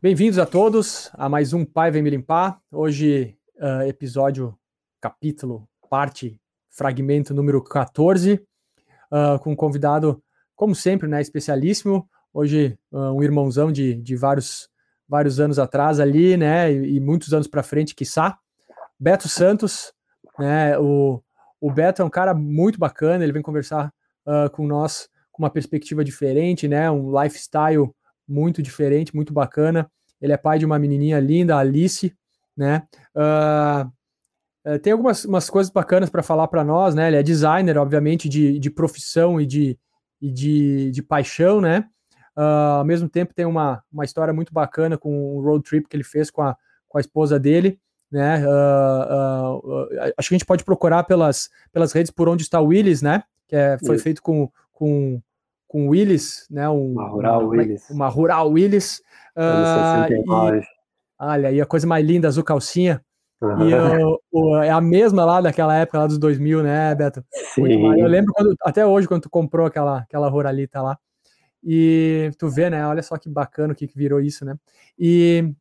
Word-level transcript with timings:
Bem-vindos 0.00 0.38
a 0.38 0.46
todos 0.46 1.10
a 1.12 1.28
mais 1.28 1.52
um 1.52 1.66
Pai 1.66 1.90
Vem 1.90 2.02
Me 2.02 2.08
Limpar. 2.08 2.62
Hoje, 2.72 3.36
uh, 3.58 3.82
episódio, 3.82 4.58
capítulo, 5.00 5.68
parte, 5.90 6.41
fragmento 6.72 7.34
número 7.34 7.62
14, 7.62 8.34
uh, 8.34 8.40
ah, 9.10 9.38
com 9.38 9.52
um 9.52 9.56
convidado, 9.56 10.22
como 10.56 10.74
sempre, 10.74 11.08
né, 11.08 11.20
especialíssimo. 11.20 12.08
Hoje, 12.32 12.78
uh, 12.90 13.12
um 13.12 13.22
irmãozão 13.22 13.70
de, 13.70 13.94
de 13.94 14.16
vários, 14.16 14.68
vários 15.08 15.38
anos 15.38 15.58
atrás 15.58 16.00
ali, 16.00 16.36
né, 16.36 16.72
e, 16.72 16.96
e 16.96 17.00
muitos 17.00 17.32
anos 17.32 17.46
para 17.46 17.62
frente, 17.62 17.94
quiçá. 17.94 18.38
Beto 18.98 19.28
Santos, 19.28 19.92
né, 20.38 20.78
o, 20.78 21.22
o 21.60 21.70
Beto 21.70 22.02
é 22.02 22.04
um 22.04 22.10
cara 22.10 22.32
muito 22.34 22.78
bacana, 22.78 23.22
ele 23.22 23.32
vem 23.32 23.42
conversar 23.42 23.92
com 24.52 24.68
nós 24.68 25.08
com 25.32 25.42
uma 25.42 25.50
perspectiva 25.50 26.04
diferente, 26.04 26.68
né, 26.68 26.88
um 26.88 27.20
lifestyle 27.20 27.90
muito 28.28 28.62
diferente, 28.62 29.14
muito 29.14 29.32
bacana. 29.32 29.90
Ele 30.20 30.32
é 30.32 30.36
pai 30.36 30.58
de 30.58 30.64
uma 30.64 30.78
menininha 30.78 31.18
linda, 31.18 31.56
Alice, 31.56 32.14
né? 32.56 32.86
Uh, 33.14 33.90
tem 34.82 34.92
algumas 34.92 35.24
umas 35.24 35.50
coisas 35.50 35.72
bacanas 35.72 36.08
para 36.08 36.22
falar 36.22 36.48
para 36.48 36.62
nós, 36.62 36.94
né? 36.94 37.08
Ele 37.08 37.16
é 37.16 37.22
designer, 37.22 37.76
obviamente, 37.78 38.28
de, 38.28 38.58
de 38.58 38.70
profissão 38.70 39.40
e 39.40 39.46
de, 39.46 39.78
e 40.20 40.30
de, 40.30 40.90
de 40.90 41.02
paixão, 41.02 41.60
né? 41.60 41.84
Uh, 42.36 42.78
ao 42.78 42.84
mesmo 42.84 43.08
tempo 43.08 43.34
tem 43.34 43.44
uma, 43.44 43.82
uma 43.92 44.04
história 44.04 44.32
muito 44.32 44.52
bacana 44.54 44.96
com 44.96 45.36
o 45.36 45.42
road 45.42 45.62
trip 45.62 45.86
que 45.88 45.96
ele 45.96 46.04
fez 46.04 46.30
com 46.30 46.42
a, 46.42 46.56
com 46.88 46.96
a 46.96 47.00
esposa 47.00 47.38
dele, 47.38 47.78
né? 48.10 48.46
Uh, 48.46 49.58
uh, 49.58 49.88
acho 50.16 50.28
que 50.28 50.34
a 50.34 50.38
gente 50.38 50.46
pode 50.46 50.64
procurar 50.64 51.04
pelas, 51.04 51.50
pelas 51.72 51.92
redes 51.92 52.10
por 52.10 52.28
onde 52.28 52.42
está 52.42 52.60
o 52.60 52.68
Willis, 52.68 53.02
né? 53.02 53.24
Que 53.48 53.56
é, 53.56 53.78
foi 53.84 53.96
Isso. 53.96 54.04
feito 54.04 54.22
com, 54.22 54.50
com 54.70 55.20
com 55.72 55.88
Willis, 55.88 56.46
né? 56.50 56.68
Um, 56.68 56.92
uma 56.92 57.08
Rural 57.08 57.40
uma, 57.40 57.48
Willis. 57.48 57.88
Uma 57.88 58.08
Rural 58.08 58.50
Willis. 58.50 58.98
Uh, 59.34 60.12
e, 60.12 60.62
olha, 61.18 61.50
e 61.50 61.60
a 61.62 61.66
coisa 61.66 61.86
mais 61.86 62.06
linda, 62.06 62.28
azul 62.28 62.44
calcinha. 62.44 63.02
Uhum. 63.42 63.68
E 63.68 63.74
o, 63.74 64.20
o, 64.30 64.56
é 64.58 64.70
a 64.70 64.80
mesma 64.80 65.24
lá 65.24 65.40
daquela 65.40 65.76
época, 65.76 65.98
lá 65.98 66.06
dos 66.06 66.18
2000, 66.18 66.62
né, 66.62 66.94
Beto? 66.94 67.24
Sim. 67.54 67.98
Eu 67.98 68.06
lembro 68.06 68.32
quando, 68.32 68.54
até 68.62 68.86
hoje, 68.86 69.08
quando 69.08 69.22
tu 69.22 69.30
comprou 69.30 69.66
aquela, 69.66 69.98
aquela 69.98 70.28
Ruralita 70.28 70.80
lá. 70.80 70.98
E 71.64 72.30
tu 72.38 72.48
vê, 72.48 72.70
né? 72.70 72.86
Olha 72.86 73.02
só 73.02 73.16
que 73.16 73.28
bacana 73.28 73.72
o 73.72 73.76
que, 73.76 73.86
que 73.86 73.96
virou 73.96 74.20
isso, 74.20 74.44
né? 74.44 74.56
E 74.98 75.52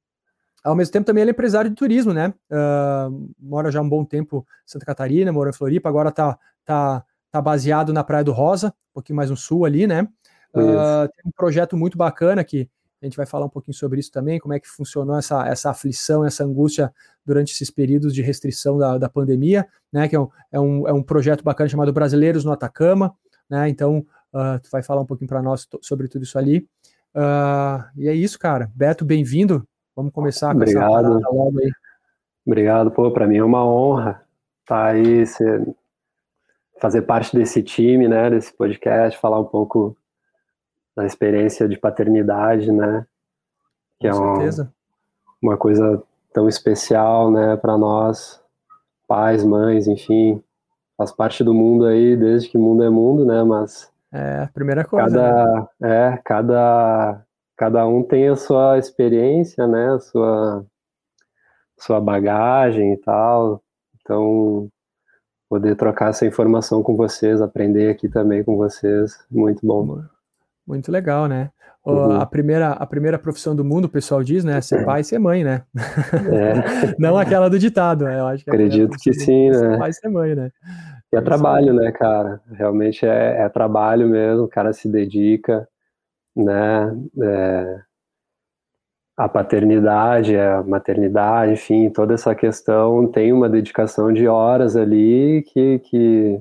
ao 0.63 0.75
mesmo 0.75 0.93
tempo 0.93 1.05
também 1.05 1.21
ele 1.23 1.31
é 1.31 1.33
empresário 1.33 1.69
de 1.69 1.75
turismo, 1.75 2.13
né? 2.13 2.33
Uh, 2.51 3.29
mora 3.39 3.71
já 3.71 3.79
há 3.79 3.83
um 3.83 3.89
bom 3.89 4.05
tempo 4.05 4.45
em 4.65 4.71
Santa 4.71 4.85
Catarina, 4.85 5.31
mora 5.31 5.49
em 5.49 5.53
Floripa, 5.53 5.89
agora 5.89 6.11
tá, 6.11 6.37
tá 6.65 7.03
tá 7.31 7.41
baseado 7.41 7.93
na 7.93 8.03
Praia 8.03 8.23
do 8.23 8.33
Rosa, 8.33 8.67
um 8.67 8.93
pouquinho 8.95 9.15
mais 9.15 9.29
no 9.29 9.37
sul 9.37 9.65
ali, 9.65 9.87
né? 9.87 10.07
Uh, 10.53 11.07
tem 11.15 11.23
um 11.25 11.31
projeto 11.33 11.77
muito 11.77 11.97
bacana 11.97 12.43
que 12.43 12.69
a 13.01 13.05
gente 13.05 13.17
vai 13.17 13.25
falar 13.25 13.45
um 13.45 13.49
pouquinho 13.49 13.73
sobre 13.73 13.99
isso 13.99 14.11
também, 14.11 14.39
como 14.39 14.53
é 14.53 14.59
que 14.59 14.67
funcionou 14.67 15.17
essa, 15.17 15.47
essa 15.47 15.71
aflição, 15.71 16.23
essa 16.23 16.43
angústia 16.43 16.93
durante 17.25 17.51
esses 17.51 17.71
períodos 17.71 18.13
de 18.13 18.21
restrição 18.21 18.77
da, 18.77 18.97
da 18.97 19.09
pandemia, 19.09 19.67
né? 19.91 20.07
Que 20.07 20.15
é 20.15 20.19
um, 20.19 20.29
é, 20.51 20.59
um, 20.59 20.87
é 20.87 20.93
um 20.93 21.01
projeto 21.01 21.43
bacana 21.43 21.67
chamado 21.67 21.91
Brasileiros 21.91 22.45
no 22.45 22.51
Atacama, 22.51 23.15
né? 23.49 23.67
Então, 23.69 24.05
uh, 24.33 24.59
tu 24.61 24.69
vai 24.71 24.83
falar 24.83 25.01
um 25.01 25.05
pouquinho 25.05 25.27
para 25.27 25.41
nós 25.41 25.67
sobre 25.81 26.07
tudo 26.07 26.23
isso 26.23 26.37
ali. 26.37 26.67
Uh, 27.15 27.83
e 27.97 28.07
é 28.07 28.13
isso, 28.13 28.37
cara. 28.37 28.71
Beto, 28.75 29.03
bem-vindo. 29.03 29.67
Vamos 29.95 30.13
começar 30.13 30.51
com 30.51 30.57
Obrigado. 30.57 31.17
essa 31.17 31.29
logo 31.29 31.59
aí. 31.59 31.71
Obrigado, 32.45 32.91
pô, 32.91 33.11
para 33.11 33.27
mim 33.27 33.37
é 33.37 33.43
uma 33.43 33.65
honra 33.65 34.23
estar 34.63 34.75
tá 34.75 34.85
aí, 34.85 35.25
ser 35.25 35.67
fazer 36.79 37.03
parte 37.03 37.35
desse 37.35 37.61
time, 37.61 38.07
né, 38.07 38.31
desse 38.31 38.51
podcast, 38.51 39.19
falar 39.19 39.39
um 39.39 39.45
pouco 39.45 39.95
da 40.95 41.05
experiência 41.05 41.67
de 41.67 41.77
paternidade, 41.77 42.71
né, 42.71 43.05
que 43.99 44.09
Com 44.09 44.15
é 44.15 44.35
certeza. 44.35 44.73
uma 45.41 45.57
coisa 45.57 46.01
tão 46.33 46.47
especial, 46.47 47.31
né, 47.31 47.55
para 47.57 47.77
nós, 47.77 48.41
pais, 49.07 49.43
mães, 49.43 49.87
enfim, 49.87 50.41
faz 50.97 51.11
parte 51.11 51.43
do 51.43 51.53
mundo 51.53 51.85
aí 51.85 52.15
desde 52.15 52.49
que 52.49 52.57
mundo 52.57 52.83
é 52.83 52.89
mundo, 52.89 53.25
né, 53.25 53.43
mas 53.43 53.91
é 54.13 54.43
a 54.43 54.47
primeira 54.53 54.83
coisa. 54.83 55.09
Cada, 55.09 55.69
né? 55.79 56.13
é, 56.13 56.21
cada 56.23 57.25
cada 57.55 57.87
um 57.87 58.03
tem 58.03 58.27
a 58.27 58.35
sua 58.35 58.77
experiência, 58.77 59.67
né, 59.67 59.93
a 59.93 59.99
sua 59.99 60.65
sua 61.77 61.99
bagagem 61.99 62.93
e 62.93 62.97
tal. 62.97 63.61
Então, 64.01 64.69
poder 65.49 65.75
trocar 65.75 66.09
essa 66.09 66.25
informação 66.25 66.83
com 66.83 66.95
vocês, 66.95 67.41
aprender 67.41 67.89
aqui 67.89 68.07
também 68.07 68.43
com 68.43 68.55
vocês, 68.57 69.25
muito 69.29 69.65
bom. 69.65 70.03
Muito 70.67 70.91
legal, 70.91 71.27
né? 71.27 71.49
Uhum. 71.83 72.21
A, 72.21 72.25
primeira, 72.27 72.71
a 72.73 72.85
primeira 72.85 73.17
profissão 73.17 73.55
do 73.55 73.65
mundo, 73.65 73.85
o 73.85 73.89
pessoal 73.89 74.23
diz, 74.23 74.43
né? 74.43 74.61
Ser 74.61 74.85
pai 74.85 75.01
e 75.01 75.03
ser 75.03 75.17
mãe, 75.17 75.43
né? 75.43 75.63
É. 75.75 76.93
Não 76.99 77.17
aquela 77.17 77.49
do 77.49 77.57
ditado, 77.57 78.05
né? 78.05 78.19
Eu 78.19 78.27
acho 78.27 78.43
que 78.43 78.51
Acredito 78.51 78.95
que 79.01 79.13
sim, 79.13 79.49
né? 79.49 79.53
Ser 79.53 79.79
pai 79.79 79.89
e 79.89 79.93
ser 79.93 80.09
mãe, 80.09 80.35
né? 80.35 80.51
E 81.11 81.15
é, 81.15 81.19
é 81.19 81.21
trabalho, 81.21 81.73
né, 81.73 81.91
cara? 81.91 82.39
Realmente 82.51 83.05
é, 83.05 83.41
é, 83.41 83.49
trabalho 83.49 84.07
mesmo, 84.07 84.43
o 84.43 84.47
cara 84.47 84.73
se 84.73 84.87
dedica, 84.87 85.67
né? 86.35 86.95
É, 87.19 87.79
a 89.17 89.27
paternidade, 89.27 90.37
a 90.37 90.63
maternidade, 90.63 91.53
enfim, 91.53 91.89
toda 91.89 92.13
essa 92.13 92.33
questão 92.35 93.07
tem 93.07 93.33
uma 93.33 93.49
dedicação 93.49 94.13
de 94.13 94.27
horas 94.27 94.75
ali 94.75 95.43
que, 95.51 95.79
que, 95.79 96.39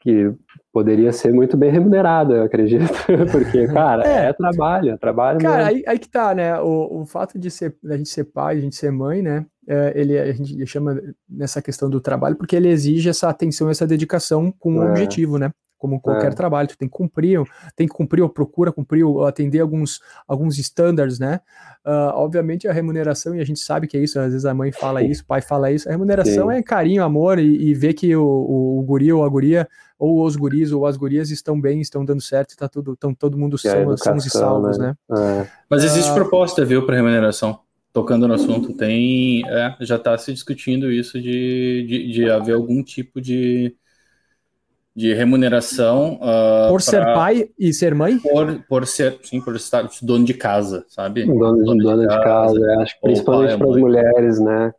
que 0.00 0.32
poderia 0.72 1.12
ser 1.12 1.32
muito 1.32 1.56
bem 1.56 1.70
remunerada, 1.70 2.34
eu 2.34 2.42
acredito, 2.44 2.86
porque, 3.32 3.66
cara, 3.66 4.06
é, 4.06 4.28
é 4.28 4.32
trabalho, 4.32 4.90
é 4.92 4.96
trabalho 4.96 5.40
Cara, 5.40 5.66
aí, 5.66 5.82
aí, 5.86 5.98
que 5.98 6.08
tá, 6.08 6.34
né, 6.34 6.58
o, 6.60 7.00
o 7.00 7.06
fato 7.06 7.38
de 7.38 7.50
ser, 7.50 7.76
a 7.90 7.96
gente 7.96 8.08
ser 8.08 8.24
pai, 8.24 8.58
a 8.58 8.60
gente 8.60 8.76
ser 8.76 8.92
mãe, 8.92 9.20
né, 9.20 9.44
é, 9.66 9.92
ele, 9.96 10.18
a 10.18 10.32
gente 10.32 10.66
chama 10.66 11.00
nessa 11.28 11.60
questão 11.60 11.90
do 11.90 12.00
trabalho, 12.00 12.36
porque 12.36 12.54
ele 12.54 12.68
exige 12.68 13.08
essa 13.08 13.28
atenção, 13.28 13.68
essa 13.68 13.86
dedicação 13.86 14.52
com 14.58 14.74
um 14.74 14.82
é. 14.82 14.90
objetivo, 14.90 15.36
né, 15.36 15.50
como 15.78 16.00
qualquer 16.00 16.32
é. 16.32 16.34
trabalho, 16.34 16.68
tu 16.68 16.76
tem 16.76 16.88
que 16.88 16.94
cumprir, 16.94 17.40
tem 17.76 17.86
que 17.86 17.94
cumprir 17.94 18.22
ou 18.22 18.28
procura 18.28 18.72
cumprir, 18.72 19.04
ou 19.04 19.24
atender 19.24 19.60
alguns, 19.60 20.00
alguns 20.26 20.58
standards, 20.58 21.18
né? 21.18 21.40
Uh, 21.86 22.12
obviamente 22.14 22.66
a 22.66 22.72
remuneração, 22.72 23.34
e 23.34 23.40
a 23.40 23.44
gente 23.44 23.60
sabe 23.60 23.86
que 23.86 23.96
é 23.96 24.00
isso, 24.02 24.18
às 24.18 24.32
vezes 24.32 24.44
a 24.44 24.52
mãe 24.52 24.72
fala 24.72 25.02
isso, 25.02 25.22
o 25.22 25.26
pai 25.26 25.40
fala 25.40 25.70
isso, 25.70 25.88
a 25.88 25.92
remuneração 25.92 26.50
Sim. 26.50 26.56
é 26.56 26.62
carinho, 26.62 27.02
amor, 27.02 27.38
e, 27.38 27.70
e 27.70 27.74
ver 27.74 27.94
que 27.94 28.14
o, 28.14 28.22
o, 28.22 28.80
o, 28.80 28.82
guri 28.82 29.12
ou 29.12 29.24
a 29.24 29.28
guria, 29.28 29.68
ou 29.98 30.24
os 30.24 30.36
guris 30.36 30.72
ou 30.72 30.84
as 30.84 30.96
gurias 30.96 31.30
estão 31.30 31.58
bem, 31.60 31.80
estão 31.80 32.04
dando 32.04 32.20
certo, 32.20 32.50
está 32.50 32.68
tudo, 32.68 32.96
tão, 32.96 33.14
todo 33.14 33.38
mundo 33.38 33.56
são, 33.56 33.70
educação, 33.70 34.18
são 34.18 34.26
e 34.26 34.30
salvos, 34.30 34.78
né? 34.78 34.96
né? 35.08 35.44
É. 35.44 35.46
Mas 35.70 35.84
existe 35.84 36.10
uh, 36.10 36.14
proposta, 36.14 36.64
viu, 36.64 36.84
para 36.84 36.96
remuneração? 36.96 37.60
Tocando 37.92 38.28
no 38.28 38.34
assunto, 38.34 38.74
tem, 38.74 39.42
é, 39.48 39.74
já 39.80 39.96
está 39.96 40.16
se 40.18 40.32
discutindo 40.32 40.92
isso 40.92 41.20
de, 41.20 41.86
de, 41.88 42.12
de 42.12 42.30
haver 42.30 42.54
algum 42.54 42.82
tipo 42.82 43.20
de 43.20 43.74
de 44.98 45.14
remuneração. 45.14 46.14
Uh, 46.14 46.70
por 46.70 46.82
ser 46.82 47.04
pai 47.04 47.48
e 47.56 47.72
ser 47.72 47.94
mãe? 47.94 48.18
Por, 48.18 48.64
por 48.68 48.84
ser, 48.84 49.16
sim, 49.22 49.40
por 49.40 49.54
estar 49.54 49.88
dono 50.02 50.24
de 50.24 50.34
casa, 50.34 50.84
sabe? 50.88 51.24
Dono, 51.24 51.64
dono, 51.64 51.82
dono 51.84 52.02
de, 52.02 52.08
de, 52.08 52.20
casa, 52.20 52.58
é, 52.58 52.82
acho 52.82 52.94
que 52.96 53.02
principalmente 53.02 53.56
para 53.56 53.70
as 53.70 53.76
mulheres, 53.76 54.40
né? 54.40 54.72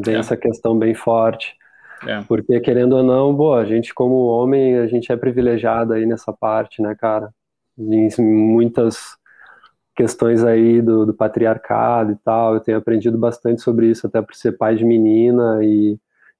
Tem 0.00 0.14
é. 0.14 0.18
essa 0.18 0.36
questão 0.36 0.78
bem 0.78 0.94
forte. 0.94 1.56
É. 2.06 2.22
Porque, 2.28 2.60
querendo 2.60 2.94
ou 2.94 3.02
não, 3.02 3.34
boa, 3.34 3.62
a 3.62 3.64
gente 3.64 3.92
como 3.92 4.14
homem, 4.26 4.78
a 4.78 4.86
gente 4.86 5.10
é 5.10 5.16
privilegiado 5.16 5.92
aí 5.92 6.06
nessa 6.06 6.32
parte, 6.32 6.80
né, 6.80 6.94
cara? 6.94 7.30
Em 7.76 8.08
muitas 8.20 9.16
questões 9.96 10.44
aí 10.44 10.80
do, 10.80 11.04
do 11.04 11.14
patriarcado 11.14 12.12
e 12.12 12.16
tal, 12.24 12.54
eu 12.54 12.60
tenho 12.60 12.78
aprendido 12.78 13.18
bastante 13.18 13.60
sobre 13.60 13.88
isso, 13.88 14.06
até 14.06 14.22
por 14.22 14.36
ser 14.36 14.52
pai 14.52 14.76
de 14.76 14.84
menina 14.84 15.58
e, 15.64 15.98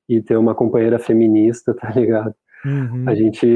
e 0.09 0.23
ter 0.23 0.37
uma 0.37 0.55
companheira 0.55 1.01
feminista, 1.01 1.75
tá 1.75 1.91
ligado? 1.91 2.33
Uhum. 2.65 3.05
A, 3.07 3.15
gente, 3.15 3.47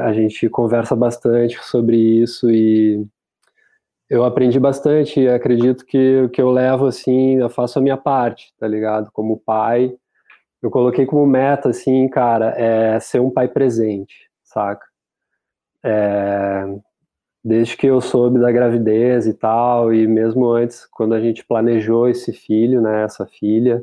a 0.00 0.12
gente 0.12 0.48
conversa 0.48 0.94
bastante 0.94 1.58
sobre 1.64 1.96
isso 1.96 2.50
e 2.50 3.04
eu 4.08 4.24
aprendi 4.24 4.60
bastante 4.60 5.20
e 5.20 5.28
acredito 5.28 5.84
que 5.84 6.22
o 6.22 6.28
que 6.28 6.40
eu 6.40 6.50
levo, 6.50 6.86
assim, 6.86 7.38
eu 7.38 7.48
faço 7.48 7.78
a 7.78 7.82
minha 7.82 7.96
parte, 7.96 8.52
tá 8.58 8.68
ligado? 8.68 9.10
Como 9.12 9.40
pai, 9.40 9.94
eu 10.62 10.70
coloquei 10.70 11.06
como 11.06 11.26
meta, 11.26 11.70
assim, 11.70 12.08
cara, 12.08 12.50
é 12.56 13.00
ser 13.00 13.20
um 13.20 13.30
pai 13.30 13.48
presente, 13.48 14.28
saca? 14.44 14.86
É, 15.82 16.64
desde 17.44 17.76
que 17.76 17.86
eu 17.86 18.00
soube 18.00 18.38
da 18.38 18.52
gravidez 18.52 19.26
e 19.26 19.34
tal, 19.34 19.92
e 19.92 20.06
mesmo 20.06 20.48
antes, 20.48 20.86
quando 20.86 21.14
a 21.14 21.20
gente 21.20 21.44
planejou 21.44 22.08
esse 22.08 22.32
filho, 22.32 22.80
né, 22.80 23.02
essa 23.02 23.26
filha, 23.26 23.82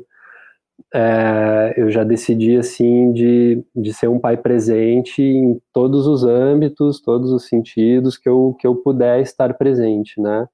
é, 0.94 1.74
eu 1.76 1.90
já 1.90 2.04
decidi 2.04 2.56
assim 2.56 3.12
de, 3.12 3.64
de 3.74 3.92
ser 3.92 4.08
um 4.08 4.18
pai 4.18 4.36
presente 4.36 5.22
em 5.22 5.60
todos 5.72 6.06
os 6.06 6.24
âmbitos, 6.24 7.00
todos 7.00 7.32
os 7.32 7.46
sentidos 7.46 8.16
que 8.18 8.28
eu, 8.28 8.56
que 8.58 8.66
eu 8.66 8.74
puder 8.76 9.20
estar 9.20 9.54
presente, 9.54 10.20
né? 10.20 10.46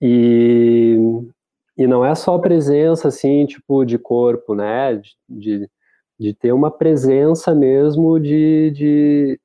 E, 0.00 0.96
e 1.76 1.86
não 1.86 2.04
é 2.04 2.14
só 2.14 2.38
presença 2.38 3.08
assim, 3.08 3.46
tipo, 3.46 3.84
de 3.84 3.98
corpo, 3.98 4.54
né? 4.54 4.96
De, 4.96 5.12
de, 5.28 5.70
de 6.18 6.34
ter 6.34 6.52
uma 6.52 6.70
presença 6.70 7.54
mesmo 7.54 8.18
de, 8.20 8.70
de, 8.70 9.40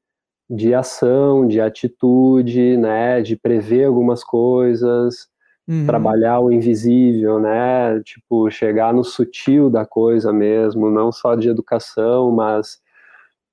de 0.49 0.73
ação, 0.73 1.47
de 1.47 1.59
atitude, 1.61 2.77
né? 2.77 3.21
De 3.21 3.35
prever 3.35 3.85
algumas 3.85 4.23
coisas, 4.23 5.27
Uhum. 5.67 5.85
Trabalhar 5.85 6.39
o 6.39 6.51
invisível, 6.51 7.39
né? 7.39 8.01
Tipo, 8.01 8.49
chegar 8.51 8.93
no 8.93 9.03
sutil 9.03 9.69
da 9.69 9.85
coisa 9.85 10.33
mesmo, 10.33 10.91
não 10.91 11.11
só 11.11 11.35
de 11.35 11.47
educação, 11.47 12.31
mas 12.31 12.81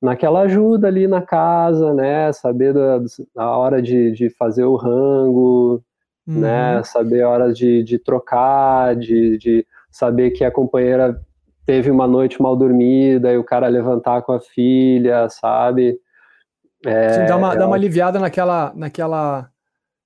naquela 0.02 0.40
ajuda 0.40 0.88
ali 0.88 1.06
na 1.06 1.22
casa, 1.22 1.94
né? 1.94 2.32
Saber 2.32 2.74
da, 2.74 3.00
a 3.36 3.56
hora 3.56 3.80
de, 3.80 4.10
de 4.12 4.28
fazer 4.30 4.64
o 4.64 4.76
rango, 4.76 5.82
né? 6.26 6.34
uhum. 6.34 6.76
né? 6.78 6.82
Saber 6.84 7.22
a 7.22 7.28
hora 7.28 7.52
de, 7.52 7.82
de 7.84 7.98
trocar, 7.98 8.96
de, 8.96 9.38
de 9.38 9.66
saber 9.90 10.30
que 10.30 10.44
a 10.44 10.50
companheira 10.50 11.20
teve 11.66 11.90
uma 11.90 12.06
noite 12.06 12.42
mal 12.42 12.56
dormida 12.56 13.32
e 13.32 13.38
o 13.38 13.44
cara 13.44 13.68
levantar 13.68 14.22
com 14.22 14.32
a 14.32 14.40
filha, 14.40 15.28
sabe? 15.28 15.98
É, 16.84 17.10
Sim, 17.10 17.26
dá 17.26 17.36
uma, 17.36 17.54
é 17.54 17.56
dá 17.56 17.66
uma 17.66 17.76
aliviada 17.76 18.18
naquela, 18.18 18.72
naquela 18.74 19.50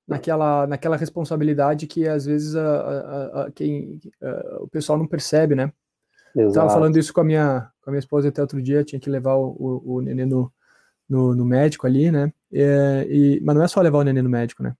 naquela, 0.06 0.66
naquela 0.66 0.96
responsabilidade 0.96 1.86
que 1.86 2.06
às 2.06 2.26
vezes 2.26 2.54
a, 2.54 2.76
a, 2.76 3.42
a 3.44 3.50
quem, 3.50 3.98
a, 4.22 4.62
o 4.62 4.68
pessoal 4.68 4.98
não 4.98 5.06
percebe, 5.06 5.54
né? 5.54 5.72
Estava 6.36 6.68
falando 6.68 6.98
isso 6.98 7.12
com 7.12 7.20
a 7.20 7.24
minha 7.24 7.70
com 7.80 7.90
a 7.90 7.92
minha 7.92 8.00
esposa 8.00 8.28
até 8.28 8.40
outro 8.40 8.60
dia, 8.62 8.82
tinha 8.82 8.98
que 8.98 9.10
levar 9.10 9.34
o, 9.34 9.54
o, 9.58 9.96
o 9.96 10.00
neném 10.00 10.26
no, 10.26 10.50
no, 11.08 11.34
no, 11.34 11.44
médico 11.44 11.86
ali, 11.86 12.10
né? 12.10 12.32
E, 12.50 13.36
e, 13.38 13.40
mas 13.44 13.54
não 13.54 13.62
é 13.62 13.68
só 13.68 13.80
levar 13.80 13.98
o 13.98 14.02
neném 14.02 14.22
no 14.22 14.30
médico, 14.30 14.62
né? 14.62 14.74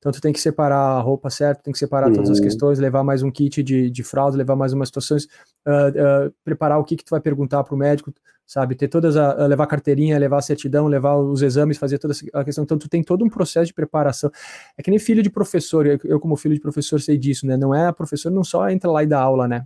Então 0.00 0.10
tu 0.10 0.20
tem 0.20 0.32
que 0.32 0.40
separar 0.40 0.96
a 0.96 1.00
roupa 1.00 1.28
certa, 1.28 1.62
tem 1.62 1.72
que 1.72 1.78
separar 1.78 2.08
uhum. 2.08 2.14
todas 2.14 2.30
as 2.30 2.38
uhum. 2.38 2.44
questões, 2.44 2.78
levar 2.78 3.04
mais 3.04 3.22
um 3.22 3.30
kit 3.30 3.62
de, 3.62 3.90
de 3.90 4.02
fralda, 4.02 4.36
levar 4.36 4.56
mais 4.56 4.72
umas 4.72 4.88
situações, 4.88 5.24
uh, 5.66 6.26
uh, 6.26 6.34
preparar 6.42 6.78
o 6.78 6.84
que, 6.84 6.96
que 6.96 7.04
tu 7.04 7.10
vai 7.10 7.20
perguntar 7.20 7.62
para 7.62 7.74
o 7.74 7.78
médico, 7.78 8.10
sabe? 8.46 8.74
Ter 8.74 8.88
todas 8.88 9.14
a, 9.14 9.46
levar 9.46 9.66
carteirinha, 9.66 10.18
levar 10.18 10.38
a 10.38 10.42
certidão, 10.42 10.86
levar 10.86 11.16
os 11.18 11.42
exames, 11.42 11.76
fazer 11.76 11.98
toda 11.98 12.14
a 12.32 12.42
questão. 12.42 12.64
Então 12.64 12.78
tu 12.78 12.88
tem 12.88 13.02
todo 13.02 13.22
um 13.22 13.28
processo 13.28 13.66
de 13.66 13.74
preparação. 13.74 14.30
É 14.76 14.82
que 14.82 14.90
nem 14.90 14.98
filho 14.98 15.22
de 15.22 15.28
professor, 15.28 15.86
eu, 15.86 16.00
eu 16.04 16.18
como 16.18 16.34
filho 16.34 16.54
de 16.54 16.60
professor 16.62 16.98
sei 16.98 17.18
disso, 17.18 17.46
né? 17.46 17.58
Não 17.58 17.74
é 17.74 17.88
a 17.88 17.92
professor 17.92 18.30
não 18.30 18.42
só 18.42 18.70
entra 18.70 18.90
lá 18.90 19.02
e 19.02 19.06
dá 19.06 19.20
aula, 19.20 19.46
né? 19.46 19.64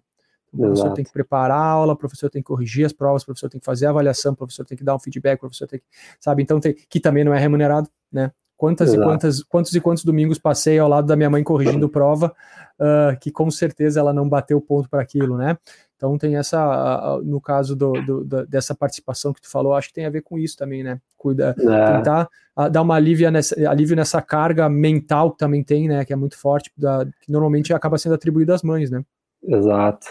O 0.53 0.57
professor 0.57 0.85
Exato. 0.85 0.95
tem 0.97 1.05
que 1.05 1.13
preparar 1.13 1.59
a 1.59 1.65
aula, 1.65 1.93
o 1.93 1.97
professor 1.97 2.29
tem 2.29 2.43
que 2.43 2.47
corrigir 2.47 2.85
as 2.87 2.93
provas, 2.93 3.23
o 3.23 3.27
professor 3.27 3.49
tem 3.49 3.61
que 3.61 3.65
fazer 3.65 3.87
a 3.87 3.91
avaliação, 3.91 4.33
o 4.33 4.37
professor 4.37 4.65
tem 4.65 4.77
que 4.77 4.85
dar 4.85 4.95
um 4.95 5.01
feedback, 5.01 5.39
o 5.39 5.41
professor 5.41 5.67
tem 5.67 5.79
que, 5.79 5.85
sabe? 6.21 6.43
Então 6.43 6.61
tem 6.61 6.75
que 6.75 7.01
também 7.01 7.25
não 7.25 7.35
é 7.35 7.39
remunerado, 7.39 7.89
né? 8.11 8.33
Quantas 8.57 8.91
Exato. 8.91 9.03
e 9.03 9.05
quantas, 9.05 9.43
quantos 9.43 9.75
e 9.75 9.81
quantos 9.81 10.05
domingos 10.05 10.39
passei 10.39 10.79
ao 10.79 10.89
lado 10.89 11.07
da 11.07 11.17
minha 11.17 11.31
mãe 11.31 11.43
corrigindo 11.43 11.89
prova, 11.91 12.35
uh, 12.79 13.19
que 13.21 13.31
com 13.31 13.51
certeza 13.51 14.01
ela 14.01 14.13
não 14.13 14.29
bateu 14.29 14.61
ponto 14.61 14.89
para 14.89 15.03
aquilo, 15.03 15.37
né? 15.37 15.59
Então 15.97 16.19
tem 16.19 16.37
essa, 16.37 17.19
no 17.25 17.41
caso 17.41 17.75
do, 17.75 17.93
do, 17.93 18.47
dessa 18.47 18.75
participação 18.75 19.33
que 19.33 19.41
tu 19.41 19.51
falou, 19.51 19.75
acho 19.75 19.89
que 19.89 19.95
tem 19.95 20.05
a 20.05 20.11
ver 20.11 20.23
com 20.23 20.39
isso 20.39 20.57
também, 20.57 20.83
né? 20.83 21.01
Cuida, 21.17 21.55
é. 21.59 21.93
tentar 21.93 22.29
dar 22.71 22.83
uma 22.83 22.97
alívio 22.97 23.31
nessa, 23.31 23.57
alívio 23.69 23.97
nessa 23.97 24.21
carga 24.21 24.69
mental 24.69 25.33
que 25.33 25.39
também 25.39 25.63
tem, 25.63 25.89
né? 25.89 26.05
Que 26.05 26.13
é 26.13 26.17
muito 26.17 26.39
forte, 26.39 26.71
da, 26.77 27.07
que 27.23 27.33
normalmente 27.33 27.73
acaba 27.73 27.97
sendo 27.97 28.15
atribuída 28.15 28.55
às 28.55 28.63
mães, 28.63 28.91
né? 28.91 29.03
Exato. 29.43 30.07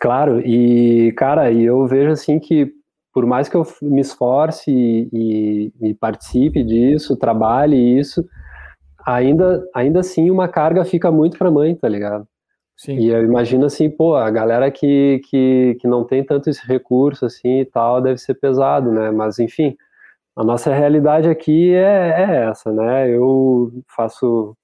Claro, 0.00 0.40
e 0.40 1.12
cara, 1.12 1.50
e 1.50 1.64
eu 1.64 1.86
vejo 1.86 2.10
assim 2.10 2.40
que 2.40 2.72
por 3.14 3.24
mais 3.24 3.48
que 3.48 3.56
eu 3.56 3.64
me 3.80 4.00
esforce 4.00 4.70
e, 4.70 5.08
e, 5.80 5.90
e 5.90 5.94
participe 5.94 6.64
disso, 6.64 7.16
trabalhe 7.16 7.76
isso, 7.76 8.28
ainda, 9.06 9.64
ainda 9.72 10.00
assim 10.00 10.30
uma 10.30 10.48
carga 10.48 10.84
fica 10.84 11.12
muito 11.12 11.38
para 11.38 11.48
a 11.48 11.52
mãe, 11.52 11.76
tá 11.76 11.88
ligado? 11.88 12.26
Sim. 12.76 12.98
E 12.98 13.08
eu 13.08 13.24
imagino 13.24 13.66
assim, 13.66 13.88
pô, 13.88 14.16
a 14.16 14.28
galera 14.30 14.68
que, 14.68 15.20
que, 15.30 15.76
que 15.80 15.86
não 15.86 16.04
tem 16.04 16.24
tanto 16.24 16.50
esse 16.50 16.66
recurso 16.66 17.24
assim 17.24 17.60
e 17.60 17.64
tal, 17.64 18.02
deve 18.02 18.18
ser 18.18 18.34
pesado, 18.34 18.90
né? 18.90 19.12
Mas 19.12 19.38
enfim, 19.38 19.76
a 20.34 20.42
nossa 20.42 20.74
realidade 20.74 21.28
aqui 21.28 21.72
é, 21.72 22.20
é 22.20 22.50
essa, 22.50 22.72
né? 22.72 23.08
Eu 23.08 23.72
faço 23.96 24.56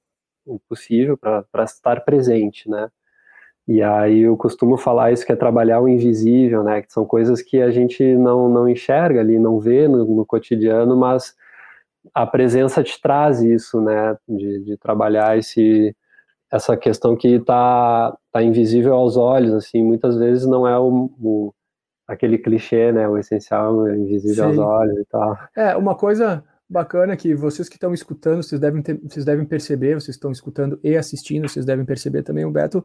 o 0.44 0.58
possível 0.68 1.16
para 1.16 1.64
estar 1.64 2.04
presente, 2.04 2.68
né? 2.68 2.88
E 3.70 3.84
aí 3.84 4.22
eu 4.22 4.36
costumo 4.36 4.76
falar 4.76 5.12
isso 5.12 5.24
que 5.24 5.30
é 5.30 5.36
trabalhar 5.36 5.80
o 5.80 5.86
invisível, 5.86 6.64
né? 6.64 6.82
Que 6.82 6.92
são 6.92 7.06
coisas 7.06 7.40
que 7.40 7.62
a 7.62 7.70
gente 7.70 8.02
não, 8.16 8.48
não 8.48 8.68
enxerga 8.68 9.20
ali, 9.20 9.38
não 9.38 9.60
vê 9.60 9.86
no, 9.86 10.04
no 10.04 10.26
cotidiano, 10.26 10.96
mas 10.96 11.36
a 12.12 12.26
presença 12.26 12.82
te 12.82 13.00
traz 13.00 13.40
isso, 13.40 13.80
né? 13.80 14.16
De, 14.28 14.64
de 14.64 14.76
trabalhar 14.76 15.38
esse, 15.38 15.94
essa 16.50 16.76
questão 16.76 17.14
que 17.14 17.28
está 17.28 18.12
tá 18.32 18.42
invisível 18.42 18.92
aos 18.92 19.16
olhos, 19.16 19.54
assim, 19.54 19.84
muitas 19.84 20.16
vezes 20.18 20.44
não 20.48 20.66
é 20.66 20.76
o, 20.76 21.08
o 21.20 21.54
aquele 22.08 22.38
clichê, 22.38 22.90
né? 22.90 23.06
O 23.06 23.16
essencial 23.18 23.86
é 23.86 23.96
invisível 23.96 24.34
Sim. 24.34 24.50
aos 24.50 24.58
olhos 24.58 24.98
e 24.98 25.04
tal. 25.04 25.38
É, 25.56 25.76
uma 25.76 25.94
coisa 25.94 26.42
bacana 26.70 27.16
que 27.16 27.34
vocês 27.34 27.68
que 27.68 27.74
estão 27.74 27.92
escutando, 27.92 28.42
vocês 28.44 28.60
devem, 28.60 28.80
ter, 28.80 29.00
vocês 29.02 29.24
devem 29.24 29.44
perceber, 29.44 29.94
vocês 29.94 30.14
estão 30.14 30.30
escutando 30.30 30.78
e 30.84 30.96
assistindo, 30.96 31.48
vocês 31.48 31.66
devem 31.66 31.84
perceber 31.84 32.22
também, 32.22 32.44
o 32.44 32.50
Beto, 32.50 32.84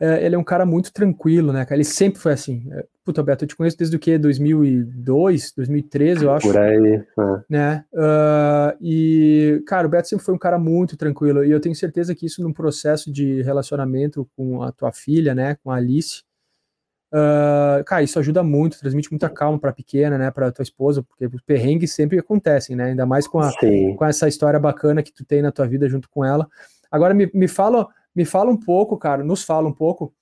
é, 0.00 0.24
ele 0.24 0.34
é 0.34 0.38
um 0.38 0.44
cara 0.44 0.64
muito 0.64 0.90
tranquilo, 0.90 1.52
né, 1.52 1.66
Ele 1.70 1.84
sempre 1.84 2.18
foi 2.18 2.32
assim. 2.32 2.66
É, 2.72 2.86
puta, 3.04 3.22
Beto, 3.22 3.44
eu 3.44 3.48
te 3.48 3.54
conheço 3.54 3.76
desde 3.76 3.94
o 3.94 3.98
que? 3.98 4.16
2002, 4.16 5.52
2013, 5.54 6.24
eu 6.24 6.32
acho. 6.32 6.46
Por 6.46 6.56
aí. 6.56 6.94
É. 6.94 7.44
Né? 7.48 7.84
Uh, 7.92 8.76
e, 8.80 9.62
cara, 9.66 9.86
o 9.86 9.90
Beto 9.90 10.08
sempre 10.08 10.24
foi 10.24 10.34
um 10.34 10.38
cara 10.38 10.58
muito 10.58 10.96
tranquilo, 10.96 11.44
e 11.44 11.50
eu 11.50 11.60
tenho 11.60 11.74
certeza 11.74 12.14
que 12.14 12.24
isso 12.24 12.42
num 12.42 12.54
processo 12.54 13.12
de 13.12 13.42
relacionamento 13.42 14.26
com 14.34 14.62
a 14.62 14.72
tua 14.72 14.92
filha, 14.92 15.34
né, 15.34 15.56
com 15.62 15.70
a 15.70 15.76
Alice, 15.76 16.22
Uh, 17.12 17.84
cara, 17.84 18.02
isso 18.02 18.18
ajuda 18.18 18.42
muito, 18.42 18.80
transmite 18.80 19.10
muita 19.10 19.28
calma 19.30 19.58
para 19.58 19.70
a 19.70 19.72
pequena, 19.72 20.18
né, 20.18 20.30
para 20.30 20.50
tua 20.50 20.62
esposa, 20.62 21.02
porque 21.02 21.26
os 21.26 21.40
perrengues 21.42 21.92
sempre 21.92 22.18
acontecem, 22.18 22.74
né, 22.74 22.86
ainda 22.86 23.06
mais 23.06 23.28
com, 23.28 23.38
a, 23.38 23.52
com 23.96 24.04
essa 24.04 24.26
história 24.26 24.58
bacana 24.58 25.02
que 25.02 25.12
tu 25.12 25.24
tem 25.24 25.40
na 25.40 25.52
tua 25.52 25.66
vida 25.66 25.88
junto 25.88 26.10
com 26.10 26.24
ela. 26.24 26.48
Agora 26.90 27.14
me, 27.14 27.30
me 27.32 27.46
fala, 27.46 27.86
me 28.14 28.24
fala 28.24 28.50
um 28.50 28.56
pouco, 28.56 28.98
cara, 28.98 29.22
nos 29.22 29.44
fala 29.44 29.68
um 29.68 29.72
pouco 29.72 30.12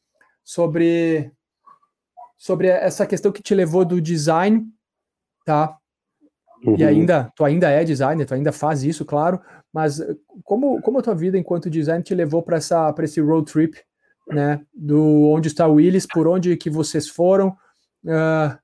sobre 0.44 1.32
sobre 2.36 2.68
essa 2.68 3.06
questão 3.06 3.32
que 3.32 3.42
te 3.42 3.54
levou 3.54 3.86
do 3.86 4.00
design, 4.00 4.66
tá? 5.46 5.78
Uhum. 6.62 6.76
E 6.76 6.84
ainda, 6.84 7.32
tu 7.34 7.44
ainda 7.44 7.70
é 7.70 7.82
designer, 7.84 8.26
tu 8.26 8.34
ainda 8.34 8.52
faz 8.52 8.82
isso, 8.82 9.04
claro, 9.04 9.40
mas 9.72 10.00
como 10.42 10.80
como 10.82 10.98
a 10.98 11.02
tua 11.02 11.14
vida 11.14 11.38
enquanto 11.38 11.70
designer 11.70 12.02
te 12.02 12.14
levou 12.14 12.42
para 12.42 12.58
essa 12.58 12.92
para 12.92 13.04
esse 13.06 13.20
road 13.20 13.50
trip 13.50 13.78
né? 14.28 14.60
Do 14.74 15.30
onde 15.30 15.48
está 15.48 15.66
o 15.66 15.74
Willis, 15.74 16.06
por 16.06 16.26
onde 16.26 16.56
que 16.56 16.70
vocês 16.70 17.08
foram, 17.08 17.48
uh, 18.04 18.56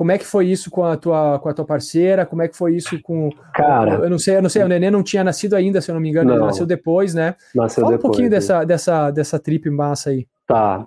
como 0.00 0.12
é 0.12 0.18
que 0.18 0.24
foi 0.24 0.46
isso 0.46 0.70
com 0.70 0.82
a 0.82 0.96
tua 0.96 1.38
com 1.38 1.48
a 1.48 1.52
tua 1.52 1.64
parceira? 1.64 2.24
Como 2.24 2.40
é 2.40 2.48
que 2.48 2.56
foi 2.56 2.74
isso 2.74 3.00
com 3.02 3.28
Cara, 3.52 3.96
eu 3.96 4.08
não 4.08 4.18
sei, 4.18 4.36
eu 4.36 4.42
não 4.42 4.48
sei, 4.48 4.62
o 4.62 4.68
neném 4.68 4.90
não 4.90 5.02
tinha 5.02 5.22
nascido 5.22 5.54
ainda, 5.54 5.80
se 5.80 5.90
eu 5.90 5.94
não 5.94 6.00
me 6.00 6.08
engano, 6.08 6.32
ele 6.32 6.40
nasceu 6.40 6.64
depois, 6.64 7.12
né? 7.12 7.34
Nasceu 7.54 7.82
Fala 7.82 7.96
depois, 7.96 7.98
um 7.98 8.08
pouquinho 8.08 8.30
dessa 8.30 8.64
dessa 8.64 9.10
dessa 9.10 9.38
trip 9.38 9.68
massa 9.68 10.10
aí. 10.10 10.26
Tá. 10.46 10.86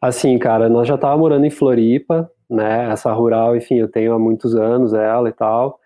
Assim, 0.00 0.36
cara, 0.38 0.68
nós 0.68 0.88
já 0.88 0.98
tava 0.98 1.16
morando 1.16 1.44
em 1.44 1.50
Floripa, 1.50 2.28
né? 2.48 2.90
Essa 2.90 3.12
rural, 3.12 3.54
enfim, 3.54 3.76
eu 3.76 3.88
tenho 3.88 4.14
há 4.14 4.18
muitos 4.18 4.56
anos 4.56 4.94
ela 4.94 5.28
e 5.28 5.32
tal. 5.32 5.78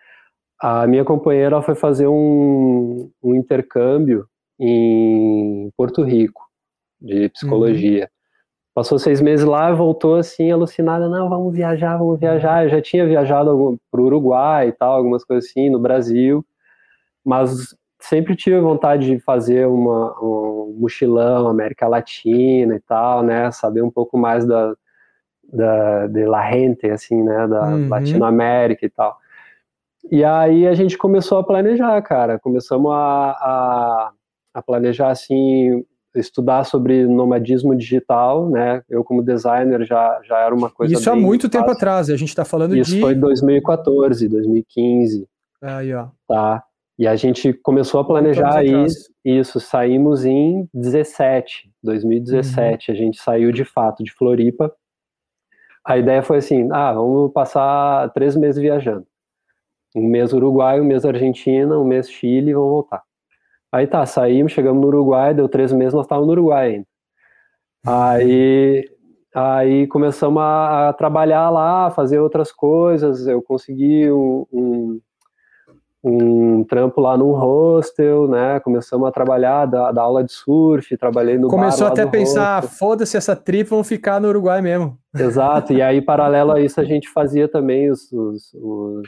A 0.59 0.87
minha 0.87 1.05
companheira 1.05 1.61
foi 1.61 1.75
fazer 1.75 2.07
um, 2.07 3.11
um 3.23 3.35
intercâmbio 3.35 4.27
em 4.59 5.71
Porto 5.77 6.03
Rico 6.03 6.44
de 7.01 7.29
psicologia. 7.29 8.05
Uhum. 8.05 8.09
Passou 8.75 8.99
seis 8.99 9.21
meses 9.21 9.47
lá, 9.47 9.73
voltou 9.73 10.17
assim, 10.17 10.51
alucinada, 10.51 11.09
não, 11.09 11.29
vamos 11.29 11.55
viajar, 11.55 11.97
vamos 11.97 12.19
viajar. 12.19 12.65
Eu 12.65 12.71
já 12.71 12.83
tinha 12.83 13.07
viajado 13.07 13.79
para 13.91 14.01
o 14.01 14.05
Uruguai 14.05 14.69
e 14.69 14.73
tal, 14.73 14.97
algumas 14.97 15.25
coisas 15.25 15.49
assim, 15.49 15.71
no 15.71 15.79
Brasil, 15.79 16.45
mas 17.25 17.75
sempre 18.01 18.35
tive 18.37 18.61
vontade 18.61 19.07
de 19.07 19.19
fazer 19.21 19.67
uma, 19.67 20.13
um 20.21 20.77
mochilão 20.79 21.47
América 21.47 21.87
Latina 21.87 22.75
e 22.75 22.81
tal, 22.81 23.23
né, 23.23 23.51
saber 23.51 23.83
um 23.83 23.91
pouco 23.91 24.19
mais 24.19 24.45
da, 24.45 24.75
da 25.53 26.07
de 26.09 26.25
la 26.27 26.51
gente, 26.51 26.91
assim, 26.91 27.23
né, 27.23 27.47
da 27.47 27.69
uhum. 27.69 27.89
Latinoamérica 27.89 28.85
e 28.85 28.91
tal. 28.91 29.17
E 30.11 30.23
aí 30.23 30.67
a 30.67 30.75
gente 30.75 30.99
começou 30.99 31.39
a 31.39 31.45
planejar, 31.45 32.01
cara, 32.03 32.39
começamos 32.39 32.93
a, 32.93 32.97
a, 32.97 34.13
a 34.53 34.63
planejar, 34.63 35.11
assim, 35.11 35.85
estudar 36.15 36.65
sobre 36.65 37.07
nomadismo 37.07 37.75
digital, 37.75 38.49
né? 38.49 38.83
Eu 38.89 39.03
como 39.03 39.23
designer 39.23 39.85
já, 39.85 40.21
já 40.25 40.39
era 40.39 40.55
uma 40.55 40.71
coisa 40.71 40.95
Isso 40.95 41.11
há 41.11 41.17
muito 41.17 41.43
fácil. 41.43 41.61
tempo 41.61 41.71
atrás, 41.71 42.11
a 42.11 42.17
gente 42.17 42.29
está 42.29 42.45
falando 42.45 42.77
Isso 42.77 42.91
de... 42.91 42.97
Isso 42.97 43.07
foi 43.07 43.15
2014, 43.15 44.29
2015. 44.29 45.27
Aí, 45.63 45.95
ó. 45.95 46.09
Tá. 46.29 46.63
E 46.99 47.07
a 47.09 47.17
gente 47.17 47.53
começou 47.53 48.01
a 48.01 48.05
planejar 48.05 48.65
isso, 48.65 49.11
isso, 49.25 49.59
saímos 49.59 50.25
em 50.25 50.69
17, 50.73 51.71
2017, 51.83 52.91
uhum. 52.91 52.95
a 52.95 52.99
gente 52.99 53.21
saiu 53.21 53.51
de 53.51 53.65
fato 53.65 54.05
de 54.05 54.13
Floripa 54.13 54.73
a 55.85 55.99
ideia 55.99 56.23
foi 56.23 56.39
assim, 56.39 56.69
ah, 56.73 56.93
vamos 56.95 57.31
passar 57.33 58.09
três 58.15 58.35
meses 58.35 58.61
viajando. 58.61 59.07
Um 59.95 60.09
mês 60.09 60.33
Uruguai, 60.33 60.81
um 60.81 60.85
mês 60.85 61.05
Argentina, 61.05 61.79
um 61.79 61.85
mês 61.85 62.11
Chile 62.11 62.51
e 62.51 62.55
vamos 62.55 62.71
voltar. 62.71 63.03
Aí 63.75 63.89
tá, 63.89 64.07
saímos, 64.07 64.53
chegamos 64.53 64.81
no 64.81 64.87
Uruguai, 64.87 65.35
deu 65.35 65.49
três 65.49 65.73
meses, 65.73 65.93
nós 65.93 66.05
estávamos 66.05 66.29
no 66.29 66.33
Uruguai 66.35 66.75
ainda. 66.75 66.87
Aí, 67.85 68.89
aí 69.35 69.87
começamos 69.89 70.41
a, 70.41 70.91
a, 70.91 70.93
trabalhar 70.93 71.51
lá, 71.51 71.91
fazer 71.91 72.21
outras 72.21 72.53
coisas. 72.53 73.27
Eu 73.27 73.43
consegui 73.43 74.09
um, 74.13 74.47
um, 74.53 75.01
um, 76.05 76.63
trampo 76.63 77.01
lá 77.01 77.17
num 77.17 77.33
hostel, 77.33 78.29
né? 78.29 78.61
Começamos 78.61 79.09
a 79.09 79.11
trabalhar, 79.11 79.67
da, 79.67 79.91
da 79.91 80.03
aula 80.03 80.23
de 80.23 80.31
surf, 80.31 80.97
trabalhei 80.97 81.37
no 81.37 81.49
Começou 81.49 81.89
até 81.89 82.03
a 82.03 82.07
pensar, 82.07 82.63
foda-se 82.63 83.17
essa 83.17 83.35
trip, 83.35 83.69
vamos 83.69 83.89
ficar 83.89 84.21
no 84.21 84.29
Uruguai 84.29 84.63
mesmo. 84.63 84.97
Exato, 85.13 85.73
e 85.73 85.83
aí 85.83 86.01
paralelo 86.01 86.53
a 86.53 86.61
isso 86.61 86.81
a 86.81 86.85
gente 86.85 87.09
fazia 87.09 87.49
também 87.49 87.91
os, 87.91 88.13
os, 88.13 88.55
os 88.55 89.03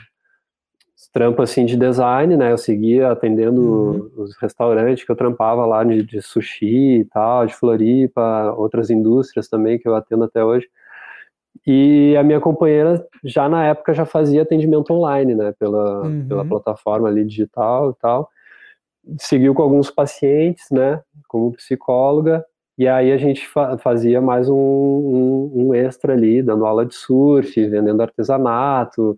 trampo 1.17 1.41
assim 1.41 1.65
de 1.65 1.75
design, 1.75 2.37
né? 2.37 2.51
Eu 2.51 2.59
seguia 2.59 3.11
atendendo 3.11 3.61
uhum. 3.61 4.11
os 4.17 4.37
restaurantes 4.37 5.03
que 5.03 5.11
eu 5.11 5.15
trampava 5.15 5.65
lá 5.65 5.83
de, 5.83 6.03
de, 6.03 6.21
sushi 6.21 6.99
e 6.99 7.05
tal, 7.05 7.43
de 7.47 7.55
Floripa, 7.55 8.53
outras 8.55 8.91
indústrias 8.91 9.47
também 9.47 9.79
que 9.79 9.87
eu 9.87 9.95
atendo 9.95 10.25
até 10.25 10.45
hoje. 10.45 10.69
E 11.65 12.15
a 12.15 12.21
minha 12.21 12.39
companheira 12.39 13.03
já 13.23 13.49
na 13.49 13.65
época 13.65 13.95
já 13.95 14.05
fazia 14.05 14.43
atendimento 14.43 14.93
online, 14.93 15.33
né? 15.33 15.55
Pela, 15.57 16.03
uhum. 16.03 16.27
pela 16.27 16.45
plataforma 16.45 17.07
ali 17.07 17.25
digital 17.25 17.89
e 17.89 17.99
tal. 17.99 18.29
Seguiu 19.17 19.55
com 19.55 19.63
alguns 19.63 19.89
pacientes, 19.89 20.65
né? 20.69 21.01
Como 21.27 21.51
psicóloga. 21.53 22.45
E 22.77 22.87
aí 22.87 23.11
a 23.11 23.17
gente 23.17 23.47
fa 23.47 23.75
fazia 23.79 24.21
mais 24.21 24.47
um, 24.47 24.55
um, 24.55 25.51
um 25.55 25.73
extra 25.73 26.13
ali, 26.13 26.43
dando 26.43 26.63
aula 26.63 26.85
de 26.85 26.93
surf, 26.93 27.67
vendendo 27.67 28.01
artesanato, 28.03 29.17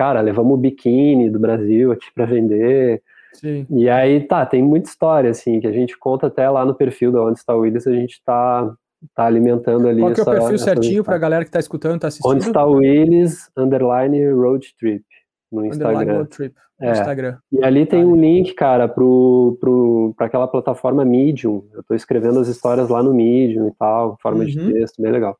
cara, 0.00 0.22
levamos 0.22 0.54
o 0.54 0.56
biquíni 0.56 1.28
do 1.28 1.38
Brasil 1.38 1.92
aqui 1.92 2.06
para 2.14 2.24
vender. 2.24 3.02
Sim. 3.34 3.66
E 3.68 3.86
aí, 3.86 4.26
tá, 4.26 4.46
tem 4.46 4.62
muita 4.62 4.88
história, 4.88 5.28
assim, 5.28 5.60
que 5.60 5.66
a 5.66 5.72
gente 5.72 5.98
conta 5.98 6.28
até 6.28 6.48
lá 6.48 6.64
no 6.64 6.74
perfil 6.74 7.12
da 7.12 7.22
Onde 7.22 7.38
Está 7.38 7.54
o 7.54 7.60
Willis, 7.60 7.86
a 7.86 7.92
gente 7.92 8.22
tá, 8.24 8.72
tá 9.14 9.26
alimentando 9.26 9.86
ali 9.86 10.00
Qual 10.00 10.14
que 10.14 10.22
essa, 10.22 10.30
é 10.30 10.32
o 10.32 10.38
perfil 10.38 10.58
certinho 10.58 11.04
para 11.04 11.16
a 11.16 11.18
galera 11.18 11.44
que 11.44 11.50
tá 11.50 11.60
escutando, 11.60 12.00
tá 12.00 12.08
assistindo? 12.08 12.32
Onde 12.32 12.46
Está 12.46 12.64
o 12.64 12.76
Willis, 12.76 13.50
underline 13.54 14.32
road 14.32 14.74
trip, 14.78 15.04
no 15.52 15.66
Instagram. 15.66 16.16
Road 16.16 16.30
trip, 16.30 16.54
no 16.80 16.86
é. 16.86 16.92
Instagram. 16.92 17.36
E 17.52 17.62
ali 17.62 17.84
tem 17.84 18.02
um 18.02 18.16
link, 18.16 18.54
cara, 18.54 18.88
pro, 18.88 19.58
pro, 19.60 20.14
pra 20.16 20.28
aquela 20.28 20.48
plataforma 20.48 21.04
Medium. 21.04 21.62
Eu 21.74 21.82
tô 21.82 21.94
escrevendo 21.94 22.40
as 22.40 22.48
histórias 22.48 22.88
lá 22.88 23.02
no 23.02 23.12
Medium 23.12 23.68
e 23.68 23.72
tal, 23.78 24.16
forma 24.22 24.44
uhum. 24.44 24.46
de 24.46 24.72
texto, 24.72 25.02
bem 25.02 25.12
legal. 25.12 25.36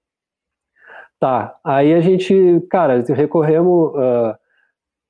Tá, 1.18 1.58
aí 1.64 1.94
a 1.94 2.00
gente, 2.02 2.62
cara, 2.68 3.02
recorremos... 3.08 3.94
Uh, 3.94 4.39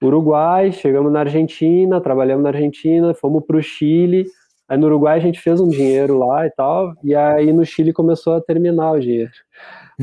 Uruguai, 0.03 0.73
chegamos 0.73 1.13
na 1.13 1.21
Argentina, 1.21 2.01
trabalhamos 2.01 2.43
na 2.43 2.51
Argentina, 2.51 3.13
fomos 3.15 3.45
para 3.45 3.57
o 3.57 3.63
Chile. 3.63 4.27
Aí 4.69 4.79
no 4.79 4.87
Uruguai 4.87 5.17
a 5.17 5.21
gente 5.21 5.41
fez 5.41 5.61
um 5.61 5.69
dinheiro 5.69 6.17
lá 6.19 6.47
e 6.47 6.51
tal, 6.51 6.95
e 7.03 7.15
aí 7.15 7.53
no 7.53 7.65
Chile 7.65 7.93
começou 7.93 8.35
a 8.35 8.41
terminar 8.41 8.93
o 8.93 9.01
dinheiro. 9.01 9.33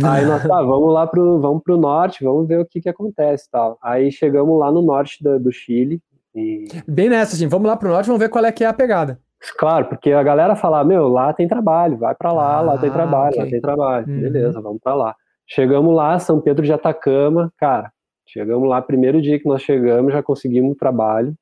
Aí 0.03 0.25
nós, 0.25 0.43
tá, 0.43 0.61
vamos 0.61 0.93
lá 0.93 1.07
pro, 1.07 1.39
vamos 1.39 1.63
pro 1.63 1.77
norte, 1.77 2.23
vamos 2.23 2.47
ver 2.47 2.59
o 2.59 2.65
que 2.65 2.81
que 2.81 2.89
acontece 2.89 3.49
tal. 3.49 3.77
Aí 3.81 4.11
chegamos 4.11 4.59
lá 4.59 4.71
no 4.71 4.81
norte 4.81 5.23
do, 5.23 5.39
do 5.39 5.51
Chile. 5.51 6.01
E... 6.35 6.67
Bem 6.87 7.09
nessa, 7.09 7.35
assim, 7.35 7.47
vamos 7.47 7.67
lá 7.67 7.77
pro 7.77 7.89
norte, 7.89 8.07
vamos 8.07 8.19
ver 8.19 8.29
qual 8.29 8.45
é 8.45 8.51
que 8.51 8.63
é 8.63 8.67
a 8.67 8.73
pegada. 8.73 9.19
Claro, 9.57 9.85
porque 9.85 10.11
a 10.11 10.21
galera 10.21 10.55
fala, 10.55 10.83
meu, 10.83 11.07
lá 11.07 11.31
tem 11.31 11.47
trabalho, 11.47 11.97
vai 11.97 12.13
para 12.13 12.31
lá, 12.31 12.57
ah, 12.57 12.61
lá 12.61 12.77
tem 12.77 12.91
trabalho, 12.91 13.29
okay. 13.29 13.43
lá 13.43 13.49
tem 13.49 13.61
trabalho. 13.61 14.07
Uhum. 14.07 14.19
Beleza, 14.19 14.61
vamos 14.61 14.81
para 14.83 14.95
lá. 14.95 15.15
Chegamos 15.45 15.95
lá, 15.95 16.19
São 16.19 16.41
Pedro 16.41 16.65
de 16.65 16.73
Atacama, 16.73 17.51
cara, 17.57 17.91
Chegamos 18.27 18.67
lá, 18.67 18.81
primeiro 18.81 19.21
dia 19.21 19.39
que 19.39 19.47
nós 19.47 19.61
chegamos, 19.61 20.11
já 20.11 20.21
conseguimos 20.21 20.71
um 20.71 20.75
trabalho 20.75 21.33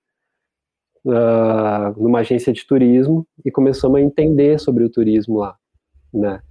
uh, 1.03 2.01
numa 2.01 2.19
agência 2.19 2.53
de 2.53 2.65
turismo 2.65 3.25
e 3.43 3.51
começamos 3.51 3.97
a 3.97 4.01
entender 4.01 4.59
sobre 4.59 4.83
o 4.83 4.89
turismo 4.89 5.39
lá, 5.39 5.55
né? 6.13 6.41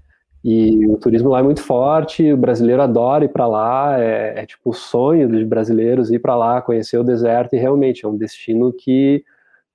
E 0.42 0.86
o 0.88 0.98
turismo 0.98 1.30
lá 1.30 1.38
é 1.38 1.42
muito 1.42 1.62
forte, 1.62 2.30
o 2.30 2.36
brasileiro 2.36 2.82
adora 2.82 3.24
ir 3.24 3.30
para 3.30 3.46
lá, 3.46 3.98
é, 3.98 4.40
é, 4.40 4.46
tipo 4.46 4.70
o 4.70 4.74
sonho 4.74 5.26
dos 5.26 5.42
brasileiros 5.44 6.10
ir 6.10 6.18
para 6.18 6.36
lá, 6.36 6.60
conhecer 6.60 6.98
o 6.98 7.04
deserto, 7.04 7.54
e 7.54 7.58
realmente 7.58 8.04
é 8.04 8.08
um 8.08 8.16
destino 8.16 8.70
que 8.70 9.24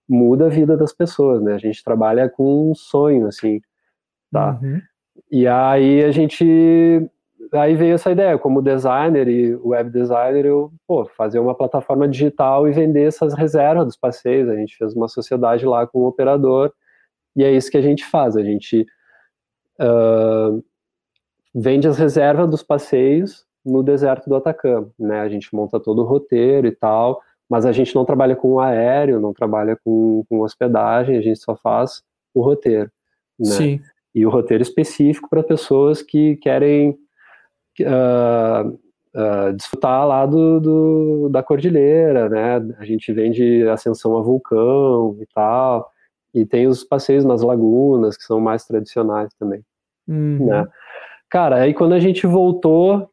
muda 0.08 0.46
a 0.46 0.50
vida 0.50 0.78
das 0.78 0.94
pessoas, 0.94 1.42
né? 1.42 1.56
A 1.56 1.58
gente 1.58 1.84
trabalha 1.84 2.30
com 2.30 2.70
um 2.70 2.76
sonho, 2.76 3.26
assim, 3.28 3.62
tá? 4.32 4.60
Uhum. 4.62 4.80
E 5.32 5.48
aí 5.48 6.04
a 6.04 6.12
gente 6.12 7.10
aí 7.54 7.76
veio 7.76 7.96
essa 7.96 8.12
ideia, 8.12 8.38
como 8.38 8.62
designer 8.62 9.28
e 9.28 9.56
web 9.56 9.90
designer, 9.90 10.46
eu, 10.46 10.72
pô, 10.88 11.06
fazer 11.06 11.40
uma 11.40 11.56
plataforma 11.56 12.08
digital 12.08 12.68
e 12.68 12.72
vender 12.72 13.08
essas 13.08 13.34
reservas 13.34 13.86
dos 13.86 13.98
passeios. 13.98 14.50
A 14.50 14.56
gente 14.56 14.76
fez 14.76 14.94
uma 14.94 15.08
sociedade 15.08 15.66
lá 15.66 15.88
com 15.88 16.00
o 16.00 16.04
um 16.04 16.08
operador 16.08 16.72
e 17.36 17.44
é 17.44 17.52
isso 17.52 17.72
que 17.72 17.78
a 17.78 17.82
gente 17.82 18.06
faz. 18.06 18.36
A 18.36 18.44
gente 18.44 18.86
uh, 19.80 20.64
vende 21.54 21.88
as 21.88 21.98
reservas 21.98 22.50
dos 22.50 22.64
passeios 22.64 23.46
no 23.66 23.84
deserto 23.84 24.30
do 24.30 24.36
Atacama, 24.36 24.90
né? 24.98 25.20
A 25.22 25.30
gente 25.30 25.54
monta 25.54 25.80
todo 25.80 26.02
o 26.02 26.06
roteiro 26.06 26.68
e 26.68 26.72
tal, 26.72 27.22
mas 27.50 27.66
a 27.66 27.72
gente 27.72 27.94
não 27.96 28.06
trabalha 28.06 28.36
com 28.36 28.60
aéreo, 28.60 29.20
não 29.20 29.34
trabalha 29.34 29.78
com, 29.84 30.24
com 30.30 30.42
hospedagem, 30.42 31.18
a 31.18 31.22
gente 31.22 31.40
só 31.40 31.56
faz 31.56 32.04
o 32.34 32.42
roteiro, 32.42 32.92
né? 33.38 33.52
Sim. 33.52 33.82
E 34.14 34.26
o 34.26 34.30
roteiro 34.30 34.64
específico 34.64 35.30
para 35.30 35.44
pessoas 35.44 36.02
que 36.02 36.36
querem 36.38 36.98
uh, 37.84 38.70
uh, 39.16 39.54
desfrutar 39.54 40.08
lá 40.08 40.26
do, 40.26 40.60
do, 40.60 41.30
da 41.30 41.44
cordilheira, 41.44 42.30
né? 42.30 42.76
A 42.78 42.86
gente 42.86 43.12
vende 43.12 43.68
ascensão 43.68 44.18
a 44.18 44.22
vulcão 44.22 45.18
e 45.20 45.26
tal, 45.34 45.90
e 46.34 46.46
tem 46.46 46.68
os 46.68 46.84
passeios 46.84 47.26
nas 47.26 47.42
lagunas, 47.42 48.18
que 48.18 48.24
são 48.24 48.40
mais 48.40 48.66
tradicionais 48.66 49.34
também, 49.40 49.64
uhum. 50.08 50.46
né? 50.46 50.68
Cara, 51.30 51.58
aí 51.58 51.74
quando 51.74 51.94
a 51.94 52.00
gente 52.00 52.26
voltou, 52.26 53.10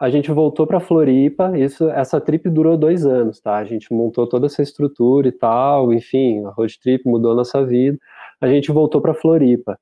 a 0.00 0.10
gente 0.10 0.30
voltou 0.32 0.66
para 0.66 0.80
Floripa, 0.80 1.56
isso, 1.58 1.88
essa 1.90 2.20
trip 2.20 2.48
durou 2.48 2.76
dois 2.76 3.06
anos, 3.06 3.40
tá? 3.40 3.56
A 3.56 3.64
gente 3.64 3.92
montou 3.92 4.26
toda 4.26 4.46
essa 4.46 4.62
estrutura 4.62 5.28
e 5.28 5.32
tal, 5.32 5.92
enfim, 5.92 6.44
a 6.44 6.50
road 6.50 6.80
trip 6.80 7.06
mudou 7.06 7.34
nossa 7.34 7.64
vida, 7.64 7.98
a 8.40 8.48
gente 8.48 8.72
voltou 8.72 9.00
para 9.00 9.14
Floripa. 9.14 9.78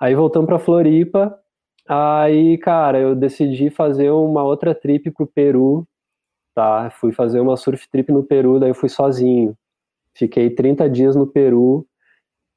Aí 0.00 0.14
voltamos 0.14 0.46
para 0.46 0.58
Floripa, 0.58 1.38
Aí, 1.86 2.56
cara, 2.58 2.98
eu 2.98 3.14
decidi 3.14 3.68
fazer 3.70 4.10
uma 4.10 4.42
outra 4.42 4.74
trip 4.74 5.10
pro 5.10 5.26
Peru, 5.26 5.86
tá? 6.54 6.90
Fui 6.90 7.12
fazer 7.12 7.40
uma 7.40 7.56
surf 7.56 7.88
trip 7.90 8.10
no 8.10 8.22
Peru, 8.22 8.58
daí 8.58 8.70
eu 8.70 8.74
fui 8.74 8.88
sozinho. 8.88 9.56
Fiquei 10.14 10.48
30 10.48 10.88
dias 10.88 11.14
no 11.14 11.26
Peru 11.26 11.86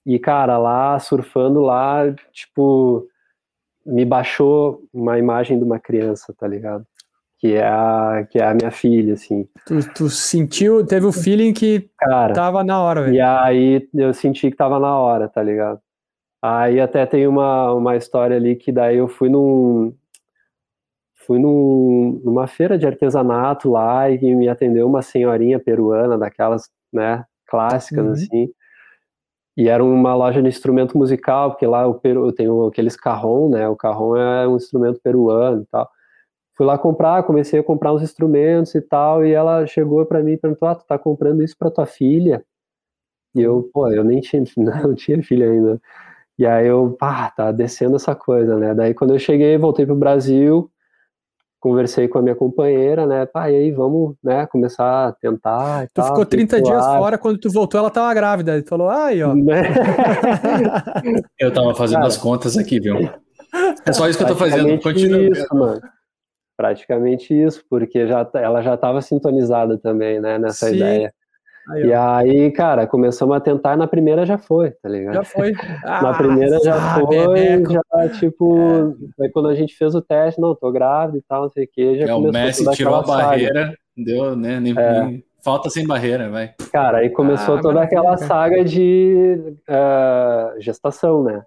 e, 0.06 0.18
cara, 0.18 0.58
lá, 0.58 0.98
surfando 1.00 1.60
lá, 1.62 2.14
tipo, 2.32 3.06
me 3.86 4.06
baixou 4.06 4.84
uma 4.94 5.20
imagem 5.20 5.58
de 5.58 5.66
uma 5.66 5.80
criança, 5.80 6.34
tá 6.38 6.48
ligado? 6.48 6.86
Que 7.40 7.56
é 7.56 7.68
a, 7.68 8.26
que 8.30 8.40
é 8.40 8.46
a 8.46 8.54
minha 8.54 8.72
filha, 8.72 9.14
assim. 9.14 9.48
Tu, 9.66 9.94
tu 9.94 10.10
sentiu, 10.10 10.86
teve 10.86 11.06
o 11.06 11.12
feeling 11.12 11.54
que 11.54 11.90
cara, 11.98 12.34
tava 12.34 12.64
na 12.64 12.82
hora, 12.82 13.04
velho. 13.04 13.16
E 13.16 13.22
aí 13.22 13.88
eu 13.94 14.14
senti 14.14 14.50
que 14.50 14.56
tava 14.58 14.80
na 14.80 14.98
hora, 14.98 15.28
tá 15.28 15.44
ligado? 15.44 15.80
Aí 16.42 16.80
até 16.80 17.06
tem 17.06 17.28
uma, 17.28 17.74
uma 17.74 17.96
história 17.96 18.38
ali 18.38 18.56
que 18.56 18.72
daí 18.72 18.98
eu 18.98 19.08
fui 19.08 19.30
num 19.30 19.94
fui 21.26 21.40
num, 21.40 22.22
numa 22.24 22.48
feira 22.48 22.78
de 22.78 22.88
artesanato 22.88 23.70
lá 23.70 24.10
e 24.10 24.34
me 24.34 24.48
atendeu 24.48 24.88
uma 24.88 25.02
senhorinha 25.02 25.60
peruana 25.60 26.18
daquelas, 26.18 26.70
né, 26.94 27.26
clássicas 27.46 28.06
uhum. 28.06 28.12
assim. 28.14 28.50
E 29.58 29.68
era 29.68 29.84
uma 29.84 30.16
loja 30.16 30.42
de 30.42 30.48
instrumento 30.48 30.98
musical, 30.98 31.52
porque 31.52 31.66
lá 31.66 31.86
o 31.88 31.96
Peru 31.96 32.32
tem 32.32 32.48
aqueles 32.68 32.96
carrom, 32.96 33.50
né? 33.50 33.68
O 33.68 33.76
carrom 33.76 34.16
é 34.16 34.48
um 34.48 34.56
instrumento 34.56 35.00
peruano 35.02 35.64
e 35.64 35.66
tal. 35.66 35.90
Fui 36.56 36.66
lá 36.66 36.78
comprar, 36.78 37.24
comecei 37.24 37.60
a 37.60 37.64
comprar 37.64 37.94
uns 37.94 38.04
instrumentos 38.04 38.76
e 38.76 38.82
tal, 38.82 39.26
e 39.26 39.32
ela 39.34 39.66
chegou 39.68 40.06
para 40.06 40.24
mim 40.24 40.34
e 40.34 40.38
perguntou: 40.38 40.68
"Ah, 40.68 40.76
tu 40.76 40.86
tá 40.86 40.98
comprando 41.00 41.44
isso 41.44 41.56
para 41.58 41.72
tua 41.72 41.88
filha?" 41.88 42.46
E 43.36 43.42
eu, 43.42 43.70
pô, 43.74 43.90
eu 43.90 44.04
nem 44.04 44.22
tinha, 44.22 44.44
não 44.84 44.96
tinha 44.96 45.22
filha 45.24 45.50
ainda. 45.52 45.82
E 46.38 46.46
aí 46.46 46.68
eu, 46.68 46.96
pá, 47.00 47.32
tá 47.32 47.52
descendo 47.52 47.96
essa 47.96 48.14
coisa, 48.14 48.58
né? 48.58 48.74
Daí 48.74 48.94
quando 48.94 49.14
eu 49.14 49.20
cheguei, 49.20 49.58
voltei 49.58 49.86
pro 49.86 49.96
Brasil, 49.96 50.70
conversei 51.60 52.08
com 52.08 52.20
a 52.20 52.22
minha 52.22 52.36
companheira, 52.36 53.08
né? 53.08 53.26
Pá, 53.26 53.50
e 53.50 53.56
aí 53.56 53.72
vamos, 53.72 54.16
né, 54.24 54.46
começar 54.46 55.08
a 55.08 55.12
tentar 55.12 55.86
e 55.86 55.88
Tu 55.88 55.94
tal, 55.96 56.06
ficou 56.08 56.26
30 56.26 56.62
dias 56.62 56.86
fora, 56.86 57.18
quando 57.18 57.40
tu 57.40 57.50
voltou 57.50 57.80
ela 57.80 57.90
tava 57.90 58.14
grávida, 58.14 58.54
ele 58.56 58.66
falou, 58.66 58.90
ai, 58.90 59.24
ó. 59.24 59.34
Né? 59.34 59.64
eu 61.40 61.52
tava 61.52 61.74
fazendo 61.74 61.98
Cara, 61.98 62.08
as 62.08 62.18
contas 62.18 62.56
aqui, 62.56 62.80
viu? 62.80 63.10
É 63.86 63.92
só 63.92 64.08
isso 64.08 64.18
que 64.18 64.24
eu 64.24 64.28
tô 64.28 64.36
fazendo, 64.36 64.80
continua. 64.80 65.22
Isso, 65.24 65.56
mano. 65.56 65.82
Praticamente 66.56 67.34
isso, 67.34 67.64
porque 67.70 68.08
já, 68.08 68.28
ela 68.36 68.62
já 68.62 68.76
estava 68.76 69.02
sintonizada 69.02 69.78
também, 69.78 70.20
né, 70.20 70.38
nessa 70.38 70.70
Sim. 70.70 70.76
ideia. 70.76 71.14
Aí, 71.70 71.88
e 71.88 71.94
aí, 71.94 72.52
cara, 72.52 72.88
começamos 72.88 73.36
a 73.36 73.42
tentar 73.42 73.74
e 73.74 73.78
na 73.78 73.88
primeira 73.88 74.26
já 74.26 74.38
foi, 74.38 74.72
tá 74.72 74.88
ligado? 74.88 75.16
Já 75.16 75.24
foi. 75.24 75.54
Ah, 75.84 76.02
na 76.04 76.14
primeira 76.14 76.60
já 76.60 76.96
foi, 76.96 77.64
já, 77.70 78.10
tipo, 78.20 78.96
é. 79.20 79.26
aí 79.26 79.30
quando 79.32 79.50
a 79.50 79.56
gente 79.56 79.76
fez 79.76 79.94
o 79.94 80.02
teste, 80.02 80.40
não, 80.40 80.56
tô 80.56 80.72
grávida 80.72 81.18
e 81.18 81.22
tal, 81.22 81.44
não 81.44 81.50
sei 81.50 81.66
o 81.66 81.68
que, 81.68 81.98
já 81.98 82.06
é, 82.06 82.08
começou 82.08 82.30
o 82.30 82.32
Messi 82.32 82.72
tirou 82.72 82.96
a 82.96 83.02
barreira, 83.02 83.66
saga. 83.66 83.78
deu, 83.98 84.36
né, 84.36 84.60
nem, 84.62 84.74
é. 84.78 85.04
nem, 85.04 85.24
falta 85.44 85.70
sem 85.70 85.86
barreira, 85.86 86.30
vai. 86.30 86.54
Cara, 86.72 87.00
aí 87.00 87.10
começou 87.10 87.58
ah, 87.58 87.62
toda 87.62 87.82
aquela 87.82 88.16
saga 88.18 88.64
de 88.64 89.58
uh, 89.68 90.62
gestação, 90.62 91.24
né? 91.24 91.44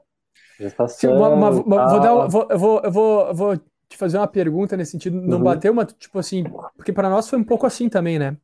Gestação. 0.59 1.11
Sim, 1.11 1.17
uma, 1.17 1.29
uma, 1.31 1.51
uma, 1.51 1.89
vou 1.89 2.01
dar, 2.01 2.27
vou, 2.27 2.47
eu 2.51 2.59
vou, 2.59 2.81
eu 2.85 2.91
vou, 2.91 3.35
vou 3.35 3.57
te 3.89 3.97
fazer 3.97 4.19
uma 4.19 4.29
pergunta 4.29 4.77
nesse 4.77 4.93
sentido, 4.93 5.21
não 5.21 5.39
uhum. 5.39 5.45
bateu 5.45 5.73
uma, 5.73 5.87
tipo 5.87 6.19
assim, 6.19 6.45
porque 6.77 6.93
para 6.93 7.09
nós 7.09 7.29
foi 7.29 7.39
um 7.39 7.45
pouco 7.45 7.67
assim 7.67 7.89
também, 7.89 8.19
né? 8.19 8.37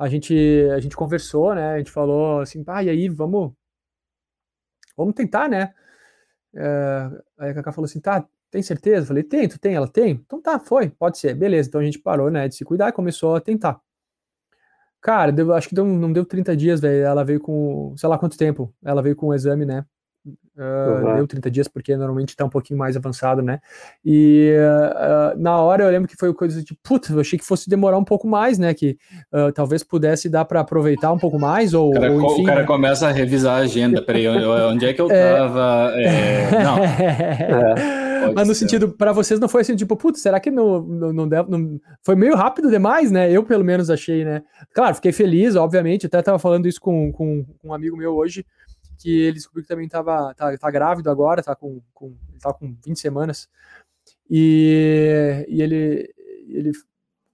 A 0.00 0.08
gente, 0.08 0.34
a 0.74 0.80
gente 0.80 0.96
conversou, 0.96 1.54
né? 1.54 1.74
A 1.74 1.78
gente 1.78 1.90
falou 1.90 2.40
assim, 2.40 2.64
ah, 2.66 2.82
e 2.82 2.88
aí, 2.88 3.06
vamos, 3.10 3.52
vamos 4.96 5.14
tentar, 5.14 5.46
né? 5.46 5.74
É, 6.56 7.10
aí 7.38 7.50
a 7.50 7.54
Cacá 7.54 7.70
falou 7.70 7.84
assim, 7.84 8.00
tá, 8.00 8.26
tem 8.50 8.62
certeza? 8.62 9.02
Eu 9.02 9.08
falei, 9.08 9.22
tem, 9.22 9.46
tu 9.46 9.58
tem? 9.58 9.74
Ela 9.74 9.86
tem? 9.86 10.12
Então 10.12 10.40
tá, 10.40 10.58
foi, 10.58 10.88
pode 10.88 11.18
ser, 11.18 11.34
beleza. 11.34 11.68
Então 11.68 11.82
a 11.82 11.84
gente 11.84 11.98
parou, 11.98 12.30
né, 12.30 12.48
de 12.48 12.54
se 12.54 12.64
cuidar 12.64 12.88
e 12.88 12.92
começou 12.92 13.36
a 13.36 13.42
tentar. 13.42 13.78
Cara, 15.02 15.30
deu, 15.32 15.52
acho 15.52 15.68
que 15.68 15.74
deu, 15.74 15.84
não 15.84 16.12
deu 16.12 16.24
30 16.24 16.56
dias, 16.56 16.80
velho. 16.80 17.04
Ela 17.04 17.22
veio 17.24 17.40
com, 17.40 17.94
sei 17.98 18.08
lá 18.08 18.18
quanto 18.18 18.38
tempo. 18.38 18.74
Ela 18.82 19.02
veio 19.02 19.16
com 19.16 19.28
o 19.28 19.34
exame, 19.34 19.66
né? 19.66 19.84
Uh, 20.56 21.06
uhum. 21.06 21.16
Deu 21.16 21.26
30 21.26 21.50
dias, 21.50 21.68
porque 21.68 21.96
normalmente 21.96 22.36
tá 22.36 22.44
um 22.44 22.50
pouquinho 22.50 22.78
mais 22.78 22.96
avançado, 22.96 23.40
né? 23.40 23.60
E 24.04 24.52
uh, 24.58 25.40
na 25.40 25.58
hora 25.58 25.84
eu 25.84 25.90
lembro 25.90 26.08
que 26.08 26.16
foi 26.16 26.34
coisa 26.34 26.62
de, 26.62 26.76
puta, 26.82 27.12
eu 27.12 27.20
achei 27.20 27.38
que 27.38 27.44
fosse 27.44 27.70
demorar 27.70 27.96
um 27.96 28.04
pouco 28.04 28.26
mais, 28.26 28.58
né? 28.58 28.74
Que 28.74 28.98
uh, 29.32 29.52
talvez 29.52 29.82
pudesse 29.82 30.28
dar 30.28 30.44
para 30.44 30.60
aproveitar 30.60 31.12
um 31.12 31.18
pouco 31.18 31.38
mais, 31.38 31.72
ou. 31.72 31.90
O 31.90 31.92
cara, 31.92 32.12
ou, 32.12 32.32
enfim, 32.32 32.42
o 32.42 32.46
cara 32.46 32.60
né? 32.60 32.66
começa 32.66 33.08
a 33.08 33.12
revisar 33.12 33.58
a 33.58 33.62
agenda. 33.62 34.02
Peraí, 34.02 34.26
onde 34.28 34.86
é 34.86 34.92
que 34.92 35.00
eu 35.00 35.10
é. 35.10 35.38
tava? 35.38 35.92
É... 35.94 36.50
Não. 36.62 36.78
É. 36.78 38.10
Mas 38.34 38.46
no 38.46 38.54
ser. 38.54 38.60
sentido, 38.60 38.90
para 38.90 39.12
vocês 39.12 39.40
não 39.40 39.48
foi 39.48 39.62
assim, 39.62 39.74
tipo, 39.74 39.96
putz, 39.96 40.20
será 40.20 40.38
que 40.38 40.50
não, 40.50 40.82
não, 40.82 41.12
não, 41.12 41.28
deve, 41.28 41.50
não, 41.50 41.80
Foi 42.02 42.14
meio 42.14 42.36
rápido 42.36 42.68
demais, 42.68 43.10
né? 43.10 43.30
Eu, 43.32 43.42
pelo 43.42 43.64
menos, 43.64 43.88
achei, 43.88 44.24
né? 44.24 44.42
Claro, 44.74 44.94
fiquei 44.94 45.12
feliz, 45.12 45.56
obviamente. 45.56 46.06
Até 46.06 46.20
tava 46.20 46.38
falando 46.38 46.66
isso 46.66 46.80
com, 46.80 47.10
com, 47.12 47.44
com 47.58 47.68
um 47.68 47.74
amigo 47.74 47.96
meu 47.96 48.14
hoje 48.14 48.44
que 49.00 49.22
ele 49.22 49.32
descobriu 49.34 49.62
que 49.62 49.68
também 49.68 49.86
estava 49.86 50.34
tá, 50.34 50.56
tá 50.56 50.70
grávido 50.70 51.10
agora, 51.10 51.42
tá 51.42 51.56
com, 51.56 51.80
com, 51.94 52.14
tá 52.38 52.52
com 52.52 52.76
20 52.84 53.00
semanas. 53.00 53.48
E, 54.30 55.46
e 55.48 55.62
ele, 55.62 56.14
ele 56.46 56.72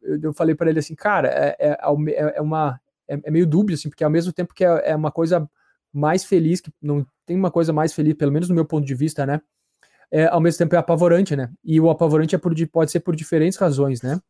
eu 0.00 0.32
falei 0.32 0.54
para 0.54 0.70
ele 0.70 0.78
assim, 0.78 0.94
cara, 0.94 1.28
é, 1.28 1.56
é, 1.58 1.70
é, 1.70 2.36
é 2.36 2.40
uma 2.40 2.80
é, 3.08 3.18
é, 3.24 3.30
meio 3.30 3.46
dúbio 3.46 3.74
assim, 3.74 3.88
porque 3.88 4.04
ao 4.04 4.10
mesmo 4.10 4.32
tempo 4.32 4.54
que 4.54 4.64
é, 4.64 4.90
é 4.90 4.96
uma 4.96 5.10
coisa 5.10 5.50
mais 5.92 6.24
feliz, 6.24 6.60
que 6.60 6.70
não 6.80 7.04
tem 7.24 7.36
uma 7.36 7.50
coisa 7.50 7.72
mais 7.72 7.92
feliz, 7.92 8.14
pelo 8.14 8.30
menos 8.30 8.48
no 8.48 8.54
meu 8.54 8.64
ponto 8.64 8.86
de 8.86 8.94
vista, 8.94 9.26
né? 9.26 9.40
É, 10.08 10.26
ao 10.26 10.40
mesmo 10.40 10.58
tempo 10.58 10.76
é 10.76 10.78
apavorante, 10.78 11.34
né? 11.34 11.50
E 11.64 11.80
o 11.80 11.90
apavorante 11.90 12.36
é 12.36 12.38
por, 12.38 12.54
pode 12.68 12.92
ser 12.92 13.00
por 13.00 13.16
diferentes 13.16 13.58
razões, 13.58 14.02
né? 14.02 14.20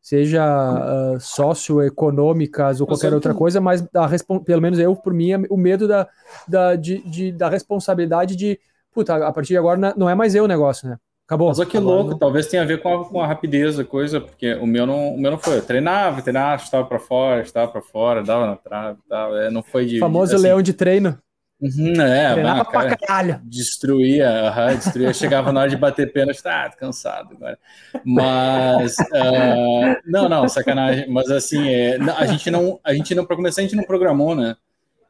Seja 0.00 0.44
uh, 0.44 1.20
socioeconômicas 1.20 2.80
ou 2.80 2.86
qualquer 2.86 3.12
outra 3.12 3.34
coisa, 3.34 3.60
mas 3.60 3.82
a, 3.94 4.08
pelo 4.44 4.62
menos 4.62 4.78
eu, 4.78 4.94
por 4.96 5.12
mim, 5.12 5.32
o 5.50 5.56
medo 5.56 5.86
da, 5.86 6.08
da, 6.46 6.76
de, 6.76 6.98
de, 7.08 7.32
da 7.32 7.48
responsabilidade 7.48 8.36
de, 8.36 8.58
puta, 8.92 9.16
a 9.26 9.32
partir 9.32 9.48
de 9.48 9.58
agora 9.58 9.94
não 9.96 10.08
é 10.08 10.14
mais 10.14 10.34
eu 10.34 10.44
o 10.44 10.48
negócio, 10.48 10.88
né? 10.88 10.96
Acabou. 11.28 11.48
Mas 11.48 11.58
olha 11.58 11.68
que 11.68 11.78
louco, 11.78 12.12
não... 12.12 12.18
talvez 12.18 12.46
tenha 12.46 12.62
a 12.62 12.66
ver 12.66 12.80
com 12.80 13.02
a, 13.02 13.04
com 13.04 13.20
a 13.20 13.26
rapidez 13.26 13.76
da 13.76 13.84
coisa, 13.84 14.18
porque 14.18 14.54
o 14.54 14.66
meu 14.66 14.86
não, 14.86 15.14
o 15.14 15.20
meu 15.20 15.30
não 15.30 15.38
foi. 15.38 15.58
Eu 15.58 15.62
treinava, 15.62 16.22
treinava, 16.22 16.62
estava 16.62 16.86
para 16.86 16.98
fora, 16.98 17.42
estava 17.42 17.70
para 17.70 17.82
fora, 17.82 18.22
dava 18.22 18.46
na 18.46 18.56
trave, 18.56 18.98
dava, 19.06 19.38
é, 19.42 19.50
não 19.50 19.62
foi 19.62 19.84
de. 19.84 19.96
O 19.98 20.00
famoso 20.00 20.34
assim, 20.34 20.44
leão 20.44 20.62
de 20.62 20.72
treino. 20.72 21.18
Uhum, 21.60 22.00
é, 22.00 22.40
bah, 22.40 22.64
cara, 22.64 22.96
caralho. 22.96 23.40
Destruía, 23.42 24.52
uh, 24.52 24.76
destruía. 24.76 25.12
Chegava 25.12 25.52
na 25.52 25.60
hora 25.60 25.70
de 25.70 25.76
bater 25.76 26.12
pênalti, 26.12 26.40
tá 26.40 26.70
cansado 26.70 27.34
agora. 27.34 27.58
Mas, 28.04 28.96
uh, 28.98 30.00
não, 30.06 30.28
não, 30.28 30.48
sacanagem. 30.48 31.10
Mas 31.10 31.30
assim, 31.30 31.68
é, 31.68 31.98
a 32.16 32.26
gente 32.26 32.48
não, 32.48 32.78
a 32.84 32.94
gente 32.94 33.12
não, 33.12 33.24
para 33.24 33.34
começar, 33.34 33.60
a 33.60 33.64
gente 33.64 33.74
não 33.74 33.82
programou, 33.82 34.36
né? 34.36 34.56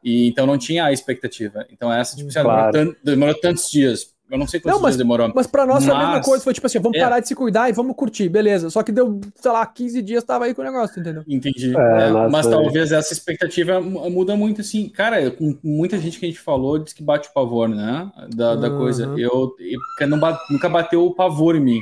E 0.02 0.26
então 0.28 0.46
não 0.46 0.56
tinha 0.56 0.86
a 0.86 0.92
expectativa. 0.92 1.66
Então 1.70 1.92
essa, 1.92 2.16
tipo, 2.16 2.28
assim, 2.28 2.40
claro. 2.40 2.96
demorou 3.04 3.34
tantos 3.34 3.70
dias 3.70 4.14
eu 4.30 4.38
não 4.38 4.46
sei 4.46 4.60
quantos 4.60 4.78
não, 4.78 4.82
mas, 4.82 4.94
dias 4.94 4.98
demorou. 4.98 5.32
Mas 5.34 5.46
pra 5.46 5.64
nós 5.64 5.84
mas... 5.84 5.86
foi 5.86 5.94
a 5.94 5.98
mesma 5.98 6.22
coisa. 6.22 6.44
Foi 6.44 6.54
tipo 6.54 6.66
assim, 6.66 6.78
vamos 6.78 6.98
é. 6.98 7.00
parar 7.00 7.20
de 7.20 7.28
se 7.28 7.34
cuidar 7.34 7.68
e 7.68 7.72
vamos 7.72 7.96
curtir, 7.96 8.28
beleza. 8.28 8.68
Só 8.70 8.82
que 8.82 8.92
deu, 8.92 9.20
sei 9.34 9.50
lá, 9.50 9.64
15 9.64 10.02
dias 10.02 10.24
tava 10.24 10.44
aí 10.44 10.54
com 10.54 10.62
o 10.62 10.64
negócio, 10.64 11.00
entendeu? 11.00 11.22
Entendi. 11.26 11.74
É, 11.76 12.08
é, 12.08 12.28
mas 12.28 12.46
talvez 12.46 12.92
essa 12.92 13.12
expectativa 13.12 13.80
muda 13.80 14.36
muito, 14.36 14.60
assim. 14.60 14.88
Cara, 14.88 15.30
com 15.30 15.56
muita 15.62 15.98
gente 15.98 16.18
que 16.18 16.26
a 16.26 16.28
gente 16.28 16.40
falou, 16.40 16.78
diz 16.78 16.92
que 16.92 17.02
bate 17.02 17.28
o 17.28 17.32
pavor, 17.32 17.68
né? 17.68 18.10
Da, 18.34 18.52
uhum. 18.52 18.60
da 18.60 18.70
coisa. 18.70 19.04
Eu, 19.16 19.54
eu 19.58 20.08
nunca 20.50 20.68
bateu 20.68 21.06
o 21.06 21.14
pavor 21.14 21.56
em 21.56 21.60
mim. 21.60 21.80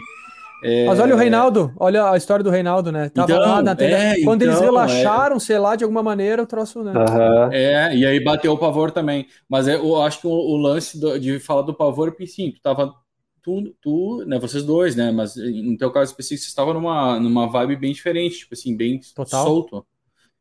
É... 0.62 0.86
Mas 0.86 0.98
olha 0.98 1.14
o 1.14 1.18
Reinaldo, 1.18 1.72
olha 1.76 2.10
a 2.10 2.16
história 2.16 2.42
do 2.42 2.50
Reinaldo, 2.50 2.90
né? 2.90 3.08
Tava 3.10 3.30
então, 3.30 3.40
lá 3.40 3.62
na 3.62 3.72
é, 3.72 4.22
Quando 4.22 4.42
então, 4.42 4.54
eles 4.54 4.60
relaxaram, 4.60 5.36
é... 5.36 5.40
sei 5.40 5.58
lá, 5.58 5.76
de 5.76 5.84
alguma 5.84 6.02
maneira, 6.02 6.42
o 6.42 6.46
troço, 6.46 6.82
né? 6.82 6.92
Uhum. 6.92 7.52
É, 7.52 7.94
e 7.94 8.06
aí 8.06 8.22
bateu 8.22 8.52
o 8.52 8.58
pavor 8.58 8.90
também. 8.90 9.26
Mas 9.48 9.68
eu 9.68 10.00
acho 10.02 10.20
que 10.20 10.26
o, 10.26 10.30
o 10.30 10.56
lance 10.56 10.98
do, 10.98 11.18
de 11.18 11.38
falar 11.38 11.62
do 11.62 11.74
pavor, 11.74 12.10
porque 12.10 12.26
sim, 12.26 12.50
tu 12.50 12.60
tava. 12.60 12.94
Tu, 13.42 13.72
tu, 13.80 14.24
né, 14.26 14.40
vocês 14.40 14.64
dois, 14.64 14.96
né? 14.96 15.12
Mas 15.12 15.36
no 15.36 15.76
teu 15.76 15.92
caso 15.92 16.10
específico, 16.10 16.44
você 16.44 16.48
estava 16.48 16.74
numa, 16.74 17.20
numa 17.20 17.46
vibe 17.46 17.76
bem 17.76 17.92
diferente, 17.92 18.38
tipo 18.38 18.54
assim, 18.54 18.76
bem 18.76 19.00
Total. 19.14 19.44
solto. 19.44 19.86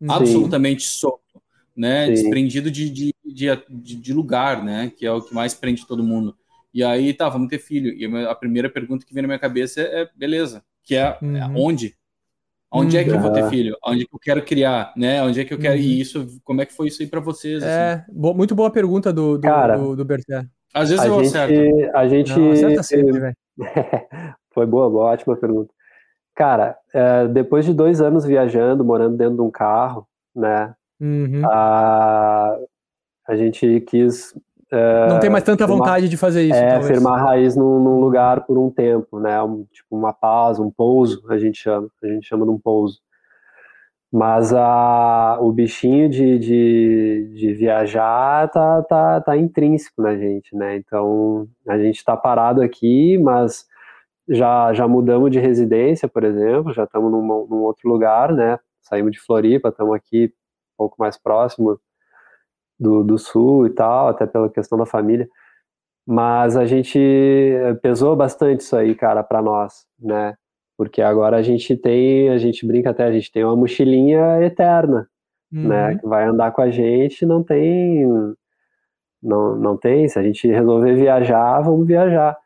Sim. 0.02 0.08
Absolutamente 0.10 0.84
solto, 0.84 1.42
né? 1.76 2.08
Sim. 2.08 2.14
Desprendido 2.14 2.72
de, 2.72 2.90
de, 2.90 3.14
de, 3.24 3.96
de 3.96 4.14
lugar, 4.14 4.64
né? 4.64 4.92
Que 4.96 5.06
é 5.06 5.12
o 5.12 5.22
que 5.22 5.36
mais 5.36 5.54
prende 5.54 5.86
todo 5.86 6.04
mundo. 6.04 6.36
E 6.76 6.84
aí, 6.84 7.14
tá, 7.14 7.30
vamos 7.30 7.48
ter 7.48 7.58
filho. 7.58 7.94
E 7.94 8.06
a 8.26 8.36
primeira 8.36 8.70
pergunta 8.70 9.06
que 9.06 9.14
vem 9.14 9.22
na 9.22 9.30
minha 9.30 9.40
cabeça 9.40 9.80
é, 9.80 10.02
é 10.02 10.10
beleza, 10.14 10.62
que 10.84 10.94
é, 10.94 11.04
é 11.04 11.18
uhum. 11.22 11.68
onde? 11.68 11.96
Onde 12.70 12.98
uhum. 12.98 13.02
é 13.02 13.06
que 13.06 13.12
eu 13.12 13.20
vou 13.22 13.32
ter 13.32 13.44
uhum. 13.44 13.50
filho? 13.50 13.78
Onde 13.82 14.02
é 14.02 14.06
que 14.06 14.14
eu 14.14 14.20
quero 14.20 14.44
criar, 14.44 14.92
né? 14.98 15.24
Onde 15.24 15.40
é 15.40 15.46
que 15.46 15.54
eu 15.54 15.58
quero... 15.58 15.76
Uhum. 15.76 15.80
E 15.80 16.02
isso, 16.02 16.28
como 16.44 16.62
é 16.62 16.66
que 16.66 16.74
foi 16.74 16.88
isso 16.88 17.02
aí 17.02 17.08
para 17.08 17.22
vocês? 17.22 17.64
É, 17.64 17.94
assim? 17.94 18.12
bo 18.12 18.34
muito 18.34 18.54
boa 18.54 18.70
pergunta 18.70 19.14
do, 19.14 19.38
do, 19.38 19.42
Cara, 19.42 19.78
do, 19.78 19.96
do 19.96 20.04
Berté. 20.04 20.46
Às 20.74 20.90
vezes 20.90 21.06
eu 21.06 21.24
gente, 21.24 21.28
acerto. 21.28 21.98
A 21.98 22.08
gente... 22.10 22.38
Não, 22.38 22.52
acerta 22.52 22.84
sempre, 22.84 23.20
velho. 23.22 23.38
foi 24.54 24.66
boa, 24.66 24.90
boa, 24.90 25.12
ótima 25.12 25.38
pergunta. 25.38 25.74
Cara, 26.36 26.78
é, 26.94 27.26
depois 27.30 27.64
de 27.64 27.74
dois 27.74 28.02
anos 28.02 28.26
viajando, 28.26 28.84
morando 28.84 29.16
dentro 29.16 29.36
de 29.36 29.42
um 29.42 29.50
carro, 29.50 30.06
né? 30.36 30.76
Uhum. 31.00 31.42
A, 31.46 32.58
a 33.26 33.36
gente 33.38 33.80
quis 33.88 34.36
não 34.72 35.20
tem 35.20 35.30
mais 35.30 35.44
tanta 35.44 35.68
vontade 35.68 36.10
de 36.10 36.18
fazer 36.18 36.44
isso. 36.44 36.58
É, 36.58 36.72
talvez. 36.72 36.88
firmar 36.88 37.20
a 37.20 37.24
raiz 37.24 37.56
num, 37.56 37.80
num, 37.80 38.00
lugar 38.00 38.46
por 38.46 38.58
um 38.58 38.70
tempo, 38.70 39.20
né? 39.20 39.42
Um, 39.42 39.66
tipo 39.72 39.96
uma 39.96 40.12
pausa, 40.12 40.62
um 40.62 40.72
pouso, 40.72 41.24
a 41.30 41.38
gente 41.38 41.58
chama. 41.58 41.88
A 42.04 42.08
gente 42.08 42.28
chama 42.28 42.46
de 42.46 42.52
um 42.52 42.60
pouso. 42.60 43.00
Mas 44.12 44.54
a, 44.54 45.38
o 45.42 45.52
bichinho 45.52 46.10
de, 46.10 46.40
de, 46.40 47.34
de 47.36 47.54
viajar 47.54 48.50
tá, 48.50 48.82
tá, 48.84 49.22
tá 49.22 49.38
intrínseco 49.38 50.02
na 50.02 50.16
gente, 50.16 50.56
né? 50.56 50.78
Então 50.78 51.48
a 51.68 51.78
gente 51.78 51.98
está 51.98 52.16
parado 52.16 52.62
aqui, 52.62 53.18
mas 53.18 53.66
já, 54.30 54.74
já 54.74 54.88
mudamos 54.88 55.32
de 55.32 55.40
residência, 55.40 56.08
por 56.08 56.24
exemplo, 56.24 56.74
já 56.74 56.86
estamos 56.86 57.12
num, 57.12 57.22
num 57.22 57.62
outro 57.64 57.90
lugar, 57.90 58.32
né? 58.32 58.58
Saímos 58.82 59.12
de 59.12 59.20
Floripa, 59.20 59.70
estamos 59.70 59.94
aqui 59.94 60.26
um 60.28 60.78
pouco 60.78 60.96
mais 60.98 61.18
próximo 61.18 61.80
do, 62.80 63.04
do 63.04 63.18
sul 63.18 63.68
e 63.68 63.70
tal, 63.70 64.10
até 64.10 64.26
pela 64.26 64.50
questão 64.50 64.78
da 64.78 64.86
família. 64.86 65.28
Mas 66.06 66.56
a 66.56 66.66
gente 66.66 67.00
eh, 67.00 67.74
pesou 67.76 68.16
bastante 68.16 68.62
isso 68.62 68.76
aí, 68.76 68.94
cara, 68.94 69.24
para 69.24 69.42
nós, 69.42 69.86
né? 70.00 70.36
Porque 70.78 71.02
agora 71.02 71.38
a 71.38 71.42
gente 71.42 71.76
tem, 71.76 72.30
a 72.30 72.38
gente 72.38 72.66
brinca 72.66 72.92
até, 72.92 73.06
a 73.06 73.12
gente 73.12 73.32
tem 73.32 73.44
uma 73.44 73.56
mochilinha 73.56 74.42
eterna, 74.44 75.08
né? 75.52 75.62
uhum. 75.62 75.68
né? 75.68 75.98
Que 76.00 76.08
vai 76.08 76.26
andar 76.26 76.52
com 76.52 76.62
a 76.62 76.70
gente, 76.70 77.26
não 77.26 77.44
tem, 77.44 78.06
não, 79.22 79.56
não 79.56 79.78
tem. 79.78 80.08
Se 80.08 80.20
a 80.20 80.24
gente 80.24 80.48
resolver 80.48 80.96
viajar, 80.96 81.62
vamos 81.62 81.88
viajar. 81.88 82.38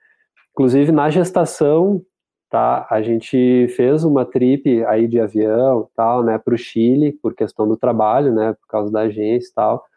Inclusive 0.51 0.91
na 0.91 1.09
gestação, 1.09 2.01
tá? 2.49 2.87
A 2.89 3.01
gente 3.01 3.67
fez 3.75 4.03
uma 4.05 4.25
trip 4.25 4.85
aí 4.85 5.07
de 5.07 5.19
avião, 5.19 5.89
tal, 5.95 6.23
né? 6.23 6.37
Para 6.37 6.53
o 6.53 6.57
Chile 6.57 7.11
por 7.11 7.35
questão 7.35 7.67
do 7.67 7.75
trabalho, 7.75 8.33
né? 8.33 8.53
Por 8.53 8.67
causa 8.67 8.91
da 8.91 9.01
agência 9.01 9.49
e 9.49 9.53
tal 9.53 9.89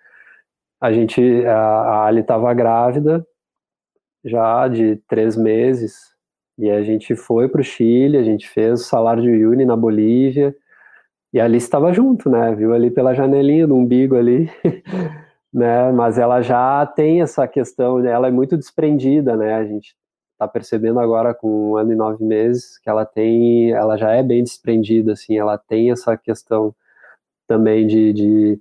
a 0.83 0.93
gente, 0.93 1.23
a, 1.47 1.57
a 1.57 2.07
Ali 2.07 2.23
estava 2.23 2.53
grávida 2.53 3.25
já 4.25 4.67
de 4.67 4.97
três 5.09 5.37
meses 5.37 6.13
e 6.59 6.69
a 6.69 6.83
gente 6.83 7.15
foi 7.15 7.49
para 7.49 7.61
o 7.61 7.65
Chile, 7.65 8.19
a 8.19 8.25
gente 8.25 8.49
fez 8.49 8.81
o 8.81 8.85
salário 8.85 9.23
de 9.23 9.31
Uyuni 9.31 9.65
na 9.65 9.77
Bolívia 9.77 10.53
e 11.33 11.41
a 11.41 11.45
Alice 11.45 11.67
estava 11.67 11.93
junto, 11.93 12.29
né? 12.29 12.53
Viu 12.57 12.75
ali 12.75 12.91
pela 12.91 13.15
janelinha 13.15 13.65
do 13.65 13.77
umbigo 13.77 14.17
ali, 14.17 14.51
né? 15.55 15.93
Mas 15.93 16.19
ela 16.19 16.43
já 16.43 16.85
tem 16.85 17.23
essa 17.23 17.47
questão, 17.47 18.05
ela 18.05 18.27
é 18.27 18.33
muito 18.33 18.57
desprendida, 18.57 19.37
né? 19.37 19.55
A 19.55 19.65
gente 19.65 19.95
está 20.33 20.49
percebendo 20.49 20.99
agora 20.99 21.33
com 21.33 21.71
um 21.71 21.77
ano 21.77 21.93
e 21.93 21.97
nove 21.97 22.25
meses 22.25 22.77
que 22.79 22.91
ela 22.91 23.07
tem, 23.07 23.71
ela 23.71 23.97
já 23.97 24.11
é 24.11 24.23
bem 24.23 24.43
desprendida, 24.43 25.13
assim, 25.13 25.39
ela 25.39 25.57
tem 25.57 25.93
essa 25.93 26.17
questão 26.17 26.75
também 27.47 27.87
de, 27.87 28.13
de 28.13 28.61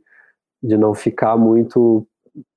de 0.62 0.78
não 0.78 0.94
ficar 0.94 1.38
muito 1.38 2.08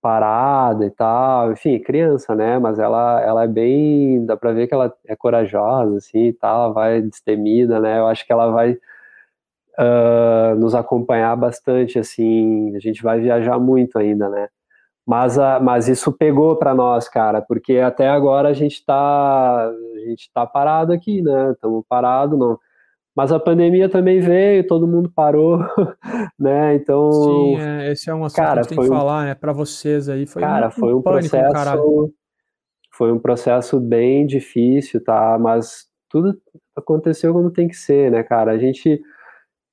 parada 0.01 0.87
e 0.87 0.91
tal, 0.91 1.53
enfim, 1.53 1.79
criança, 1.81 2.35
né, 2.35 2.59
mas 2.59 2.79
ela, 2.79 3.21
ela 3.23 3.45
é 3.45 3.49
bem, 3.49 4.25
dá 4.25 4.37
pra 4.37 4.53
ver 4.53 4.69
que 4.69 4.75
ela 4.75 4.93
é 5.07 5.17
corajosa, 5.17 5.97
assim, 5.97 6.29
e 6.29 6.33
tal, 6.33 6.73
vai 6.73 7.03
destemida, 7.03 7.81
né, 7.81 7.99
eu 7.99 8.07
acho 8.07 8.25
que 8.27 8.33
ela 8.33 8.51
vai 8.51 8.73
uh, 9.79 10.55
nos 10.57 10.75
acompanhar 10.75 11.37
bastante, 11.37 11.99
assim, 11.99 12.75
a 12.77 12.79
gente 12.79 13.03
vai 13.03 13.21
viajar 13.21 13.59
muito 13.59 13.99
ainda, 13.99 14.29
né, 14.29 14.49
mas, 15.07 15.39
a, 15.39 15.61
mas 15.61 15.89
isso 15.89 16.13
pegou 16.13 16.57
para 16.57 16.75
nós, 16.75 17.09
cara, 17.09 17.43
porque 17.43 17.79
até 17.79 18.09
agora 18.09 18.51
a 18.51 18.55
gente 18.55 18.85
tá, 18.85 19.69
a 19.69 20.09
gente 20.09 20.31
tá 20.33 20.47
parado 20.47 20.93
aqui, 20.93 21.23
né, 21.23 21.53
estamos 21.53 21.85
parado, 21.89 22.37
não, 22.37 22.59
mas 23.15 23.31
a 23.31 23.39
pandemia 23.39 23.89
também 23.89 24.19
veio, 24.19 24.67
todo 24.67 24.89
mundo 24.89 25.09
parou, 25.09 25.59
né? 26.39 26.75
Então. 26.75 27.13
Sim, 27.13 27.57
é, 27.61 27.93
esse 27.93 28.11
é 28.11 28.15
um 28.15 28.25
assunto 28.25 28.45
cara, 28.45 28.63
que 28.63 28.69
tem 28.69 28.79
que 28.79 28.85
um, 28.85 28.89
falar, 28.89 29.27
né? 29.27 29.35
Para 29.35 29.53
vocês 29.53 30.09
aí. 30.09 30.27
Foi 30.27 30.43
cara, 30.43 30.67
um, 30.67 30.71
foi 30.73 30.95
um 30.95 31.01
processo. 31.03 31.53
Caralho. 31.53 32.13
Foi 32.91 33.13
um 33.13 33.19
processo 33.19 33.81
bem 33.81 34.27
difícil, 34.27 35.03
tá? 35.03 35.39
Mas 35.39 35.87
tudo 36.09 36.37
aconteceu 36.77 37.33
como 37.33 37.51
tem 37.51 37.69
que 37.69 37.77
ser, 37.77 38.11
né, 38.11 38.23
cara? 38.25 38.51
A 38.51 38.59
gente. 38.59 39.01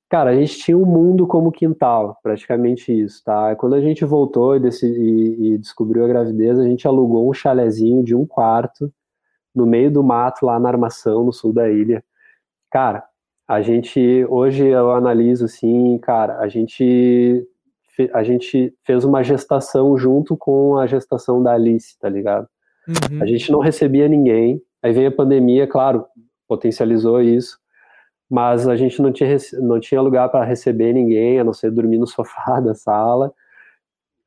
Cara, 0.08 0.30
a 0.30 0.34
gente 0.34 0.58
tinha 0.58 0.76
um 0.76 0.84
mundo 0.84 1.26
como 1.26 1.50
quintal, 1.50 2.18
praticamente 2.22 2.92
isso, 2.92 3.24
tá? 3.24 3.56
Quando 3.56 3.74
a 3.74 3.80
gente 3.80 4.04
voltou 4.04 4.54
e, 4.54 4.60
decidi, 4.60 5.36
e 5.40 5.56
descobriu 5.56 6.04
a 6.04 6.08
gravidez, 6.08 6.58
a 6.58 6.64
gente 6.64 6.86
alugou 6.86 7.28
um 7.28 7.32
chalezinho 7.32 8.04
de 8.04 8.14
um 8.14 8.26
quarto 8.26 8.92
no 9.54 9.66
meio 9.66 9.90
do 9.90 10.02
mato 10.02 10.44
lá 10.44 10.60
na 10.60 10.68
Armação, 10.68 11.24
no 11.24 11.32
sul 11.32 11.50
da 11.50 11.70
ilha. 11.70 12.04
Cara, 12.70 13.02
a 13.48 13.60
gente 13.60 14.24
hoje 14.28 14.66
eu 14.66 14.92
analiso 14.92 15.44
assim, 15.44 15.98
cara, 15.98 16.38
a 16.38 16.48
gente 16.48 17.46
a 18.14 18.22
gente 18.22 18.74
fez 18.84 19.04
uma 19.04 19.22
gestação 19.22 19.96
junto 19.98 20.36
com 20.36 20.78
a 20.78 20.86
gestação 20.86 21.42
da 21.42 21.52
Alice, 21.52 21.98
tá 21.98 22.08
ligado? 22.08 22.48
Uhum. 22.88 23.22
A 23.22 23.26
gente 23.26 23.52
não 23.52 23.60
recebia 23.60 24.08
ninguém. 24.08 24.62
Aí 24.82 24.92
veio 24.92 25.08
a 25.08 25.12
pandemia, 25.12 25.66
claro, 25.66 26.06
potencializou 26.48 27.20
isso, 27.20 27.58
mas 28.28 28.66
a 28.66 28.74
gente 28.76 29.00
não 29.00 29.12
tinha, 29.12 29.36
não 29.60 29.78
tinha 29.78 30.00
lugar 30.00 30.28
para 30.30 30.44
receber 30.44 30.92
ninguém, 30.92 31.38
a 31.38 31.44
não 31.44 31.52
ser 31.52 31.70
dormir 31.70 31.98
no 31.98 32.06
sofá 32.06 32.58
da 32.64 32.74
sala. 32.74 33.32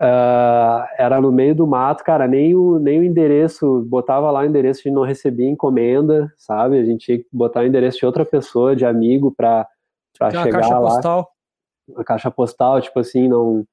Uh, 0.01 0.84
era 0.97 1.21
no 1.21 1.31
meio 1.31 1.55
do 1.55 1.65
mato, 1.65 2.03
cara, 2.03 2.27
nem 2.27 2.53
o, 2.53 2.77
nem 2.79 2.99
o 2.99 3.03
endereço, 3.03 3.81
botava 3.88 4.29
lá 4.29 4.41
o 4.41 4.45
endereço 4.45 4.84
de 4.84 4.91
não 4.91 5.03
recebia 5.03 5.49
encomenda, 5.49 6.31
sabe? 6.36 6.77
A 6.77 6.84
gente 6.84 7.05
tinha 7.05 7.17
que 7.17 7.27
botar 7.31 7.62
o 7.62 7.65
endereço 7.65 7.99
de 7.99 8.05
outra 8.05 8.25
pessoa, 8.25 8.75
de 8.75 8.86
amigo, 8.86 9.34
pra, 9.34 9.65
pra 10.17 10.31
chegar 10.31 10.43
lá. 10.43 10.51
caixa 10.51 10.79
postal. 10.81 11.31
A 11.95 12.03
caixa 12.03 12.31
postal, 12.31 12.81
tipo 12.81 12.99
assim, 12.99 13.29
não... 13.29 13.65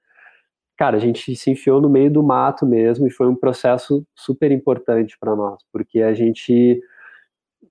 Cara, 0.76 0.96
a 0.96 1.00
gente 1.00 1.34
se 1.34 1.50
enfiou 1.50 1.80
no 1.80 1.88
meio 1.88 2.10
do 2.10 2.22
mato 2.22 2.64
mesmo 2.64 3.06
e 3.06 3.10
foi 3.10 3.28
um 3.28 3.36
processo 3.36 4.04
super 4.14 4.50
importante 4.50 5.16
para 5.18 5.34
nós, 5.34 5.58
porque 5.72 6.02
a 6.02 6.14
gente 6.14 6.80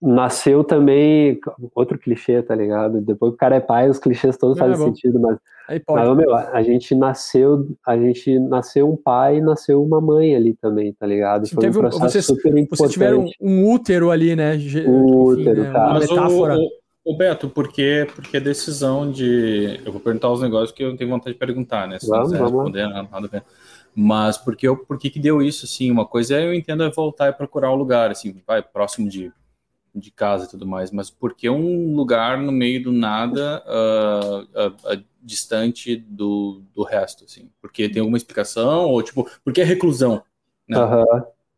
nasceu 0.01 0.63
também 0.63 1.39
outro 1.75 1.97
clichê, 1.97 2.41
tá 2.41 2.55
ligado? 2.55 3.01
Depois 3.01 3.31
que 3.31 3.35
o 3.35 3.37
cara 3.37 3.55
é 3.55 3.59
pai, 3.59 3.89
os 3.89 3.99
clichês 3.99 4.37
todos 4.37 4.57
é, 4.57 4.59
fazem 4.59 4.87
sentido, 4.87 5.19
mas, 5.19 5.37
mas 5.87 6.17
meu, 6.17 6.35
a 6.35 6.61
gente 6.63 6.95
nasceu, 6.95 7.67
a 7.85 7.97
gente 7.97 8.39
nasceu 8.39 8.91
um 8.91 8.97
pai 8.97 9.37
e 9.37 9.41
nasceu 9.41 9.83
uma 9.83 10.01
mãe 10.01 10.35
ali 10.35 10.53
também, 10.53 10.93
tá 10.93 11.05
ligado? 11.05 11.47
Foi 11.47 11.69
um 11.69 11.71
processo 11.71 12.09
vocês, 12.09 12.25
super 12.25 12.49
importante. 12.49 12.77
Vocês 12.77 12.91
tiveram 12.91 13.25
um 13.39 13.71
útero 13.71 14.09
ali, 14.11 14.35
né? 14.35 14.57
Um 14.87 15.05
útero, 15.23 15.63
né? 15.63 15.69
Uma 15.69 15.99
metáfora. 15.99 16.55
O, 16.55 16.61
o, 16.61 17.13
o, 17.13 17.17
Beto, 17.17 17.49
por 17.49 17.67
que, 17.71 18.07
porque 18.15 18.37
a 18.37 18.41
decisão 18.41 19.09
de. 19.11 19.79
Eu 19.85 19.91
vou 19.91 20.01
perguntar 20.01 20.31
os 20.31 20.41
negócios 20.41 20.71
que 20.71 20.83
eu 20.83 20.95
tenho 20.97 21.09
vontade 21.09 21.33
de 21.33 21.39
perguntar, 21.39 21.87
né? 21.87 21.99
Se 21.99 22.07
vamos, 22.07 22.31
vamos 22.31 22.51
responder, 22.51 22.87
nada, 22.87 23.07
nada 23.11 23.27
a 23.27 23.29
ver. 23.29 23.43
Mas 23.93 24.37
porque, 24.37 24.67
eu, 24.67 24.77
por 24.77 24.97
que, 24.97 25.09
que 25.09 25.19
deu 25.19 25.41
isso, 25.41 25.65
assim? 25.65 25.91
Uma 25.91 26.05
coisa 26.05 26.35
é 26.35 26.45
eu 26.45 26.53
entendo 26.53 26.83
é 26.83 26.89
voltar 26.89 27.29
e 27.29 27.33
procurar 27.33 27.71
o 27.71 27.73
um 27.73 27.77
lugar, 27.77 28.09
assim, 28.09 28.33
vai 28.47 28.61
próximo 28.61 29.09
de 29.09 29.31
de 29.93 30.11
casa 30.11 30.45
e 30.45 30.49
tudo 30.49 30.65
mais, 30.65 30.91
mas 30.91 31.09
por 31.09 31.35
que 31.35 31.49
um 31.49 31.95
lugar 31.95 32.37
no 32.37 32.51
meio 32.51 32.81
do 32.83 32.91
nada, 32.91 33.61
uh, 33.67 34.41
uh, 34.41 34.93
uh, 34.93 35.03
distante 35.21 35.95
do, 35.95 36.61
do 36.73 36.83
resto, 36.83 37.25
assim? 37.25 37.49
Porque 37.61 37.89
tem 37.89 37.99
alguma 37.99 38.17
explicação? 38.17 38.85
Ou, 38.85 39.03
tipo, 39.03 39.29
por 39.43 39.51
que 39.51 39.61
a 39.61 39.65
reclusão? 39.65 40.23
Né? 40.67 40.79
Uhum. 40.79 41.05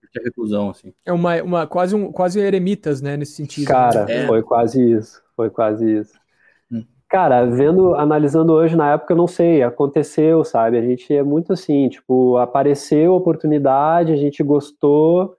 Por 0.02 0.10
que 0.12 0.20
a 0.20 0.24
reclusão, 0.24 0.70
assim? 0.72 0.94
É 1.06 1.14
uma, 1.14 1.42
uma 1.44 1.68
quase, 1.68 1.96
um, 1.96 2.12
quase 2.12 2.40
eremitas, 2.40 3.02
né, 3.02 3.16
nesse 3.16 3.34
sentido. 3.34 3.68
Cara, 3.68 4.06
é. 4.10 4.26
foi 4.26 4.42
quase 4.42 4.94
isso, 4.94 5.22
foi 5.36 5.50
quase 5.50 6.00
isso. 6.00 6.14
Hum. 6.72 6.84
Cara, 7.08 7.46
vendo, 7.46 7.94
analisando 7.94 8.54
hoje, 8.54 8.76
na 8.76 8.94
época, 8.94 9.14
eu 9.14 9.18
não 9.18 9.28
sei, 9.28 9.62
aconteceu, 9.62 10.44
sabe? 10.44 10.78
A 10.78 10.82
gente 10.82 11.14
é 11.14 11.22
muito 11.22 11.54
assim, 11.54 11.88
tipo, 11.88 12.38
apareceu 12.38 13.14
a 13.14 13.18
oportunidade, 13.18 14.12
a 14.12 14.18
gente 14.18 14.42
gostou, 14.42 15.36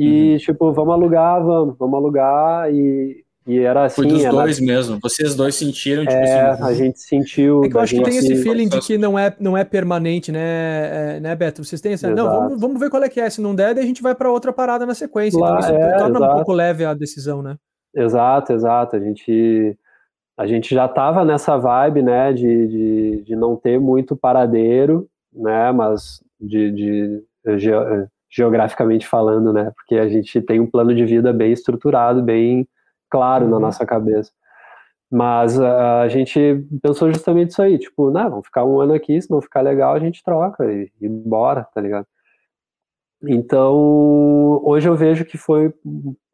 e, 0.00 0.32
uhum. 0.32 0.38
tipo, 0.38 0.72
vamos 0.72 0.94
alugar, 0.94 1.44
vamos, 1.44 1.76
vamos 1.76 1.96
alugar. 1.96 2.72
E, 2.72 3.24
e 3.44 3.58
era 3.58 3.86
assim. 3.86 3.96
Foi 3.96 4.06
dos 4.06 4.22
era... 4.22 4.30
dois 4.30 4.60
mesmo. 4.60 5.00
Vocês 5.02 5.34
dois 5.34 5.56
sentiram, 5.56 6.04
tipo 6.04 6.14
é, 6.14 6.50
assim. 6.50 6.62
A 6.62 6.72
gente 6.72 7.00
sentiu. 7.00 7.64
É 7.64 7.68
que 7.68 7.76
eu 7.76 7.80
acho 7.80 7.96
que 7.96 8.02
tem 8.04 8.16
esse 8.16 8.36
feeling 8.36 8.68
de 8.68 8.78
que 8.78 8.96
não 8.96 9.18
é, 9.18 9.34
não 9.40 9.58
é 9.58 9.64
permanente, 9.64 10.30
né, 10.30 11.16
é, 11.16 11.20
né, 11.20 11.34
Beto? 11.34 11.64
Vocês 11.64 11.80
têm 11.80 11.94
essa. 11.94 12.08
Não, 12.10 12.26
vamos, 12.26 12.60
vamos 12.60 12.78
ver 12.78 12.90
qual 12.90 13.02
é 13.02 13.08
que 13.08 13.18
é. 13.20 13.28
Se 13.28 13.40
não 13.40 13.56
der, 13.56 13.74
daí 13.74 13.82
a 13.82 13.86
gente 13.88 14.00
vai 14.00 14.14
para 14.14 14.30
outra 14.30 14.52
parada 14.52 14.86
na 14.86 14.94
sequência. 14.94 15.36
Então 15.36 15.50
Lá, 15.50 15.58
então 15.58 15.76
isso 15.76 15.84
é, 15.84 15.98
torna 15.98 16.18
exato. 16.18 16.32
um 16.32 16.36
pouco 16.36 16.52
leve 16.52 16.84
a 16.84 16.94
decisão, 16.94 17.42
né? 17.42 17.56
Exato, 17.92 18.52
exato. 18.52 18.94
A 18.94 19.00
gente. 19.00 19.76
A 20.36 20.46
gente 20.46 20.72
já 20.72 20.86
estava 20.86 21.24
nessa 21.24 21.56
vibe, 21.56 22.02
né, 22.02 22.32
de, 22.32 22.68
de, 22.68 23.22
de 23.24 23.34
não 23.34 23.56
ter 23.56 23.80
muito 23.80 24.16
paradeiro, 24.16 25.08
né, 25.34 25.72
mas 25.72 26.22
de, 26.40 26.70
de 26.70 27.22
geograficamente 28.30 29.06
falando, 29.06 29.52
né? 29.52 29.72
Porque 29.74 29.96
a 29.96 30.08
gente 30.08 30.40
tem 30.42 30.60
um 30.60 30.66
plano 30.66 30.94
de 30.94 31.04
vida 31.04 31.32
bem 31.32 31.52
estruturado, 31.52 32.22
bem 32.22 32.68
claro 33.10 33.44
uhum. 33.44 33.50
na 33.52 33.60
nossa 33.60 33.86
cabeça. 33.86 34.30
Mas 35.10 35.58
a, 35.58 36.02
a 36.02 36.08
gente 36.08 36.66
pensou 36.82 37.10
justamente 37.10 37.50
isso 37.50 37.62
aí, 37.62 37.78
tipo, 37.78 38.10
não, 38.10 38.30
vamos 38.30 38.46
ficar 38.46 38.64
um 38.64 38.78
ano 38.80 38.92
aqui, 38.92 39.20
se 39.20 39.30
não 39.30 39.40
ficar 39.40 39.62
legal, 39.62 39.94
a 39.94 39.98
gente 39.98 40.22
troca 40.22 40.70
e, 40.70 40.90
e 41.00 41.08
bora, 41.08 41.66
tá 41.74 41.80
ligado? 41.80 42.06
Então, 43.22 44.60
hoje 44.64 44.88
eu 44.88 44.94
vejo 44.94 45.24
que 45.24 45.36
foi 45.36 45.74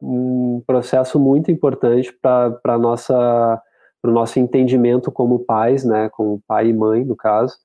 um 0.01 0.61
processo 0.67 1.19
muito 1.19 1.49
importante 1.49 2.13
para 2.21 2.77
nossa 2.77 3.61
para 4.01 4.11
o 4.11 4.13
nosso 4.13 4.39
entendimento 4.39 5.11
como 5.11 5.39
pais, 5.39 5.83
né, 5.83 6.09
como 6.09 6.39
pai 6.47 6.67
e 6.67 6.73
mãe, 6.73 7.03
no 7.03 7.15
caso. 7.15 7.57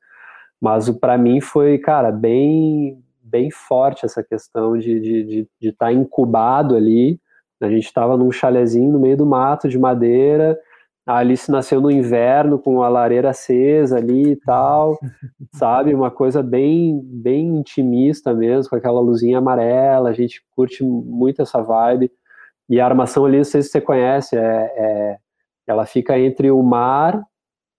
Mas 0.59 0.89
para 0.89 1.19
mim 1.19 1.39
foi, 1.39 1.77
cara, 1.77 2.11
bem 2.11 2.99
bem 3.31 3.51
forte 3.51 4.05
essa 4.05 4.23
questão 4.23 4.77
de 4.77 4.93
estar 4.93 5.03
de, 5.03 5.25
de, 5.25 5.49
de 5.61 5.73
tá 5.73 5.93
incubado 5.93 6.77
ali. 6.77 7.21
A 7.61 7.69
gente 7.69 7.85
estava 7.85 8.17
num 8.17 8.33
chalezinho 8.33 8.91
no 8.93 8.99
meio 8.99 9.17
do 9.17 9.27
mato 9.27 9.69
de 9.69 9.79
madeira. 9.79 10.59
A 11.07 11.17
Alice 11.19 11.51
nasceu 11.51 11.81
no 11.81 11.91
inverno 11.91 12.59
com 12.59 12.83
a 12.83 12.89
lareira 12.89 13.31
acesa 13.31 13.97
ali 13.97 14.33
e 14.33 14.37
tal, 14.37 14.99
sabe? 15.55 15.95
Uma 15.95 16.11
coisa 16.11 16.43
bem, 16.43 17.01
bem 17.03 17.57
intimista 17.57 18.33
mesmo, 18.33 18.71
com 18.71 18.77
aquela 18.77 19.01
luzinha 19.01 19.39
amarela. 19.39 20.11
A 20.11 20.13
gente 20.13 20.43
curte 20.55 20.83
muito 20.85 21.43
essa 21.43 21.63
vibe. 21.63 22.11
E 22.69 22.81
a 22.81 22.87
armação 22.87 23.25
ali, 23.27 23.39
não 23.39 23.45
sei 23.45 23.63
se 23.63 23.71
você 23.71 23.81
conhece, 23.81 24.37
é, 24.37 24.41
é 24.41 25.17
ela 25.67 25.87
fica 25.87 26.19
entre 26.19 26.51
o 26.51 26.63
mar 26.63 27.23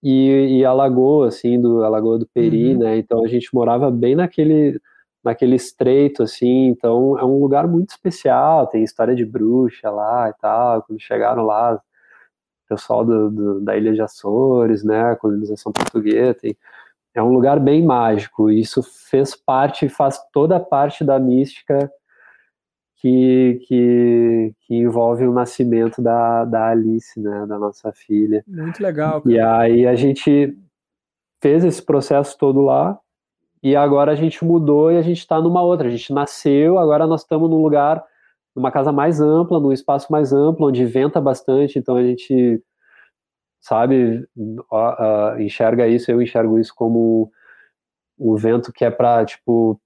e, 0.02 0.58
e, 0.58 0.64
a 0.64 0.72
lagoa, 0.72 1.28
assim, 1.28 1.60
do, 1.60 1.84
a 1.84 1.88
lagoa 1.88 2.18
do 2.18 2.26
Peri, 2.26 2.72
uhum. 2.74 2.80
né? 2.80 2.98
Então 2.98 3.24
a 3.24 3.28
gente 3.28 3.48
morava 3.54 3.90
bem 3.90 4.14
naquele 4.14 4.80
naquele 5.24 5.56
estreito, 5.56 6.22
assim, 6.22 6.66
então 6.66 7.18
é 7.18 7.24
um 7.24 7.40
lugar 7.40 7.66
muito 7.68 7.90
especial, 7.90 8.66
tem 8.66 8.82
história 8.82 9.14
de 9.14 9.24
bruxa 9.24 9.90
lá 9.90 10.28
e 10.28 10.34
tal, 10.40 10.82
quando 10.82 11.00
chegaram 11.00 11.44
lá, 11.44 11.74
o 11.74 11.80
pessoal 12.68 13.04
do, 13.04 13.30
do, 13.30 13.60
da 13.60 13.76
Ilha 13.76 13.92
de 13.92 14.02
Açores, 14.02 14.82
né, 14.82 15.12
a 15.12 15.16
colonização 15.16 15.72
portuguesa, 15.72 16.34
tem, 16.34 16.56
é 17.14 17.22
um 17.22 17.32
lugar 17.32 17.60
bem 17.60 17.84
mágico, 17.84 18.50
isso 18.50 18.82
fez 18.82 19.36
parte, 19.36 19.88
faz 19.88 20.18
toda 20.32 20.56
a 20.56 20.60
parte 20.60 21.04
da 21.04 21.18
mística 21.18 21.90
que, 22.96 23.60
que, 23.66 24.54
que 24.60 24.74
envolve 24.76 25.26
o 25.26 25.32
nascimento 25.32 26.00
da, 26.00 26.44
da 26.44 26.68
Alice, 26.68 27.20
né, 27.20 27.46
da 27.46 27.58
nossa 27.58 27.92
filha. 27.92 28.44
Muito 28.46 28.82
legal. 28.82 29.20
Cara. 29.20 29.34
E 29.34 29.40
aí 29.40 29.86
a 29.86 29.94
gente 29.94 30.56
fez 31.42 31.64
esse 31.64 31.82
processo 31.82 32.38
todo 32.38 32.60
lá, 32.60 32.98
e 33.62 33.76
agora 33.76 34.12
a 34.12 34.14
gente 34.14 34.44
mudou 34.44 34.90
e 34.90 34.96
a 34.96 35.02
gente 35.02 35.18
está 35.18 35.40
numa 35.40 35.62
outra. 35.62 35.86
A 35.86 35.90
gente 35.90 36.12
nasceu, 36.12 36.78
agora 36.78 37.06
nós 37.06 37.20
estamos 37.22 37.48
num 37.48 37.62
lugar, 37.62 38.02
numa 38.56 38.72
casa 38.72 38.90
mais 38.90 39.20
ampla, 39.20 39.60
num 39.60 39.72
espaço 39.72 40.10
mais 40.10 40.32
amplo, 40.32 40.68
onde 40.68 40.84
venta 40.84 41.20
bastante, 41.20 41.78
então 41.78 41.96
a 41.96 42.02
gente, 42.02 42.60
sabe, 43.60 44.26
uh, 44.36 45.40
enxerga 45.40 45.86
isso, 45.86 46.10
eu 46.10 46.20
enxergo 46.20 46.58
isso 46.58 46.74
como 46.74 47.30
um 48.18 48.34
vento 48.34 48.72
que 48.72 48.84
é 48.84 48.90
para, 48.90 49.24
tipo, 49.24 49.80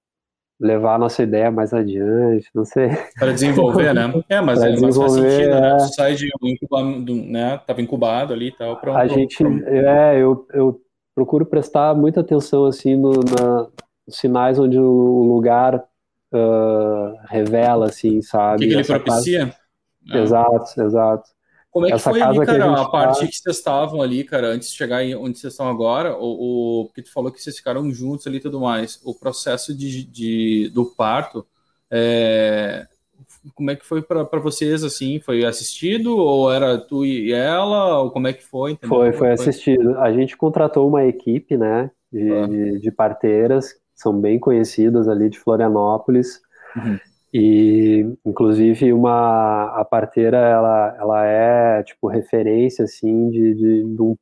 levar 0.58 0.94
a 0.94 0.98
nossa 0.98 1.22
ideia 1.22 1.50
mais 1.50 1.74
adiante, 1.74 2.48
não 2.54 2.64
sei. 2.64 2.88
Para 3.18 3.32
desenvolver, 3.32 3.94
né? 3.94 4.10
É, 4.28 4.40
mas 4.40 4.62
é 4.62 4.74
mais 4.80 4.96
faz 4.96 5.12
sentido, 5.12 5.60
né? 5.60 5.72
é... 5.72 5.76
Tu 5.76 5.94
sai 5.94 6.14
de 6.14 6.30
um 6.42 6.48
incubado, 6.48 7.14
né? 7.14 7.58
Tava 7.66 7.82
incubado 7.82 8.32
ali 8.32 8.48
e 8.48 8.52
tal. 8.52 8.76
Pra 8.78 8.92
um, 8.92 8.96
a 8.96 9.06
gente, 9.06 9.36
pra 9.36 9.48
um... 9.48 9.62
é, 9.66 10.18
eu, 10.18 10.46
eu 10.52 10.80
procuro 11.16 11.46
prestar 11.46 11.94
muita 11.94 12.20
atenção 12.20 12.66
assim 12.66 12.94
no, 12.94 13.12
na, 13.12 13.66
nos 14.07 14.16
sinais 14.18 14.59
onde 14.59 14.79
o 14.79 15.22
lugar 15.22 15.76
uh, 15.76 17.16
revela, 17.26 17.87
assim, 17.87 18.20
sabe? 18.20 18.57
O 18.57 18.68
que, 18.68 18.74
que 18.74 18.81
ele 18.81 18.85
propicia? 18.85 19.46
Casa... 19.46 19.57
Ah. 20.11 20.18
Exato, 20.18 20.83
exato. 20.83 21.31
Como 21.70 21.87
é 21.87 21.88
que 21.88 21.94
Essa 21.94 22.11
foi 22.11 22.20
ali, 22.20 22.46
cara, 22.46 22.66
a, 22.66 22.83
a 22.83 22.88
parte 22.88 23.20
tá... 23.20 23.26
que 23.26 23.37
vocês 23.37 23.57
estavam 23.57 24.00
ali, 24.02 24.24
cara, 24.24 24.48
antes 24.48 24.70
de 24.70 24.76
chegar 24.76 25.02
onde 25.18 25.38
vocês 25.38 25.52
estão 25.55 25.68
agora, 25.68 26.16
o, 26.16 26.83
o, 26.83 26.85
porque 26.87 27.02
tu 27.02 27.12
falou 27.12 27.33
que 27.33 27.42
vocês 27.42 27.57
ficaram 27.57 27.90
juntos 27.90 28.26
ali 28.26 28.37
e 28.37 28.40
tudo 28.40 28.61
mais, 28.61 29.00
o 29.02 29.14
processo 29.14 29.74
de, 29.74 30.05
de 30.05 30.70
do 30.70 30.87
parto, 30.87 31.46
é, 31.90 32.87
como 33.54 33.70
é 33.70 33.76
que 33.76 33.85
foi 33.85 34.02
para 34.02 34.38
vocês, 34.40 34.82
assim, 34.82 35.20
foi 35.20 35.44
assistido, 35.44 36.16
ou 36.16 36.52
era 36.52 36.78
tu 36.78 37.04
e 37.04 37.32
ela, 37.32 38.00
ou 38.00 38.11
como 38.11 38.28
é 38.28 38.32
que 38.32 38.44
foi? 38.44 38.72
Entendeu? 38.72 38.96
Foi, 38.96 39.12
foi 39.12 39.32
assistido. 39.32 39.98
A 39.98 40.12
gente 40.12 40.37
contratou 40.37 40.88
uma 40.88 41.04
equipe, 41.04 41.56
né, 41.56 41.90
de, 42.12 42.32
ah. 42.32 42.46
de, 42.46 42.80
de 42.80 42.90
parteiras, 42.90 43.74
são 43.94 44.18
bem 44.18 44.38
conhecidas 44.38 45.09
ali 45.09 45.30
de 45.30 45.38
Florianópolis, 45.38 46.40
uhum. 46.76 46.98
E, 47.38 48.16
inclusive, 48.24 48.94
uma, 48.94 49.64
a 49.78 49.85
parteira, 49.85 50.38
ela, 50.38 50.96
ela 50.98 51.26
é, 51.26 51.82
tipo, 51.82 52.09
referência, 52.09 52.85
assim, 52.85 53.28
de, 53.28 53.54
de, 53.54 53.85
de, 53.94 54.02
um, 54.02 54.16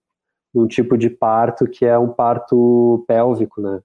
de 0.53 0.61
um 0.61 0.67
tipo 0.67 0.99
de 0.99 1.09
parto 1.09 1.65
que 1.67 1.85
é 1.85 1.97
um 1.97 2.09
parto 2.09 3.05
pélvico, 3.07 3.61
né? 3.61 3.81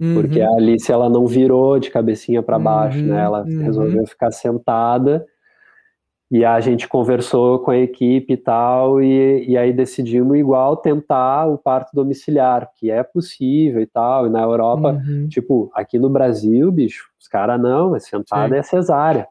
Uhum. 0.00 0.14
Porque 0.14 0.40
a 0.40 0.48
Alice, 0.50 0.90
ela 0.90 1.08
não 1.08 1.26
virou 1.26 1.78
de 1.78 1.90
cabecinha 1.90 2.42
para 2.42 2.58
baixo, 2.58 2.98
né? 2.98 3.04
uhum. 3.04 3.14
né? 3.14 3.24
Ela 3.24 3.44
uhum. 3.44 3.62
resolveu 3.62 4.06
ficar 4.06 4.30
sentada 4.30 5.26
e 6.30 6.44
a 6.44 6.60
gente 6.60 6.86
conversou 6.86 7.60
com 7.60 7.70
a 7.70 7.78
equipe 7.78 8.34
e 8.34 8.36
tal, 8.36 9.00
e, 9.00 9.48
e 9.48 9.56
aí 9.56 9.72
decidimos 9.72 10.36
igual 10.36 10.76
tentar 10.76 11.46
o 11.46 11.56
parto 11.56 11.90
domiciliar, 11.94 12.70
que 12.76 12.90
é 12.90 13.02
possível 13.02 13.80
e 13.80 13.86
tal. 13.86 14.26
E 14.26 14.30
na 14.30 14.42
Europa, 14.42 14.92
uhum. 14.92 15.26
tipo, 15.28 15.70
aqui 15.74 15.98
no 15.98 16.10
Brasil, 16.10 16.70
bicho, 16.70 17.08
os 17.18 17.26
caras 17.26 17.60
não, 17.60 17.96
é 17.96 17.98
sentada 17.98 18.54
Sim. 18.54 18.58
é 18.58 18.62
cesárea, 18.62 19.28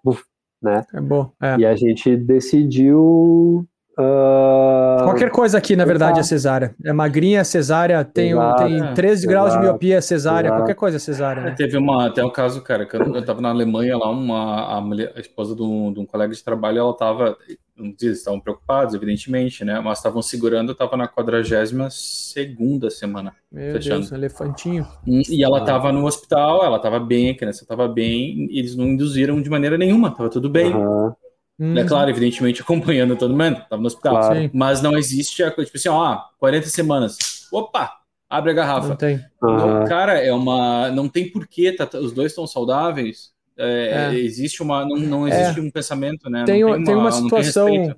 né? 0.59 0.83
É 0.91 0.99
bom. 0.99 1.29
É. 1.39 1.57
E 1.59 1.65
a 1.67 1.75
gente 1.75 2.17
decidiu 2.17 3.67
Uh... 3.99 5.03
Qualquer 5.03 5.31
coisa 5.31 5.57
aqui, 5.57 5.75
na 5.75 5.83
verdade, 5.83 6.19
é 6.19 6.23
cesárea. 6.23 6.75
É 6.83 6.93
magrinha, 6.93 7.43
cesárea, 7.43 8.03
tem, 8.05 8.33
tem 8.57 8.93
13 8.93 9.25
é, 9.25 9.29
graus 9.29 9.53
de 9.53 9.59
miopia, 9.59 10.01
cesárea, 10.01 10.51
qualquer 10.51 10.75
coisa 10.75 10.97
é 10.97 10.99
cesárea. 10.99 11.41
Né? 11.41 11.55
Teve 11.57 11.77
uma, 11.77 12.05
até 12.05 12.23
um 12.23 12.29
caso, 12.29 12.61
cara, 12.61 12.85
que 12.85 12.95
eu, 12.95 13.15
eu 13.15 13.25
tava 13.25 13.41
na 13.41 13.49
Alemanha 13.49 13.97
lá, 13.97 14.09
uma, 14.11 14.77
a, 14.77 14.81
mulher, 14.81 15.13
a 15.15 15.19
esposa 15.19 15.55
de 15.55 15.63
um, 15.63 15.91
de 15.91 15.99
um, 15.99 16.05
colega 16.05 16.31
de 16.31 16.43
trabalho, 16.43 16.77
ela 16.77 16.93
tava, 16.95 17.35
não 17.75 17.91
diz, 17.91 18.19
estavam 18.19 18.39
preocupados, 18.39 18.93
evidentemente, 18.93 19.65
né? 19.65 19.79
Mas 19.79 19.97
estavam 19.97 20.21
segurando, 20.21 20.71
eu 20.71 20.75
tava 20.75 20.95
na 20.95 21.07
42 21.07 21.91
segunda 21.91 22.91
semana. 22.91 23.33
Meu 23.51 23.73
fechando. 23.73 24.01
Deus, 24.01 24.11
elefantinho. 24.11 24.85
Hum, 25.07 25.21
e 25.27 25.43
ela 25.43 25.59
ah. 25.59 25.65
tava 25.65 25.91
no 25.91 26.05
hospital, 26.05 26.63
ela 26.63 26.77
tava 26.77 26.99
bem, 26.99 27.31
a 27.31 27.35
criança 27.35 27.65
tava 27.65 27.87
bem, 27.87 28.47
eles 28.51 28.75
não 28.75 28.85
induziram 28.85 29.41
de 29.41 29.49
maneira 29.49 29.75
nenhuma, 29.75 30.11
tava 30.11 30.29
tudo 30.29 30.49
bem. 30.49 30.71
Uhum. 30.71 31.13
Uhum. 31.59 31.77
É 31.77 31.83
claro, 31.83 32.09
evidentemente, 32.09 32.61
acompanhando 32.63 33.15
todo 33.15 33.31
mundo, 33.31 33.57
estava 33.57 33.81
no 33.81 33.87
hospital. 33.87 34.15
Claro. 34.15 34.49
Mas 34.53 34.81
não 34.81 34.97
existe 34.97 35.43
a 35.43 35.51
coisa, 35.51 35.67
tipo 35.67 35.77
assim, 35.77 35.89
ó, 35.89 36.21
40 36.39 36.67
semanas. 36.67 37.17
Opa! 37.51 37.97
Abre 38.29 38.51
a 38.51 38.53
garrafa. 38.53 38.89
Não 38.89 38.95
tem. 38.95 39.23
Não, 39.41 39.85
cara, 39.85 40.19
é 40.19 40.33
uma. 40.33 40.91
Não 40.91 41.07
tem 41.07 41.31
porquê, 41.31 41.71
tá, 41.71 41.87
os 41.97 42.11
dois 42.11 42.33
estão 42.33 42.45
saudáveis. 42.45 43.31
É, 43.57 44.11
é. 44.11 44.19
Existe 44.19 44.61
uma. 44.61 44.85
Não, 44.85 44.97
não 44.97 45.27
existe 45.27 45.59
é. 45.59 45.63
um 45.63 45.71
pensamento, 45.71 46.29
né? 46.29 46.43
Tem, 46.43 46.55
tem, 46.55 46.63
uma, 46.63 46.83
tem 46.83 46.95
uma 46.95 47.11
situação. 47.11 47.67
Tem, 47.67 47.95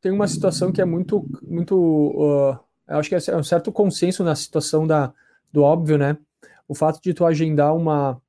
tem, 0.00 0.12
uma 0.12 0.26
situação 0.26 0.72
que 0.72 0.80
é 0.80 0.84
muito. 0.84 1.26
muito 1.42 1.76
uh, 1.76 2.58
eu 2.88 2.98
acho 2.98 3.08
que 3.08 3.30
é 3.30 3.36
um 3.36 3.42
certo 3.42 3.70
consenso 3.70 4.24
na 4.24 4.34
situação 4.34 4.86
da, 4.86 5.12
do 5.52 5.62
óbvio, 5.62 5.98
né? 5.98 6.16
O 6.66 6.74
fato 6.74 7.00
de 7.02 7.12
tu 7.12 7.26
agendar 7.26 7.76
uma. 7.76 8.20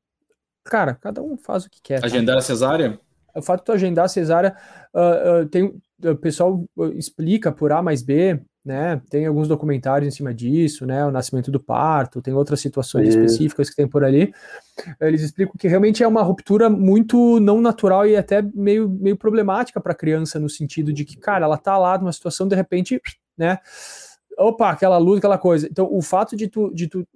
Cara, 0.66 0.96
cada 0.96 1.22
um 1.22 1.38
faz 1.38 1.66
o 1.66 1.70
que 1.70 1.82
quer. 1.82 2.02
Tá? 2.02 2.08
Agendar 2.08 2.36
tá? 2.36 2.40
a 2.40 2.44
cesárea? 2.44 3.00
O 3.38 3.42
fato 3.42 3.60
de 3.60 3.66
tu 3.66 3.72
agendar 3.72 4.06
a 4.06 4.10
cesárea, 4.10 4.56
uh, 4.94 5.44
uh, 5.44 5.46
tem, 5.48 5.74
o 6.04 6.16
pessoal 6.16 6.64
explica 6.96 7.52
por 7.52 7.72
A 7.72 7.82
mais 7.82 8.02
B, 8.02 8.40
né? 8.68 9.02
Tem 9.10 9.26
alguns 9.26 9.48
documentários 9.48 10.14
em 10.14 10.16
cima 10.16 10.34
disso, 10.34 10.86
né? 10.86 11.06
O 11.06 11.12
nascimento 11.12 11.50
do 11.50 11.60
parto, 11.60 12.22
tem 12.22 12.34
outras 12.34 12.60
situações 12.60 13.08
Isso. 13.08 13.18
específicas 13.18 13.70
que 13.70 13.78
tem 13.78 13.88
por 13.88 14.04
ali. 14.04 14.34
Eles 15.00 15.22
explicam 15.22 15.54
que 15.58 15.70
realmente 15.70 16.04
é 16.04 16.08
uma 16.08 16.22
ruptura 16.22 16.70
muito 16.70 17.40
não 17.40 17.62
natural 17.62 18.06
e 18.06 18.18
até 18.18 18.42
meio, 18.54 18.90
meio 18.90 19.16
problemática 19.16 19.80
para 19.80 19.94
a 19.94 19.96
criança, 19.96 20.38
no 20.38 20.50
sentido 20.50 20.92
de 20.92 21.06
que, 21.06 21.16
cara, 21.16 21.46
ela 21.46 21.58
tá 21.58 21.78
lá 21.78 21.98
numa 21.98 22.12
situação, 22.12 22.46
de 22.46 22.58
repente, 22.58 23.00
né? 23.38 23.58
Opa, 24.38 24.70
aquela 24.72 24.98
luz, 24.98 25.20
aquela 25.20 25.38
coisa. 25.38 25.66
Então, 25.72 25.88
o 25.90 26.02
fato 26.02 26.36
de 26.36 26.50
tu, 26.50 26.70
de 26.74 26.88
tu 26.88 27.08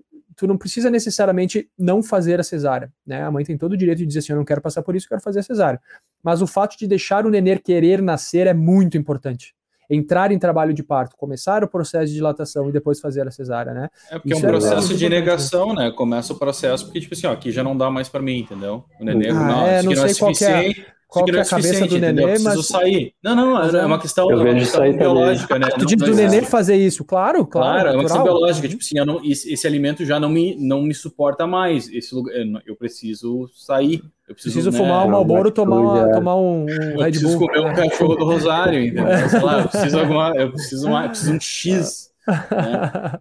tu 0.41 0.47
não 0.47 0.57
precisa 0.57 0.89
necessariamente 0.89 1.69
não 1.77 2.01
fazer 2.01 2.39
a 2.39 2.43
cesárea, 2.43 2.91
né? 3.05 3.21
A 3.21 3.29
mãe 3.29 3.45
tem 3.45 3.55
todo 3.55 3.73
o 3.73 3.77
direito 3.77 3.99
de 3.99 4.07
dizer 4.07 4.19
assim, 4.19 4.31
eu 4.31 4.37
não 4.37 4.43
quero 4.43 4.59
passar 4.59 4.81
por 4.81 4.95
isso, 4.95 5.05
eu 5.05 5.09
quero 5.09 5.21
fazer 5.21 5.41
a 5.41 5.43
cesárea. 5.43 5.79
Mas 6.23 6.41
o 6.41 6.47
fato 6.47 6.75
de 6.79 6.87
deixar 6.87 7.27
o 7.27 7.29
nenê 7.29 7.59
querer 7.59 8.01
nascer 8.01 8.47
é 8.47 8.53
muito 8.53 8.97
importante. 8.97 9.53
Entrar 9.87 10.31
em 10.31 10.39
trabalho 10.39 10.73
de 10.73 10.81
parto, 10.81 11.15
começar 11.15 11.63
o 11.63 11.67
processo 11.67 12.07
de 12.07 12.13
dilatação 12.13 12.67
e 12.69 12.71
depois 12.71 12.99
fazer 12.99 13.27
a 13.27 13.29
cesárea, 13.29 13.71
né? 13.71 13.89
É 14.09 14.17
porque 14.17 14.33
isso 14.33 14.43
é 14.43 14.47
um 14.47 14.51
processo 14.51 14.93
é 14.93 14.95
de 14.95 15.09
negação, 15.09 15.75
né? 15.75 15.91
Começa 15.91 16.33
o 16.33 16.39
processo 16.39 16.85
porque, 16.85 17.01
tipo 17.01 17.13
assim, 17.13 17.27
ó, 17.27 17.33
aqui 17.33 17.51
já 17.51 17.63
não 17.63 17.77
dá 17.77 17.91
mais 17.91 18.09
para 18.09 18.23
mim, 18.23 18.39
entendeu? 18.39 18.83
O 18.99 19.05
nenê 19.05 19.29
ah, 19.29 19.33
não, 19.33 19.67
é, 19.67 19.83
não, 19.83 19.93
não 19.93 20.05
é 20.05 20.09
suficiente. 20.11 20.87
É 21.11 21.13
qual 21.13 21.25
que 21.25 21.35
é 21.35 21.41
a 21.41 21.45
cabeça 21.45 21.85
do 21.87 21.99
nenê, 21.99 22.25
mas... 22.25 22.43
preciso 22.43 22.63
sair. 22.63 23.13
Não, 23.21 23.35
não, 23.35 23.61
é 23.61 23.85
uma 23.85 23.99
questão, 23.99 24.31
é 24.31 24.35
uma 24.35 24.53
questão 24.53 24.93
biológica, 24.93 25.59
né? 25.59 25.67
Tu 25.77 25.85
diz 25.85 25.97
do 25.97 26.15
nenê 26.15 26.41
fazer 26.41 26.77
isso, 26.77 27.03
claro, 27.03 27.45
claro. 27.45 27.73
Claro, 27.73 27.89
é 27.89 27.93
uma 27.93 28.03
questão 28.03 28.23
biológica, 28.23 28.67
tipo 28.69 28.81
assim, 28.81 28.95
não, 29.05 29.23
esse, 29.23 29.53
esse, 29.53 29.67
alimento 29.67 30.05
já 30.05 30.19
não 30.19 30.29
me, 30.29 30.55
não 30.57 30.81
me 30.81 30.93
suporta 30.93 31.45
mais, 31.45 31.89
esse 31.89 32.15
lugar, 32.15 32.33
eu 32.65 32.75
preciso 32.77 33.49
sair. 33.53 34.01
Eu 34.27 34.33
preciso, 34.35 34.61
preciso 34.61 34.71
né, 34.71 34.77
fumar 34.77 35.05
um 35.05 35.09
Malboro, 35.09 35.51
tomar, 35.51 36.11
tomar 36.11 36.37
um, 36.37 36.63
um 36.63 36.65
Red 36.65 36.93
Bull. 36.95 37.01
Eu 37.01 37.09
preciso 37.09 37.39
comer 37.39 37.59
um 37.59 37.73
cachorro 37.73 38.15
do 38.15 38.23
Rosário, 38.23 38.79
entendeu? 38.79 39.29
Sei 39.29 39.39
lá, 39.41 39.59
eu 39.59 39.67
preciso, 39.67 39.99
alguma, 39.99 40.33
eu 40.37 40.51
preciso, 40.51 40.87
uma, 40.87 41.03
eu 41.03 41.09
preciso 41.09 41.33
um 41.33 41.39
X. 41.41 42.11
Né? 42.25 43.19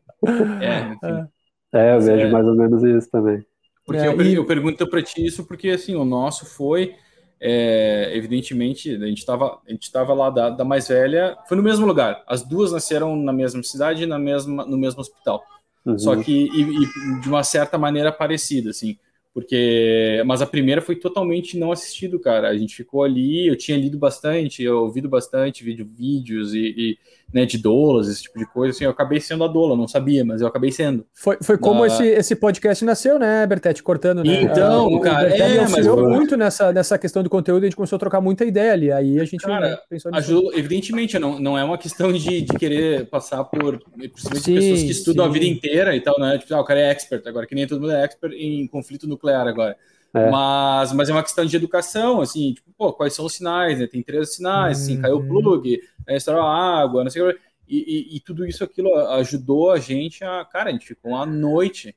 É, 0.60 0.92
enfim. 0.92 1.28
É, 1.72 1.94
eu 1.96 2.00
vejo 2.00 2.26
é. 2.26 2.30
mais 2.30 2.46
ou 2.46 2.54
menos 2.54 2.84
isso 2.84 3.10
também. 3.10 3.44
Porque 3.84 4.02
é, 4.02 4.06
eu, 4.06 4.22
e... 4.22 4.34
eu 4.34 4.44
pergunto 4.44 4.86
para 4.88 5.02
ti 5.02 5.26
isso 5.26 5.44
porque, 5.44 5.70
assim, 5.70 5.96
o 5.96 6.04
nosso 6.04 6.46
foi 6.46 6.94
é, 7.40 8.10
evidentemente, 8.14 8.94
a 8.94 9.06
gente 9.06 9.18
estava 9.18 9.60
a 9.66 9.70
gente 9.70 9.90
tava 9.90 10.12
lá 10.12 10.28
da, 10.28 10.50
da, 10.50 10.64
mais 10.64 10.88
velha, 10.88 11.38
foi 11.48 11.56
no 11.56 11.62
mesmo 11.62 11.86
lugar. 11.86 12.22
As 12.26 12.42
duas 12.42 12.70
nasceram 12.70 13.16
na 13.16 13.32
mesma 13.32 13.62
cidade, 13.62 14.04
na 14.04 14.18
mesma, 14.18 14.66
no 14.66 14.76
mesmo 14.76 15.00
hospital. 15.00 15.42
Uhum. 15.86 15.98
Só 15.98 16.14
que 16.16 16.48
e, 16.52 16.60
e 16.60 17.20
de 17.20 17.28
uma 17.28 17.42
certa 17.42 17.78
maneira 17.78 18.12
parecida, 18.12 18.70
assim. 18.70 18.98
Porque, 19.32 20.22
mas 20.26 20.42
a 20.42 20.46
primeira 20.46 20.82
foi 20.82 20.96
totalmente 20.96 21.56
não 21.56 21.72
assistido, 21.72 22.18
cara. 22.18 22.48
A 22.48 22.56
gente 22.56 22.74
ficou 22.74 23.04
ali, 23.04 23.46
eu 23.46 23.56
tinha 23.56 23.78
lido 23.78 23.96
bastante, 23.96 24.62
eu 24.62 24.82
ouvido 24.82 25.08
bastante 25.08 25.64
vídeo, 25.64 25.88
vídeos 25.90 26.52
e, 26.52 26.74
e 26.76 26.98
né, 27.32 27.46
de 27.46 27.58
doulas, 27.58 28.08
esse 28.08 28.22
tipo 28.24 28.38
de 28.38 28.46
coisa, 28.46 28.74
assim, 28.74 28.84
eu 28.84 28.90
acabei 28.90 29.20
sendo 29.20 29.44
a 29.44 29.48
doula, 29.48 29.76
não 29.76 29.86
sabia, 29.86 30.24
mas 30.24 30.40
eu 30.40 30.46
acabei 30.46 30.72
sendo. 30.72 31.06
Foi, 31.14 31.38
foi 31.42 31.56
como 31.56 31.84
esse, 31.86 32.04
esse 32.04 32.34
podcast 32.34 32.84
nasceu, 32.84 33.18
né, 33.18 33.46
Bertete, 33.46 33.82
cortando, 33.82 34.24
né? 34.24 34.42
Então, 34.42 34.92
uh, 34.92 35.00
cara, 35.00 35.28
o 35.28 35.32
é, 35.32 35.68
mas... 35.68 35.86
muito 35.86 36.36
nessa, 36.36 36.72
nessa 36.72 36.98
questão 36.98 37.22
do 37.22 37.30
conteúdo, 37.30 37.62
a 37.62 37.66
gente 37.66 37.76
começou 37.76 37.96
a 37.96 38.00
trocar 38.00 38.20
muita 38.20 38.44
ideia 38.44 38.72
ali, 38.72 38.92
aí 38.92 39.20
a 39.20 39.24
gente 39.24 39.42
cara, 39.42 39.80
pensou 39.88 40.10
nisso. 40.10 40.32
Ajuda, 40.32 40.58
evidentemente, 40.58 41.18
não, 41.18 41.38
não 41.38 41.56
é 41.56 41.62
uma 41.62 41.78
questão 41.78 42.12
de, 42.12 42.42
de 42.42 42.58
querer 42.58 43.06
passar 43.06 43.44
por, 43.44 43.78
principalmente 43.78 44.44
sim, 44.44 44.54
pessoas 44.54 44.82
que 44.82 44.90
estudam 44.90 45.24
sim. 45.24 45.30
a 45.30 45.32
vida 45.32 45.46
inteira 45.46 45.94
e 45.94 46.00
tal, 46.00 46.18
né, 46.18 46.36
tipo, 46.38 46.52
ah, 46.54 46.60
o 46.60 46.64
cara 46.64 46.80
é 46.80 46.90
expert 46.90 47.26
agora, 47.26 47.46
que 47.46 47.54
nem 47.54 47.66
todo 47.66 47.80
mundo 47.80 47.92
é 47.92 48.04
expert 48.04 48.34
em 48.34 48.66
conflito 48.66 49.06
nuclear 49.06 49.46
agora. 49.46 49.76
É. 50.12 50.28
Mas, 50.28 50.92
mas 50.92 51.08
é 51.08 51.12
uma 51.12 51.22
questão 51.22 51.44
de 51.44 51.54
educação, 51.54 52.20
assim, 52.20 52.54
tipo, 52.54 52.68
pô, 52.76 52.92
quais 52.92 53.14
são 53.14 53.24
os 53.24 53.34
sinais, 53.34 53.78
né? 53.78 53.86
Tem 53.86 54.02
três 54.02 54.34
sinais, 54.34 54.82
assim, 54.82 55.00
caiu 55.00 55.16
o 55.16 55.20
uhum. 55.20 55.28
plug, 55.28 55.80
é, 56.06 56.16
estourou 56.16 56.42
a 56.42 56.80
água, 56.80 57.04
não 57.04 57.10
sei 57.10 57.22
o 57.22 57.32
que. 57.32 57.40
E, 57.68 57.78
e, 57.78 58.16
e, 58.16 58.20
tudo 58.20 58.44
isso 58.44 58.64
aquilo 58.64 58.92
ajudou 59.10 59.70
a 59.70 59.78
gente 59.78 60.24
a, 60.24 60.44
cara, 60.44 60.70
a 60.70 60.72
gente 60.72 60.86
ficou 60.86 61.12
uma 61.12 61.24
noite 61.24 61.96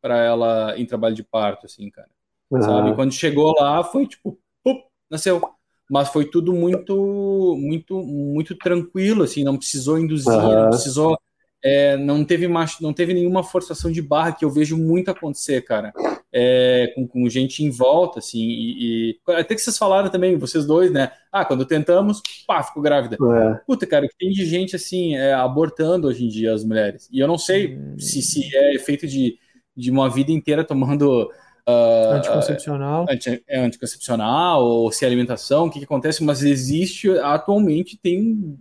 para 0.00 0.16
ela 0.16 0.78
em 0.78 0.86
trabalho 0.86 1.14
de 1.14 1.24
parto, 1.24 1.66
assim, 1.66 1.90
cara. 1.90 2.08
Uhum. 2.48 2.62
Sabe? 2.62 2.94
Quando 2.94 3.12
chegou 3.12 3.52
lá, 3.58 3.82
foi 3.82 4.06
tipo, 4.06 4.38
pup, 4.62 4.84
nasceu. 5.10 5.42
Mas 5.90 6.10
foi 6.10 6.26
tudo 6.26 6.52
muito, 6.52 7.56
muito, 7.58 8.00
muito 8.00 8.54
tranquilo, 8.54 9.24
assim, 9.24 9.42
não 9.42 9.56
precisou 9.56 9.98
induzir, 9.98 10.32
uhum. 10.32 10.62
não 10.62 10.68
precisou, 10.68 11.18
é, 11.64 11.96
não 11.96 12.24
teve 12.24 12.46
mais, 12.46 12.78
não 12.78 12.92
teve 12.92 13.12
nenhuma 13.12 13.42
forçação 13.42 13.90
de 13.90 14.02
barra 14.02 14.32
que 14.32 14.44
eu 14.44 14.50
vejo 14.50 14.76
muito 14.76 15.10
acontecer, 15.10 15.62
cara 15.62 15.92
é, 16.32 16.92
com, 16.94 17.06
com, 17.06 17.28
gente 17.28 17.64
em 17.64 17.70
volta, 17.70 18.18
assim, 18.18 18.38
e, 18.38 19.10
e, 19.10 19.32
até 19.32 19.54
que 19.54 19.60
vocês 19.60 19.78
falaram 19.78 20.10
também, 20.10 20.36
vocês 20.36 20.66
dois, 20.66 20.90
né? 20.90 21.10
Ah, 21.32 21.44
quando 21.44 21.64
tentamos, 21.64 22.20
pá, 22.46 22.62
ficou 22.62 22.82
grávida. 22.82 23.16
É. 23.16 23.54
Puta, 23.66 23.86
cara, 23.86 24.06
que 24.06 24.16
tem 24.18 24.30
de 24.30 24.44
gente 24.44 24.76
assim, 24.76 25.16
é, 25.16 25.32
abortando 25.32 26.08
hoje 26.08 26.24
em 26.24 26.28
dia 26.28 26.52
as 26.52 26.64
mulheres. 26.64 27.08
E 27.10 27.18
eu 27.18 27.26
não 27.26 27.38
sei 27.38 27.76
hum. 27.76 27.98
se, 27.98 28.20
se 28.20 28.54
é 28.54 28.74
efeito 28.74 29.06
de, 29.06 29.38
de 29.74 29.90
uma 29.90 30.08
vida 30.10 30.30
inteira 30.30 30.62
tomando. 30.64 31.30
Uh, 31.66 32.12
anticoncepcional. 32.14 33.06
Anti, 33.08 33.42
é 33.46 33.60
anticoncepcional, 33.60 34.64
ou 34.64 34.90
se 34.92 35.04
é 35.04 35.08
alimentação, 35.08 35.66
o 35.66 35.70
que, 35.70 35.78
que 35.78 35.84
acontece, 35.84 36.24
mas 36.24 36.42
existe, 36.42 37.10
atualmente 37.18 37.98
tem. 37.98 38.58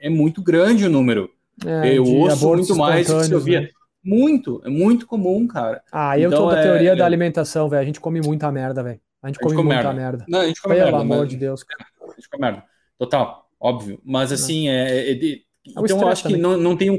É 0.00 0.08
muito 0.08 0.42
grande 0.42 0.84
o 0.84 0.90
número. 0.90 1.30
É, 1.64 1.96
eu 1.96 2.04
ouço 2.04 2.48
muito 2.48 2.76
mais 2.76 3.06
do 3.06 3.28
que 3.28 3.34
eu 3.34 3.40
via. 3.40 3.60
Né? 3.62 3.68
Muito, 4.04 4.60
é 4.64 4.68
muito 4.68 5.06
comum, 5.06 5.46
cara. 5.46 5.82
Ah, 5.92 6.18
eu 6.18 6.28
então, 6.28 6.44
tô 6.44 6.50
da 6.50 6.58
é, 6.58 6.62
teoria 6.62 6.92
é... 6.92 6.96
da 6.96 7.06
alimentação, 7.06 7.68
velho. 7.68 7.82
A 7.82 7.84
gente 7.84 8.00
come 8.00 8.20
muita 8.20 8.50
merda, 8.50 8.82
velho. 8.82 9.00
A 9.22 9.28
gente 9.28 9.38
come, 9.38 9.54
a 9.54 9.56
gente 9.56 9.62
come 9.62 9.74
muita 9.74 9.92
merda. 9.92 10.02
merda. 10.02 10.26
Não, 10.28 10.40
a 10.40 10.46
gente 10.46 10.60
come 10.60 10.74
Pelo 10.74 10.86
merda, 10.86 11.00
amor 11.00 11.18
mas... 11.18 11.28
de 11.28 11.36
Deus. 11.36 11.64
A 12.02 12.14
gente 12.14 12.28
come 12.28 12.40
merda. 12.40 12.64
Total, 12.98 13.48
óbvio. 13.60 14.00
Mas 14.04 14.32
assim, 14.32 14.68
é, 14.68 15.10
é, 15.10 15.12
é 15.12 15.38
então 15.66 16.00
eu 16.00 16.08
acho 16.08 16.24
também. 16.24 16.36
que 16.36 16.42
não, 16.42 16.56
não 16.56 16.76
tem 16.76 16.90
um. 16.90 16.98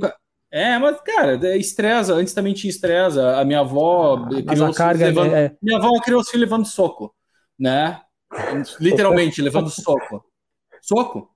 É, 0.49 0.77
mas, 0.77 1.01
cara, 1.01 1.39
é 1.47 1.57
estressa. 1.57 2.13
Antes 2.13 2.33
também 2.33 2.53
tinha 2.53 2.69
estressa. 2.69 3.37
A 3.37 3.43
minha 3.43 3.59
avó 3.59 4.15
ah, 4.15 4.43
criou 4.43 4.69
os 4.69 4.77
carga 4.77 5.07
levando... 5.07 5.33
é... 5.33 5.55
Minha 5.61 5.77
avó 5.77 5.99
criou 5.99 6.21
os 6.21 6.29
filhos 6.29 6.47
levando 6.47 6.65
soco, 6.65 7.13
né? 7.59 7.99
Literalmente, 8.79 9.41
levando 9.41 9.69
soco. 9.69 10.23
Soco. 10.81 11.32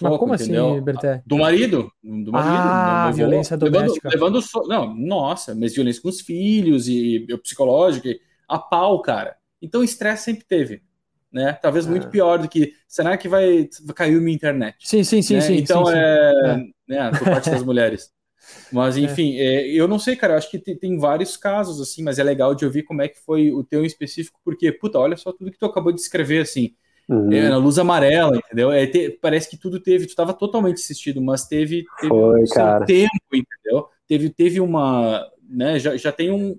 Mas 0.00 0.16
como 0.18 0.32
assim, 0.32 0.44
entendeu? 0.44 0.72
assim, 0.72 0.80
Berté? 0.82 1.22
Do 1.26 1.38
marido. 1.38 1.92
Do 2.02 2.32
marido. 2.32 2.54
Ah, 2.54 3.10
violência 3.14 3.56
doméstica. 3.56 4.08
Levando, 4.08 4.34
levando 4.34 4.42
so... 4.42 4.62
Não, 4.68 4.94
nossa, 4.94 5.54
mas 5.54 5.74
violência 5.74 6.00
com 6.02 6.08
os 6.08 6.20
filhos 6.20 6.88
e, 6.88 7.26
e 7.28 7.38
psicológica. 7.38 8.08
A 8.48 8.58
pau, 8.58 9.00
cara. 9.02 9.36
Então, 9.60 9.82
estresse 9.82 10.24
sempre 10.24 10.44
teve. 10.44 10.82
Né? 11.30 11.52
Talvez 11.60 11.86
muito 11.86 12.06
ah. 12.06 12.10
pior 12.10 12.38
do 12.38 12.48
que. 12.48 12.72
Será 12.86 13.16
que 13.16 13.28
vai, 13.28 13.68
cair 13.94 14.18
minha 14.20 14.34
internet? 14.34 14.76
Sim, 14.80 15.04
sim, 15.04 15.20
sim, 15.20 15.34
né? 15.34 15.40
sim. 15.42 15.56
Então 15.56 15.84
sim, 15.84 15.92
é. 15.94 16.32
Sim. 16.54 16.72
Né, 16.88 17.10
por 17.10 17.24
parte 17.24 17.50
das 17.50 17.62
mulheres. 17.62 18.10
Mas, 18.72 18.96
é. 18.96 19.00
enfim, 19.00 19.36
é. 19.36 19.44
É, 19.44 19.68
eu 19.68 19.86
não 19.86 19.98
sei, 19.98 20.16
cara, 20.16 20.34
eu 20.34 20.38
acho 20.38 20.50
que 20.50 20.58
tem, 20.58 20.76
tem, 20.76 20.98
vários 20.98 21.36
casos, 21.36 21.80
assim, 21.80 22.02
mas 22.02 22.18
é 22.18 22.22
legal 22.22 22.54
de 22.54 22.64
ouvir 22.64 22.82
como 22.82 23.02
é 23.02 23.08
que 23.08 23.18
foi 23.18 23.52
o 23.52 23.62
teu 23.62 23.82
em 23.82 23.86
específico, 23.86 24.40
porque, 24.42 24.72
puta, 24.72 24.98
olha 24.98 25.16
só 25.16 25.32
tudo 25.32 25.50
que 25.50 25.58
tu 25.58 25.66
acabou 25.66 25.92
de 25.92 26.00
escrever, 26.00 26.40
assim, 26.42 26.74
uhum. 27.08 27.32
é, 27.32 27.48
na 27.48 27.56
luz 27.56 27.78
amarela, 27.78 28.36
entendeu? 28.36 28.70
É, 28.70 28.86
te, 28.86 29.10
parece 29.10 29.48
que 29.48 29.56
tudo 29.56 29.80
teve, 29.80 30.06
tu 30.06 30.10
estava 30.10 30.32
totalmente 30.32 30.76
assistido, 30.76 31.20
mas 31.20 31.46
teve, 31.46 31.84
teve 32.00 32.08
foi, 32.08 32.42
um 32.42 32.84
tempo, 32.84 33.10
entendeu? 33.32 33.88
Teve, 34.06 34.30
teve 34.30 34.60
uma, 34.60 35.26
né, 35.48 35.78
já, 35.78 35.96
já 35.96 36.12
tem 36.12 36.30
um, 36.30 36.58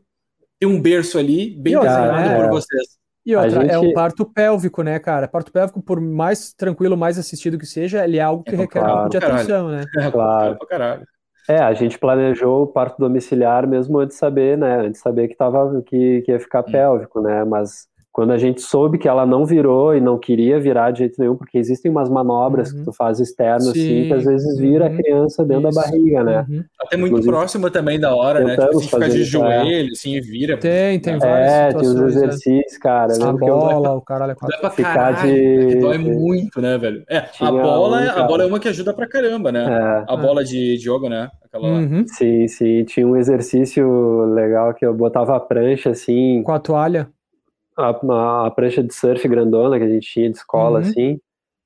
tem 0.59 0.67
um 0.67 0.81
berço 0.81 1.17
ali 1.17 1.51
bem 1.51 1.75
desenhado 1.75 2.41
por 2.41 2.49
vocês. 2.49 2.99
E 3.25 3.35
outra, 3.35 3.61
gente... 3.61 3.71
é 3.71 3.77
um 3.77 3.93
parto 3.93 4.25
pélvico, 4.25 4.81
né, 4.81 4.97
cara? 4.97 5.27
Parto 5.27 5.51
pélvico, 5.51 5.81
por 5.81 6.01
mais 6.01 6.53
tranquilo, 6.53 6.97
mais 6.97 7.19
assistido 7.19 7.57
que 7.57 7.65
seja, 7.65 8.03
ele 8.03 8.17
é 8.17 8.21
algo 8.21 8.43
que 8.43 8.55
é, 8.55 8.57
requer 8.57 8.79
claro, 8.79 8.91
um 8.91 8.95
pouco 8.95 9.09
de 9.09 9.17
atenção, 9.17 9.69
né? 9.69 9.83
É, 9.97 10.09
claro. 10.11 10.57
É. 10.71 11.03
É, 11.49 11.57
a 11.57 11.73
gente 11.73 11.97
planejou 11.97 12.63
o 12.63 12.67
parto 12.67 12.99
domiciliar 12.99 13.67
mesmo 13.67 13.97
antes 13.97 14.15
de 14.15 14.19
saber, 14.19 14.55
né? 14.55 14.81
Antes 14.81 14.93
de 14.93 14.99
saber 14.99 15.27
que, 15.27 15.35
tava, 15.35 15.81
que, 15.81 16.21
que 16.21 16.31
ia 16.31 16.39
ficar 16.39 16.61
hum. 16.61 16.71
pélvico, 16.71 17.21
né? 17.21 17.43
Mas 17.43 17.88
quando 18.11 18.31
a 18.31 18.37
gente 18.37 18.61
soube 18.61 18.97
que 18.97 19.07
ela 19.07 19.25
não 19.25 19.45
virou 19.45 19.95
e 19.95 20.01
não 20.01 20.17
queria 20.17 20.59
virar 20.59 20.91
de 20.91 20.99
jeito 20.99 21.15
nenhum, 21.19 21.35
porque 21.35 21.57
existem 21.57 21.91
umas 21.91 22.09
manobras 22.09 22.71
uhum. 22.71 22.79
que 22.79 22.85
tu 22.85 22.93
faz 22.93 23.19
externo 23.19 23.69
assim, 23.69 24.07
que 24.07 24.13
às 24.13 24.25
vezes 24.25 24.57
vira 24.57 24.87
uhum. 24.87 24.93
a 24.93 24.97
criança 24.97 25.45
dentro 25.45 25.69
Isso. 25.69 25.79
da 25.79 25.85
barriga, 25.85 26.23
né? 26.23 26.45
Uhum. 26.49 26.63
Até 26.81 26.97
muito 26.97 27.11
Inclusive, 27.11 27.31
próximo 27.31 27.69
também 27.69 27.99
da 27.99 28.15
hora, 28.15 28.43
né? 28.43 28.57
Tipo, 28.57 28.77
assim, 28.77 28.87
fica 28.87 29.09
de 29.09 29.23
joelho, 29.23 29.91
assim, 29.91 30.15
e 30.15 30.21
vira. 30.21 30.57
Tem, 30.57 30.99
tem 30.99 31.19
várias 31.19 31.51
É, 31.51 31.67
tem 31.69 31.87
os 31.87 32.01
exercícios, 32.01 32.77
cara. 32.79 33.13
A 33.23 33.31
bola, 33.31 33.89
eu... 33.89 33.93
o 33.97 34.01
caralho. 34.01 34.35
Dá 34.41 34.57
pra 34.57 34.69
ficar 34.71 34.93
caralho, 34.93 35.29
de... 35.31 35.75
Dói 35.75 35.97
muito, 35.99 36.59
né, 36.59 36.77
velho? 36.77 37.03
É, 37.09 37.25
a 37.39 37.51
bola, 37.51 38.01
um, 38.01 38.09
a 38.09 38.23
bola 38.23 38.43
é 38.43 38.45
uma 38.47 38.59
que 38.59 38.67
ajuda 38.67 38.93
pra 38.93 39.07
caramba, 39.07 39.51
né? 39.51 39.63
É. 39.63 40.11
A 40.11 40.17
bola 40.17 40.43
de, 40.43 40.77
de 40.77 40.89
yoga, 40.89 41.09
né? 41.09 41.29
Aquela 41.45 41.67
uhum. 41.67 42.05
Sim, 42.07 42.47
sim. 42.47 42.83
Tinha 42.85 43.07
um 43.07 43.15
exercício 43.15 44.25
legal 44.33 44.73
que 44.73 44.85
eu 44.85 44.93
botava 44.93 45.35
a 45.35 45.39
prancha, 45.39 45.91
assim... 45.91 46.41
Com 46.43 46.51
a 46.51 46.59
toalha? 46.59 47.07
A, 47.79 48.45
a, 48.47 48.51
prancha 48.51 48.83
de 48.83 48.93
surf 48.93 49.27
grandona 49.27 49.77
que 49.77 49.85
a 49.85 49.89
gente 49.89 50.07
tinha 50.07 50.29
de 50.29 50.37
escola, 50.37 50.79
uhum. 50.79 50.85
assim, 50.85 51.19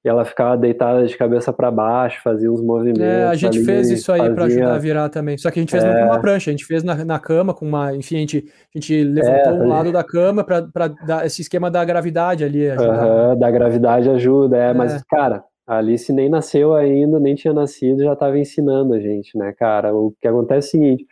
e 0.05 0.09
ela 0.09 0.25
ficava 0.25 0.57
deitada 0.57 1.05
de 1.05 1.17
cabeça 1.17 1.53
para 1.53 1.71
baixo, 1.71 2.21
fazia 2.21 2.51
uns 2.51 2.61
movimentos. 2.61 3.01
É, 3.01 3.25
a 3.25 3.35
gente 3.35 3.63
fez 3.63 3.89
isso 3.89 4.11
aí 4.11 4.19
fazia... 4.19 4.35
para 4.35 4.45
ajudar 4.45 4.75
a 4.75 4.77
virar 4.77 5.09
também. 5.09 5.37
Só 5.37 5.49
que 5.49 5.59
a 5.59 5.61
gente 5.61 5.71
fez 5.71 5.83
é... 5.83 5.87
não 5.87 5.99
com 5.99 6.13
uma 6.13 6.19
prancha, 6.19 6.49
a 6.49 6.53
gente 6.53 6.65
fez 6.65 6.83
na, 6.83 7.05
na 7.05 7.19
cama, 7.19 7.53
com 7.53 7.65
uma. 7.65 7.95
Enfim, 7.95 8.17
a 8.17 8.19
gente, 8.19 8.45
a 8.75 8.79
gente 8.79 9.03
levantou 9.03 9.53
é, 9.53 9.55
um 9.55 9.67
lado 9.67 9.91
da 9.93 10.03
cama 10.03 10.43
para 10.43 10.87
dar 11.07 11.25
esse 11.25 11.41
esquema 11.41 11.71
da 11.71 11.85
gravidade 11.85 12.43
ali. 12.43 12.67
Uhum, 12.67 13.39
da 13.39 13.49
gravidade 13.49 14.09
ajuda, 14.09 14.57
é, 14.57 14.73
mas, 14.73 14.93
é. 14.93 15.01
cara. 15.09 15.43
A 15.65 15.77
Alice 15.77 16.11
nem 16.11 16.27
nasceu 16.27 16.73
ainda, 16.73 17.21
nem 17.21 17.35
tinha 17.35 17.53
nascido, 17.53 18.03
já 18.03 18.11
estava 18.11 18.37
ensinando 18.37 18.93
a 18.93 18.99
gente, 18.99 19.37
né, 19.37 19.53
cara? 19.57 19.95
O 19.95 20.13
que 20.19 20.27
acontece 20.27 20.67
é 20.67 20.67
o 20.67 20.71
seguinte: 20.71 21.07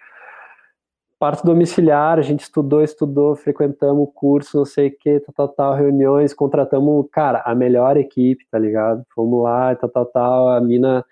parto 1.21 1.45
domiciliar, 1.45 2.17
a 2.17 2.23
gente 2.23 2.39
estudou, 2.39 2.83
estudou, 2.83 3.35
frequentamos 3.35 4.07
o 4.07 4.11
curso, 4.11 4.57
não 4.57 4.65
sei 4.65 4.87
o 4.87 4.97
que, 4.97 5.19
tal, 5.19 5.35
tal, 5.35 5.49
tal, 5.49 5.73
reuniões, 5.75 6.33
contratamos, 6.33 7.05
cara, 7.11 7.43
a 7.45 7.53
melhor 7.53 7.95
equipe, 7.95 8.43
tá 8.49 8.57
ligado? 8.57 9.05
Fomos 9.13 9.43
lá, 9.43 9.75
tal, 9.75 9.87
tal, 9.87 10.05
tal, 10.07 10.49
a 10.49 10.59
mina, 10.59 11.05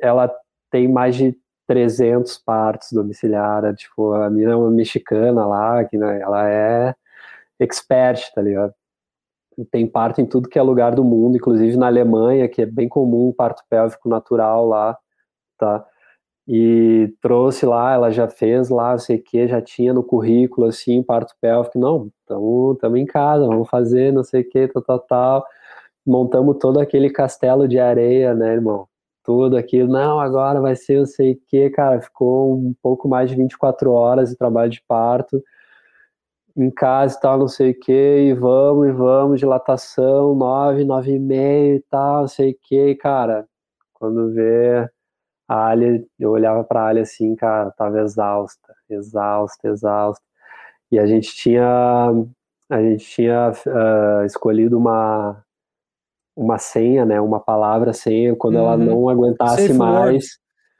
ela 0.00 0.28
tem 0.72 0.88
mais 0.88 1.14
de 1.14 1.38
300 1.68 2.36
partos 2.38 2.90
domiciliar, 2.90 3.72
tipo, 3.76 4.12
a 4.14 4.28
mina 4.28 4.54
é 4.54 4.56
uma 4.56 4.72
mexicana 4.72 5.46
lá, 5.46 5.84
que 5.84 5.96
né, 5.96 6.20
ela 6.20 6.50
é 6.50 6.92
expert, 7.60 8.32
tá 8.34 8.42
ligado? 8.42 8.74
Tem 9.70 9.86
parto 9.86 10.20
em 10.20 10.26
tudo 10.26 10.48
que 10.48 10.58
é 10.58 10.62
lugar 10.62 10.96
do 10.96 11.04
mundo, 11.04 11.36
inclusive 11.36 11.76
na 11.76 11.86
Alemanha, 11.86 12.48
que 12.48 12.62
é 12.62 12.66
bem 12.66 12.88
comum 12.88 13.32
parto 13.32 13.62
pélvico 13.70 14.08
natural 14.08 14.66
lá, 14.66 14.98
tá? 15.56 15.86
E 16.46 17.14
trouxe 17.22 17.64
lá, 17.64 17.94
ela 17.94 18.10
já 18.10 18.28
fez 18.28 18.68
lá, 18.68 18.98
sei 18.98 19.18
que, 19.18 19.48
já 19.48 19.62
tinha 19.62 19.94
no 19.94 20.02
currículo, 20.04 20.66
assim, 20.66 21.02
parto 21.02 21.34
pélvico, 21.40 21.78
não, 21.78 22.10
estamos 22.20 22.98
em 22.98 23.06
casa, 23.06 23.46
vamos 23.46 23.68
fazer, 23.68 24.12
não 24.12 24.22
sei 24.22 24.42
o 24.42 24.48
que, 24.48 24.68
tal, 24.68 24.82
tal, 24.82 25.00
tal, 25.00 25.46
montamos 26.06 26.58
todo 26.60 26.80
aquele 26.80 27.10
castelo 27.10 27.66
de 27.68 27.78
areia, 27.78 28.34
né, 28.34 28.52
irmão, 28.54 28.86
tudo 29.24 29.56
aquilo, 29.56 29.90
não, 29.92 30.20
agora 30.20 30.60
vai 30.60 30.76
ser 30.76 30.98
não 30.98 31.06
sei 31.06 31.32
o 31.32 31.40
que, 31.48 31.70
cara, 31.70 32.00
ficou 32.00 32.54
um 32.54 32.74
pouco 32.82 33.08
mais 33.08 33.30
de 33.30 33.36
24 33.36 33.90
horas 33.92 34.30
de 34.30 34.36
trabalho 34.36 34.70
de 34.70 34.82
parto, 34.86 35.42
em 36.56 36.70
casa 36.70 37.16
e 37.16 37.20
tal, 37.20 37.38
não 37.38 37.48
sei 37.48 37.70
o 37.72 37.80
que, 37.80 37.92
e 37.92 38.34
vamos, 38.34 38.88
e 38.88 38.92
vamos, 38.92 39.40
dilatação, 39.40 40.34
nove, 40.34 40.84
nove 40.84 41.12
e 41.14 41.18
meio 41.18 41.76
e 41.76 41.80
tal, 41.90 42.22
não 42.22 42.28
sei 42.28 42.52
o 42.52 42.58
que, 42.62 42.94
cara, 42.96 43.46
quando 43.94 44.32
vê 44.32 44.88
a 45.48 45.68
Alia, 45.68 46.04
eu 46.18 46.30
olhava 46.30 46.64
para 46.64 46.82
a 46.82 46.88
Alia 46.88 47.02
assim, 47.02 47.34
cara, 47.36 47.70
tava 47.72 48.00
exausta, 48.00 48.74
exausta, 48.88 49.68
exausta. 49.68 50.24
E 50.90 50.98
a 50.98 51.06
gente 51.06 51.34
tinha, 51.34 52.10
a 52.70 52.82
gente 52.82 53.04
tinha 53.04 53.50
uh, 53.50 54.24
escolhido 54.24 54.78
uma 54.78 55.42
uma 56.36 56.58
senha, 56.58 57.04
né, 57.04 57.20
uma 57.20 57.38
palavra 57.38 57.92
senha, 57.92 58.34
quando 58.34 58.56
uhum. 58.56 58.60
ela 58.60 58.76
não 58.76 59.08
aguentasse 59.08 59.68
Safe 59.68 59.74
mais. 59.74 60.24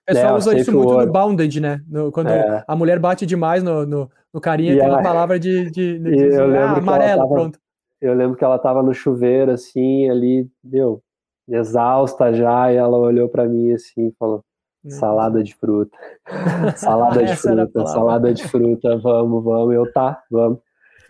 O 0.02 0.06
pessoal 0.06 0.34
é, 0.34 0.36
usa 0.36 0.58
isso 0.58 0.72
muito 0.72 0.88
word. 0.88 1.06
no 1.06 1.12
Bounded, 1.12 1.60
né? 1.60 1.80
No, 1.88 2.12
quando 2.12 2.28
é. 2.28 2.64
a 2.66 2.76
mulher 2.76 2.98
bate 2.98 3.24
demais 3.24 3.62
no, 3.62 3.86
no, 3.86 4.10
no 4.32 4.40
carinha, 4.40 4.72
e 4.72 4.76
tem 4.76 4.84
ela... 4.84 4.96
uma 4.96 5.02
palavra 5.02 5.38
de, 5.38 5.70
de, 5.70 5.98
de, 5.98 6.30
de 6.30 6.36
ah, 6.36 6.76
amarelo, 6.76 7.22
tava, 7.22 7.34
pronto. 7.34 7.58
Eu 8.00 8.12
lembro 8.14 8.36
que 8.36 8.44
ela 8.44 8.58
tava 8.58 8.82
no 8.82 8.92
chuveiro, 8.92 9.52
assim, 9.52 10.10
ali, 10.10 10.46
meu, 10.62 11.00
exausta 11.48 12.34
já, 12.34 12.70
e 12.70 12.76
ela 12.76 12.98
olhou 12.98 13.28
para 13.28 13.48
mim 13.48 13.72
assim 13.72 14.08
e 14.08 14.14
falou: 14.18 14.44
Salada 14.88 15.42
de 15.42 15.54
fruta. 15.54 15.96
salada 16.76 17.24
de 17.24 17.36
fruta, 17.36 17.86
salada 17.86 18.34
de 18.34 18.46
fruta, 18.46 18.98
vamos, 18.98 19.42
vamos. 19.42 19.74
Eu 19.74 19.90
tá, 19.92 20.22
vamos. 20.30 20.58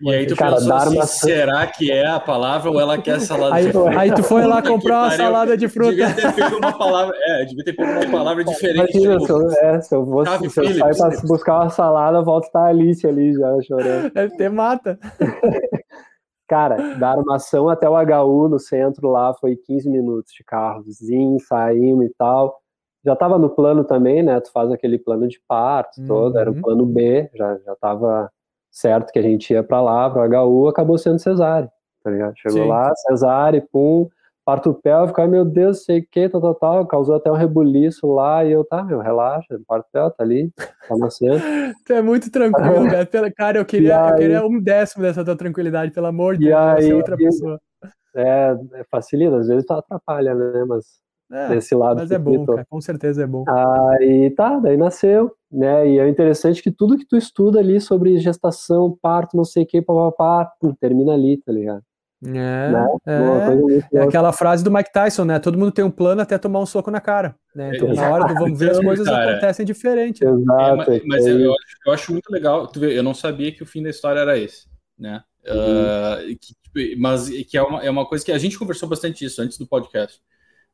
E 0.01 0.13
aí 0.13 0.27
tu 0.27 0.37
cara, 0.37 0.57
pensou 0.57 0.75
assim, 0.75 0.97
maçã... 0.97 1.27
será 1.27 1.67
que 1.67 1.91
é 1.91 2.07
a 2.07 2.19
palavra 2.19 2.71
ou 2.71 2.81
ela 2.81 2.99
quer 2.99 3.21
salada 3.21 3.55
aí, 3.55 3.67
de 3.67 3.73
fruta? 3.73 3.99
Aí 3.99 4.13
tu 4.13 4.23
foi 4.23 4.45
lá 4.45 4.61
comprar 4.61 5.03
uma 5.03 5.11
salada 5.13 5.57
de 5.57 5.69
fruta. 5.69 5.91
Devia 5.93 6.15
ter 6.15 6.33
pego 6.35 6.57
uma 6.57 6.77
palavra, 6.77 7.17
é, 7.23 7.45
devia 7.45 7.65
ter 7.65 7.73
pego 7.73 7.91
uma 7.91 8.11
palavra 8.11 8.45
diferente. 8.45 8.99
Imagina, 8.99 9.19
tipo, 9.19 9.27
se, 9.27 9.33
eu, 9.33 9.51
é, 9.51 9.81
se 9.81 9.95
eu 9.95 10.05
vou 10.05 10.27
se 10.27 10.45
eu 10.45 10.51
sair 10.51 10.79
pra 10.79 11.11
buscar 11.25 11.61
uma 11.61 11.71
salada, 11.71 12.23
volto 12.23 12.47
estar 12.47 12.61
tá 12.61 12.67
a 12.67 12.69
Alice 12.69 13.07
ali 13.07 13.33
já 13.33 13.63
chorando. 13.63 14.11
Deve 14.13 14.37
ter 14.37 14.51
mata. 14.51 14.99
Cara, 16.47 16.95
da 16.97 17.11
armação 17.13 17.71
até 17.71 17.89
o 17.89 17.95
HU 17.95 18.49
no 18.49 18.59
centro 18.59 19.09
lá 19.09 19.33
foi 19.33 19.57
15 19.57 19.89
minutos 19.89 20.33
de 20.33 20.45
carrozinho, 20.45 21.39
saímos 21.41 22.07
e 22.07 22.15
tal 22.19 22.64
já 23.05 23.13
estava 23.13 23.39
no 23.39 23.51
plano 23.51 23.85
também, 23.85 24.23
né? 24.23 24.41
Tu 24.41 24.51
faz 24.51 24.71
aquele 24.71 24.99
plano 24.99 25.29
de 25.29 25.41
parto 25.47 26.01
uhum. 26.01 26.07
todo, 26.07 26.39
era 26.39 26.51
o 26.51 26.55
uhum. 26.55 26.63
plano 26.63 26.87
B, 26.87 27.29
já 27.35 27.59
já 27.59 27.73
estava 27.73 28.31
certo 28.71 29.13
que 29.13 29.19
a 29.19 29.23
gente 29.23 29.53
ia 29.53 29.63
para 29.63 29.81
lá, 29.81 30.11
para 30.11 30.29
o 30.29 30.65
HU, 30.65 30.69
acabou 30.69 30.99
sendo 30.99 31.19
cesárea, 31.19 31.71
tá 32.03 32.11
ligado? 32.11 32.35
Chegou 32.37 32.63
Sim. 32.63 32.69
lá, 32.69 32.93
cesárea, 32.97 33.65
pum, 33.71 34.09
parto 34.45 34.75
pélvico, 34.75 35.21
ai 35.21 35.29
meu 35.29 35.45
Deus, 35.45 35.85
sei 35.85 36.01
o 36.01 36.07
que, 36.11 36.29
tal, 36.29 36.41
tal, 36.41 36.55
tal, 36.55 36.87
causou 36.87 37.15
até 37.15 37.31
um 37.31 37.37
rebuliço 37.37 38.07
lá, 38.13 38.45
e 38.45 38.51
eu, 38.51 38.65
tá, 38.65 38.83
meu, 38.83 38.99
relaxa, 38.99 39.61
parto 39.67 39.87
pélvico, 39.93 40.17
tá 40.17 40.25
ali, 40.25 40.51
tá 40.89 40.97
nascendo. 40.97 41.39
tu 41.87 41.93
é 41.93 42.03
muito 42.03 42.31
tranquilo, 42.33 42.87
cara, 43.13 43.33
cara, 43.33 43.59
eu 43.59 43.65
queria, 43.65 44.03
aí, 44.03 44.11
eu 44.11 44.17
queria 44.17 44.47
um 44.47 44.61
décimo 44.61 45.03
dessa 45.03 45.25
tua 45.25 45.37
tranquilidade, 45.37 45.93
pelo 45.93 46.07
amor 46.07 46.37
de 46.37 46.47
Deus, 46.47 46.85
ser 46.85 46.95
outra 46.95 47.17
pessoa. 47.17 47.61
É, 48.17 48.57
facilita, 48.91 49.37
às 49.37 49.49
vezes 49.49 49.65
tu 49.65 49.73
atrapalha, 49.73 50.35
né, 50.35 50.65
mas 50.65 51.04
é, 51.35 51.49
desse 51.49 51.75
lado. 51.75 51.99
Mas 51.99 52.11
é 52.11 52.19
bom, 52.19 52.47
cara, 52.47 52.65
com 52.69 52.81
certeza 52.81 53.25
é 53.25 53.27
bom. 53.27 53.45
Aí 53.49 54.31
tá, 54.31 54.59
daí 54.61 54.77
nasceu, 54.77 55.33
né? 55.51 55.89
E 55.89 55.99
é 55.99 56.09
interessante 56.09 56.63
que 56.63 56.71
tudo 56.71 56.97
que 56.97 57.07
tu 57.07 57.17
estuda 57.17 57.59
ali 57.59 57.81
sobre 57.81 58.19
gestação, 58.19 58.97
parto, 59.03 59.37
não 59.37 59.45
sei 59.45 59.65
o 59.65 59.67
que, 59.67 59.83
papapá, 59.83 60.51
termina 60.81 61.13
ali, 61.13 61.37
tá 61.39 61.53
ligado? 61.53 61.83
É, 62.27 62.71
né? 62.71 62.87
é, 63.93 63.99
é, 63.99 64.03
aquela 64.03 64.33
frase 64.33 64.65
do 64.65 64.71
Mike 64.71 64.91
Tyson, 64.93 65.25
né? 65.25 65.39
Todo 65.39 65.59
mundo 65.59 65.73
tem 65.73 65.85
um 65.85 65.91
plano 65.91 66.23
até 66.23 66.39
tomar 66.39 66.61
um 66.61 66.65
soco 66.65 66.91
na 66.91 67.01
cara. 67.01 67.37
Né? 67.55 67.73
Então, 67.75 67.93
na 67.93 68.09
hora 68.09 68.25
do 68.25 68.35
vamos 68.35 68.59
ver, 68.59 68.71
as 68.71 68.81
coisas 68.81 69.07
cara, 69.07 69.33
acontecem 69.33 69.67
diferente. 69.67 70.25
Exato. 70.25 70.91
É, 70.91 71.03
mas, 71.05 71.27
eu, 71.27 71.53
acho, 71.53 71.77
eu, 71.87 71.93
acho, 71.93 72.13
muito 72.13 72.31
legal. 72.31 72.67
Tu 72.67 72.81
vê, 72.81 72.97
eu 72.97 73.03
não 73.03 73.13
sabia 73.13 73.53
que 73.53 73.63
o 73.63 73.67
fim 73.67 73.83
da 73.83 73.91
história 73.91 74.21
era 74.21 74.39
esse, 74.39 74.67
né? 74.99 75.23
Uhum. 75.47 75.53
Uh, 75.55 76.39
que, 76.41 76.55
tipo, 76.55 77.01
mas 77.01 77.29
que 77.29 77.59
é 77.59 77.63
uma, 77.63 77.85
é 77.85 77.91
uma 77.91 78.07
coisa 78.07 78.25
que 78.25 78.33
a 78.33 78.39
gente 78.39 78.59
conversou 78.59 78.89
bastante 78.89 79.25
isso 79.25 79.43
antes 79.43 79.59
do 79.59 79.67
podcast, 79.67 80.19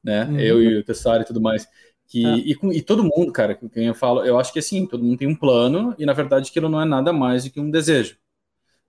né? 0.03 0.24
Uhum. 0.24 0.38
Eu 0.38 0.62
e 0.62 0.78
o 0.78 0.84
Tessari 0.84 1.22
e 1.22 1.26
tudo 1.26 1.40
mais. 1.40 1.66
Que, 2.09 2.26
é. 2.26 2.36
e, 2.38 2.57
e, 2.72 2.82
todo 2.82 3.05
mundo, 3.05 3.30
cara, 3.32 3.55
quem 3.55 3.86
eu 3.86 3.94
falo, 3.94 4.24
eu 4.24 4.38
acho 4.38 4.53
que 4.53 4.59
assim, 4.59 4.84
todo 4.84 5.05
mundo 5.05 5.18
tem 5.18 5.28
um 5.28 5.36
plano 5.36 5.94
e 5.96 6.05
na 6.05 6.12
verdade 6.12 6.51
aquilo 6.51 6.68
não 6.68 6.80
é 6.80 6.84
nada 6.84 7.12
mais 7.12 7.44
do 7.44 7.51
que 7.51 7.61
um 7.61 7.70
desejo. 7.70 8.16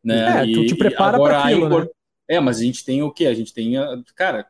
Né? 0.03 0.41
É, 0.41 0.45
e, 0.45 0.53
tu 0.53 0.65
te 0.65 0.75
prepara 0.75 1.19
para 1.19 1.43
aquilo, 1.43 1.69
né? 1.69 1.87
É, 2.27 2.39
mas 2.39 2.59
a 2.59 2.63
gente 2.63 2.83
tem 2.83 3.03
o 3.03 3.11
quê? 3.11 3.27
A 3.27 3.33
gente 3.33 3.53
tem, 3.53 3.77
a, 3.77 4.01
cara, 4.15 4.47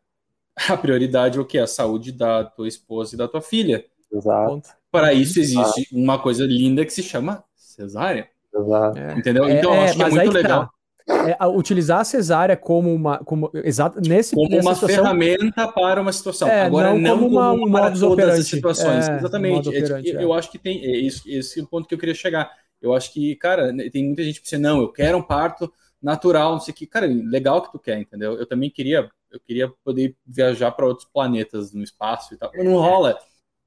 a 0.70 0.78
prioridade 0.78 1.38
é 1.38 1.41
o 1.41 1.45
quê? 1.45 1.57
A 1.57 1.68
saúde 1.68 2.12
da 2.12 2.45
tua 2.45 2.68
esposa 2.68 3.16
e 3.16 3.18
da 3.18 3.28
tua 3.28 3.41
filha. 3.41 3.84
Exato. 4.12 4.70
Para 4.89 5.14
isso 5.14 5.39
existe 5.39 5.88
uma 5.91 6.20
coisa 6.20 6.45
linda 6.45 6.86
que 6.86 6.93
se 6.93 7.03
chama 7.03 7.43
cesárea. 7.55 8.30
Exato. 8.53 8.97
É. 8.97 9.14
Entendeu? 9.14 9.49
Então, 9.49 9.74
é, 9.74 9.86
acho 9.86 9.95
que 9.95 10.03
é 10.03 10.09
muito 10.09 10.32
legal. 10.32 10.66
Tá. 10.66 10.72
É, 11.08 11.45
utilizar 11.47 11.99
a 11.99 12.04
cesárea 12.04 12.56
como 12.56 12.93
uma 12.93 13.18
como 13.20 13.52
exato 13.54 13.99
nesse 14.02 14.36
como 14.36 14.47
uma 14.47 14.76
situação, 14.76 14.88
ferramenta 14.88 15.68
para 15.68 16.02
uma 16.02 16.12
situação 16.12 16.47
é, 16.47 16.64
agora 16.64 16.93
não, 16.93 16.99
não 16.99 17.20
como, 17.20 17.28
uma, 17.28 17.52
como 17.52 17.72
para 17.72 17.86
todas 17.86 18.04
operante. 18.04 18.39
as 18.39 18.47
situações 18.47 19.10
é, 19.10 19.18
exatamente 19.18 19.68
é, 19.68 19.80
operante, 19.80 20.10
eu 20.10 20.34
acho 20.34 20.52
que 20.52 20.58
tem 20.58 21.06
esse, 21.06 21.32
esse 21.32 21.60
é 21.60 21.64
o 21.64 21.68
ponto 21.68 21.88
que 21.88 21.95
eu 21.95 21.99
queria 21.99 22.16
chegar 22.16 22.52
eu 22.82 22.93
acho 22.93 23.12
que 23.12 23.36
cara 23.36 23.74
tem 23.91 24.06
muita 24.06 24.24
gente 24.24 24.41
que 24.41 24.49
pensa 24.49 24.62
não 24.62 24.82
eu 24.82 24.89
quero 24.89 25.18
um 25.18 25.24
parto 25.24 25.72
natural, 26.02 26.54
não 26.54 26.60
sei 26.60 26.74
o 26.74 26.76
que. 26.76 26.88
Cara, 26.88 27.06
legal 27.06 27.62
que 27.62 27.72
tu 27.72 27.80
quer, 27.80 27.99
entendeu? 27.99 28.34
Eu 28.34 28.45
também 28.45 28.70
queria, 28.70 29.10
eu 29.32 29.39
queria 29.39 29.72
poder 29.84 30.16
viajar 30.26 30.72
para 30.72 30.86
outros 30.86 31.08
planetas 31.14 31.74
no 31.74 31.84
espaço 31.84 32.34
e 32.34 32.38
tal. 32.38 32.52
Não 32.56 32.78
rola. 32.78 33.18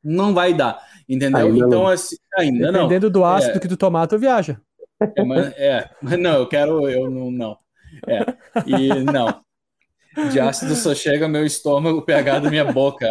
Não 0.03 0.35
vai 0.35 0.53
dar, 0.53 0.78
entendeu? 1.09 1.47
Ainda 1.47 1.66
então, 1.66 1.82
não. 1.85 1.87
assim, 1.87 2.16
ainda 2.37 2.70
não. 2.70 2.82
Dependendo 2.82 3.09
do 3.09 3.24
ácido 3.24 3.57
é, 3.57 3.61
que 3.61 3.68
tu 3.68 3.76
tomar, 3.76 4.07
tu 4.07 4.18
viaja. 4.18 4.61
É, 5.01 5.24
mas, 5.24 5.53
é, 5.57 5.90
não, 6.18 6.38
eu 6.38 6.47
quero, 6.47 6.88
eu 6.88 7.11
não, 7.11 7.30
não. 7.30 7.59
É, 8.07 8.24
e 8.66 8.88
não. 9.05 9.42
De 10.30 10.38
ácido 10.38 10.76
só 10.76 10.95
chega 10.95 11.26
meu 11.26 11.45
estômago, 11.45 11.99
o 11.99 12.03
pH 12.03 12.38
da 12.38 12.51
minha 12.51 12.64
boca. 12.64 13.09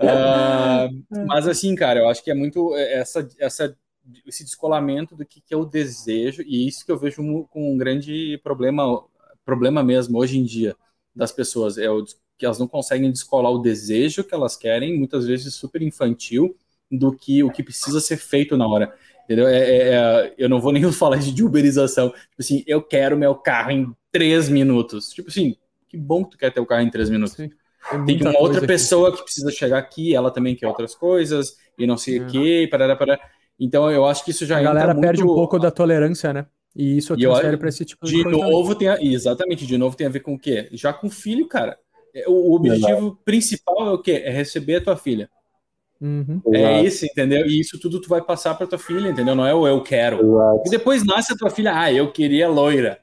uh, 0.00 0.88
mas 1.26 1.46
assim, 1.46 1.74
cara, 1.76 2.00
eu 2.00 2.08
acho 2.08 2.24
que 2.24 2.30
é 2.30 2.34
muito 2.34 2.74
essa, 2.76 3.26
essa 3.38 3.76
esse 4.26 4.44
descolamento 4.44 5.14
do 5.14 5.24
que, 5.24 5.40
que 5.40 5.54
é 5.54 5.56
o 5.56 5.64
desejo, 5.64 6.42
e 6.42 6.66
isso 6.66 6.84
que 6.84 6.90
eu 6.90 6.98
vejo 6.98 7.22
com 7.50 7.72
um 7.72 7.78
grande 7.78 8.40
problema, 8.42 9.04
problema 9.44 9.82
mesmo 9.82 10.18
hoje 10.18 10.38
em 10.38 10.44
dia 10.44 10.74
das 11.14 11.30
pessoas, 11.32 11.78
é 11.78 11.88
o, 11.90 12.04
que 12.38 12.46
elas 12.46 12.58
não 12.58 12.66
conseguem 12.66 13.10
descolar 13.10 13.50
o 13.50 13.58
desejo 13.60 14.24
que 14.24 14.34
elas 14.34 14.56
querem, 14.56 14.98
muitas 14.98 15.26
vezes 15.26 15.54
super 15.54 15.82
infantil, 15.82 16.56
do 16.90 17.12
que 17.12 17.42
o 17.44 17.50
que 17.50 17.62
precisa 17.62 18.00
ser 18.00 18.16
feito 18.16 18.56
na 18.56 18.66
hora. 18.66 18.92
Entendeu? 19.30 19.46
É, 19.46 19.58
é, 19.58 19.88
é, 19.94 20.34
eu 20.36 20.48
não 20.48 20.60
vou 20.60 20.72
nem 20.72 20.82
falar 20.90 21.18
de 21.18 21.44
uberização. 21.44 22.10
Tipo 22.10 22.40
assim, 22.40 22.64
eu 22.66 22.82
quero 22.82 23.16
meu 23.16 23.32
carro 23.36 23.70
em 23.70 23.94
três 24.10 24.48
minutos. 24.48 25.10
Tipo 25.10 25.30
assim, 25.30 25.54
que 25.88 25.96
bom 25.96 26.24
que 26.24 26.32
tu 26.32 26.38
quer 26.38 26.52
ter 26.52 26.58
o 26.58 26.66
carro 26.66 26.82
em 26.82 26.90
três 26.90 27.08
minutos. 27.08 27.34
Sim. 27.34 27.48
Tem 28.04 28.20
uma 28.20 28.36
outra 28.40 28.66
pessoa 28.66 29.08
aqui. 29.08 29.18
que 29.18 29.24
precisa 29.24 29.52
chegar 29.52 29.78
aqui, 29.78 30.16
ela 30.16 30.32
também 30.32 30.56
quer 30.56 30.66
outras 30.66 30.96
coisas, 30.96 31.56
e 31.78 31.86
não 31.86 31.96
sei 31.96 32.18
o 32.18 32.24
é. 32.24 32.26
que, 32.26 32.66
parará, 32.66 32.96
parará. 32.96 33.20
Então 33.58 33.88
eu 33.88 34.04
acho 34.04 34.24
que 34.24 34.32
isso 34.32 34.44
já 34.44 34.58
a 34.58 34.62
galera 34.62 34.92
muito... 34.92 35.06
perde 35.06 35.22
um 35.22 35.26
pouco 35.26 35.60
da 35.60 35.70
tolerância, 35.70 36.32
né? 36.32 36.46
E 36.74 36.98
isso 36.98 37.16
transfere 37.16 37.56
para 37.56 37.68
esse 37.68 37.84
tipo 37.84 38.04
de, 38.04 38.16
de 38.16 38.22
coisa. 38.24 38.36
De 38.36 38.50
novo 38.50 38.74
tem 38.74 38.88
a... 38.88 38.98
exatamente, 39.00 39.64
de 39.64 39.78
novo 39.78 39.96
tem 39.96 40.08
a 40.08 40.10
ver 40.10 40.20
com 40.20 40.34
o 40.34 40.38
quê? 40.38 40.68
Já 40.72 40.92
com 40.92 41.08
filho, 41.08 41.46
cara. 41.46 41.78
É, 42.12 42.28
o 42.28 42.52
objetivo 42.52 43.16
principal 43.24 43.88
é 43.88 43.92
o 43.92 43.98
quê? 43.98 44.22
É 44.24 44.30
receber 44.30 44.76
a 44.76 44.80
tua 44.80 44.96
filha. 44.96 45.30
Uhum. 46.00 46.40
É 46.52 46.82
isso, 46.82 47.04
entendeu? 47.04 47.46
E 47.46 47.60
isso 47.60 47.78
tudo 47.78 48.00
tu 48.00 48.08
vai 48.08 48.22
passar 48.22 48.54
para 48.54 48.66
tua 48.66 48.78
filha, 48.78 49.10
entendeu? 49.10 49.34
Não 49.34 49.46
é 49.46 49.54
o 49.54 49.66
eu 49.68 49.82
quero. 49.82 50.16
Exato. 50.16 50.62
E 50.66 50.70
depois 50.70 51.04
nasce 51.04 51.32
a 51.32 51.36
tua 51.36 51.50
filha, 51.50 51.78
ah, 51.78 51.92
eu 51.92 52.10
queria 52.10 52.48
loira. 52.48 52.98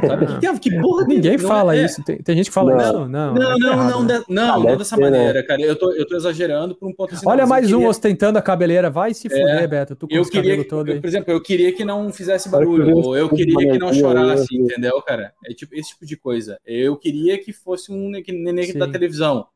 Sabe? 0.00 0.26
Que, 0.40 0.60
que 0.60 0.80
porra 0.80 1.06
Ninguém 1.06 1.38
fala 1.38 1.76
é. 1.76 1.84
isso. 1.84 2.02
Tem, 2.02 2.16
tem, 2.16 2.36
gente 2.36 2.46
que 2.46 2.54
fala 2.54 2.72
não. 2.72 2.80
isso. 2.80 2.92
Não, 2.92 3.34
não, 3.34 3.34
não, 3.34 3.58
não, 3.58 3.90
não, 3.90 4.06
de, 4.06 4.24
não, 4.28 4.62
não 4.62 4.76
dessa 4.76 4.96
né? 4.96 5.10
maneira, 5.10 5.46
cara. 5.46 5.60
Eu 5.60 5.76
tô, 5.76 5.92
eu 5.92 6.06
tô 6.06 6.16
exagerando 6.16 6.74
por 6.74 6.88
um 6.88 6.92
ponto 6.92 7.14
assim. 7.14 7.28
Olha 7.28 7.46
mais 7.46 7.70
um 7.70 7.76
queria... 7.76 7.88
ostentando 7.88 8.38
a 8.38 8.42
cabeleira. 8.42 8.90
Vai 8.90 9.12
se 9.12 9.28
fuder, 9.28 9.62
é, 9.62 9.66
Beto. 9.66 9.94
Tu 9.94 10.08
com 10.08 10.14
eu 10.14 10.24
queria, 10.24 10.56
que, 10.56 10.64
todo 10.64 10.90
eu, 10.90 11.00
por 11.00 11.06
exemplo, 11.06 11.32
eu 11.32 11.40
queria 11.40 11.72
que 11.72 11.84
não 11.84 12.10
fizesse 12.12 12.48
barulho. 12.48 12.96
Ou 12.96 13.16
eu 13.16 13.28
queria 13.28 13.72
que 13.72 13.78
não 13.78 13.92
chorasse, 13.92 14.56
entendeu, 14.56 15.00
cara? 15.02 15.32
É 15.44 15.52
tipo 15.52 15.74
esse 15.74 15.90
tipo 15.90 16.06
de 16.06 16.16
coisa. 16.16 16.58
Eu 16.64 16.96
queria 16.96 17.38
que 17.38 17.52
fosse 17.52 17.92
um 17.92 18.10
neném 18.10 18.72
da 18.72 18.88
televisão. 18.88 19.46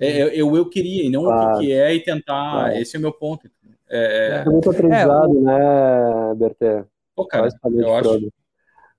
É, 0.00 0.22
eu, 0.22 0.28
eu, 0.28 0.56
eu, 0.56 0.68
queria, 0.68 1.04
e 1.04 1.10
não 1.10 1.24
claro. 1.24 1.56
o 1.56 1.58
que, 1.58 1.66
que 1.66 1.72
é, 1.72 1.94
e 1.94 2.00
tentar. 2.00 2.52
Claro. 2.52 2.76
Esse 2.76 2.96
é 2.96 2.98
o 2.98 3.02
meu 3.02 3.12
ponto. 3.12 3.48
É, 3.90 4.42
é 4.46 4.50
muito 4.50 4.70
aprendizado, 4.70 5.38
é, 5.38 5.40
né, 5.40 6.34
Bertê? 6.36 6.84
Pô, 7.16 7.26
cara, 7.26 7.48
eu 7.64 7.96
acho. 7.96 8.30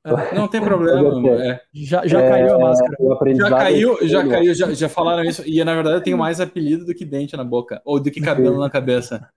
É, 0.06 0.36
não 0.36 0.48
tem 0.48 0.62
problema. 0.64 1.30
É. 1.44 1.62
Já, 1.74 2.06
já 2.06 2.22
é, 2.22 2.30
caiu 2.30 2.56
a 2.56 2.60
máscara. 2.60 2.98
Já 3.36 3.50
caiu, 3.50 3.98
já 4.08 4.28
caiu, 4.28 4.54
já, 4.54 4.74
já 4.74 4.90
falaram 4.90 5.24
isso. 5.24 5.44
E 5.46 5.64
na 5.64 5.74
verdade 5.76 5.98
eu 5.98 6.04
tenho 6.04 6.18
mais 6.18 6.42
apelido 6.42 6.86
do 6.86 6.94
que 6.94 7.06
dente 7.06 7.38
na 7.38 7.44
boca, 7.44 7.82
ou 7.86 8.00
do 8.00 8.10
que 8.10 8.22
cabelo 8.22 8.60
na 8.60 8.70
cabeça. 8.70 9.30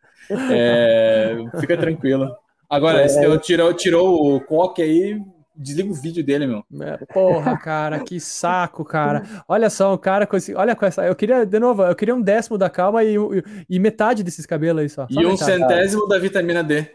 É, 0.51 1.37
fica 1.61 1.77
tranquilo. 1.77 2.35
Agora, 2.69 3.03
é. 3.03 3.39
tirou, 3.39 3.75
tirou 3.75 4.37
o 4.37 4.41
coque 4.41 4.81
aí, 4.81 5.21
desliga 5.55 5.91
o 5.91 5.95
vídeo 5.95 6.25
dele, 6.25 6.47
meu. 6.47 6.65
É, 6.81 6.97
porra, 7.13 7.57
cara, 7.59 8.01
que 8.01 8.19
saco, 8.19 8.85
cara. 8.85 9.23
Olha 9.47 9.69
só, 9.71 9.93
o 9.93 9.99
cara 9.99 10.27
com 10.27 10.37
esse. 10.37 10.55
Olha 10.55 10.75
com 10.75 10.85
essa. 10.85 11.05
Eu 11.05 11.15
queria, 11.15 11.45
de 11.45 11.59
novo, 11.59 11.83
eu 11.83 11.95
queria 11.95 12.15
um 12.15 12.23
décimo 12.23 12.57
da 12.57 12.71
calma 12.71 13.05
e, 13.05 13.17
e, 13.17 13.45
e 13.69 13.79
metade 13.79 14.23
desses 14.23 14.47
cabelos 14.47 14.83
aí 14.83 14.89
só. 14.89 15.07
só 15.09 15.21
e 15.21 15.27
um 15.27 15.37
centésimo 15.37 16.07
da 16.09 16.19
vitamina 16.19 16.63
D. 16.63 16.87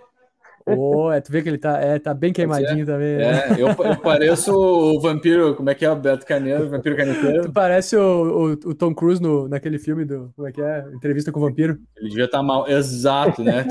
Oh, 0.67 1.09
é, 1.11 1.21
tu 1.21 1.31
vê 1.31 1.41
que 1.41 1.47
ele 1.47 1.57
tá, 1.57 1.79
é, 1.79 1.97
tá 1.97 2.13
bem 2.13 2.33
queimadinho 2.33 2.85
também. 2.85 3.17
Né? 3.17 3.23
É, 3.23 3.53
eu, 3.53 3.67
eu, 3.69 3.97
pareço 4.01 4.53
o 4.53 4.99
vampiro, 4.99 5.55
como 5.55 5.69
é 5.69 5.75
que 5.75 5.85
é 5.85 5.91
o 5.91 5.95
Beto 5.95 6.25
Carneiro, 6.25 6.65
o 6.65 6.69
vampiro 6.69 6.97
caneteiro? 6.97 7.43
Tu 7.43 7.51
parece 7.53 7.95
o, 7.95 8.01
o, 8.01 8.51
o, 8.51 8.75
Tom 8.75 8.93
Cruise 8.93 9.21
no, 9.21 9.47
naquele 9.47 9.79
filme 9.79 10.03
do, 10.03 10.31
como 10.35 10.47
é 10.47 10.51
que 10.51 10.61
é, 10.61 10.85
entrevista 10.93 11.31
com 11.31 11.39
o 11.39 11.43
vampiro. 11.43 11.79
Ele 11.95 12.09
devia 12.09 12.25
estar 12.25 12.39
tá 12.39 12.43
mal, 12.43 12.67
exato, 12.67 13.43
né? 13.43 13.63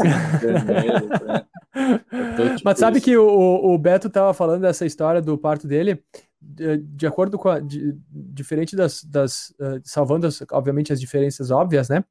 tipo 2.56 2.62
Mas 2.64 2.78
sabe 2.78 2.96
isso. 2.96 3.04
que 3.04 3.16
o, 3.16 3.26
o 3.26 3.76
Beto 3.76 4.08
tava 4.08 4.32
falando 4.32 4.62
dessa 4.62 4.86
história 4.86 5.20
do 5.20 5.36
parto 5.36 5.66
dele, 5.66 6.02
de, 6.40 6.78
de 6.78 7.06
acordo 7.06 7.36
com 7.36 7.48
a, 7.48 7.60
de, 7.60 7.94
diferente 8.10 8.74
das, 8.74 9.04
das 9.04 9.50
uh, 9.60 9.80
salvando 9.84 10.26
as, 10.26 10.42
obviamente 10.50 10.92
as 10.92 11.00
diferenças 11.00 11.50
óbvias, 11.50 11.88
né? 11.88 12.02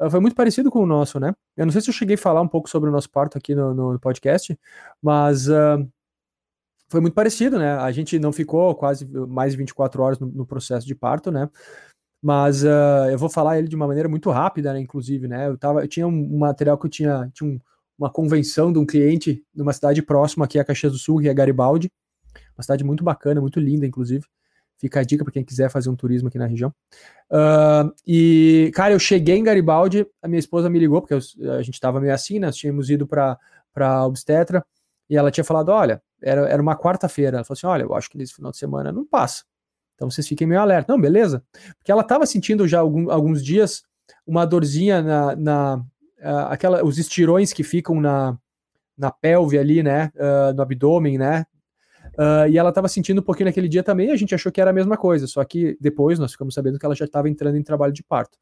Ah, 0.00 0.08
foi 0.08 0.18
muito 0.18 0.34
parecido 0.34 0.70
com 0.70 0.80
o 0.80 0.86
nosso, 0.86 1.20
né? 1.20 1.34
Eu 1.56 1.66
não 1.66 1.72
sei 1.72 1.82
se 1.82 1.90
eu 1.90 1.94
cheguei 1.94 2.14
a 2.14 2.18
falar 2.18 2.40
um 2.40 2.48
pouco 2.48 2.70
sobre 2.70 2.88
o 2.88 2.92
nosso 2.92 3.10
parto 3.10 3.36
aqui 3.36 3.54
no, 3.54 3.74
no 3.74 4.00
podcast, 4.00 4.58
mas 5.02 5.46
uh, 5.46 5.86
foi 6.88 7.00
muito 7.02 7.14
parecido, 7.14 7.58
né? 7.58 7.74
A 7.74 7.92
gente 7.92 8.18
não 8.18 8.32
ficou 8.32 8.74
quase 8.74 9.06
mais 9.06 9.52
de 9.52 9.58
24 9.58 10.02
horas 10.02 10.18
no, 10.18 10.26
no 10.26 10.46
processo 10.46 10.86
de 10.86 10.94
parto, 10.94 11.30
né? 11.30 11.50
Mas 12.22 12.64
uh, 12.64 13.10
eu 13.10 13.18
vou 13.18 13.28
falar 13.28 13.58
ele 13.58 13.68
de 13.68 13.76
uma 13.76 13.86
maneira 13.86 14.08
muito 14.08 14.30
rápida, 14.30 14.72
né? 14.72 14.80
Inclusive, 14.80 15.28
né? 15.28 15.48
Eu, 15.48 15.58
tava, 15.58 15.82
eu 15.82 15.88
tinha 15.88 16.06
um 16.06 16.38
material 16.38 16.78
que 16.78 16.86
eu 16.86 16.90
tinha, 16.90 17.30
tinha 17.34 17.50
um, 17.50 17.60
uma 17.98 18.10
convenção 18.10 18.72
de 18.72 18.78
um 18.78 18.86
cliente 18.86 19.44
numa 19.54 19.72
cidade 19.74 20.02
próxima 20.02 20.46
aqui 20.46 20.58
a 20.58 20.64
Caxias 20.64 20.92
do 20.92 20.98
Sul, 20.98 21.20
que 21.20 21.28
é 21.28 21.34
Garibaldi, 21.34 21.90
uma 22.56 22.62
cidade 22.62 22.84
muito 22.84 23.04
bacana, 23.04 23.40
muito 23.40 23.60
linda, 23.60 23.86
inclusive. 23.86 24.24
Fica 24.80 25.00
a 25.00 25.04
dica 25.04 25.22
para 25.22 25.32
quem 25.32 25.44
quiser 25.44 25.70
fazer 25.70 25.90
um 25.90 25.94
turismo 25.94 26.28
aqui 26.28 26.38
na 26.38 26.46
região. 26.46 26.72
Uh, 27.30 27.92
e, 28.06 28.72
cara, 28.74 28.94
eu 28.94 28.98
cheguei 28.98 29.36
em 29.36 29.44
Garibaldi, 29.44 30.06
a 30.22 30.26
minha 30.26 30.38
esposa 30.38 30.70
me 30.70 30.78
ligou, 30.78 31.02
porque 31.02 31.12
eu, 31.12 31.52
a 31.52 31.62
gente 31.62 31.74
estava 31.74 32.00
meio 32.00 32.14
assim, 32.14 32.38
né? 32.38 32.46
Nós 32.46 32.56
tínhamos 32.56 32.88
ido 32.88 33.06
para 33.06 34.06
obstetra, 34.06 34.64
e 35.10 35.16
ela 35.16 35.30
tinha 35.30 35.44
falado: 35.44 35.68
olha, 35.68 36.00
era, 36.22 36.48
era 36.48 36.62
uma 36.62 36.76
quarta-feira. 36.76 37.38
Ela 37.38 37.44
falou 37.44 37.58
assim: 37.58 37.66
olha, 37.66 37.82
eu 37.82 37.94
acho 37.94 38.08
que 38.08 38.16
nesse 38.16 38.32
final 38.32 38.52
de 38.52 38.56
semana 38.56 38.90
não 38.90 39.04
passa. 39.04 39.44
Então 39.94 40.08
vocês 40.10 40.26
fiquem 40.26 40.46
meio 40.46 40.60
alerta. 40.60 40.90
Não, 40.90 40.98
beleza. 40.98 41.44
Porque 41.76 41.92
ela 41.92 42.00
estava 42.00 42.24
sentindo 42.24 42.66
já 42.66 42.78
algum, 42.78 43.10
alguns 43.10 43.44
dias 43.44 43.82
uma 44.26 44.46
dorzinha 44.46 45.02
na. 45.02 45.36
na 45.36 45.74
uh, 46.20 46.46
aquela, 46.48 46.82
os 46.82 46.96
estirões 46.96 47.52
que 47.52 47.62
ficam 47.62 48.00
na, 48.00 48.38
na 48.96 49.10
pelve 49.10 49.58
ali, 49.58 49.82
né? 49.82 50.10
Uh, 50.14 50.54
no 50.54 50.62
abdômen, 50.62 51.18
né? 51.18 51.44
Uh, 52.18 52.48
e 52.50 52.58
ela 52.58 52.70
estava 52.70 52.88
sentindo 52.88 53.20
um 53.20 53.24
pouquinho 53.24 53.46
naquele 53.46 53.68
dia 53.68 53.82
também, 53.82 54.10
a 54.10 54.16
gente 54.16 54.34
achou 54.34 54.50
que 54.50 54.60
era 54.60 54.70
a 54.70 54.72
mesma 54.72 54.96
coisa, 54.96 55.26
só 55.26 55.42
que 55.44 55.76
depois 55.80 56.18
nós 56.18 56.32
ficamos 56.32 56.54
sabendo 56.54 56.78
que 56.78 56.84
ela 56.84 56.94
já 56.94 57.04
estava 57.04 57.28
entrando 57.28 57.56
em 57.56 57.62
trabalho 57.62 57.92
de 57.92 58.02
parto. 58.02 58.38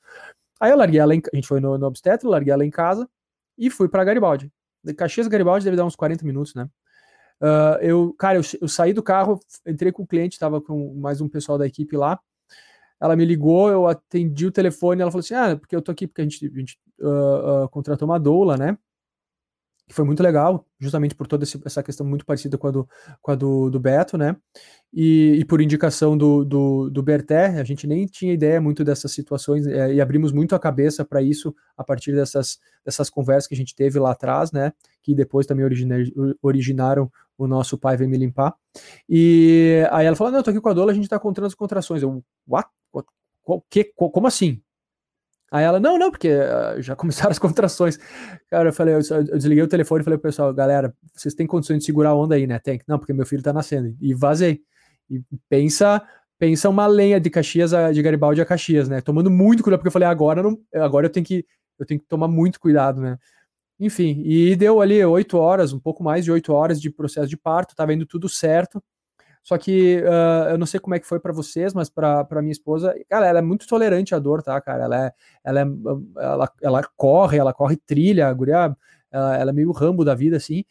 Aí 0.61 0.71
eu 0.71 0.77
larguei 0.77 1.01
ela, 1.01 1.15
em, 1.15 1.23
a 1.33 1.37
gente 1.37 1.47
foi 1.47 1.61
no, 1.61 1.79
no 1.79 1.87
obstetra, 1.87 2.29
larguei 2.29 2.53
ela 2.53 2.65
em 2.65 2.71
casa 2.71 3.09
e 3.57 3.71
fui 3.71 3.89
para 3.89 4.05
Garibaldi. 4.05 4.51
De 4.83 4.95
Caxias 4.95 5.29
Garibaldi 5.29 5.65
deve 5.65 5.77
dar 5.77 5.85
uns 5.85 5.97
40 5.97 6.25
minutos, 6.25 6.55
né? 6.55 6.69
Uh, 7.41 7.79
eu, 7.81 8.15
cara, 8.19 8.39
eu, 8.39 8.43
eu, 8.61 8.69
saí 8.69 8.93
do 8.93 9.03
carro, 9.03 9.39
entrei 9.67 9.93
com 9.93 10.03
o 10.03 10.07
cliente, 10.07 10.35
estava 10.35 10.61
com 10.61 10.95
mais 10.95 11.21
um 11.21 11.29
pessoal 11.29 11.57
da 11.57 11.67
equipe 11.67 11.97
lá. 11.97 12.19
Ela 13.01 13.15
me 13.15 13.25
ligou, 13.25 13.71
eu 13.71 13.87
atendi 13.87 14.47
o 14.47 14.51
telefone, 14.51 15.03
ela 15.03 15.11
falou 15.11 15.21
assim: 15.21 15.35
Ah, 15.35 15.57
porque 15.57 15.75
eu 15.77 15.83
tô 15.83 15.93
aqui 15.93 16.07
porque 16.09 16.21
a 16.21 16.25
gente, 16.25 16.45
a 16.45 16.59
gente 16.59 16.79
uh, 17.01 17.69
contratou 17.69 18.09
uma 18.09 18.19
doula, 18.19 18.57
né? 18.57 18.77
Que 19.89 19.95
foi 19.95 20.05
muito 20.05 20.23
legal, 20.23 20.67
justamente 20.79 21.15
por 21.15 21.27
toda 21.27 21.45
essa 21.65 21.83
questão 21.83 22.07
muito 22.07 22.27
parecida 22.27 22.59
com 22.59 22.69
a 22.69 22.71
do, 22.71 22.89
com 23.23 23.31
a 23.31 23.35
do, 23.35 23.71
do 23.71 23.81
Beto, 23.81 24.19
né? 24.19 24.37
E, 24.93 25.37
e, 25.39 25.45
por 25.45 25.61
indicação 25.61 26.17
do, 26.17 26.45
do, 26.45 26.91
do 26.91 27.05
a 27.59 27.65
gente 27.65 27.87
nem 27.87 28.07
tinha 28.07 28.33
ideia 28.33 28.61
muito 28.61 28.85
dessas 28.85 29.13
situações 29.13 29.67
é, 29.67 29.95
e 29.95 30.01
abrimos 30.01 30.33
muito 30.33 30.55
a 30.55 30.59
cabeça 30.59 31.05
para 31.05 31.23
isso 31.23 31.55
a 31.77 31.85
partir 31.85 32.15
dessas, 32.15 32.59
dessas 32.85 33.11
conversas 33.11 33.47
que 33.47 33.55
a 33.55 33.57
gente 33.57 33.75
teve 33.75 33.99
lá 33.99 34.13
atrás, 34.13 34.53
né? 34.53 34.73
Que 35.03 35.15
depois 35.15 35.47
também 35.47 35.67
originaram 36.43 37.11
o 37.39 37.47
nosso 37.47 37.79
pai 37.79 37.97
vem 37.97 38.09
me 38.09 38.19
limpar. 38.19 38.55
E 39.09 39.87
aí 39.91 40.07
ela 40.07 40.17
falou: 40.17 40.31
Não, 40.31 40.41
eu 40.41 40.43
tô 40.43 40.51
aqui 40.51 40.61
com 40.61 40.69
a 40.69 40.75
Dola, 40.75 40.93
a 40.93 40.95
gente 40.95 41.09
tá 41.09 41.19
contando 41.19 41.47
as 41.47 41.55
contrações. 41.55 42.03
Eu, 42.03 42.23
what? 42.47 42.69
what? 42.93 43.09
Que, 43.71 43.85
como 43.85 44.27
assim? 44.27 44.61
Aí 45.51 45.65
ela, 45.65 45.81
não, 45.81 45.99
não, 45.99 46.11
porque 46.11 46.29
uh, 46.29 46.81
já 46.81 46.95
começaram 46.97 47.31
as 47.31 47.39
contrações. 47.39 47.99
Cara, 48.51 48.69
eu 48.69 48.73
falei, 48.73 48.95
eu, 48.95 49.01
eu 49.11 49.25
desliguei 49.25 49.63
o 49.63 49.69
telefone 49.69 50.03
e 50.03 50.05
falei 50.05 50.19
pro 50.19 50.29
pessoal, 50.29 50.53
galera, 50.53 50.95
vocês 51.15 51.35
têm 51.35 51.47
condições 51.47 51.79
de 51.79 51.85
segurar 51.85 52.11
a 52.11 52.15
onda 52.15 52.35
aí, 52.35 52.47
né? 52.47 52.59
Tem. 52.59 52.81
Não, 52.87 52.99
porque 52.99 53.13
meu 53.13 53.27
filho 53.27 53.43
tá 53.43 53.53
nascendo. 53.53 53.97
E 54.01 54.15
vazei. 54.15 54.61
E 55.11 55.23
pensa, 55.49 56.03
pensa 56.39 56.69
uma 56.69 56.87
lenha 56.87 57.19
de 57.19 57.31
Caxias, 57.31 57.73
a, 57.73 57.91
de 57.93 58.03
Garibaldi 58.03 58.41
a 58.41 58.47
Caxias, 58.47 58.89
né? 58.89 59.01
Tomando 59.01 59.31
muito 59.31 59.63
cuidado, 59.63 59.81
porque 59.81 59.89
eu 59.89 59.93
falei, 59.93 60.09
agora, 60.09 60.43
não, 60.43 60.59
agora 60.75 61.07
eu 61.07 61.11
tenho 61.11 61.25
que 61.25 61.45
eu 61.79 61.87
tenho 61.87 62.01
que 62.01 62.07
tomar 62.07 62.29
muito 62.29 62.59
cuidado, 62.61 63.01
né? 63.01 63.19
Enfim, 63.81 64.23
e 64.25 64.57
deu 64.57 64.81
ali 64.81 65.05
oito 65.05 65.39
horas, 65.39 65.73
um 65.73 65.79
pouco 65.79 66.03
mais 66.03 66.25
de 66.25 66.33
oito 66.33 66.53
horas 66.53 66.81
de 66.81 66.91
processo 66.91 67.29
de 67.29 67.37
parto, 67.37 67.77
tava 67.77 67.95
indo 67.95 68.05
tudo 68.05 68.29
certo. 68.29 68.83
Só 69.43 69.57
que 69.57 70.03
uh, 70.03 70.51
eu 70.51 70.59
não 70.59 70.67
sei 70.67 70.79
como 70.79 70.95
é 70.95 70.99
que 70.99 71.07
foi 71.07 71.19
para 71.19 71.33
vocês, 71.33 71.73
mas 71.73 71.89
para 71.89 72.27
minha 72.41 72.53
esposa, 72.53 72.95
cara, 73.09 73.27
ela 73.27 73.39
é 73.39 73.43
muito 73.43 73.67
tolerante 73.67 74.15
à 74.15 74.19
dor, 74.19 74.43
tá, 74.43 74.61
cara? 74.61 74.85
Ela 74.85 75.07
é, 75.07 75.13
ela, 75.45 75.61
é, 75.61 75.65
ela, 76.19 76.53
ela 76.63 76.83
corre, 76.97 77.39
ela 77.39 77.53
corre 77.53 77.77
trilha, 77.77 78.29
a 78.29 78.33
guria, 78.33 78.77
ela, 79.11 79.37
ela 79.37 79.51
é 79.51 79.55
meio 79.55 79.73
rambo 79.73 80.05
da 80.05 80.15
vida, 80.15 80.37
assim. 80.37 80.65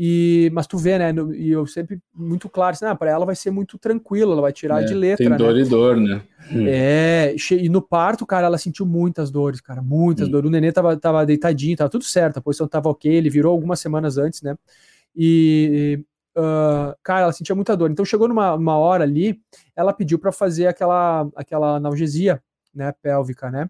E, 0.00 0.48
mas 0.52 0.68
tu 0.68 0.78
vê, 0.78 0.96
né? 0.96 1.12
E 1.34 1.50
eu 1.50 1.66
sempre 1.66 1.98
muito 2.14 2.48
claro, 2.48 2.70
assim, 2.70 2.84
ah, 2.84 2.94
para 2.94 3.10
ela 3.10 3.26
vai 3.26 3.34
ser 3.34 3.50
muito 3.50 3.76
tranquilo, 3.76 4.30
ela 4.30 4.42
vai 4.42 4.52
tirar 4.52 4.80
é, 4.80 4.84
de 4.84 4.94
letra. 4.94 5.26
Tem 5.28 5.36
dor 5.36 5.54
né? 5.54 5.60
e 5.60 5.64
dor, 5.64 5.96
né? 5.96 6.22
Hum. 6.52 6.64
É, 6.68 7.34
e 7.50 7.68
no 7.68 7.82
parto, 7.82 8.24
cara, 8.24 8.46
ela 8.46 8.58
sentiu 8.58 8.86
muitas 8.86 9.28
dores, 9.28 9.60
cara, 9.60 9.82
muitas 9.82 10.28
hum. 10.28 10.30
dores. 10.30 10.48
O 10.48 10.52
nenê 10.52 10.70
tava, 10.70 10.96
tava 10.96 11.26
deitadinho, 11.26 11.76
tava 11.76 11.90
tudo 11.90 12.04
certo, 12.04 12.38
a 12.38 12.40
posição 12.40 12.68
tava 12.68 12.88
ok, 12.88 13.12
ele 13.12 13.28
virou 13.28 13.50
algumas 13.50 13.80
semanas 13.80 14.18
antes, 14.18 14.40
né? 14.40 14.56
E, 15.16 16.04
uh, 16.38 16.96
cara, 17.02 17.22
ela 17.22 17.32
sentia 17.32 17.54
muita 17.54 17.76
dor. 17.76 17.90
Então 17.90 18.04
chegou 18.04 18.28
numa 18.28 18.54
uma 18.54 18.78
hora 18.78 19.04
ali, 19.04 19.40
ela 19.74 19.92
pediu 19.92 20.18
para 20.18 20.32
fazer 20.32 20.66
aquela, 20.68 21.28
aquela 21.34 21.76
analgesia, 21.76 22.42
né, 22.74 22.92
pélvica, 23.02 23.50
né? 23.50 23.68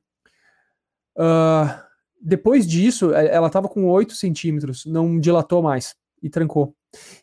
Uh, 1.16 1.88
depois 2.20 2.66
disso, 2.66 3.14
é, 3.14 3.26
ela 3.34 3.46
estava 3.46 3.68
com 3.68 3.86
8 3.86 4.14
centímetros, 4.14 4.84
não 4.84 5.18
dilatou 5.18 5.62
mais 5.62 5.96
e 6.22 6.28
trancou. 6.28 6.74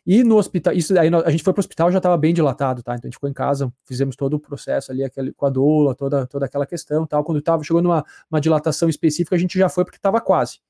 E 0.06 0.22
no 0.22 0.36
hospital, 0.36 0.72
isso 0.72 0.98
aí 0.98 1.10
a 1.12 1.30
gente 1.30 1.42
foi 1.42 1.52
para 1.52 1.58
o 1.58 1.62
hospital 1.62 1.90
já 1.90 1.98
estava 1.98 2.16
bem 2.16 2.32
dilatado, 2.32 2.82
tá? 2.82 2.94
Então 2.94 3.04
a 3.04 3.08
gente 3.08 3.16
ficou 3.16 3.28
em 3.28 3.32
casa, 3.32 3.72
fizemos 3.84 4.14
todo 4.14 4.34
o 4.34 4.40
processo 4.40 4.92
ali, 4.92 5.02
aquele, 5.02 5.32
com 5.32 5.44
a 5.44 5.50
doula, 5.50 5.94
toda, 5.94 6.26
toda 6.26 6.46
aquela 6.46 6.64
questão 6.64 7.06
tal. 7.06 7.24
Quando 7.24 7.42
tava, 7.42 7.64
chegou 7.64 7.82
numa 7.82 8.04
uma 8.30 8.40
dilatação 8.40 8.88
específica, 8.88 9.34
a 9.34 9.38
gente 9.38 9.58
já 9.58 9.68
foi 9.68 9.84
porque 9.84 9.98
estava 9.98 10.20
quase. 10.20 10.60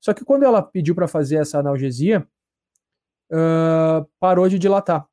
Só 0.00 0.14
que 0.14 0.24
quando 0.24 0.44
ela 0.44 0.62
pediu 0.62 0.94
para 0.94 1.08
fazer 1.08 1.36
essa 1.36 1.58
analgesia, 1.58 2.26
uh, 3.32 4.06
parou 4.18 4.48
de 4.48 4.58
dilatar. 4.58 5.06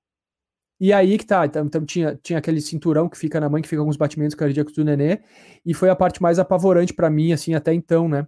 E 0.80 0.92
aí 0.92 1.18
que 1.18 1.26
tá, 1.26 1.46
então, 1.46 1.66
então, 1.66 1.86
tinha, 1.86 2.20
tinha 2.22 2.40
aquele 2.40 2.60
cinturão 2.60 3.08
que 3.08 3.18
fica 3.18 3.40
na 3.40 3.48
mãe, 3.48 3.62
que 3.62 3.70
fica 3.70 3.82
com 3.82 3.90
os 3.90 3.96
batimentos 3.96 4.36
cardíacos 4.36 4.74
do 4.74 4.84
nenê, 4.84 5.22
e 5.66 5.74
foi 5.74 5.90
a 5.90 5.96
parte 5.96 6.22
mais 6.22 6.40
apavorante 6.40 6.94
para 6.94 7.10
mim, 7.10 7.32
assim, 7.32 7.54
até 7.54 7.74
então, 7.74 8.10
né? 8.10 8.28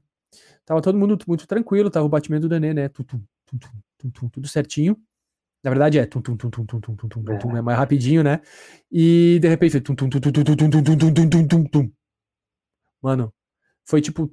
Tava 0.66 0.82
todo 0.82 0.98
mundo 0.98 1.18
muito 1.28 1.46
tranquilo, 1.48 1.90
tava 1.90 2.06
o 2.06 2.10
batimento 2.10 2.48
do 2.48 2.60
nenê, 2.60 2.74
né? 2.74 2.90
Tum, 2.90 3.04
tum, 3.04 3.22
tum, 3.46 3.58
tum, 3.98 4.10
tum, 4.10 4.30
tudo 4.30 4.48
certinho. 4.48 4.98
Na 5.64 5.72
verdade 5.72 5.98
é 5.98 6.06
tum, 6.06 6.22
tum, 6.22 6.38
tum, 6.38 6.50
tum, 6.50 6.66
tum, 6.66 6.80
tum, 6.80 6.96
tum, 6.96 7.08
tum, 7.10 7.38
tum, 7.40 7.58
é 7.58 7.62
mais 7.62 7.78
rapidinho, 7.78 8.24
né? 8.24 8.40
E 8.92 9.40
de 9.42 9.48
repente 9.48 9.72
foi 9.72 9.82
tum, 9.82 9.96
tum, 9.96 10.08
tum, 10.08 10.20
tum, 10.20 10.32
tum, 10.32 10.44
tum, 10.44 10.56
tum, 10.56 10.72
tum, 10.84 11.14
tum, 11.14 11.30
tum, 11.30 11.48
tum, 11.48 11.64
tum. 11.66 11.92
Mano, 13.02 13.34
foi 13.84 14.00
tipo 14.00 14.32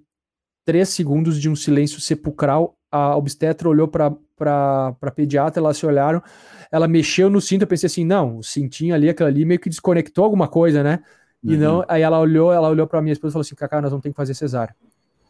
três 0.65 0.91
segundos 0.91 1.41
de 1.41 1.49
um 1.49 1.57
silêncio 1.57 2.01
sepulcral. 2.01 2.79
A 2.91 3.17
obstetra 3.17 3.69
olhou 3.69 3.89
pra, 3.89 4.15
pra 4.43 5.11
pediatra, 5.15 5.61
elas 5.61 5.77
se 5.77 5.87
olharam. 5.87 6.23
Ela 6.71 6.89
mexeu 6.89 7.29
no 7.29 7.41
cinto, 7.41 7.63
eu 7.63 7.67
pensei 7.67 7.87
assim, 7.87 8.05
não, 8.05 8.39
o 8.39 8.43
cintinho 8.43 8.95
ali, 8.95 9.09
aquilo 9.09 9.29
ali 9.29 9.45
meio 9.45 9.61
que 9.61 9.69
desconectou 9.69 10.25
alguma 10.25 10.49
coisa, 10.49 10.83
né? 10.83 11.01
E 11.43 11.55
uhum. 11.55 11.61
não, 11.61 11.85
aí 11.89 12.03
ela 12.03 12.19
olhou, 12.19 12.53
ela 12.53 12.69
olhou 12.69 12.87
pra 12.87 13.03
minha 13.03 13.13
esposa 13.13 13.33
e 13.33 13.35
falou 13.35 13.43
assim, 13.43 13.55
Cacá, 13.55 13.81
nós 13.81 13.91
vamos 13.91 14.03
ter 14.03 14.11
que 14.11 14.17
fazer 14.17 14.35
cesárea. 14.35 14.75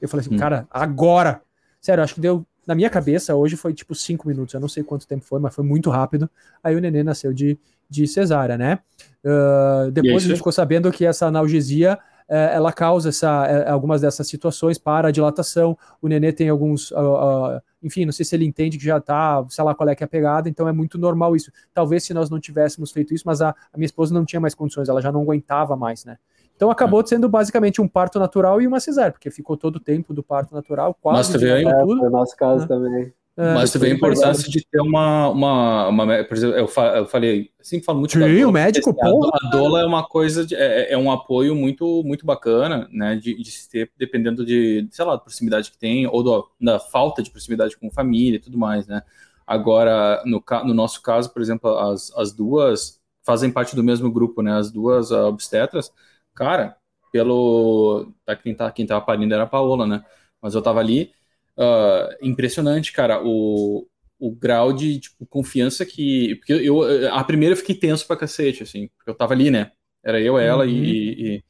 Eu 0.01 0.09
falei 0.09 0.25
assim, 0.25 0.35
uhum. 0.35 0.41
cara, 0.41 0.67
agora! 0.71 1.41
Sério, 1.81 2.05
acho 2.05 2.15
que 2.15 2.21
deu, 2.21 2.47
na 2.67 2.75
minha 2.75 2.89
cabeça, 2.89 3.35
hoje 3.35 3.57
foi 3.57 3.73
tipo 3.73 3.95
cinco 3.95 4.29
minutos, 4.29 4.55
eu 4.55 4.61
não 4.61 4.69
sei 4.69 4.85
quanto 4.85 5.07
tempo 5.07 5.25
foi, 5.25 5.41
mas 5.41 5.55
foi 5.55 5.65
muito 5.65 5.91
rápido. 5.91 6.31
Aí 6.63 6.77
o 6.77 6.81
neném 6.81 7.03
nasceu 7.03 7.33
de, 7.33 7.59
de 7.89 8.07
cesárea, 8.07 8.57
né? 8.57 8.79
Uh, 9.25 9.91
depois 9.91 10.25
a 10.25 10.29
gente 10.29 10.37
ficou 10.37 10.53
sabendo 10.53 10.93
que 10.93 11.05
essa 11.05 11.27
analgesia 11.27 11.99
é, 12.29 12.55
ela 12.55 12.73
causa 12.73 13.11
essa, 13.11 13.47
é, 13.47 13.69
algumas 13.69 14.01
dessas 14.01 14.27
situações 14.27 14.79
para 14.79 15.09
a 15.09 15.11
dilatação. 15.11 15.77
O 16.01 16.09
nenê 16.09 16.33
tem 16.33 16.49
alguns, 16.49 16.91
uh, 16.93 16.97
uh, 16.97 17.63
enfim, 17.83 18.05
não 18.05 18.13
sei 18.13 18.25
se 18.25 18.35
ele 18.35 18.45
entende 18.45 18.79
que 18.79 18.85
já 18.85 18.99
está, 18.99 19.45
sei 19.49 19.65
lá 19.65 19.75
qual 19.75 19.89
é 19.89 19.95
que 19.95 20.05
é 20.05 20.07
a 20.07 20.09
pegada, 20.09 20.49
então 20.49 20.69
é 20.69 20.73
muito 20.73 20.99
normal 20.99 21.35
isso. 21.35 21.51
Talvez 21.75 22.05
se 22.05 22.15
nós 22.15 22.31
não 22.31 22.39
tivéssemos 22.39 22.91
feito 22.93 23.13
isso, 23.13 23.25
mas 23.27 23.43
a, 23.43 23.51
a 23.51 23.77
minha 23.77 23.87
esposa 23.87 24.15
não 24.15 24.25
tinha 24.25 24.41
mais 24.41 24.55
condições, 24.55 24.89
ela 24.89 25.01
já 25.01 25.11
não 25.11 25.23
aguentava 25.23 25.77
mais, 25.77 26.05
né? 26.05 26.19
Então 26.55 26.71
acabou 26.71 27.01
é. 27.01 27.07
sendo 27.07 27.29
basicamente 27.29 27.81
um 27.81 27.89
parto 27.89 28.19
natural 28.19 28.61
e 28.61 28.67
uma 28.67 28.79
cesárea, 28.79 29.13
porque 29.13 29.31
ficou 29.31 29.57
todo 29.57 29.77
o 29.77 29.81
tempo 29.81 30.15
do 30.15 30.23
parto 30.23 30.55
natural, 30.55 30.97
quase. 31.01 31.33
Mas 31.33 31.41
também, 31.41 31.69
é, 31.69 31.81
tudo. 31.81 32.11
nosso 32.11 32.37
caso 32.37 32.63
né? 32.63 32.69
também. 32.69 33.13
É, 33.35 33.55
Mas 33.55 33.73
também 33.73 33.93
a 33.93 33.95
importância 33.95 34.51
de 34.51 34.63
ter 34.67 34.81
uma, 34.81 35.29
uma, 35.31 35.89
uma, 35.89 36.25
por 36.25 36.37
exemplo, 36.37 36.55
eu, 36.55 36.69
fa, 36.69 36.99
eu 36.99 37.07
falei, 37.07 37.51
assim 37.59 37.81
falo 37.81 37.99
muito 37.99 38.13
Sim, 38.13 38.19
Dola, 38.19 38.47
o 38.47 38.53
médico, 38.53 38.93
pô. 38.93 39.31
A 39.33 39.51
Dola 39.51 39.81
é 39.81 39.87
uma 39.87 40.07
coisa, 40.07 40.45
de, 40.45 40.55
é, 40.55 40.93
é, 40.93 40.99
um 40.99 41.11
apoio 41.11 41.55
muito, 41.55 42.03
muito 42.05 42.27
bacana, 42.27 42.87
né, 42.93 43.17
de, 43.17 43.35
de 43.35 43.51
se 43.51 43.71
ter, 43.71 43.91
dependendo 43.97 44.45
de, 44.45 44.87
sei 44.91 45.05
lá, 45.05 45.13
da 45.13 45.19
proximidade 45.19 45.71
que 45.71 45.79
tem, 45.79 46.07
ou 46.07 46.23
do, 46.23 46.47
da 46.61 46.79
falta 46.79 47.23
de 47.23 47.31
proximidade 47.31 47.77
com 47.79 47.91
família 47.91 48.37
e 48.37 48.41
tudo 48.41 48.59
mais, 48.59 48.87
né. 48.87 49.03
Agora, 49.47 50.23
no, 50.27 50.45
no 50.65 50.75
nosso 50.75 51.01
caso, 51.01 51.33
por 51.33 51.41
exemplo, 51.41 51.71
as, 51.79 52.13
as 52.15 52.33
duas 52.35 53.01
fazem 53.25 53.51
parte 53.51 53.75
do 53.75 53.83
mesmo 53.83 54.13
grupo, 54.13 54.43
né, 54.43 54.53
as 54.53 54.71
duas 54.71 55.11
obstetras, 55.11 55.91
cara, 56.35 56.77
pelo, 57.11 58.13
tá, 58.27 58.37
quem, 58.37 58.55
tá, 58.55 58.71
quem 58.71 58.87
tava 58.87 59.01
parindo 59.01 59.33
era 59.33 59.45
a 59.45 59.47
Paola, 59.47 59.87
né, 59.87 60.05
mas 60.41 60.55
eu 60.55 60.61
tava 60.61 60.81
ali, 60.81 61.13
uh, 61.59 62.15
impressionante, 62.23 62.93
cara, 62.93 63.23
o, 63.25 63.87
o 64.19 64.31
grau 64.31 64.73
de 64.73 65.01
tipo, 65.01 65.27
confiança 65.27 65.85
que. 65.85 66.37
Porque 66.37 66.53
eu, 66.53 66.83
a 67.13 67.25
primeira 67.25 67.55
eu 67.55 67.57
fiquei 67.57 67.75
tenso 67.75 68.07
pra 68.07 68.17
cacete, 68.17 68.63
assim, 68.63 68.89
porque 68.97 69.11
eu 69.11 69.15
tava 69.15 69.35
ali, 69.35 69.51
né? 69.51 69.73
Era 70.05 70.21
eu, 70.21 70.39
ela 70.39 70.65
uhum. 70.65 70.71
e, 70.71 71.37
e, 71.37 71.45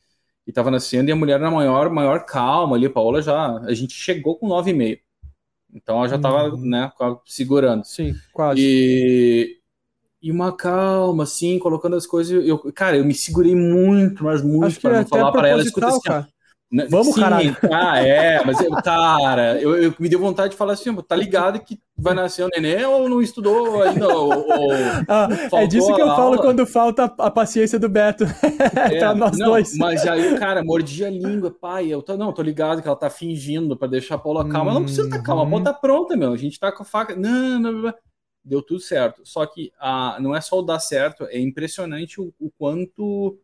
e 0.46 0.53
tava 0.53 0.70
nascendo, 0.70 1.09
e 1.09 1.12
a 1.12 1.16
mulher 1.16 1.40
na 1.40 1.50
maior, 1.50 1.90
maior 1.90 2.24
calma 2.24 2.76
ali, 2.76 2.86
a 2.86 2.90
Paola 2.90 3.22
já. 3.22 3.59
A 3.59 3.74
gente 3.74 3.94
chegou 3.94 4.36
com 4.36 4.48
9,5. 4.48 5.00
Então 5.74 5.96
ela 5.98 6.09
já 6.09 6.18
tava, 6.18 6.55
uhum. 6.55 6.66
né, 6.66 6.92
segurando. 7.24 7.84
Sim, 7.84 8.14
quase. 8.32 8.61
E, 8.61 9.59
e 10.22 10.30
uma 10.30 10.55
calma, 10.55 11.24
assim, 11.24 11.59
colocando 11.59 11.96
as 11.96 12.07
coisas. 12.07 12.46
Eu, 12.46 12.59
cara, 12.72 12.96
eu 12.96 13.05
me 13.05 13.14
segurei 13.14 13.57
muito, 13.57 14.22
mas 14.22 14.42
muito, 14.42 14.80
para 14.80 15.00
não 15.00 15.07
falar 15.07 15.32
para 15.32 15.48
ela, 15.48 15.62
escuta 15.62 15.88
assim. 15.88 16.32
Vamos, 16.89 17.14
Sim, 17.14 17.20
caralho. 17.20 17.55
Ah, 17.70 17.99
é, 17.99 18.43
mas, 18.45 18.57
cara, 18.83 19.61
eu, 19.61 19.77
eu, 19.77 19.95
me 19.99 20.09
deu 20.09 20.18
vontade 20.18 20.53
de 20.53 20.57
falar 20.57 20.73
assim, 20.73 20.95
tá 21.03 21.14
ligado 21.14 21.61
que 21.61 21.79
vai 21.99 22.14
nascer 22.14 22.45
o 22.45 22.49
neném 22.49 22.83
ou 22.87 23.11
não 23.11 23.20
estudou 23.20 23.83
ainda? 23.83 24.09
Ou, 24.09 24.33
ou 24.33 24.73
ah, 25.07 25.29
é 25.53 25.66
disso 25.66 25.95
que 25.95 26.01
eu 26.01 26.07
falo 26.09 26.39
quando 26.39 26.66
falta 26.66 27.05
a 27.18 27.31
paciência 27.31 27.79
do 27.79 27.89
Beto. 27.89 28.25
É, 28.75 28.99
tá 28.99 29.14
nós 29.14 29.39
não, 29.39 29.49
dois. 29.49 29.77
Mas 29.77 30.07
aí, 30.07 30.39
cara, 30.39 30.64
mordi 30.64 31.05
a 31.05 31.11
língua, 31.11 31.51
pai, 31.51 31.89
eu 31.89 32.01
tô, 32.01 32.16
não, 32.16 32.33
tô 32.33 32.43
ligado 32.43 32.81
que 32.81 32.89
ela 32.89 32.97
tá 32.97 33.11
fingindo 33.11 33.77
pra 33.77 33.87
deixar 33.87 34.14
a 34.14 34.18
Paula 34.18 34.49
calma. 34.49 34.70
Ela 34.70 34.81
não 34.81 34.85
precisa 34.85 35.07
estar 35.07 35.18
tá 35.18 35.23
calma, 35.23 35.43
a 35.43 35.47
Paula 35.47 35.64
tá 35.64 35.75
pronta, 35.75 36.16
meu. 36.16 36.33
A 36.33 36.37
gente 36.37 36.59
tá 36.59 36.73
com 36.73 36.83
a 36.83 36.87
faca. 36.87 37.14
Não, 37.14 37.59
não, 37.59 37.73
não. 37.73 37.95
Deu 38.45 38.62
tudo 38.62 38.81
certo. 38.81 39.23
Só 39.25 39.45
que 39.47 39.73
ah, 39.79 40.16
não 40.20 40.35
é 40.35 40.41
só 40.41 40.59
o 40.59 40.62
dar 40.62 40.81
certo, 40.81 41.25
é 41.25 41.39
impressionante 41.39 42.20
o, 42.20 42.33
o 42.41 42.51
quanto 42.59 43.39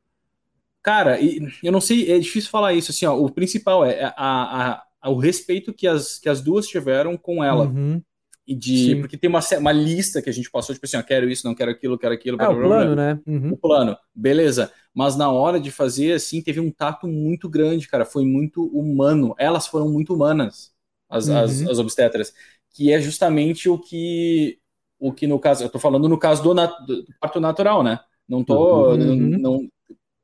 Cara, 0.83 1.19
eu 1.63 1.73
não 1.73 1.81
sei, 1.81 2.11
é 2.11 2.19
difícil 2.19 2.51
falar 2.51 2.73
isso, 2.73 2.91
assim, 2.91 3.05
ó, 3.05 3.15
o 3.15 3.31
principal 3.31 3.85
é 3.85 4.05
a, 4.05 4.13
a, 4.17 4.83
a, 5.03 5.11
o 5.11 5.19
respeito 5.19 5.73
que 5.73 5.87
as, 5.87 6.19
que 6.19 6.29
as 6.29 6.41
duas 6.41 6.67
tiveram 6.67 7.17
com 7.17 7.43
ela. 7.43 7.67
Uhum. 7.67 8.03
E 8.47 8.55
de, 8.55 8.95
Sim. 8.95 9.01
porque 9.03 9.19
tem 9.19 9.29
uma, 9.29 9.41
uma 9.59 9.73
lista 9.73 10.23
que 10.23 10.31
a 10.31 10.33
gente 10.33 10.51
passou, 10.51 10.75
tipo 10.75 10.87
assim, 10.87 10.97
ó, 10.97 11.03
quero 11.03 11.29
isso, 11.29 11.47
não 11.47 11.55
quero 11.55 11.71
aquilo, 11.71 11.99
quero 11.99 12.15
aquilo. 12.15 12.37
É, 12.37 12.47
blá, 12.47 12.51
o 12.51 12.57
plano, 12.57 12.95
blá, 12.95 13.15
né? 13.15 13.21
Uhum. 13.27 13.53
O 13.53 13.57
plano, 13.59 13.95
beleza. 14.15 14.73
Mas 14.95 15.17
na 15.17 15.31
hora 15.31 15.61
de 15.61 15.71
fazer, 15.71 16.15
assim, 16.15 16.41
teve 16.41 16.59
um 16.59 16.71
tato 16.71 17.07
muito 17.07 17.47
grande, 17.47 17.87
cara, 17.87 18.07
foi 18.07 18.25
muito 18.25 18.65
humano. 18.69 19.35
Elas 19.37 19.67
foram 19.67 19.91
muito 19.91 20.15
humanas, 20.15 20.73
as, 21.11 21.29
uhum. 21.29 21.37
as, 21.37 21.63
as 21.63 21.79
obstetras, 21.79 22.33
que 22.71 22.91
é 22.91 22.99
justamente 22.99 23.69
o 23.69 23.79
que, 23.79 24.59
o 24.99 25.13
que 25.13 25.27
no 25.27 25.39
caso, 25.39 25.65
eu 25.65 25.69
tô 25.69 25.79
falando 25.79 26.09
no 26.09 26.19
caso 26.19 26.43
do, 26.43 26.55
nat, 26.55 26.73
do 26.87 27.05
parto 27.21 27.41
natural, 27.41 27.83
né? 27.83 28.01
Não 28.27 28.43
tô, 28.43 28.93
uhum. 28.93 28.97
não, 28.97 29.39
não 29.39 29.69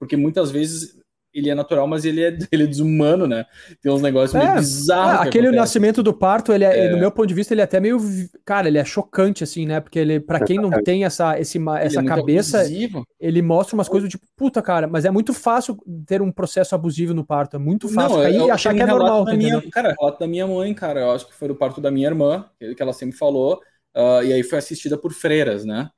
porque 0.04 0.16
muitas 0.18 0.50
vezes 0.50 1.02
ele 1.32 1.50
é 1.50 1.54
natural, 1.54 1.88
mas 1.88 2.04
ele 2.04 2.22
é, 2.22 2.28
ele 2.52 2.62
é 2.62 2.66
desumano, 2.66 3.26
né? 3.26 3.46
Tem 3.82 3.90
uns 3.90 4.02
negócios 4.02 4.34
meio 4.34 4.52
é, 4.52 4.54
bizarros. 4.56 5.24
É, 5.24 5.28
aquele 5.28 5.50
nascimento 5.50 6.02
do 6.02 6.12
parto, 6.12 6.52
ele 6.52 6.62
é, 6.62 6.86
é, 6.86 6.90
no 6.90 6.98
meu 6.98 7.10
ponto 7.10 7.26
de 7.26 7.34
vista, 7.34 7.54
ele 7.54 7.62
é 7.62 7.64
até 7.64 7.80
meio. 7.80 7.98
Cara, 8.44 8.68
ele 8.68 8.76
é 8.78 8.84
chocante, 8.84 9.42
assim, 9.42 9.66
né? 9.66 9.80
Porque 9.80 9.98
ele, 9.98 10.20
para 10.20 10.44
quem 10.44 10.58
não 10.58 10.70
tem 10.70 11.04
essa, 11.04 11.40
esse, 11.40 11.58
essa 11.80 12.00
é 12.00 12.04
cabeça, 12.04 12.60
abusivo. 12.60 13.04
ele 13.18 13.40
mostra 13.42 13.74
umas 13.74 13.88
coisas 13.88 14.08
tipo, 14.08 14.24
puta, 14.36 14.60
cara, 14.60 14.86
mas 14.86 15.06
é 15.06 15.10
muito 15.10 15.32
fácil 15.32 15.76
ter 16.06 16.20
um 16.20 16.30
processo 16.30 16.74
abusivo 16.74 17.14
no 17.14 17.24
parto. 17.24 17.56
É 17.56 17.58
muito 17.58 17.88
fácil 17.88 18.18
não, 18.18 18.22
cair 18.22 18.46
e 18.46 18.50
achar 18.50 18.74
que 18.74 18.82
é 18.82 18.86
normal. 18.86 19.24
Da 19.24 19.34
minha, 19.34 19.60
cara, 19.70 19.94
relato 19.98 20.20
da 20.20 20.28
minha 20.28 20.46
mãe, 20.46 20.72
cara, 20.74 21.00
eu 21.00 21.10
acho 21.12 21.26
que 21.26 21.34
foi 21.34 21.48
do 21.48 21.56
parto 21.56 21.80
da 21.80 21.90
minha 21.90 22.08
irmã, 22.08 22.44
que 22.58 22.80
ela 22.82 22.92
sempre 22.92 23.16
falou, 23.16 23.60
uh, 23.96 24.22
e 24.22 24.32
aí 24.32 24.42
foi 24.42 24.58
assistida 24.58 24.96
por 24.96 25.12
freiras, 25.12 25.64
né? 25.64 25.90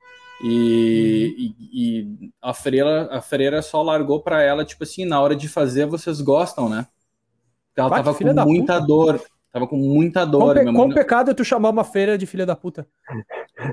E, 0.43 1.35
uhum. 1.37 1.55
e, 1.73 1.99
e, 1.99 2.31
a 2.41 2.53
freira 2.53 3.09
a 3.11 3.21
freira 3.21 3.61
só 3.61 3.81
largou 3.81 4.21
para 4.21 4.41
ela 4.41 4.63
tipo 4.63 4.83
assim 4.83 5.03
na 5.03 5.19
hora 5.19 5.35
de 5.35 5.47
fazer 5.47 5.87
vocês 5.87 6.21
gostam 6.21 6.69
né 6.69 6.85
ela 7.75 7.89
Bate, 7.89 8.03
tava 8.03 8.17
com 8.17 8.23
muita 8.23 8.73
puta. 8.75 8.85
dor 8.85 9.21
tava 9.51 9.67
com 9.67 9.77
muita 9.77 10.25
dor 10.25 10.53
qual, 10.53 10.65
pe 10.65 10.73
qual 10.73 10.89
pecado 10.89 11.33
tu 11.33 11.43
chamar 11.43 11.69
uma 11.69 11.83
freira 11.83 12.19
de 12.19 12.27
filha 12.27 12.45
da 12.45 12.55
puta 12.55 12.87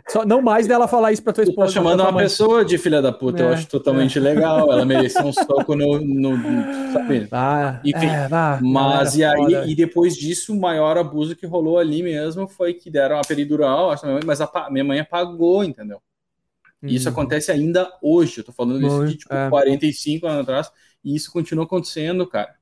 só, 0.09 0.25
não 0.25 0.41
mais 0.41 0.67
dela 0.67 0.89
falar 0.89 1.13
isso 1.13 1.23
pra 1.23 1.33
tua 1.33 1.45
esposa. 1.45 1.69
Tô 1.69 1.73
chamando 1.75 2.01
uma 2.01 2.11
mãe. 2.11 2.25
pessoa 2.25 2.65
de 2.65 2.79
filha 2.79 3.03
da 3.03 3.13
puta, 3.13 3.43
é, 3.43 3.47
eu 3.47 3.53
acho 3.53 3.67
totalmente 3.69 4.19
é. 4.19 4.23
legal. 4.23 4.73
Ela 4.73 4.85
merecia 4.85 5.23
um 5.23 5.33
soco 5.33 5.77
no. 5.77 6.01
no, 6.01 6.37
no 6.37 6.93
sabe? 6.93 7.29
Ah, 7.31 7.81
Enfim, 7.85 8.07
é, 8.07 8.29
mas 8.63 9.15
e 9.15 9.23
aí, 9.23 9.71
e 9.71 9.75
depois 9.75 10.17
disso, 10.17 10.55
o 10.55 10.61
maior 10.61 10.97
abuso 10.97 11.37
que 11.37 11.47
rolou 11.47 11.79
ali 11.79 12.03
mesmo 12.03 12.49
foi 12.49 12.73
que 12.73 12.91
deram 12.91 13.19
a 13.19 13.21
peridural, 13.21 13.91
acho, 13.91 14.07
mas 14.25 14.41
a 14.41 14.51
minha 14.71 14.85
mãe 14.85 15.01
apagou, 15.01 15.63
entendeu? 15.63 16.01
Isso 16.85 17.09
uhum. 17.09 17.13
acontece 17.13 17.51
ainda 17.51 17.91
hoje. 18.03 18.39
Eu 18.39 18.45
tô 18.45 18.53
falando 18.53 18.87
isso 18.87 19.07
de 19.07 19.17
tipo, 19.17 19.35
é. 19.35 19.49
45 19.49 20.27
anos 20.27 20.41
atrás, 20.43 20.71
e 21.05 21.15
isso 21.15 21.33
continua 21.33 21.65
acontecendo, 21.65 22.27
cara. 22.27 22.55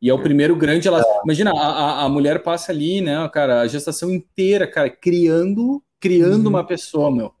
E 0.00 0.08
é 0.08 0.14
o 0.14 0.22
primeiro 0.22 0.54
grande. 0.56 0.86
Ela, 0.86 1.02
imagina, 1.24 1.52
a, 1.52 2.04
a 2.04 2.08
mulher 2.08 2.42
passa 2.42 2.72
ali, 2.72 3.00
né, 3.00 3.28
cara, 3.32 3.60
a 3.60 3.66
gestação 3.66 4.10
inteira, 4.10 4.66
cara, 4.66 4.88
criando, 4.88 5.82
criando 6.00 6.44
uhum. 6.44 6.50
uma 6.50 6.66
pessoa, 6.66 7.10
meu. 7.10 7.32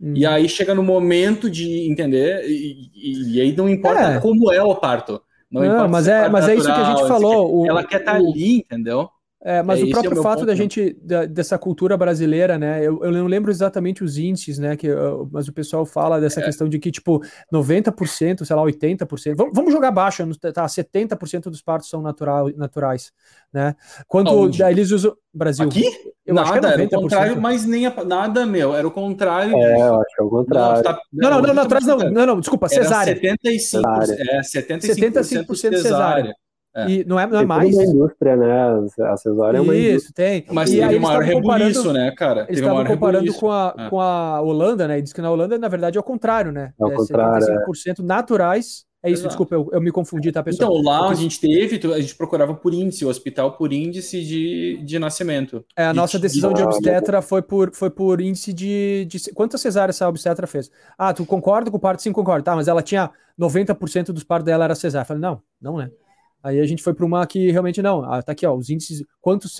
Uhum. 0.00 0.14
E 0.16 0.26
aí 0.26 0.48
chega 0.48 0.74
no 0.74 0.82
momento 0.82 1.48
de 1.48 1.88
entender, 1.88 2.44
e, 2.48 2.90
e, 2.94 3.34
e 3.34 3.40
aí 3.40 3.56
não 3.56 3.68
importa 3.68 4.14
é. 4.14 4.20
como 4.20 4.52
é 4.52 4.62
o 4.62 4.74
parto. 4.74 5.22
Não, 5.50 5.62
não 5.62 5.88
mas, 5.88 6.08
é, 6.08 6.28
mas 6.28 6.46
natural, 6.46 6.50
é 6.50 6.54
isso 6.56 6.66
que 6.66 6.80
a 6.80 6.96
gente 6.96 7.08
falou. 7.08 7.66
ela 7.66 7.84
quer 7.84 8.00
estar 8.00 8.12
tá 8.12 8.18
ali, 8.18 8.56
entendeu? 8.56 9.08
É, 9.46 9.62
mas 9.62 9.78
é, 9.78 9.84
o 9.84 9.90
próprio 9.90 10.16
é 10.16 10.20
o 10.20 10.22
fato 10.22 10.38
ponto, 10.38 10.46
da 10.46 10.54
gente, 10.54 10.96
da, 11.02 11.26
dessa 11.26 11.58
cultura 11.58 11.98
brasileira, 11.98 12.58
né? 12.58 12.78
Eu, 12.78 13.04
eu 13.04 13.12
não 13.12 13.26
lembro 13.26 13.50
exatamente 13.50 14.02
os 14.02 14.16
índices, 14.16 14.58
né? 14.58 14.74
Que, 14.74 14.88
mas 15.30 15.46
o 15.48 15.52
pessoal 15.52 15.84
fala 15.84 16.18
dessa 16.18 16.40
é. 16.40 16.44
questão 16.44 16.66
de 16.66 16.78
que, 16.78 16.90
tipo, 16.90 17.20
90%, 17.52 18.42
sei 18.42 18.56
lá, 18.56 18.62
80%. 18.62 19.36
Vamos, 19.36 19.52
vamos 19.54 19.70
jogar 19.70 19.90
baixo, 19.90 20.26
tá? 20.38 20.64
70% 20.64 21.50
dos 21.50 21.60
partos 21.60 21.90
são 21.90 22.00
natural, 22.00 22.50
naturais, 22.56 23.12
né? 23.52 23.76
Quando 24.08 24.48
daí 24.48 24.72
eles 24.72 24.90
usam. 24.90 25.14
Brasil. 25.36 25.66
Aqui? 25.66 25.84
Eu 26.24 26.32
nada, 26.32 26.48
acho 26.48 26.60
que 26.60 26.66
é 26.66 26.70
era 26.70 26.84
o 26.84 26.88
contrário, 26.90 27.40
mas 27.40 27.66
nem 27.66 27.86
a, 27.86 28.04
nada, 28.04 28.46
meu, 28.46 28.72
era 28.72 28.86
o 28.86 28.90
contrário. 28.90 29.54
É, 29.56 29.80
eu 29.80 30.00
acho 30.00 30.14
que 30.14 30.22
é 30.22 30.24
o 30.24 30.30
contrário. 30.30 30.76
Não, 30.76 30.82
tá, 30.82 31.00
não, 31.12 31.30
não, 31.30 31.42
não, 31.42 31.54
não, 31.54 31.62
atrás 31.64 31.84
não, 31.84 31.98
não, 31.98 32.26
não, 32.26 32.40
desculpa, 32.40 32.68
cesárea. 32.68 33.20
75%, 33.20 33.58
cesárea. 33.58 34.16
É, 34.30 34.40
75%, 34.40 34.80
75 34.80 35.56
cesárea. 35.56 35.82
cesárea. 35.82 36.34
É. 36.76 36.90
E 36.90 37.04
não 37.04 37.20
é, 37.20 37.26
não 37.26 37.38
é 37.38 37.46
mais. 37.46 37.72
uma 37.72 37.84
indústria, 37.84 38.36
né? 38.36 38.88
A 39.04 39.16
cesárea 39.16 39.58
é 39.58 39.60
uma 39.60 39.76
Isso, 39.76 39.90
indústria. 39.90 40.14
tem. 40.14 40.44
Mas 40.50 40.72
e 40.72 40.80
teve 40.80 40.96
o 40.96 41.00
maior 41.00 41.22
rebuliço, 41.22 41.92
né, 41.92 42.10
cara? 42.16 42.46
Eles 42.48 42.60
estavam 42.60 42.84
comparando 42.84 43.32
com 43.34 43.50
a, 43.50 43.74
é. 43.78 43.88
com 43.88 44.00
a 44.00 44.40
Holanda, 44.40 44.88
né? 44.88 44.98
E 44.98 45.02
diz 45.02 45.12
que 45.12 45.22
na 45.22 45.30
Holanda, 45.30 45.56
na 45.56 45.68
verdade, 45.68 45.96
é 45.96 46.00
o 46.00 46.04
contrário, 46.04 46.50
né? 46.50 46.72
É 46.78 46.84
o 46.84 46.92
é 46.92 46.96
contrário. 46.96 47.46
75% 47.46 48.00
é. 48.00 48.02
naturais. 48.02 48.84
É 49.04 49.10
isso, 49.10 49.20
Exato. 49.20 49.28
desculpa, 49.28 49.54
eu, 49.54 49.68
eu, 49.70 49.82
me 49.82 49.92
confundi, 49.92 50.32
tá, 50.32 50.42
pessoal? 50.42 50.72
Então, 50.72 50.82
lá 50.82 51.10
a 51.10 51.14
gente 51.14 51.38
teve, 51.38 51.78
a 51.92 52.00
gente 52.00 52.16
procurava 52.16 52.54
por 52.54 52.72
índice, 52.72 53.04
o 53.04 53.08
hospital 53.08 53.52
por 53.52 53.70
índice 53.70 54.24
de, 54.24 54.80
de 54.82 54.98
nascimento. 54.98 55.62
É, 55.76 55.84
a 55.84 55.92
nossa 55.92 56.18
decisão 56.18 56.54
de 56.54 56.62
obstetra 56.62 57.20
foi 57.20 57.42
por, 57.42 57.70
foi 57.74 57.90
por 57.90 58.18
índice 58.18 58.50
de, 58.50 59.04
de. 59.04 59.30
Quantas 59.34 59.60
cesáreas 59.60 59.96
essa 59.96 60.08
obstetra 60.08 60.46
fez? 60.46 60.70
Ah, 60.96 61.12
tu 61.12 61.26
concorda 61.26 61.70
com 61.70 61.76
o 61.76 61.80
parto? 61.80 62.00
Sim, 62.00 62.12
concordo. 62.12 62.44
Tá, 62.44 62.56
mas 62.56 62.66
ela 62.66 62.82
tinha 62.82 63.10
90% 63.38 64.06
dos 64.06 64.24
partos 64.24 64.46
dela 64.46 64.64
era 64.64 64.74
cesárea. 64.74 65.04
Eu 65.04 65.06
falei, 65.06 65.20
não, 65.20 65.42
não, 65.60 65.76
né? 65.76 65.90
Aí 66.44 66.60
a 66.60 66.66
gente 66.66 66.82
foi 66.82 66.92
para 66.92 67.06
uma 67.06 67.26
que 67.26 67.50
realmente 67.50 67.80
não. 67.80 68.04
Ah, 68.04 68.22
tá 68.22 68.32
aqui, 68.32 68.44
ó, 68.44 68.54
os 68.54 68.68
índices, 68.68 69.02
quantos 69.18 69.56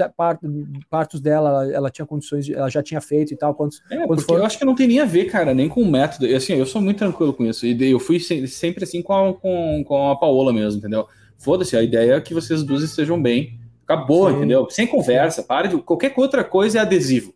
partos 0.91 1.19
dela 1.19 1.67
ela, 1.73 1.91
tinha 1.91 2.05
condições, 2.05 2.45
de, 2.45 2.53
ela 2.53 2.69
já 2.69 2.83
tinha 2.83 3.01
feito 3.01 3.33
e 3.33 3.37
tal, 3.39 3.55
quantos. 3.55 3.81
É, 3.91 4.07
quantos 4.07 4.29
eu 4.29 4.45
acho 4.45 4.59
que 4.59 4.67
não 4.67 4.75
tem 4.75 4.87
nem 4.87 5.01
a 5.01 5.07
ver, 5.07 5.25
cara, 5.25 5.55
nem 5.55 5.67
com 5.67 5.81
o 5.81 5.91
método. 5.91 6.27
Assim, 6.37 6.53
eu 6.53 6.67
sou 6.67 6.83
muito 6.83 6.99
tranquilo 6.99 7.33
com 7.33 7.47
isso. 7.47 7.65
E 7.65 7.91
eu 7.91 7.99
fui 7.99 8.21
sempre 8.21 8.85
assim 8.85 9.01
com 9.01 9.15
a, 9.15 9.33
com, 9.33 9.83
com 9.83 10.11
a 10.11 10.17
Paola 10.17 10.53
mesmo, 10.53 10.79
entendeu? 10.79 11.09
Foda-se, 11.39 11.75
a 11.75 11.83
ideia 11.83 12.17
é 12.17 12.21
que 12.21 12.35
vocês 12.35 12.63
duas 12.63 12.83
estejam 12.83 13.21
bem. 13.21 13.59
Acabou, 13.85 14.29
Sim. 14.29 14.37
entendeu? 14.37 14.69
Sem 14.69 14.87
conversa, 14.87 15.43
para 15.43 15.69
de. 15.69 15.79
Qualquer 15.79 16.13
outra 16.19 16.45
coisa 16.45 16.79
é 16.79 16.81
adesivo. 16.83 17.35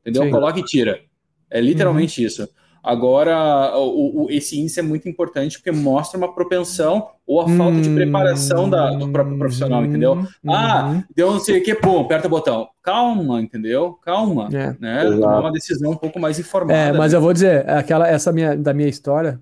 Entendeu? 0.00 0.24
Sim. 0.24 0.30
Coloca 0.30 0.58
e 0.58 0.64
tira. 0.64 1.00
É 1.48 1.60
literalmente 1.60 2.20
uhum. 2.20 2.26
isso. 2.26 2.48
Agora, 2.82 3.76
o, 3.76 4.24
o, 4.24 4.30
esse 4.30 4.58
índice 4.58 4.80
é 4.80 4.82
muito 4.82 5.08
importante 5.08 5.58
porque 5.58 5.72
mostra 5.72 6.16
uma 6.18 6.32
propensão 6.32 7.08
ou 7.26 7.42
a 7.42 7.48
falta 7.48 7.80
de 7.80 7.90
preparação 7.90 8.70
da, 8.70 8.90
do 8.90 9.10
próprio 9.10 9.36
profissional, 9.36 9.84
entendeu? 9.84 10.12
Uhum. 10.12 10.52
Ah, 10.52 11.02
deu 11.14 11.30
não 11.30 11.40
sei 11.40 11.58
o 11.58 11.62
que, 11.62 11.74
pum, 11.74 12.00
aperta 12.00 12.26
o 12.26 12.30
botão. 12.30 12.68
Calma, 12.82 13.40
entendeu? 13.40 13.98
Calma, 14.02 14.48
é. 14.52 14.74
né? 14.80 15.04
Tomar 15.04 15.40
uma 15.40 15.52
decisão 15.52 15.92
um 15.92 15.96
pouco 15.96 16.18
mais 16.18 16.38
informada. 16.38 16.78
É, 16.78 16.92
mas 16.92 17.12
né? 17.12 17.18
eu 17.18 17.22
vou 17.22 17.32
dizer, 17.32 17.68
aquela, 17.68 18.08
essa 18.08 18.32
minha, 18.32 18.56
da 18.56 18.72
minha 18.72 18.88
história, 18.88 19.38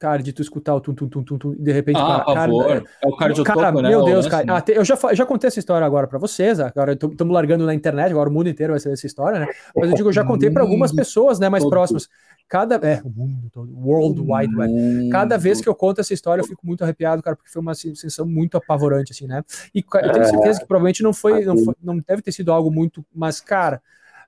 cara, 0.00 0.22
de 0.22 0.32
tu 0.32 0.40
escutar 0.40 0.74
o 0.74 0.80
tum, 0.80 0.94
tum, 0.94 1.06
tum, 1.06 1.22
tum, 1.22 1.38
tum 1.38 1.54
de 1.54 1.72
repente, 1.72 1.98
ah, 2.00 2.20
para, 2.20 2.34
cara, 2.34 2.52
é, 2.52 2.82
é 3.02 3.06
o 3.06 3.14
cardiotoco, 3.14 3.60
cara, 3.60 3.82
né? 3.82 3.90
Meu 3.90 4.02
Deus, 4.02 4.26
cara, 4.26 4.46
né? 4.46 4.52
ah, 4.54 4.64
eu, 4.68 4.82
já, 4.82 4.96
já 5.12 5.26
contei 5.26 5.48
essa 5.48 5.58
história 5.58 5.86
agora 5.86 6.06
para 6.06 6.18
vocês, 6.18 6.58
agora 6.58 6.94
estamos 6.94 7.34
largando 7.34 7.66
na 7.66 7.74
internet, 7.74 8.10
agora 8.10 8.30
o 8.30 8.32
mundo 8.32 8.48
inteiro 8.48 8.72
vai 8.72 8.80
saber 8.80 8.94
essa 8.94 9.06
história, 9.06 9.38
né? 9.38 9.46
Mas 9.76 9.90
eu 9.90 9.96
digo, 9.96 10.08
eu 10.08 10.12
já 10.12 10.24
contei 10.24 10.50
para 10.50 10.62
algumas 10.62 10.90
pessoas, 10.90 11.38
né, 11.38 11.50
mais 11.50 11.64
próximas. 11.68 12.08
Cada 12.48 12.76
é, 12.76 13.02
o 13.04 13.10
mundo 13.10 13.50
todo, 13.52 13.70
World 13.78 14.20
Wide 14.20 14.56
Web. 14.56 15.10
Cada 15.10 15.36
vez 15.36 15.60
que 15.60 15.68
eu 15.68 15.74
conto 15.74 16.00
essa 16.00 16.14
história, 16.14 16.40
eu 16.40 16.46
fico 16.46 16.66
muito 16.66 16.82
arrepiado, 16.82 17.22
cara, 17.22 17.36
porque 17.36 17.50
foi 17.50 17.60
uma 17.60 17.74
sensação 17.74 18.26
muito 18.26 18.56
apavorante, 18.56 19.12
assim, 19.12 19.26
né? 19.26 19.44
E 19.74 19.84
eu 20.02 20.12
tenho 20.12 20.24
certeza 20.24 20.60
que 20.60 20.66
provavelmente 20.66 21.02
não 21.02 21.12
foi, 21.12 21.44
não, 21.44 21.58
foi, 21.58 21.74
não 21.82 22.02
deve 22.08 22.22
ter 22.22 22.32
sido 22.32 22.50
algo 22.50 22.70
muito, 22.70 23.04
mas, 23.14 23.38
cara, 23.38 23.82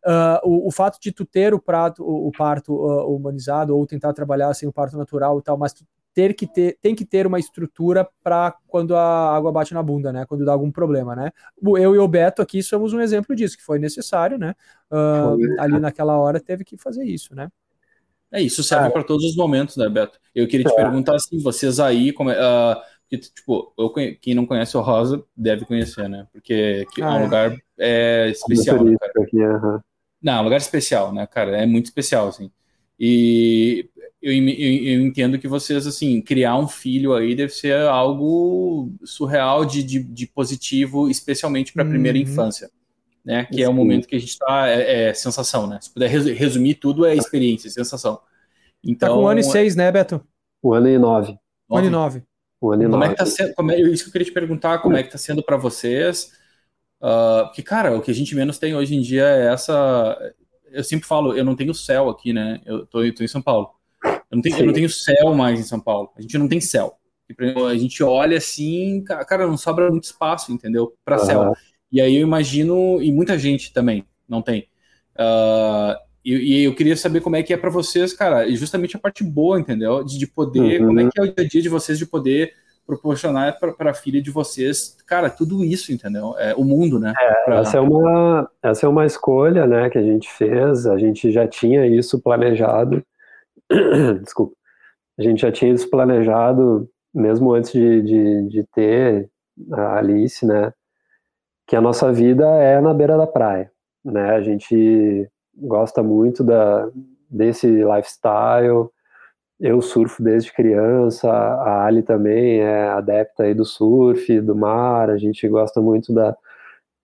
Uh, 0.04 0.40
o, 0.42 0.68
o, 0.68 0.70
fato 0.72 0.98
de 1.00 1.12
tu 1.12 1.24
ter 1.24 1.54
o 1.54 1.60
prato, 1.60 2.02
o, 2.02 2.28
o 2.28 2.32
parto 2.32 2.74
uh, 2.74 3.14
humanizado 3.14 3.76
ou 3.76 3.86
tentar 3.86 4.12
trabalhar 4.12 4.52
sem 4.54 4.68
o 4.68 4.72
parto 4.72 4.96
natural 4.96 5.38
e 5.38 5.42
tal, 5.42 5.56
mas 5.56 5.72
tu 5.72 5.84
ter 6.14 6.34
que 6.34 6.46
ter, 6.46 6.78
tem 6.80 6.94
que 6.94 7.04
ter 7.04 7.26
uma 7.26 7.38
estrutura 7.38 8.08
para 8.22 8.54
quando 8.66 8.94
a 8.94 9.34
água 9.34 9.52
bate 9.52 9.72
na 9.72 9.82
bunda, 9.82 10.12
né? 10.12 10.26
Quando 10.26 10.44
dá 10.44 10.52
algum 10.52 10.70
problema, 10.70 11.16
né? 11.16 11.30
Eu 11.62 11.94
e 11.94 11.98
o 11.98 12.08
Beto 12.08 12.42
aqui 12.42 12.62
somos 12.62 12.92
um 12.92 13.00
exemplo 13.00 13.34
disso, 13.34 13.56
que 13.56 13.62
foi 13.62 13.78
necessário, 13.78 14.38
né? 14.38 14.54
Uh, 14.90 15.60
ali 15.60 15.78
naquela 15.78 16.18
hora 16.18 16.40
teve 16.40 16.64
que 16.64 16.76
fazer 16.76 17.04
isso, 17.04 17.34
né? 17.34 17.48
É, 18.30 18.40
isso 18.40 18.62
serve 18.62 18.90
para 18.90 19.04
todos 19.04 19.24
os 19.24 19.36
momentos, 19.36 19.76
né, 19.76 19.88
Beto? 19.88 20.18
Eu 20.34 20.48
queria 20.48 20.64
te 20.64 20.72
é. 20.72 20.76
perguntar 20.76 21.14
assim, 21.14 21.38
vocês 21.38 21.78
aí, 21.78 22.12
como, 22.12 22.30
uh, 22.30 22.80
que, 23.08 23.18
tipo, 23.18 23.74
eu, 23.78 23.92
quem 24.20 24.34
não 24.34 24.46
conhece 24.46 24.74
o 24.76 24.80
Rosa 24.80 25.22
deve 25.36 25.66
conhecer, 25.66 26.08
né? 26.08 26.26
Porque 26.32 26.86
ah, 26.98 27.00
é 27.00 27.04
um 27.04 27.18
é. 27.18 27.22
lugar 27.22 27.56
é, 27.78 28.30
especial. 28.30 28.82
Né, 28.82 28.96
aqui, 29.18 29.36
uhum. 29.36 29.80
Não, 30.22 30.34
é 30.34 30.40
um 30.40 30.44
lugar 30.44 30.58
especial, 30.58 31.12
né, 31.12 31.26
cara? 31.26 31.56
É 31.56 31.66
muito 31.66 31.86
especial, 31.86 32.28
assim. 32.28 32.50
E 32.98 33.88
eu, 34.20 34.32
eu, 34.32 34.48
eu, 34.48 35.06
entendo 35.06 35.38
que 35.38 35.48
vocês, 35.48 35.86
assim, 35.86 36.20
criar 36.20 36.56
um 36.56 36.68
filho 36.68 37.14
aí 37.14 37.34
deve 37.34 37.52
ser 37.52 37.76
algo 37.76 38.92
surreal 39.04 39.64
de, 39.64 39.82
de, 39.82 39.98
de 39.98 40.26
positivo, 40.26 41.10
especialmente 41.10 41.72
para 41.72 41.82
a 41.82 41.88
primeira 41.88 42.16
uhum. 42.16 42.24
infância 42.24 42.70
né? 43.24 43.44
Que 43.44 43.56
Sim. 43.56 43.62
é 43.62 43.68
o 43.68 43.72
momento 43.72 44.08
que 44.08 44.16
a 44.16 44.18
gente 44.18 44.30
está 44.30 44.68
é, 44.68 45.08
é, 45.08 45.14
sensação, 45.14 45.66
né? 45.66 45.78
Se 45.80 45.90
puder 45.90 46.08
resumir 46.08 46.74
tudo, 46.74 47.06
é 47.06 47.14
experiência, 47.14 47.70
sensação. 47.70 48.20
Então, 48.84 49.08
tá 49.08 49.14
com 49.14 49.22
um 49.22 49.28
ano 49.28 49.38
e 49.38 49.42
então, 49.42 49.52
seis, 49.52 49.76
né, 49.76 49.90
Beto? 49.92 50.20
Um 50.62 50.72
ano 50.72 50.88
e 50.88 50.98
nove. 50.98 51.36
Um 51.70 51.76
ano 51.76 51.86
e 51.86 51.90
nove. 51.90 52.22
Um 52.60 52.72
ano 52.72 52.82
e 52.82 52.86
como 52.86 52.96
nove. 52.98 53.06
É 53.06 53.08
que 53.10 53.16
tá 53.16 53.26
sendo, 53.26 53.54
como 53.54 53.70
é, 53.70 53.80
isso 53.80 54.04
que 54.04 54.08
eu 54.08 54.12
queria 54.12 54.26
te 54.26 54.32
perguntar, 54.32 54.78
como 54.78 54.96
é 54.96 55.02
que 55.02 55.10
tá 55.10 55.18
sendo 55.18 55.42
para 55.42 55.56
vocês? 55.56 56.32
Uh, 57.02 57.46
porque, 57.46 57.62
cara, 57.62 57.96
o 57.96 58.00
que 58.00 58.12
a 58.12 58.14
gente 58.14 58.34
menos 58.34 58.58
tem 58.58 58.76
hoje 58.76 58.94
em 58.94 59.00
dia 59.00 59.26
é 59.26 59.52
essa. 59.52 60.16
Eu 60.70 60.84
sempre 60.84 61.06
falo, 61.06 61.36
eu 61.36 61.44
não 61.44 61.56
tenho 61.56 61.74
céu 61.74 62.08
aqui, 62.08 62.32
né? 62.32 62.60
Eu 62.64 62.86
tô, 62.86 63.02
eu 63.02 63.12
tô 63.12 63.24
em 63.24 63.28
São 63.28 63.42
Paulo. 63.42 63.70
Eu 64.04 64.36
não, 64.36 64.40
tenho, 64.40 64.56
eu 64.58 64.66
não 64.66 64.72
tenho 64.72 64.88
céu 64.88 65.34
mais 65.34 65.58
em 65.58 65.64
São 65.64 65.80
Paulo. 65.80 66.10
A 66.16 66.22
gente 66.22 66.38
não 66.38 66.48
tem 66.48 66.60
céu. 66.60 66.96
A 67.68 67.76
gente 67.76 68.02
olha 68.02 68.36
assim, 68.36 69.02
cara, 69.04 69.46
não 69.46 69.56
sobra 69.56 69.90
muito 69.90 70.04
espaço, 70.04 70.52
entendeu? 70.52 70.94
Para 71.04 71.18
uhum. 71.18 71.26
céu. 71.26 71.56
E 71.90 72.00
aí 72.00 72.16
eu 72.16 72.22
imagino, 72.22 73.02
e 73.02 73.10
muita 73.10 73.38
gente 73.38 73.72
também 73.72 74.04
não 74.28 74.40
tem. 74.40 74.68
Uh, 75.14 75.96
e, 76.24 76.34
e, 76.34 76.64
eu 76.64 76.74
queria 76.74 76.96
saber 76.96 77.20
como 77.20 77.36
é 77.36 77.42
que 77.42 77.52
é 77.52 77.56
para 77.56 77.68
vocês, 77.68 78.12
cara, 78.12 78.46
e 78.46 78.54
justamente 78.56 78.96
a 78.96 79.00
parte 79.00 79.24
boa, 79.24 79.58
entendeu? 79.58 80.04
De, 80.04 80.18
de 80.18 80.26
poder, 80.26 80.80
uhum. 80.80 80.88
como 80.88 81.00
é 81.00 81.10
que 81.10 81.20
é 81.20 81.22
o 81.22 81.34
dia 81.34 81.44
a 81.44 81.48
dia 81.48 81.62
de 81.62 81.68
vocês 81.68 81.98
de 81.98 82.06
poder 82.06 82.54
proporcionar 82.86 83.58
para 83.58 83.90
a 83.90 83.94
filha 83.94 84.20
de 84.20 84.30
vocês, 84.30 84.96
cara, 85.06 85.30
tudo 85.30 85.64
isso, 85.64 85.92
entendeu? 85.92 86.34
É 86.38 86.54
o 86.54 86.64
mundo, 86.64 86.98
né? 86.98 87.12
É, 87.18 87.44
pra... 87.44 87.60
essa, 87.60 87.78
é 87.78 87.80
uma, 87.80 88.50
essa 88.62 88.86
é 88.86 88.88
uma 88.88 89.06
escolha, 89.06 89.66
né, 89.66 89.88
que 89.88 89.98
a 89.98 90.02
gente 90.02 90.30
fez, 90.30 90.86
a 90.86 90.98
gente 90.98 91.30
já 91.30 91.46
tinha 91.46 91.86
isso 91.86 92.20
planejado, 92.20 93.04
desculpa, 94.22 94.54
a 95.18 95.22
gente 95.22 95.42
já 95.42 95.52
tinha 95.52 95.72
isso 95.72 95.88
planejado 95.88 96.88
mesmo 97.14 97.52
antes 97.52 97.72
de, 97.72 98.02
de, 98.02 98.48
de 98.48 98.64
ter 98.74 99.30
a 99.72 99.98
Alice, 99.98 100.44
né, 100.44 100.72
que 101.66 101.76
a 101.76 101.80
nossa 101.80 102.12
vida 102.12 102.46
é 102.46 102.80
na 102.80 102.92
beira 102.92 103.16
da 103.16 103.26
praia, 103.26 103.70
né? 104.04 104.30
A 104.32 104.42
gente 104.42 105.28
gosta 105.56 106.02
muito 106.02 106.42
da, 106.42 106.88
desse 107.30 107.66
lifestyle. 107.66 108.90
Eu 109.62 109.80
surfo 109.80 110.20
desde 110.20 110.52
criança, 110.52 111.30
a 111.30 111.86
Ali 111.86 112.02
também 112.02 112.60
é 112.60 112.88
adepta 112.88 113.44
aí 113.44 113.54
do 113.54 113.64
surf, 113.64 114.40
do 114.40 114.56
mar, 114.56 115.08
a 115.08 115.16
gente 115.16 115.48
gosta 115.48 115.80
muito 115.80 116.12
da, 116.12 116.36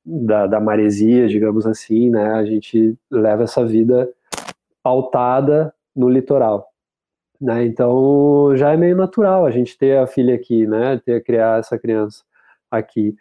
da, 0.04 0.46
da 0.48 0.60
maresia, 0.60 1.28
digamos 1.28 1.68
assim, 1.68 2.10
né? 2.10 2.32
A 2.32 2.44
gente 2.44 2.98
leva 3.08 3.44
essa 3.44 3.64
vida 3.64 4.12
pautada 4.82 5.72
no 5.94 6.08
litoral. 6.08 6.68
Né? 7.40 7.64
Então 7.64 8.56
já 8.56 8.72
é 8.72 8.76
meio 8.76 8.96
natural 8.96 9.46
a 9.46 9.52
gente 9.52 9.78
ter 9.78 9.96
a 9.96 10.08
filha 10.08 10.34
aqui, 10.34 10.66
né? 10.66 11.00
Ter 11.04 11.22
criar 11.22 11.60
essa 11.60 11.78
criança 11.78 12.24
aqui. 12.68 13.14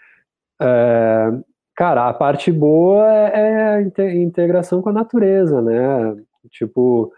É, 0.59 1.31
cara, 1.75 2.09
a 2.09 2.13
parte 2.13 2.51
boa 2.51 3.05
é, 3.07 3.85
é 3.97 4.01
a 4.01 4.15
integração 4.15 4.81
com 4.81 4.89
a 4.89 4.93
natureza, 4.93 5.61
né? 5.61 6.15
Tipo, 6.49 7.11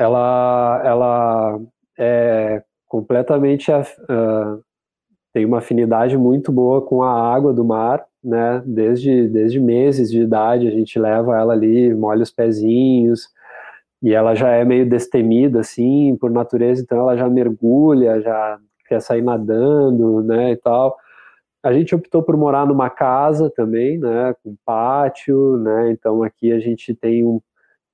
ela, 0.00 0.82
ela 0.84 1.60
é 1.98 2.62
completamente 2.88 3.70
uh, 3.70 4.62
tem 5.32 5.44
uma 5.44 5.58
afinidade 5.58 6.16
muito 6.16 6.50
boa 6.50 6.82
com 6.82 7.02
a 7.02 7.34
água 7.34 7.52
do 7.52 7.64
mar, 7.64 8.04
né? 8.22 8.62
Desde, 8.66 9.28
desde 9.28 9.60
meses 9.60 10.10
de 10.10 10.20
idade 10.22 10.66
a 10.66 10.70
gente 10.70 10.98
leva 10.98 11.38
ela 11.38 11.52
ali, 11.52 11.94
molha 11.94 12.22
os 12.22 12.30
pezinhos, 12.30 13.28
e 14.02 14.14
ela 14.14 14.34
já 14.34 14.48
é 14.50 14.64
meio 14.64 14.88
destemida, 14.88 15.60
assim, 15.60 16.16
por 16.16 16.30
natureza, 16.30 16.82
então 16.82 16.98
ela 16.98 17.16
já 17.16 17.28
mergulha, 17.28 18.20
já 18.20 18.58
quer 18.88 19.00
sair 19.00 19.22
nadando, 19.22 20.22
né, 20.22 20.52
e 20.52 20.56
tal. 20.56 20.96
A 21.62 21.72
gente 21.72 21.94
optou 21.94 22.22
por 22.22 22.36
morar 22.36 22.66
numa 22.66 22.88
casa 22.90 23.50
também, 23.50 23.98
né, 23.98 24.34
com 24.42 24.56
pátio, 24.64 25.58
né, 25.58 25.90
então 25.92 26.22
aqui 26.22 26.50
a 26.52 26.58
gente 26.58 26.94
tem 26.94 27.24
um, 27.24 27.40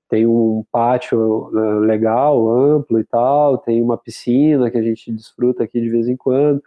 tem 0.09 0.27
um 0.27 0.65
pátio 0.71 1.19
uh, 1.49 1.79
legal, 1.81 2.49
amplo 2.51 2.99
e 3.01 3.05
tal, 3.05 3.59
tem 3.59 3.83
uma 3.83 3.99
piscina 3.99 4.71
que 4.71 4.79
a 4.79 4.83
gente 4.83 5.13
desfruta 5.13 5.65
aqui 5.65 5.81
de 5.81 5.89
vez 5.89 6.09
em 6.09 6.17
quando. 6.17 6.63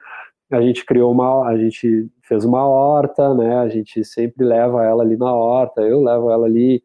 A 0.51 0.61
gente 0.61 0.85
criou 0.85 1.11
uma, 1.11 1.47
a 1.47 1.57
gente 1.57 2.09
fez 2.23 2.43
uma 2.43 2.67
horta, 2.67 3.33
né, 3.35 3.57
a 3.59 3.69
gente 3.69 4.03
sempre 4.03 4.43
leva 4.45 4.83
ela 4.83 5.03
ali 5.03 5.15
na 5.17 5.33
horta, 5.33 5.81
eu 5.81 6.01
levo 6.01 6.31
ela 6.31 6.45
ali 6.45 6.83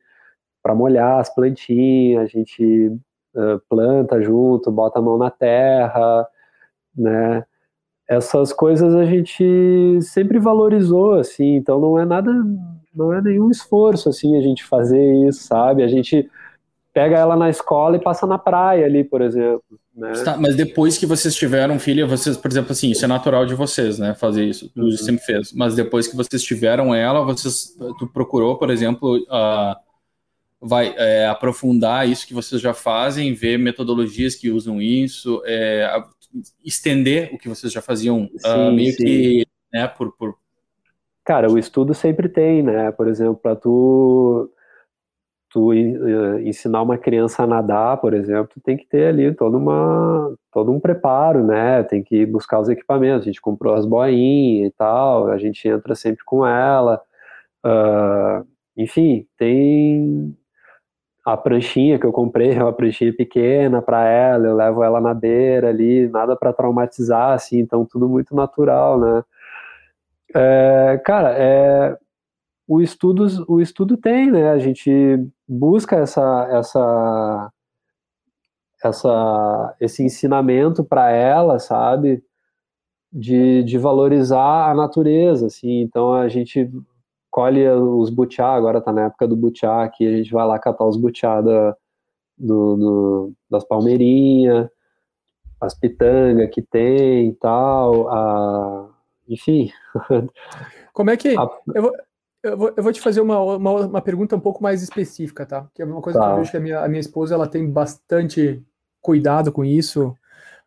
para 0.63 0.75
molhar 0.75 1.21
as 1.21 1.35
plantinhas, 1.35 2.23
a 2.23 2.27
gente 2.27 2.89
uh, 3.35 3.61
planta 3.69 4.23
junto, 4.23 4.71
bota 4.71 4.99
a 4.99 5.03
mão 5.03 5.19
na 5.19 5.31
terra, 5.31 6.27
né, 6.97 7.45
essas 8.09 8.53
coisas 8.53 8.95
a 8.95 9.05
gente 9.05 9.99
sempre 10.03 10.39
valorizou, 10.39 11.15
assim, 11.15 11.57
então 11.57 11.81
não 11.81 11.99
é 11.99 12.05
nada, 12.05 12.31
não 12.95 13.13
é 13.13 13.21
nenhum 13.21 13.51
esforço, 13.51 14.09
assim, 14.09 14.37
a 14.37 14.43
gente 14.43 14.65
fazer 14.65 15.27
isso, 15.27 15.45
sabe? 15.45 15.83
A 15.83 15.89
gente 15.89 16.31
pega 16.95 17.19
ela 17.19 17.35
na 17.35 17.51
escola 17.51 17.97
e 17.97 18.01
passa 18.01 18.25
na 18.25 18.39
praia 18.39 18.87
ali, 18.87 19.03
por 19.03 19.21
exemplo. 19.21 19.65
Né? 19.95 20.13
Tá, 20.25 20.37
mas 20.37 20.55
depois 20.55 20.97
que 20.97 21.05
vocês 21.05 21.35
tiveram 21.35 21.79
filha, 21.79 22.07
vocês, 22.07 22.37
por 22.37 22.51
exemplo, 22.51 22.71
assim, 22.71 22.91
isso 22.91 23.05
é 23.05 23.09
natural 23.09 23.45
de 23.45 23.55
vocês, 23.55 23.99
né? 23.99 24.15
Fazer 24.15 24.45
isso, 24.45 24.71
tu 24.73 24.83
uhum. 24.83 24.91
sempre 24.93 25.25
fez. 25.25 25.53
Mas 25.53 25.75
depois 25.75 26.07
que 26.07 26.17
vocês 26.17 26.43
tiveram 26.43 26.95
ela, 26.95 27.25
vocês, 27.25 27.77
tu 27.99 28.07
procurou, 28.07 28.57
por 28.57 28.71
exemplo, 28.71 29.17
uh, 29.17 29.77
vai 30.61 30.95
é, 30.97 31.27
aprofundar 31.27 32.09
isso 32.09 32.27
que 32.27 32.33
vocês 32.33 32.61
já 32.61 32.73
fazem, 32.73 33.35
ver 33.35 33.59
metodologias 33.59 34.37
que 34.37 34.51
usam 34.51 34.81
isso, 34.81 35.43
é, 35.45 36.03
estender 36.65 37.35
o 37.35 37.39
que 37.39 37.49
vocês 37.49 37.73
já 37.73 37.83
faziam 37.83 38.31
ah, 38.45 38.55
sim, 38.55 38.69
uh, 38.69 38.73
meio 38.73 38.93
sim. 38.93 39.05
que, 39.05 39.47
né, 39.73 39.89
por, 39.89 40.13
por... 40.17 40.37
Cara, 41.25 41.51
o 41.51 41.59
estudo 41.59 41.93
sempre 41.93 42.29
tem, 42.29 42.63
né, 42.63 42.93
por 42.93 43.09
exemplo, 43.09 43.37
para 43.37 43.57
tu, 43.57 44.51
tu 45.55 45.69
uh, 45.69 46.41
ensinar 46.41 46.83
uma 46.83 46.99
criança 46.99 47.45
a 47.45 47.47
nadar, 47.47 47.99
por 47.99 48.13
exemplo, 48.13 48.61
tem 48.65 48.77
que 48.77 48.85
ter 48.89 49.07
ali 49.07 49.33
toda 49.33 49.57
uma, 49.57 50.35
todo 50.53 50.73
um 50.73 50.81
preparo, 50.81 51.45
né, 51.47 51.85
tem 51.85 52.03
que 52.03 52.27
buscar 52.27 52.59
os 52.59 52.69
equipamentos, 52.69 53.23
a 53.23 53.27
gente 53.27 53.41
comprou 53.41 53.73
as 53.73 53.87
boinhas 53.87 54.67
e 54.69 54.75
tal, 54.77 55.29
a 55.29 55.39
gente 55.39 55.69
entra 55.69 55.95
sempre 55.95 56.25
com 56.25 56.45
ela, 56.45 57.01
uh, 57.65 58.45
enfim, 58.77 59.29
tem 59.39 60.37
a 61.25 61.37
pranchinha 61.37 62.01
que 62.01 62.07
eu 62.07 62.13
comprei 62.13 62.51
é 62.59 62.63
uma 62.63 62.73
pranchinha 62.73 63.15
pequena 63.15 63.81
para 63.81 64.09
ela, 64.09 64.49
eu 64.49 64.57
levo 64.57 64.83
ela 64.83 65.01
na 65.01 65.15
beira 65.15 65.69
ali, 65.69 66.09
nada 66.09 66.35
para 66.35 66.53
traumatizar, 66.53 67.31
assim, 67.33 67.61
então 67.61 67.87
tudo 67.87 68.09
muito 68.09 68.35
natural, 68.35 68.99
né? 68.99 69.23
É, 70.35 71.01
cara, 71.05 71.33
é, 71.39 71.97
o 72.67 72.81
estudo, 72.81 73.27
o 73.49 73.61
estudo 73.61 73.97
tem, 73.97 74.31
né? 74.31 74.51
A 74.51 74.59
gente 74.59 74.91
busca 75.47 75.97
essa, 75.97 76.49
essa, 76.51 77.53
essa, 78.83 79.77
esse 79.81 80.03
ensinamento 80.03 80.83
para 80.83 81.11
ela, 81.11 81.59
sabe? 81.59 82.23
De, 83.13 83.63
de 83.63 83.79
valorizar 83.79 84.71
a 84.71 84.75
natureza, 84.75 85.47
assim. 85.47 85.83
Então 85.83 86.13
a 86.13 86.29
gente 86.29 86.71
colhe 87.31 87.69
os 87.69 88.11
butiá, 88.11 88.55
agora 88.55 88.81
tá 88.81 88.93
na 88.93 89.07
época 89.07 89.27
do 89.27 89.37
butiá, 89.37 89.83
aqui 89.83 90.07
a 90.07 90.17
gente 90.17 90.33
vai 90.33 90.47
lá 90.47 90.59
catar 90.59 90.87
os 90.87 90.97
butiá 90.97 91.41
da, 91.41 91.77
do, 92.39 92.77
do, 92.77 93.33
das 93.51 93.65
palmeirinhas, 93.65 94.69
as 95.61 95.75
pitangas 95.75 96.49
que 96.51 96.63
tem 96.63 97.29
e 97.29 97.35
tal, 97.35 98.09
a, 98.09 98.89
enfim. 99.29 99.71
Como 100.93 101.11
é 101.11 101.17
que... 101.17 101.37
A, 101.37 101.49
eu, 101.75 101.83
vou, 101.83 101.93
eu, 102.45 102.57
vou, 102.57 102.73
eu 102.77 102.83
vou 102.83 102.93
te 102.93 103.01
fazer 103.01 103.21
uma, 103.21 103.41
uma, 103.41 103.87
uma 103.87 104.03
pergunta 104.03 104.37
um 104.37 104.41
pouco 104.41 104.63
mais 104.63 104.83
específica, 104.83 105.47
tá? 105.47 105.67
Que 105.75 105.83
é 105.83 105.85
uma 105.85 106.01
coisa 106.01 106.19
tá. 106.19 106.27
que 106.27 106.33
eu 106.33 106.37
vejo 106.39 106.51
que 106.51 106.57
a 106.57 106.61
minha, 106.61 106.81
a 106.81 106.89
minha 106.89 107.01
esposa 107.01 107.35
ela 107.35 107.47
tem 107.47 107.69
bastante 107.69 108.63
cuidado 109.01 109.51
com 109.51 109.65
isso, 109.65 110.17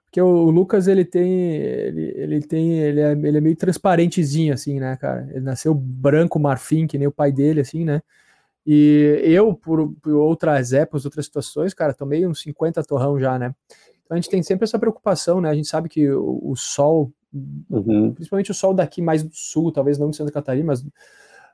porque 0.06 0.22
o, 0.22 0.50
Lucas, 0.50 0.88
ele 0.88 1.06
tem, 1.06 1.56
ele, 1.56 2.14
ele 2.16 2.42
tem, 2.42 2.80
ele 2.80 3.00
é, 3.00 3.12
ele 3.12 3.38
é 3.38 3.42
meio 3.42 3.56
transparentezinho, 3.56 4.54
assim, 4.54 4.80
né, 4.80 4.96
cara? 4.98 5.28
Ele 5.32 5.42
nasceu 5.42 5.74
branco, 5.74 6.40
marfim, 6.40 6.88
que 6.88 6.98
nem 6.98 7.08
o 7.08 7.12
pai 7.12 7.32
dele, 7.32 7.62
assim, 7.62 7.86
né? 7.86 8.02
E 8.66 9.22
eu, 9.24 9.54
por, 9.54 9.94
por 10.02 10.14
outras 10.14 10.74
épocas, 10.74 11.06
outras 11.06 11.26
situações, 11.26 11.74
cara, 11.74 11.94
tomei 11.94 12.26
uns 12.26 12.42
50 12.42 12.84
torrão 12.84 13.20
já, 13.20 13.38
né? 13.38 13.54
Então 14.04 14.16
a 14.16 14.20
gente 14.20 14.30
tem 14.30 14.42
sempre 14.42 14.64
essa 14.64 14.80
preocupação, 14.80 15.40
né? 15.40 15.50
A 15.50 15.54
gente 15.54 15.68
sabe 15.68 15.88
que 15.88 16.10
o, 16.10 16.52
o 16.52 16.56
sol, 16.56 17.12
uhum. 17.70 18.14
principalmente 18.14 18.52
o 18.52 18.54
sol 18.54 18.74
daqui 18.74 19.02
mais 19.02 19.24
do 19.24 19.34
sul, 19.34 19.72
talvez 19.72 19.98
não 19.98 20.10
de 20.10 20.18
Santa 20.18 20.32
Catarina, 20.32 20.68
mas 20.68 20.86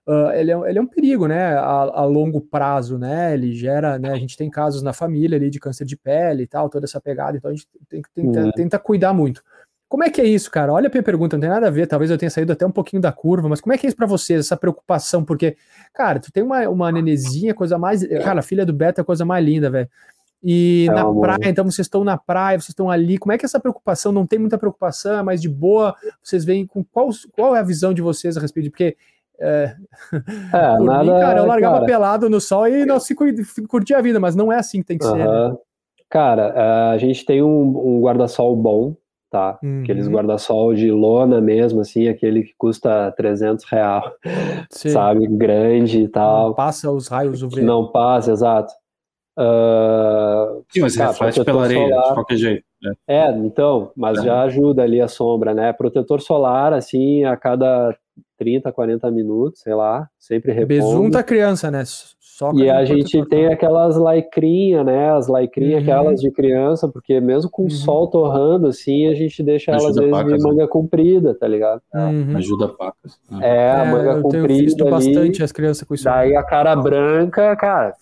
uh, 0.08 0.32
ele, 0.34 0.52
é, 0.52 0.70
ele 0.70 0.80
é 0.80 0.82
um 0.82 0.88
perigo, 0.88 1.28
né, 1.28 1.54
a, 1.56 1.92
a, 1.94 2.06
longo 2.06 2.42
prazo, 2.42 2.98
né, 2.98 3.34
ele 3.34 3.54
gera, 3.54 3.98
né, 3.98 4.12
a 4.12 4.18
gente 4.18 4.38
tem 4.38 4.50
casos 4.50 4.82
na 4.82 4.94
família 4.94 5.38
ali 5.38 5.50
de 5.50 5.60
câncer 5.60 5.86
de 5.86 5.98
pele 5.98 6.44
e 6.44 6.48
tal, 6.48 6.70
toda 6.70 6.86
essa 6.86 7.02
pegada, 7.02 7.38
então 7.38 7.52
a 7.52 7.54
gente 7.54 7.68
tem 7.90 8.02
que 8.02 8.10
tenta, 8.12 8.40
uhum. 8.40 8.52
tenta 8.52 8.80
cuidar 8.80 9.14
muito. 9.14 9.44
Como 9.88 10.04
é 10.04 10.10
que 10.10 10.20
é 10.20 10.26
isso, 10.26 10.50
cara? 10.50 10.74
Olha 10.74 10.88
a 10.88 10.90
minha 10.90 11.04
pergunta, 11.04 11.36
não 11.36 11.42
tem 11.42 11.50
nada 11.52 11.68
a 11.68 11.70
ver, 11.70 11.86
talvez 11.86 12.10
eu 12.10 12.18
tenha 12.18 12.30
saído 12.32 12.52
até 12.52 12.66
um 12.66 12.72
pouquinho 12.72 13.00
da 13.00 13.12
curva, 13.12 13.48
mas 13.48 13.62
como 13.62 13.74
é 13.74 13.78
que 13.78 13.86
é 13.86 13.90
isso 13.90 13.96
para 13.96 14.08
vocês, 14.08 14.40
essa 14.40 14.58
preocupação? 14.58 15.24
Porque, 15.24 15.56
cara, 15.94 16.20
tu 16.20 16.32
tem 16.32 16.42
uma, 16.42 16.68
uma 16.68 16.92
nenezinha, 16.92 17.54
coisa 17.54 17.78
mais. 17.78 18.04
Cara, 18.24 18.40
a 18.40 18.42
filha 18.42 18.66
do 18.66 18.74
Beto 18.74 19.00
é 19.00 19.04
a 19.04 19.06
coisa 19.06 19.24
mais 19.24 19.46
linda, 19.46 19.70
velho. 19.70 19.88
E 20.44 20.88
é 20.90 20.94
na 20.94 21.02
amor. 21.02 21.22
praia, 21.22 21.50
então 21.50 21.64
vocês 21.64 21.86
estão 21.86 22.04
na 22.04 22.18
praia, 22.18 22.60
vocês 22.60 22.70
estão 22.70 22.90
ali. 22.90 23.20
Como 23.20 23.32
é 23.32 23.38
que 23.38 23.46
é 23.46 23.48
essa 23.48 23.60
preocupação? 23.60 24.12
Não 24.12 24.28
tem 24.28 24.38
muita 24.38 24.58
preocupação, 24.58 25.20
é 25.20 25.24
mais 25.24 25.40
de 25.40 25.48
boa. 25.48 25.96
Vocês 26.24 26.44
veem 26.44 26.66
com 26.66 26.84
qual, 26.84 27.10
qual 27.32 27.56
é 27.56 27.60
a 27.60 27.64
visão 27.64 27.94
de 27.94 28.02
vocês 28.02 28.36
a 28.36 28.42
respeito. 28.42 28.70
Porque 28.70 28.98
é, 29.40 29.76
é 30.54 30.80
nada, 30.80 31.04
mim, 31.04 31.20
cara, 31.20 31.40
eu 31.40 31.46
largava 31.46 31.76
cara. 31.76 31.86
pelado 31.86 32.30
no 32.30 32.40
sol 32.40 32.68
e 32.68 32.86
não 32.86 33.00
se 33.00 33.16
curtia 33.68 33.98
a 33.98 34.02
vida, 34.02 34.20
mas 34.20 34.36
não 34.36 34.52
é 34.52 34.58
assim 34.58 34.82
que 34.82 34.88
tem 34.88 34.98
que 34.98 35.06
ser. 35.06 35.18
Né? 35.18 35.56
Cara, 36.10 36.54
é, 36.56 36.94
a 36.94 36.98
gente 36.98 37.26
tem 37.26 37.42
um, 37.42 37.98
um 37.98 38.02
guarda-sol 38.02 38.56
bom, 38.56 38.96
tá? 39.32 39.58
Uhum. 39.64 39.82
Aqueles 39.82 40.08
guarda-sol 40.08 40.76
de 40.76 40.92
lona 40.92 41.42
mesmo, 41.42 41.82
assim, 41.82 42.08
aquele 42.08 42.44
que 42.44 42.54
custa 42.56 43.12
300 43.18 43.66
reais, 43.66 44.12
sabe? 44.70 45.28
Grande 45.28 46.02
e 46.04 46.08
tal. 46.08 46.50
Não 46.50 46.54
passa 46.54 46.92
os 46.92 47.08
raios 47.08 47.42
UV. 47.42 47.62
Não 47.62 47.92
passa, 47.92 48.32
exato. 48.32 48.72
Uh, 49.36 50.64
Sim, 50.70 50.82
mas 50.82 50.96
tá, 50.96 51.08
reflete 51.08 51.44
pela 51.44 51.64
areia, 51.64 51.90
solar. 51.90 52.08
de 52.08 52.14
qualquer 52.14 52.38
jeito. 52.38 52.64
Né? 52.80 52.94
É, 53.08 53.32
então, 53.32 53.92
mas 53.96 54.20
é. 54.20 54.24
já 54.24 54.44
ajuda 54.44 54.84
ali 54.84 55.02
a 55.02 55.08
sombra, 55.08 55.56
né? 55.56 55.74
Protetor 55.74 56.22
solar, 56.22 56.72
assim, 56.72 57.24
a 57.24 57.36
cada 57.36 57.98
30, 58.44 58.72
40 58.74 59.10
minutos, 59.10 59.62
sei 59.62 59.74
lá, 59.74 60.10
sempre 60.20 60.52
repondo. 60.52 60.68
Besunta 60.68 61.24
criança, 61.24 61.72
né? 61.72 61.84
Soca 62.20 62.60
e 62.60 62.70
a 62.70 62.84
gente 62.84 63.24
tem 63.28 63.48
aquelas 63.48 63.96
lycrinhas, 63.96 64.86
né? 64.86 65.12
As 65.12 65.30
lycrinhas, 65.30 65.76
uhum. 65.76 65.82
aquelas 65.82 66.20
de 66.20 66.30
criança, 66.32 66.90
porque 66.90 67.22
mesmo 67.22 67.50
com 67.50 67.62
uhum. 67.62 67.68
o 67.68 67.72
sol 67.72 68.08
torrando, 68.08 68.68
assim, 68.68 69.08
a 69.08 69.14
gente 69.14 69.42
deixa 69.42 69.72
elas 69.72 69.86
às 69.86 69.96
vezes 69.96 70.12
pacas, 70.12 70.34
de 70.34 70.40
né? 70.40 70.50
manga 70.50 70.64
né? 70.64 70.68
comprida, 70.68 71.34
tá 71.36 71.48
ligado? 71.48 71.82
Uhum. 71.94 72.36
Ajuda 72.36 72.68
pacas. 72.68 73.18
É, 73.40 73.72
a 73.72 73.86
é, 73.86 73.92
manga 73.92 74.22
comprida. 74.22 74.48
Tenho 74.48 74.60
visto 74.60 74.82
ali, 74.82 74.92
bastante 74.92 75.44
as 75.44 75.52
crianças 75.52 75.88
com 75.88 75.94
isso. 75.94 76.04
Daí 76.04 76.36
a 76.36 76.44
cara 76.44 76.76
branca, 76.76 77.56
cara, 77.56 77.94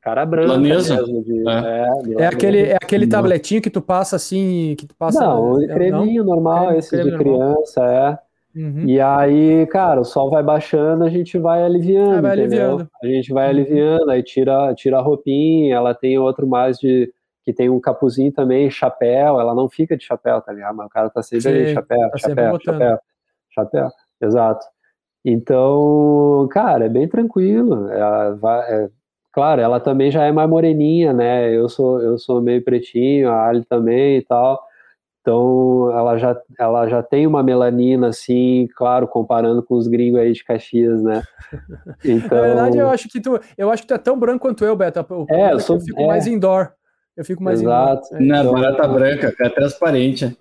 cara 0.00 0.24
branca 0.24 0.56
mesmo. 0.58 1.22
De, 1.24 1.48
é. 1.48 1.88
É, 2.18 2.22
é, 2.22 2.26
aquele, 2.26 2.60
é 2.60 2.76
aquele 2.76 3.06
tabletinho 3.06 3.60
que 3.60 3.70
tu 3.70 3.82
passa 3.82 4.16
assim, 4.16 4.74
que 4.78 4.86
tu 4.86 4.94
passa. 4.96 5.20
Não, 5.20 5.54
o 5.54 5.66
creminho 5.66 6.24
não? 6.24 6.36
normal, 6.36 6.66
creme, 6.66 6.78
esses 6.78 7.04
de 7.04 7.10
normal. 7.10 7.18
criança, 7.18 7.84
é. 7.84 8.31
Uhum. 8.54 8.84
E 8.86 9.00
aí, 9.00 9.66
cara, 9.66 10.00
o 10.00 10.04
sol 10.04 10.30
vai 10.30 10.42
baixando, 10.42 11.04
a 11.04 11.08
gente 11.08 11.38
vai 11.38 11.62
aliviando, 11.62 12.22
vai 12.22 12.32
aliviando. 12.32 12.88
A 13.02 13.06
gente 13.06 13.32
vai 13.32 13.44
uhum. 13.44 13.50
aliviando, 13.50 14.10
aí 14.10 14.22
tira, 14.22 14.74
tira 14.74 14.98
a 14.98 15.02
roupinha, 15.02 15.74
ela 15.74 15.94
tem 15.94 16.18
outro 16.18 16.46
mais 16.46 16.78
de 16.78 17.12
que 17.44 17.52
tem 17.52 17.68
um 17.68 17.80
capuzinho 17.80 18.32
também, 18.32 18.70
chapéu, 18.70 19.40
ela 19.40 19.54
não 19.54 19.68
fica 19.68 19.96
de 19.96 20.04
chapéu, 20.04 20.40
tá 20.40 20.52
ligado? 20.52 20.76
Mas 20.76 20.86
o 20.86 20.90
cara 20.90 21.10
tá 21.10 21.22
sempre 21.22 21.48
ali, 21.48 21.74
chapéu, 21.74 22.10
tá 22.10 22.18
chapéu, 22.18 22.60
chapéu, 22.60 22.98
chapéu, 23.50 23.88
exato. 24.20 24.64
Então, 25.24 26.48
cara, 26.50 26.86
é 26.86 26.88
bem 26.88 27.08
tranquilo. 27.08 27.88
É, 27.88 28.38
é, 28.68 28.90
claro, 29.32 29.60
ela 29.60 29.80
também 29.80 30.10
já 30.10 30.24
é 30.24 30.32
mais 30.32 30.48
moreninha, 30.48 31.12
né? 31.12 31.50
Eu 31.50 31.68
sou, 31.68 32.00
eu 32.00 32.18
sou 32.18 32.40
meio 32.40 32.62
pretinho, 32.62 33.30
a 33.30 33.48
Ali 33.48 33.64
também 33.64 34.18
e 34.18 34.22
tal. 34.22 34.60
Então, 35.22 35.88
ela 35.96 36.18
já, 36.18 36.36
ela 36.58 36.88
já 36.88 37.00
tem 37.00 37.28
uma 37.28 37.44
melanina, 37.44 38.08
assim, 38.08 38.68
claro, 38.76 39.06
comparando 39.06 39.62
com 39.62 39.76
os 39.76 39.86
gringos 39.86 40.20
aí 40.20 40.32
de 40.32 40.44
Caxias, 40.44 41.00
né? 41.00 41.22
Então... 42.04 42.38
Na 42.38 42.46
verdade, 42.46 42.78
eu 42.78 42.88
acho 42.88 43.08
que 43.08 43.20
tu, 43.20 43.38
eu 43.56 43.70
acho 43.70 43.82
que 43.82 43.88
tu 43.88 43.94
é 43.94 43.98
tão 43.98 44.18
branco 44.18 44.40
quanto 44.40 44.64
eu, 44.64 44.74
Beto. 44.74 45.04
O 45.10 45.26
é, 45.30 45.52
eu, 45.52 45.60
sou, 45.60 45.76
eu 45.76 45.82
fico 45.82 46.00
é... 46.00 46.06
mais 46.06 46.26
indoor. 46.26 46.72
Eu 47.16 47.24
fico 47.24 47.42
mais 47.42 47.60
Exato. 47.60 48.06
indoor. 48.16 48.26
Não, 48.26 48.40
então... 48.40 48.52
barata 48.54 48.88
branca, 48.88 49.34
é 49.38 49.48
transparente. 49.48 50.36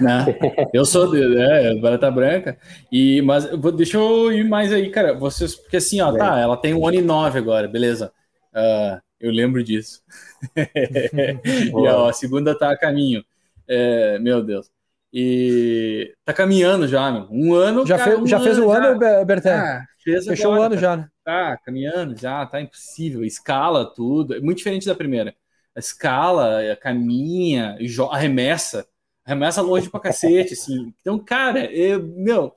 Né? 0.00 0.26
eu 0.72 0.84
sou 0.84 1.12
é, 1.16 1.74
barata 1.80 2.10
branca. 2.10 2.56
E, 2.92 3.20
mas 3.22 3.46
deixa 3.74 3.96
eu 3.96 4.32
ir 4.32 4.48
mais 4.48 4.72
aí, 4.72 4.90
cara. 4.90 5.14
Vocês, 5.14 5.56
porque 5.56 5.78
assim, 5.78 6.00
ó, 6.00 6.12
tá, 6.12 6.38
ela 6.38 6.56
tem 6.56 6.72
um 6.72 6.86
ano 6.86 6.98
e 6.98 7.02
nove 7.02 7.38
agora, 7.38 7.66
beleza. 7.66 8.12
Uh, 8.54 9.00
eu 9.18 9.32
lembro 9.32 9.64
disso. 9.64 10.02
e 10.56 11.72
ó, 11.74 12.08
a 12.08 12.12
segunda 12.12 12.56
tá 12.56 12.70
a 12.70 12.78
caminho. 12.78 13.24
É, 13.70 14.18
meu 14.18 14.42
Deus. 14.42 14.68
E 15.12 16.12
tá 16.24 16.32
caminhando 16.32 16.88
já, 16.88 17.10
meu. 17.10 17.28
Um 17.30 17.54
ano. 17.54 17.86
Já, 17.86 17.98
cara, 17.98 18.18
um 18.18 18.26
já 18.26 18.36
ano, 18.36 18.44
fez 18.44 18.58
o 18.58 18.70
ano, 18.70 18.98
Berté? 19.24 19.54
Ah, 19.54 19.84
fez 20.02 20.24
Fechou 20.26 20.52
agora, 20.52 20.60
o 20.60 20.64
ano 20.64 20.74
tá, 20.74 20.80
já, 20.80 20.96
né? 20.96 21.08
Tá, 21.24 21.56
caminhando 21.58 22.16
já, 22.16 22.44
tá 22.46 22.60
impossível. 22.60 23.24
Escala 23.24 23.92
tudo. 23.94 24.34
É 24.34 24.40
muito 24.40 24.58
diferente 24.58 24.86
da 24.86 24.94
primeira. 24.94 25.34
A 25.74 25.78
escala, 25.78 26.72
a 26.72 26.76
caminha, 26.76 27.76
arremessa. 28.10 28.86
Arremessa 29.24 29.62
longe 29.62 29.88
pra 29.88 30.00
cacete, 30.00 30.54
assim. 30.54 30.92
Então, 31.00 31.18
cara, 31.18 31.64
eu, 31.72 32.02
meu. 32.02 32.52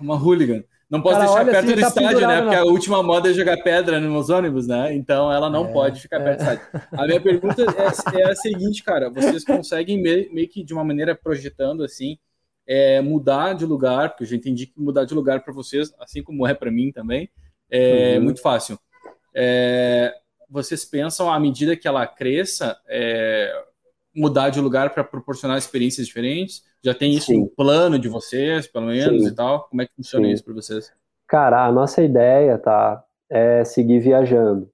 Uma 0.00 0.16
hooligan. 0.16 0.64
Não 0.94 1.02
posso 1.02 1.16
Cara, 1.16 1.26
deixar 1.26 1.44
perto 1.44 1.64
assim, 1.64 1.74
do 1.74 1.80
tá 1.80 1.88
estádio, 1.88 2.28
né? 2.28 2.40
Porque 2.40 2.54
a 2.54 2.64
última 2.64 3.02
moda 3.02 3.28
é 3.28 3.32
jogar 3.32 3.56
pedra 3.64 3.98
nos 3.98 4.30
ônibus, 4.30 4.68
né? 4.68 4.94
Então 4.94 5.32
ela 5.32 5.50
não 5.50 5.66
é, 5.66 5.72
pode 5.72 6.00
ficar 6.00 6.20
perto 6.20 6.42
é. 6.42 6.44
do 6.44 6.52
estádio. 6.52 6.88
A 6.92 7.06
minha 7.06 7.20
pergunta 7.20 7.62
é, 7.62 8.20
é, 8.20 8.30
a 8.30 8.36
seguinte, 8.36 8.84
cara: 8.84 9.10
vocês 9.10 9.44
conseguem 9.44 10.00
meio, 10.00 10.32
meio 10.32 10.48
que 10.48 10.62
de 10.62 10.72
uma 10.72 10.84
maneira 10.84 11.12
projetando 11.12 11.82
assim, 11.82 12.16
é, 12.64 13.00
mudar 13.00 13.54
de 13.54 13.66
lugar, 13.66 14.10
porque 14.10 14.22
eu 14.22 14.28
já 14.28 14.36
entendi 14.36 14.66
que 14.68 14.80
mudar 14.80 15.04
de 15.04 15.14
lugar 15.14 15.42
para 15.42 15.52
vocês, 15.52 15.92
assim 15.98 16.22
como 16.22 16.46
é 16.46 16.54
para 16.54 16.70
mim 16.70 16.92
também, 16.92 17.28
é 17.68 18.14
uhum. 18.16 18.22
muito 18.22 18.40
fácil. 18.40 18.78
É, 19.34 20.14
vocês 20.48 20.84
pensam 20.84 21.28
à 21.28 21.40
medida 21.40 21.76
que 21.76 21.88
ela 21.88 22.06
cresça, 22.06 22.78
é, 22.88 23.52
mudar 24.14 24.50
de 24.50 24.60
lugar 24.60 24.92
para 24.94 25.04
proporcionar 25.04 25.58
experiências 25.58 26.06
diferentes? 26.06 26.62
Já 26.82 26.94
tem 26.94 27.14
isso 27.14 27.26
Sim. 27.26 27.40
no 27.40 27.48
plano 27.48 27.98
de 27.98 28.08
vocês, 28.08 28.66
pelo 28.66 28.86
menos, 28.86 29.22
Sim. 29.22 29.28
e 29.28 29.34
tal? 29.34 29.68
Como 29.68 29.82
é 29.82 29.86
que 29.86 29.92
funciona 29.96 30.26
Sim. 30.26 30.32
isso 30.32 30.44
para 30.44 30.54
vocês? 30.54 30.92
Cara, 31.26 31.64
a 31.64 31.72
nossa 31.72 32.02
ideia, 32.02 32.58
tá, 32.58 33.02
é 33.30 33.64
seguir 33.64 34.00
viajando, 34.00 34.70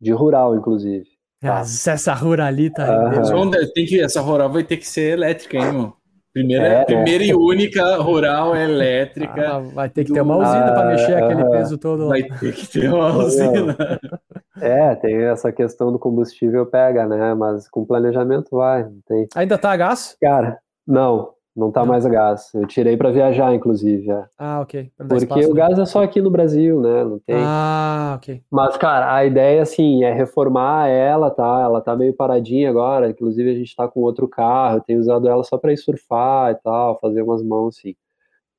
de 0.00 0.12
rural, 0.12 0.56
inclusive. 0.56 1.06
Tá? 1.40 1.58
Ah, 1.58 1.60
essa 1.60 2.14
ruralita 2.14 2.84
aí. 2.84 3.32
Uhum. 3.32 3.50
Tem 3.74 3.86
que, 3.86 4.00
essa 4.00 4.20
rural 4.20 4.50
vai 4.50 4.64
ter 4.64 4.76
que 4.76 4.86
ser 4.86 5.12
elétrica, 5.12 5.56
hein, 5.56 5.64
irmão? 5.64 5.97
Primeira, 6.38 6.66
é, 6.66 6.84
primeira 6.84 7.24
é. 7.24 7.26
e 7.26 7.34
única 7.34 7.96
rural 7.96 8.54
elétrica. 8.54 9.56
Ah, 9.56 9.58
vai 9.58 9.88
ter 9.88 10.04
que 10.04 10.12
ter 10.12 10.20
uma 10.20 10.36
usina 10.36 10.66
ah, 10.66 10.72
para 10.72 10.88
mexer 10.90 11.14
aquele 11.14 11.44
peso 11.50 11.76
todo 11.76 12.04
lá. 12.04 12.10
Vai 12.10 12.22
ter 12.22 12.54
que 12.54 12.66
ter 12.68 12.92
uma 12.92 13.16
usina. 13.16 13.76
É, 14.60 14.94
tem 14.94 15.16
essa 15.24 15.50
questão 15.50 15.90
do 15.90 15.98
combustível 15.98 16.64
pega, 16.66 17.06
né? 17.06 17.34
Mas 17.34 17.68
com 17.68 17.84
planejamento 17.84 18.50
vai. 18.52 18.86
Tem... 19.06 19.26
Ainda 19.34 19.58
tá 19.58 19.72
a 19.72 19.76
gás? 19.76 20.16
Cara, 20.20 20.58
não. 20.86 21.30
Não 21.58 21.72
tá 21.72 21.84
mais 21.84 22.06
a 22.06 22.08
gás. 22.08 22.54
Eu 22.54 22.68
tirei 22.68 22.96
para 22.96 23.10
viajar, 23.10 23.52
inclusive. 23.52 24.08
É. 24.08 24.24
Ah, 24.38 24.60
ok. 24.60 24.92
Porque 24.96 25.14
espaço, 25.16 25.50
o 25.50 25.54
né? 25.54 25.60
gás 25.60 25.76
é 25.76 25.84
só 25.84 26.04
aqui 26.04 26.22
no 26.22 26.30
Brasil, 26.30 26.80
né? 26.80 27.02
Não 27.02 27.18
tem. 27.18 27.34
Ah, 27.36 28.14
ok. 28.16 28.40
Mas, 28.48 28.76
cara, 28.76 29.12
a 29.12 29.24
ideia, 29.24 29.60
assim, 29.60 30.04
é 30.04 30.12
reformar 30.12 30.86
ela, 30.86 31.32
tá? 31.32 31.62
Ela 31.64 31.80
tá 31.80 31.96
meio 31.96 32.14
paradinha 32.14 32.70
agora. 32.70 33.10
Inclusive, 33.10 33.50
a 33.50 33.54
gente 33.54 33.74
tá 33.74 33.88
com 33.88 33.98
outro 34.02 34.28
carro. 34.28 34.76
Eu 34.76 34.82
tenho 34.82 35.00
usado 35.00 35.28
ela 35.28 35.42
só 35.42 35.58
para 35.58 35.72
ir 35.72 35.76
surfar 35.78 36.52
e 36.52 36.54
tal, 36.62 36.96
fazer 37.00 37.22
umas 37.22 37.42
mãos, 37.42 37.76
assim. 37.76 37.96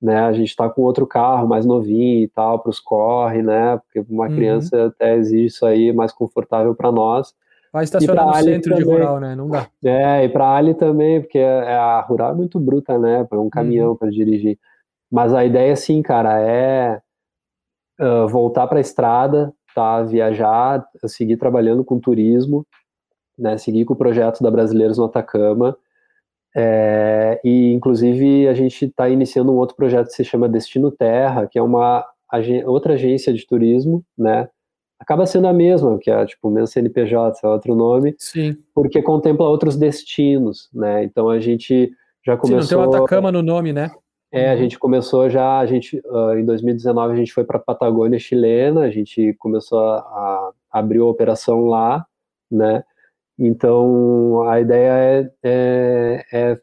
Né? 0.01 0.19
A 0.19 0.33
gente 0.33 0.53
tá 0.53 0.69
com 0.69 0.81
outro 0.81 1.07
carro 1.07 1.47
mais 1.47 1.65
novinho 1.65 2.23
e 2.23 2.27
tal, 2.27 2.59
para 2.59 2.69
os 2.69 2.81
corre, 2.81 3.41
né? 3.41 3.77
Porque 3.77 4.05
uma 4.13 4.27
uhum. 4.27 4.35
criança 4.35 4.87
até 4.87 5.15
exige 5.15 5.45
isso 5.45 5.65
aí, 5.65 5.93
mais 5.93 6.11
confortável 6.11 6.75
para 6.75 6.91
nós. 6.91 7.33
Vai 7.71 7.83
estacionar 7.83 8.25
no 8.25 8.33
centro 8.35 8.71
também. 8.71 8.85
de 8.85 8.91
rural, 8.91 9.19
né? 9.19 9.35
Não 9.35 9.47
dá. 9.47 9.67
É, 9.83 10.23
e 10.23 10.29
para 10.29 10.55
Ali 10.55 10.73
também, 10.73 11.21
porque 11.21 11.37
é, 11.37 11.75
a 11.75 12.01
rural 12.01 12.31
é 12.31 12.35
muito 12.35 12.59
bruta, 12.59 12.97
né? 12.97 13.23
Para 13.23 13.39
um 13.39 13.49
caminhão 13.49 13.89
uhum. 13.89 13.95
para 13.95 14.09
dirigir. 14.09 14.57
Mas 15.11 15.33
a 15.33 15.45
ideia, 15.45 15.75
sim, 15.75 16.01
cara, 16.01 16.39
é 16.41 17.01
uh, 17.99 18.27
voltar 18.27 18.67
para 18.67 18.79
a 18.79 18.81
estrada, 18.81 19.53
tá? 19.75 20.01
Viajar, 20.03 20.85
seguir 21.05 21.37
trabalhando 21.37 21.83
com 21.83 21.99
turismo, 21.99 22.65
né? 23.37 23.57
Seguir 23.57 23.85
com 23.85 23.93
o 23.93 23.97
projeto 23.97 24.41
da 24.41 24.49
Brasileiros 24.49 24.97
no 24.97 25.05
Atacama. 25.05 25.77
É, 26.55 27.39
e, 27.43 27.71
inclusive, 27.73 28.47
a 28.47 28.53
gente 28.53 28.85
está 28.85 29.07
iniciando 29.07 29.51
um 29.51 29.57
outro 29.57 29.75
projeto 29.75 30.07
que 30.07 30.13
se 30.13 30.23
chama 30.23 30.49
Destino 30.49 30.91
Terra, 30.91 31.47
que 31.47 31.59
é 31.59 31.61
uma 31.61 32.03
outra 32.65 32.93
agência 32.93 33.31
de 33.33 33.45
turismo, 33.45 34.03
né? 34.17 34.49
Acaba 34.99 35.25
sendo 35.25 35.47
a 35.47 35.53
mesma, 35.53 35.97
que 35.97 36.11
é 36.11 36.25
tipo 36.25 36.49
o 36.49 36.51
mesmo 36.51 36.67
CNPJ, 36.67 37.39
é 37.41 37.47
outro 37.47 37.73
nome, 37.73 38.15
Sim. 38.19 38.57
porque 38.75 39.01
contempla 39.01 39.47
outros 39.47 39.77
destinos, 39.77 40.69
né? 40.73 41.03
Então 41.03 41.29
a 41.29 41.39
gente 41.39 41.91
já 42.25 42.35
começou. 42.35 42.61
Sim, 42.63 42.75
não 42.75 42.83
tem 42.83 42.93
o 42.93 42.97
Atacama 42.97 43.31
no 43.31 43.41
nome, 43.41 43.71
né? 43.71 43.89
É, 44.31 44.51
a 44.51 44.55
gente 44.57 44.77
começou 44.77 45.27
já, 45.29 45.57
a 45.57 45.65
gente 45.65 45.99
uh, 46.05 46.37
em 46.37 46.45
2019 46.45 47.13
a 47.13 47.15
gente 47.15 47.33
foi 47.33 47.43
para 47.43 47.57
a 47.57 47.61
Patagônia 47.61 48.19
chilena, 48.19 48.81
a 48.81 48.89
gente 48.91 49.33
começou 49.39 49.79
a, 49.79 49.97
a 49.97 50.51
abrir 50.71 50.99
a 50.99 51.05
operação 51.05 51.65
lá, 51.65 52.05
né? 52.51 52.83
Então 53.39 54.43
a 54.47 54.59
ideia 54.59 54.91
é, 54.91 55.31
é, 55.43 56.25
é 56.31 56.61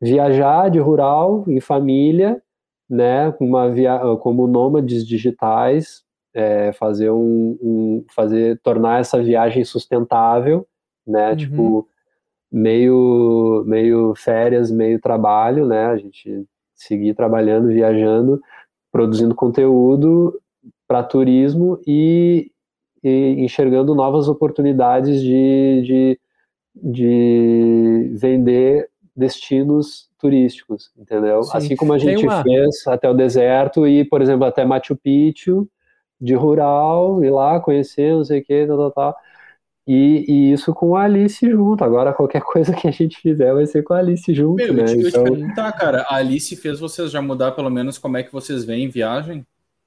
viajar 0.00 0.70
de 0.70 0.80
rural 0.80 1.44
em 1.46 1.60
família, 1.60 2.42
né? 2.90 3.32
Uma 3.38 3.70
via 3.70 4.00
como 4.20 4.48
nômades 4.48 5.06
digitais 5.06 6.04
é, 6.34 6.72
fazer 6.72 7.10
um, 7.10 7.58
um, 7.62 8.04
fazer 8.14 8.58
tornar 8.60 9.00
essa 9.00 9.22
viagem 9.22 9.64
sustentável, 9.64 10.66
né? 11.06 11.30
Uhum. 11.30 11.36
Tipo 11.36 11.88
meio 12.50 13.64
meio 13.66 14.14
férias, 14.16 14.70
meio 14.70 15.00
trabalho, 15.00 15.66
né? 15.66 15.86
A 15.86 15.96
gente 15.96 16.44
seguir 16.74 17.14
trabalhando, 17.14 17.68
viajando, 17.68 18.40
produzindo 18.92 19.34
conteúdo 19.34 20.38
para 20.86 21.02
turismo 21.02 21.80
e, 21.86 22.50
e, 23.02 23.36
enxergando 23.38 23.94
novas 23.94 24.28
oportunidades 24.28 25.20
de, 25.22 25.82
de, 25.82 26.20
de 26.74 28.12
vender 28.14 28.88
destinos 29.16 30.08
turísticos, 30.18 30.90
entendeu? 30.96 31.42
Sim. 31.42 31.56
Assim 31.56 31.76
como 31.76 31.92
a 31.92 31.98
gente 31.98 32.24
uma... 32.24 32.42
fez 32.42 32.86
até 32.86 33.08
o 33.08 33.14
deserto 33.14 33.86
e, 33.86 34.04
por 34.04 34.20
exemplo, 34.20 34.44
até 34.44 34.64
Machu 34.64 34.96
Picchu, 34.96 35.68
de 36.20 36.34
rural, 36.34 37.24
ir 37.24 37.30
lá 37.30 37.60
conhecer, 37.60 38.12
não 38.12 38.24
sei 38.24 38.40
o 38.40 38.44
que, 38.44 38.66
tal, 38.66 38.76
tal, 38.78 38.90
tal. 38.90 39.16
E, 39.86 40.24
e, 40.26 40.52
isso 40.52 40.72
com 40.72 40.96
a 40.96 41.02
Alice 41.02 41.48
junto. 41.48 41.84
Agora, 41.84 42.12
qualquer 42.14 42.42
coisa 42.42 42.72
que 42.74 42.88
a 42.88 42.90
gente 42.90 43.20
fizer 43.20 43.52
vai 43.52 43.66
ser 43.66 43.82
com 43.82 43.92
a 43.94 43.98
Alice 43.98 44.32
junto. 44.32 44.56
Meu, 44.56 44.72
né? 44.72 44.82
eu, 44.82 44.86
te, 44.86 45.08
então... 45.08 45.26
eu 45.26 45.32
te 45.32 45.38
perguntar, 45.38 45.72
cara, 45.72 46.02
a 46.08 46.16
Alice 46.16 46.56
fez 46.56 46.80
vocês 46.80 47.10
já 47.10 47.20
mudar 47.20 47.52
pelo 47.52 47.70
menos 47.70 47.98
como 47.98 48.16
é 48.16 48.22
que 48.22 48.32
vocês 48.32 48.64
veem 48.64 48.88
viagem? 48.88 49.44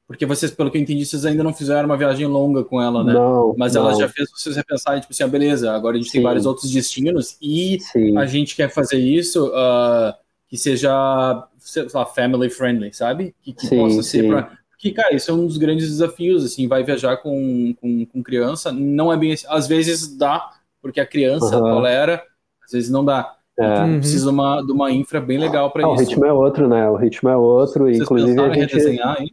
Porque 0.07 0.25
vocês, 0.25 0.49
pelo 0.51 0.71
que 0.71 0.77
eu 0.77 0.81
entendi, 0.81 1.05
vocês 1.05 1.25
ainda 1.25 1.43
não 1.43 1.53
fizeram 1.53 1.85
uma 1.85 1.97
viagem 1.97 2.25
longa 2.27 2.63
com 2.63 2.81
ela, 2.81 3.03
né? 3.03 3.11
Não, 3.11 3.53
Mas 3.57 3.73
não. 3.73 3.81
ela 3.81 3.99
já 3.99 4.07
fez 4.07 4.31
vocês 4.31 4.55
repensarem, 4.55 5.01
tipo 5.01 5.11
assim, 5.11 5.23
ah, 5.23 5.27
beleza, 5.27 5.69
agora 5.73 5.95
a 5.95 5.97
gente 5.97 6.09
Sim. 6.09 6.19
tem 6.19 6.23
vários 6.23 6.45
outros 6.45 6.71
destinos 6.71 7.35
e 7.41 7.77
Sim. 7.81 8.17
a 8.17 8.25
gente 8.25 8.55
quer 8.55 8.69
fazer 8.69 8.99
isso 8.99 9.47
uh, 9.47 10.13
que 10.47 10.57
seja, 10.57 11.45
sei 11.59 11.87
lá, 11.93 12.05
family 12.05 12.49
friendly, 12.49 12.93
sabe? 12.93 13.35
Que, 13.41 13.51
que 13.51 13.67
possa 13.75 14.01
ser 14.01 14.29
para 14.29 14.57
Que, 14.77 14.91
cara, 14.91 15.15
isso 15.15 15.31
é 15.31 15.33
um 15.33 15.47
dos 15.47 15.57
grandes 15.57 15.89
desafios, 15.89 16.45
assim, 16.45 16.67
vai 16.67 16.83
viajar 16.83 17.17
com, 17.17 17.73
com, 17.81 18.05
com 18.05 18.23
criança, 18.23 18.71
não 18.71 19.11
é 19.11 19.17
bem 19.17 19.33
assim, 19.33 19.47
às 19.49 19.67
vezes 19.67 20.15
dá, 20.15 20.51
porque 20.81 20.99
a 20.99 21.05
criança 21.05 21.57
uhum. 21.57 21.63
tolera, 21.63 22.23
às 22.63 22.71
vezes 22.71 22.89
não 22.89 23.03
dá. 23.03 23.35
É. 23.59 23.65
Então, 23.65 23.87
uhum. 23.87 23.99
Precisa 23.99 24.25
de 24.25 24.31
uma, 24.31 24.61
de 24.61 24.71
uma 24.71 24.91
infra 24.91 25.19
bem 25.19 25.39
legal 25.39 25.71
para 25.71 25.85
ah, 25.85 25.93
isso. 25.93 26.03
O 26.03 26.07
ritmo 26.07 26.25
é 26.25 26.31
outro, 26.31 26.69
né? 26.69 26.87
O 26.89 26.95
ritmo 26.95 27.29
é 27.29 27.35
outro. 27.35 27.85
Vocês 27.85 28.01
inclusive 28.01 28.39
a 28.39 28.53
gente, 28.53 28.73
redesenhar, 28.73 29.21
hein? 29.21 29.31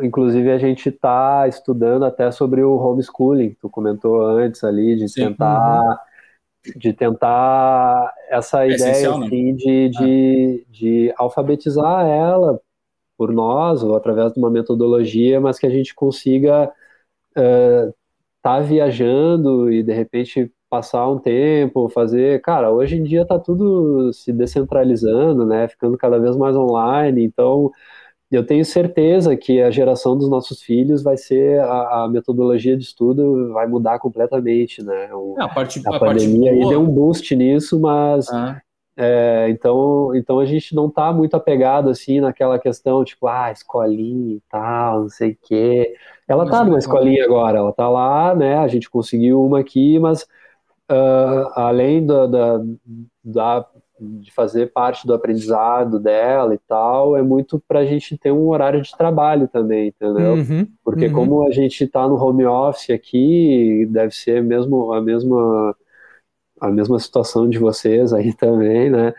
Inclusive 0.00 0.50
a 0.52 0.58
gente 0.58 0.88
está 0.88 1.48
estudando 1.48 2.04
até 2.04 2.30
sobre 2.30 2.62
o 2.62 2.76
homeschooling, 2.76 3.56
tu 3.60 3.68
comentou 3.68 4.24
antes 4.24 4.62
ali, 4.62 4.94
de 4.94 5.08
Sim. 5.08 5.24
tentar 5.24 5.82
uhum. 5.82 6.72
de 6.76 6.92
tentar 6.92 8.14
essa 8.30 8.64
é 8.64 8.70
ideia 8.70 9.18
né? 9.18 9.26
assim, 9.26 9.56
de, 9.56 9.88
de, 9.88 10.64
é. 10.68 10.70
de 10.70 11.14
alfabetizar 11.16 12.06
ela 12.06 12.60
por 13.18 13.32
nós 13.32 13.82
ou 13.82 13.96
através 13.96 14.32
de 14.32 14.38
uma 14.38 14.50
metodologia, 14.50 15.40
mas 15.40 15.58
que 15.58 15.66
a 15.66 15.70
gente 15.70 15.94
consiga 15.94 16.72
estar 17.30 17.88
uh, 17.88 17.94
tá 18.40 18.60
viajando 18.60 19.70
e 19.70 19.82
de 19.82 19.92
repente 19.92 20.50
passar 20.70 21.08
um 21.10 21.18
tempo, 21.18 21.88
fazer, 21.88 22.40
cara, 22.42 22.70
hoje 22.70 22.96
em 22.96 23.02
dia 23.02 23.26
tá 23.26 23.38
tudo 23.38 24.12
se 24.12 24.32
descentralizando, 24.32 25.44
né, 25.46 25.66
ficando 25.66 25.96
cada 25.98 26.18
vez 26.18 26.36
mais 26.36 26.54
online, 26.54 27.24
então 27.24 27.72
eu 28.30 28.44
tenho 28.44 28.64
certeza 28.64 29.34
que 29.36 29.62
a 29.62 29.70
geração 29.70 30.16
dos 30.16 30.28
nossos 30.28 30.62
filhos 30.62 31.02
vai 31.02 31.16
ser 31.16 31.60
a, 31.60 32.04
a 32.04 32.08
metodologia 32.08 32.76
de 32.76 32.84
estudo 32.84 33.52
vai 33.54 33.66
mudar 33.66 33.98
completamente, 33.98 34.82
né? 34.82 35.08
O, 35.14 35.34
é, 35.38 35.44
a, 35.44 35.48
parte, 35.48 35.82
a, 35.86 35.96
a 35.96 35.98
pandemia 35.98 36.50
parte 36.50 36.62
aí 36.62 36.68
deu 36.68 36.82
um 36.82 36.86
boost 36.86 37.34
nisso, 37.34 37.80
mas 37.80 38.28
ah. 38.28 38.60
É, 39.00 39.46
então, 39.48 40.12
então 40.16 40.40
a 40.40 40.44
gente 40.44 40.74
não 40.74 40.88
está 40.88 41.12
muito 41.12 41.36
apegado 41.36 41.88
assim 41.88 42.18
naquela 42.20 42.58
questão 42.58 43.04
tipo, 43.04 43.28
ah, 43.28 43.52
escolinha 43.52 44.34
e 44.34 44.42
tal, 44.50 45.02
não 45.02 45.08
sei 45.08 45.30
o 45.30 45.38
quê. 45.40 45.94
Ela 46.26 46.44
está 46.44 46.64
numa 46.64 46.78
escolinha 46.78 47.24
agora, 47.24 47.58
ela 47.58 47.70
está 47.70 47.88
lá, 47.88 48.34
né? 48.34 48.58
A 48.58 48.66
gente 48.66 48.90
conseguiu 48.90 49.40
uma 49.40 49.60
aqui, 49.60 50.00
mas 50.00 50.24
uh, 50.90 51.48
além 51.54 52.04
da, 52.04 52.26
da, 52.26 52.60
da, 53.22 53.66
de 54.00 54.32
fazer 54.32 54.72
parte 54.72 55.06
do 55.06 55.14
aprendizado 55.14 56.00
dela 56.00 56.52
e 56.52 56.58
tal, 56.66 57.16
é 57.16 57.22
muito 57.22 57.62
para 57.68 57.78
a 57.78 57.86
gente 57.86 58.18
ter 58.18 58.32
um 58.32 58.48
horário 58.48 58.82
de 58.82 58.90
trabalho 58.96 59.46
também, 59.46 59.88
entendeu? 59.88 60.34
Uhum, 60.34 60.66
Porque 60.82 61.06
uhum. 61.06 61.12
como 61.12 61.46
a 61.46 61.52
gente 61.52 61.84
está 61.84 62.08
no 62.08 62.16
home 62.20 62.44
office 62.44 62.90
aqui, 62.90 63.86
deve 63.92 64.12
ser 64.12 64.42
mesmo 64.42 64.92
a 64.92 65.00
mesma 65.00 65.76
a 66.60 66.68
mesma 66.70 66.98
situação 66.98 67.48
de 67.48 67.58
vocês 67.58 68.12
aí 68.12 68.32
também, 68.36 68.90
né? 68.90 69.14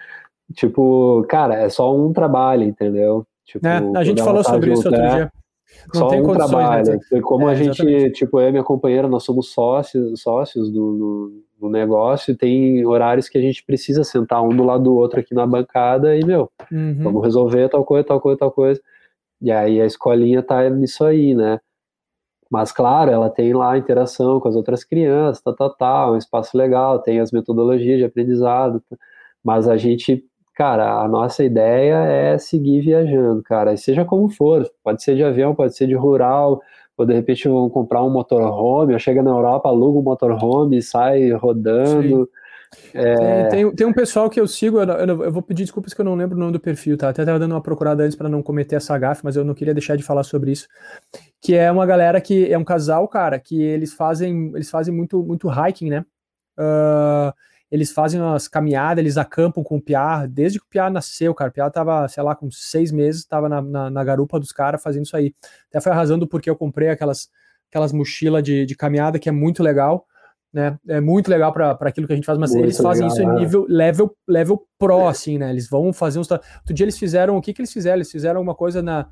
Tipo, 0.53 1.25
cara, 1.29 1.55
é 1.55 1.69
só 1.69 1.95
um 1.95 2.11
trabalho, 2.11 2.63
entendeu? 2.63 3.25
Tipo, 3.45 3.67
é, 3.67 3.81
a 3.95 4.03
gente 4.03 4.21
falou 4.21 4.43
tá 4.43 4.51
sobre 4.51 4.69
junto, 4.69 4.79
isso 4.79 4.87
outro 4.87 5.01
é, 5.01 5.09
dia. 5.09 5.31
Não 5.93 5.99
só 5.99 6.09
um 6.09 6.27
né, 6.27 6.33
trabalho. 6.33 6.99
Né? 7.11 7.21
Como 7.21 7.47
é, 7.47 7.51
a 7.51 7.55
gente, 7.55 7.81
exatamente. 7.81 8.11
tipo, 8.11 8.39
eu 8.39 8.49
e 8.49 8.51
minha 8.51 8.63
companheira, 8.63 9.07
nós 9.07 9.23
somos 9.23 9.51
sócios, 9.51 10.21
sócios 10.21 10.71
do, 10.71 11.43
do, 11.59 11.69
negócio, 11.69 12.31
e 12.31 12.35
tem 12.35 12.85
horários 12.85 13.29
que 13.29 13.37
a 13.37 13.41
gente 13.41 13.63
precisa 13.63 14.03
sentar 14.03 14.43
um 14.43 14.49
do 14.49 14.63
lado 14.63 14.83
do 14.83 14.95
outro 14.95 15.19
aqui 15.19 15.33
na 15.33 15.45
bancada 15.45 16.15
e, 16.15 16.25
meu, 16.25 16.49
uhum. 16.71 16.97
vamos 17.01 17.23
resolver 17.23 17.69
tal 17.69 17.83
coisa, 17.83 18.07
tal 18.07 18.19
coisa, 18.19 18.39
tal 18.39 18.51
coisa. 18.51 18.81
E 19.41 19.51
aí 19.51 19.79
a 19.79 19.85
escolinha 19.85 20.43
tá 20.43 20.69
nisso 20.69 21.03
aí, 21.05 21.33
né? 21.33 21.59
Mas, 22.49 22.71
claro, 22.71 23.11
ela 23.11 23.29
tem 23.29 23.53
lá 23.53 23.77
interação 23.77 24.39
com 24.39 24.47
as 24.47 24.55
outras 24.55 24.83
crianças, 24.83 25.41
tal, 25.41 25.55
tal, 25.55 25.75
tal, 25.75 26.13
um 26.13 26.17
espaço 26.17 26.57
legal, 26.57 26.99
tem 26.99 27.19
as 27.19 27.31
metodologias 27.31 27.99
de 27.99 28.05
aprendizado, 28.05 28.81
mas 29.43 29.67
a 29.67 29.77
gente 29.77 30.25
cara, 30.55 31.01
a 31.01 31.07
nossa 31.07 31.41
ideia 31.41 31.95
é 32.03 32.37
seguir 32.37 32.81
viajando, 32.81 33.41
cara, 33.43 33.77
seja 33.77 34.03
como 34.03 34.27
for, 34.27 34.69
pode 34.83 35.01
ser 35.01 35.15
de 35.15 35.23
avião, 35.23 35.55
pode 35.55 35.73
ser 35.73 35.87
de 35.87 35.95
rural, 35.95 36.61
ou 36.97 37.05
de 37.05 37.13
repente 37.13 37.47
vão 37.47 37.69
comprar 37.69 38.03
um 38.03 38.09
motorhome, 38.09 38.99
chega 38.99 39.23
na 39.23 39.31
Europa, 39.31 39.69
aluga 39.69 39.99
um 39.99 40.03
motorhome 40.03 40.79
e 40.79 40.81
sai 40.81 41.31
rodando. 41.31 42.29
É... 42.93 43.47
Tem, 43.47 43.49
tem, 43.49 43.75
tem, 43.75 43.87
um 43.87 43.93
pessoal 43.93 44.29
que 44.29 44.39
eu 44.39 44.47
sigo, 44.47 44.79
eu, 44.79 44.87
eu, 44.87 45.23
eu, 45.23 45.31
vou 45.31 45.41
pedir 45.41 45.63
desculpas 45.63 45.93
que 45.93 46.01
eu 46.01 46.05
não 46.05 46.15
lembro 46.15 46.37
o 46.37 46.39
nome 46.39 46.51
do 46.51 46.59
perfil, 46.59 46.97
tá? 46.97 47.09
Até 47.09 47.23
estava 47.23 47.39
dando 47.39 47.53
uma 47.53 47.61
procurada 47.61 48.03
antes 48.03 48.15
para 48.15 48.29
não 48.29 48.43
cometer 48.43 48.75
essa 48.75 48.97
gafe, 48.97 49.21
mas 49.23 49.35
eu 49.35 49.43
não 49.43 49.55
queria 49.55 49.73
deixar 49.73 49.95
de 49.95 50.03
falar 50.03 50.23
sobre 50.23 50.51
isso. 50.51 50.67
Que 51.41 51.55
é 51.55 51.71
uma 51.71 51.85
galera 51.85 52.21
que 52.21 52.51
é 52.51 52.57
um 52.57 52.63
casal, 52.63 53.07
cara, 53.07 53.39
que 53.39 53.61
eles 53.61 53.93
fazem, 53.93 54.51
eles 54.53 54.69
fazem 54.69 54.93
muito, 54.93 55.23
muito 55.23 55.49
hiking, 55.49 55.89
né? 55.89 56.05
Uh, 56.57 57.33
eles 57.71 57.91
fazem 57.91 58.19
umas 58.19 58.47
caminhadas, 58.47 58.99
eles 59.01 59.17
acampam 59.17 59.63
com 59.63 59.77
o 59.77 59.81
Piar, 59.81 60.27
desde 60.27 60.59
que 60.59 60.65
o 60.65 60.69
Piar 60.69 60.91
nasceu, 60.91 61.33
cara. 61.35 61.49
O 61.49 61.53
Piar 61.53 61.71
tava, 61.71 62.07
sei 62.07 62.23
lá, 62.23 62.35
com 62.35 62.49
seis 62.49 62.91
meses, 62.91 63.25
tava 63.25 63.47
na, 63.47 63.61
na, 63.61 63.89
na 63.89 64.03
garupa 64.03 64.39
dos 64.39 64.51
caras 64.51 64.81
fazendo 64.81 65.05
isso 65.05 65.15
aí. 65.15 65.33
Até 65.69 65.79
foi 65.79 65.91
arrasando 65.91 66.27
porque 66.27 66.49
eu 66.49 66.55
comprei 66.55 66.89
aquelas, 66.89 67.29
aquelas 67.69 67.93
mochilas 67.93 68.43
de, 68.43 68.65
de 68.65 68.75
caminhada, 68.75 69.19
que 69.19 69.29
é 69.29 69.31
muito 69.31 69.61
legal, 69.61 70.05
né? 70.53 70.77
É 70.87 70.99
muito 70.99 71.29
legal 71.29 71.53
para 71.53 71.77
aquilo 71.81 72.07
que 72.07 72.13
a 72.13 72.15
gente 72.15 72.25
faz, 72.25 72.37
mas 72.37 72.51
muito 72.51 72.65
eles 72.65 72.77
fazem 72.77 73.07
legal, 73.07 73.17
isso 73.17 73.21
em 73.21 73.39
nível 73.39 73.65
level, 73.69 74.15
level 74.27 74.65
pro, 74.77 75.07
assim, 75.07 75.37
né? 75.37 75.49
Eles 75.49 75.69
vão 75.69 75.93
fazer 75.93 76.19
uns. 76.19 76.29
Outro 76.29 76.73
dia 76.73 76.83
eles 76.83 76.97
fizeram, 76.97 77.37
o 77.37 77.41
que 77.41 77.53
que 77.53 77.61
eles 77.61 77.71
fizeram? 77.71 77.97
Eles 77.97 78.11
fizeram 78.11 78.41
uma 78.41 78.55
coisa 78.55 78.81
na, 78.81 79.07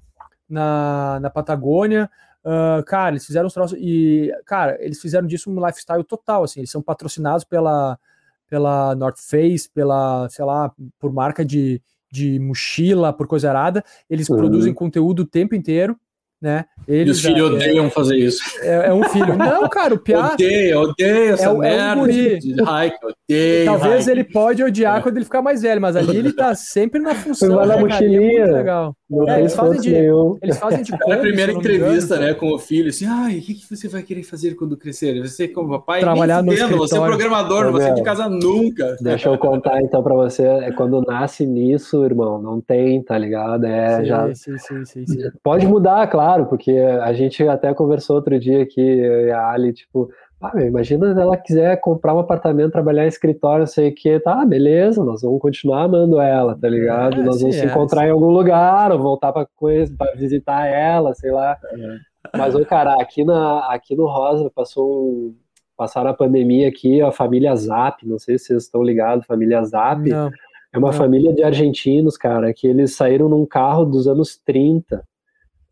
na, 0.50 1.20
na 1.22 1.30
Patagônia, 1.30 2.10
Uh, 2.48 2.82
cara, 2.86 3.10
eles 3.10 3.26
fizeram 3.26 3.48
os 3.48 3.54
troços 3.54 3.78
e, 3.78 4.32
cara, 4.46 4.78
eles 4.80 5.02
fizeram 5.02 5.28
disso 5.28 5.52
um 5.52 5.66
lifestyle 5.66 6.02
total, 6.02 6.46
assim, 6.46 6.62
eles 6.62 6.72
são 6.72 6.82
patrocinados 6.82 7.44
pela, 7.44 8.00
pela 8.48 8.96
North 8.96 9.18
Face, 9.20 9.70
pela, 9.70 10.30
sei 10.30 10.46
lá, 10.46 10.72
por 10.98 11.12
marca 11.12 11.44
de, 11.44 11.82
de 12.10 12.40
mochila, 12.40 13.12
por 13.12 13.28
coisa 13.28 13.50
arada, 13.50 13.84
eles 14.10 14.30
uhum. 14.30 14.38
produzem 14.38 14.74
conteúdo 14.74 15.24
o 15.24 15.28
tempo 15.28 15.56
inteiro, 15.56 16.00
né? 16.42 16.66
Eles, 16.88 17.08
e 17.08 17.12
os 17.12 17.22
filhos 17.22 17.52
odeiam 17.52 17.90
fazer 17.90 18.16
isso. 18.18 18.42
É, 18.62 18.88
é, 18.88 18.94
um 18.94 19.04
filho. 19.04 19.36
Não, 19.36 19.68
cara, 19.68 19.94
o 19.94 20.00
Piá. 20.00 20.34
Odeia, 20.34 20.80
odeia 20.80 21.32
essa 21.34 21.50
é, 21.50 21.54
merda. 21.54 21.84
É 21.84 21.96
um 21.96 22.00
guri. 22.00 22.36
Hike, 22.36 23.06
odeio, 23.06 23.66
Talvez 23.66 24.06
hike. 24.06 24.12
ele 24.12 24.24
pode 24.24 24.64
odiar 24.64 25.00
é. 25.00 25.02
quando 25.02 25.18
ele 25.18 25.26
ficar 25.26 25.42
mais 25.42 25.62
velho, 25.62 25.82
mas 25.82 25.96
ali 25.96 26.16
ele 26.16 26.32
tá 26.32 26.56
sempre 26.56 27.02
na 27.02 27.14
função. 27.16 27.56
Vai 27.56 27.68
na 27.68 27.76
né, 27.76 27.82
mochilinha. 27.82 28.44
É 28.44 28.52
legal. 28.52 28.96
É, 29.28 29.40
eles, 29.40 29.56
fazem 29.56 29.80
de, 29.80 29.96
eles 30.42 30.58
fazem 30.58 30.84
de. 30.84 30.94
É 30.94 31.14
a 31.14 31.18
primeira 31.18 31.52
entrevista, 31.54 32.20
né, 32.20 32.34
com 32.34 32.54
o 32.54 32.60
filho, 32.60 32.90
assim, 32.90 33.06
ai, 33.06 33.38
o 33.38 33.42
que, 33.42 33.54
que 33.54 33.70
você 33.70 33.88
vai 33.88 34.04
querer 34.04 34.24
fazer 34.24 34.54
quando 34.56 34.76
crescer? 34.76 35.22
Você, 35.22 35.48
como 35.48 35.70
papai, 35.70 36.02
trabalhar 36.02 36.44
no 36.44 36.52
escritório. 36.52 36.78
Você 36.78 36.98
é 36.98 37.00
programador, 37.00 37.66
não 37.66 37.72
vai 37.74 37.94
de 37.94 38.04
casa 38.04 38.28
nunca. 38.28 38.98
Deixa 39.00 39.30
eu 39.30 39.38
contar 39.38 39.82
então 39.82 40.04
pra 40.04 40.14
você, 40.14 40.44
é 40.44 40.72
quando 40.74 41.02
nasce 41.02 41.46
nisso, 41.46 42.04
irmão, 42.04 42.42
não 42.42 42.60
tem, 42.60 43.02
tá 43.02 43.18
ligado? 43.18 43.66
É, 43.66 44.00
sim, 44.00 44.06
já. 44.06 44.36
Sim, 44.36 44.58
sim, 44.58 44.86
sim, 44.86 45.08
sim. 45.08 45.32
Pode 45.42 45.66
mudar, 45.66 46.06
claro, 46.08 46.27
porque 46.46 46.72
a 46.72 47.14
gente 47.14 47.48
até 47.48 47.74
conversou 47.74 48.18
outro 48.18 48.40
dia 48.40 48.64
aqui, 48.64 48.82
eu 48.82 49.28
e 49.28 49.32
a 49.32 49.50
Ali, 49.50 49.74
tipo, 49.74 50.10
ah, 50.40 50.52
meu, 50.54 50.68
imagina 50.68 51.14
se 51.14 51.20
ela 51.20 51.36
quiser 51.36 51.80
comprar 51.82 52.14
um 52.14 52.20
apartamento, 52.20 52.72
trabalhar 52.72 53.06
em 53.06 53.08
escritório, 53.08 53.62
não 53.62 53.68
sei 53.68 53.90
o 53.90 53.96
que, 53.96 54.20
tá, 54.20 54.46
beleza, 54.46 55.04
nós 55.04 55.22
vamos 55.24 55.42
continuar 55.42 55.84
amando 55.84 56.20
ela, 56.20 56.56
tá 56.56 56.70
ligado? 56.70 57.22
É, 57.22 57.24
nós 57.24 57.42
vamos 57.42 57.56
sim, 57.56 57.62
se 57.62 57.68
é, 57.68 57.70
encontrar 57.70 58.08
em 58.08 58.12
algum 58.12 58.30
lugar, 58.30 58.92
ou 58.92 59.00
voltar 59.00 59.34
para 59.34 59.48
coisa, 59.56 59.94
para 59.98 60.14
visitar 60.16 60.68
ela, 60.68 61.14
sei 61.16 61.32
lá. 61.32 61.58
É. 61.74 62.38
Mas, 62.38 62.54
ô, 62.54 62.64
cara, 62.64 63.02
aqui, 63.02 63.24
na, 63.24 63.72
aqui 63.74 63.96
no 63.96 64.06
Rosa 64.06 64.52
passou 64.54 65.10
um, 65.10 65.36
passaram 65.76 66.12
a 66.12 66.14
pandemia 66.14 66.68
aqui, 66.68 67.02
a 67.02 67.12
família 67.12 67.56
Zap, 67.56 68.08
não 68.08 68.20
sei 68.20 68.38
se 68.38 68.46
vocês 68.46 68.64
estão 68.64 68.84
ligados, 68.84 69.26
família 69.26 69.64
Zap. 69.64 70.08
Não, 70.08 70.30
é 70.72 70.78
uma 70.78 70.92
não. 70.92 70.98
família 70.98 71.34
de 71.34 71.44
argentinos, 71.44 72.16
cara, 72.16 72.54
que 72.54 72.68
eles 72.68 72.96
saíram 72.96 73.28
num 73.28 73.46
carro 73.46 73.86
dos 73.86 74.08
anos 74.08 74.38
30 74.46 75.04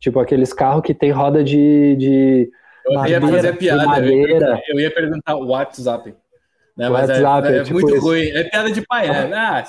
Tipo 0.06 0.20
aqueles 0.20 0.54
carros 0.54 0.84
que 0.84 0.94
tem 0.94 1.10
roda 1.10 1.44
de. 1.44 1.96
de 1.96 2.52
eu 2.86 2.94
madeira, 2.94 3.26
ia 3.26 3.32
fazer 3.32 3.58
piada, 3.58 4.06
eu 4.06 4.14
ia, 4.14 4.64
eu 4.68 4.80
ia 4.80 4.94
perguntar 4.94 5.36
o 5.36 5.48
WhatsApp. 5.48 6.14
Né, 6.78 6.90
mas 6.90 7.10
é, 7.10 7.24
WhatsApp, 7.24 7.48
é, 7.48 7.52
é, 7.52 7.58
é 7.58 7.64
tipo 7.64 7.80
muito 7.82 8.00
ruim. 8.00 8.28
É 8.28 8.44
piada 8.44 8.72
de 8.72 8.86
pai, 8.86 9.08
né? 9.08 9.32
Ah, 9.34 9.64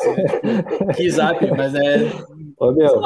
que 0.94 1.08
zap, 1.08 1.50
mas 1.56 1.74
é. 1.74 2.12
Ô, 2.60 2.70
meu, 2.70 3.00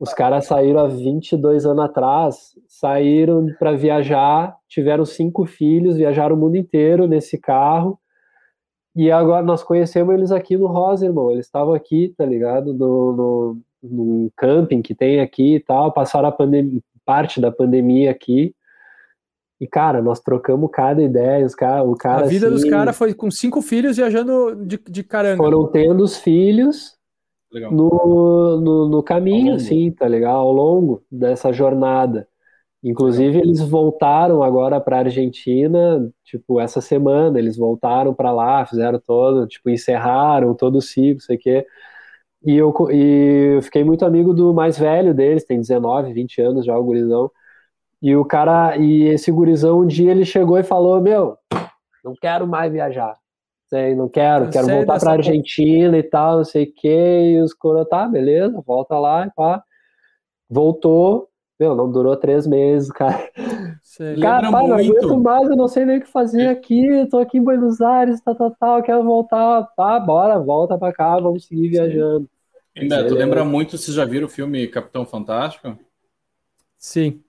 os 0.00 0.12
caras 0.12 0.46
saíram 0.46 0.80
há 0.80 0.88
22 0.88 1.64
anos 1.64 1.84
atrás, 1.84 2.36
saíram 2.66 3.46
para 3.56 3.76
viajar, 3.76 4.56
tiveram 4.68 5.04
cinco 5.04 5.46
filhos, 5.46 5.96
viajaram 5.96 6.34
o 6.34 6.38
mundo 6.40 6.56
inteiro 6.56 7.06
nesse 7.06 7.38
carro. 7.38 8.00
E 8.96 9.12
agora 9.12 9.46
nós 9.46 9.62
conhecemos 9.62 10.12
eles 10.12 10.32
aqui 10.32 10.56
no 10.56 10.66
Rosa, 10.66 11.06
irmão. 11.06 11.30
Eles 11.30 11.46
estavam 11.46 11.72
aqui, 11.72 12.12
tá 12.18 12.26
ligado? 12.26 12.74
No, 12.74 13.12
no, 13.12 13.60
num 13.90 14.30
camping 14.36 14.80
que 14.80 14.94
tem 14.94 15.20
aqui 15.20 15.56
e 15.56 15.60
tal, 15.60 15.92
passaram 15.92 16.34
parte 17.04 17.40
da 17.40 17.52
pandemia 17.52 18.10
aqui. 18.10 18.54
E, 19.60 19.66
cara, 19.66 20.02
nós 20.02 20.20
trocamos 20.20 20.68
cada 20.72 21.02
ideia, 21.02 21.46
os 21.46 21.54
cara, 21.54 21.82
o 21.82 21.94
cara... 21.94 22.24
A 22.24 22.26
vida 22.26 22.46
assim, 22.48 22.56
dos 22.56 22.64
caras 22.64 22.96
foi 22.96 23.14
com 23.14 23.30
cinco 23.30 23.62
filhos 23.62 23.96
viajando 23.96 24.56
de, 24.66 24.78
de 24.78 25.04
caranga. 25.04 25.36
Foram 25.36 25.66
tendo 25.68 26.02
os 26.02 26.16
filhos 26.16 26.96
no, 27.52 28.60
no, 28.60 28.88
no, 28.88 29.02
caminho, 29.02 29.54
assim, 29.54 29.90
tá 29.92 30.06
legal? 30.06 30.40
Ao 30.40 30.52
longo 30.52 31.04
dessa 31.10 31.52
jornada. 31.52 32.26
Inclusive, 32.82 33.38
eles 33.38 33.60
voltaram 33.60 34.42
agora 34.42 34.78
para 34.80 34.96
a 34.96 35.00
Argentina, 35.00 36.12
tipo, 36.24 36.60
essa 36.60 36.80
semana, 36.82 37.38
eles 37.38 37.56
voltaram 37.56 38.12
para 38.12 38.30
lá, 38.30 38.66
fizeram 38.66 39.00
todo, 39.00 39.46
tipo, 39.46 39.70
encerraram 39.70 40.52
todo 40.54 40.76
o 40.76 40.82
ciclo, 40.82 41.22
sei 41.22 41.36
o 41.36 41.38
quê. 41.38 41.66
E 42.44 42.56
eu, 42.56 42.74
e 42.90 43.54
eu 43.56 43.62
fiquei 43.62 43.82
muito 43.84 44.04
amigo 44.04 44.34
do 44.34 44.52
mais 44.52 44.78
velho 44.78 45.14
deles, 45.14 45.44
tem 45.44 45.60
19, 45.60 46.12
20 46.12 46.40
anos 46.42 46.66
já, 46.66 46.76
o 46.76 46.84
gurizão. 46.84 47.30
E 48.02 48.14
o 48.14 48.24
cara, 48.24 48.76
e 48.76 49.04
esse 49.04 49.32
gurizão, 49.32 49.80
um 49.80 49.86
dia 49.86 50.10
ele 50.10 50.24
chegou 50.24 50.58
e 50.58 50.62
falou: 50.62 51.00
Meu, 51.00 51.38
não 52.04 52.14
quero 52.14 52.46
mais 52.46 52.70
viajar. 52.70 53.16
Sei, 53.66 53.94
não 53.94 54.08
quero, 54.08 54.44
eu 54.44 54.50
quero 54.50 54.66
voltar 54.68 55.00
pra 55.00 55.12
Argentina 55.12 55.96
e 55.96 56.02
tal, 56.02 56.36
não 56.36 56.44
sei 56.44 56.64
o 56.64 56.72
quê. 56.74 57.32
E 57.32 57.40
os 57.40 57.54
coro, 57.54 57.84
tá, 57.86 58.06
beleza, 58.06 58.62
volta 58.66 58.98
lá 58.98 59.26
e 59.26 59.30
pá. 59.34 59.64
Voltou, 60.50 61.28
meu, 61.58 61.74
não 61.74 61.90
durou 61.90 62.14
três 62.14 62.46
meses, 62.46 62.90
cara. 62.92 63.26
Você 63.82 64.16
cara, 64.20 64.50
pai, 64.50 64.66
não 64.66 64.76
aguento 64.76 65.22
mais, 65.22 65.48
eu 65.48 65.56
não 65.56 65.68
sei 65.68 65.84
nem 65.84 65.98
o 65.98 66.00
que 66.02 66.08
fazer 66.08 66.48
aqui, 66.48 67.06
tô 67.10 67.18
aqui 67.18 67.38
em 67.38 67.42
Buenos 67.42 67.80
Aires, 67.80 68.20
tal, 68.20 68.34
tal, 68.34 68.50
tal, 68.58 68.82
quero 68.82 69.02
voltar. 69.02 69.62
Tá, 69.76 69.98
bora, 69.98 70.38
volta 70.38 70.76
pra 70.76 70.92
cá, 70.92 71.18
vamos 71.18 71.46
seguir 71.46 71.68
viajando. 71.68 72.28
Ainda, 72.76 73.06
tu 73.06 73.14
lembra 73.14 73.44
muito, 73.44 73.78
vocês 73.78 73.96
já 73.96 74.04
viram 74.04 74.26
o 74.26 74.30
filme 74.30 74.66
Capitão 74.66 75.06
Fantástico? 75.06 75.78
Sim. 76.76 77.22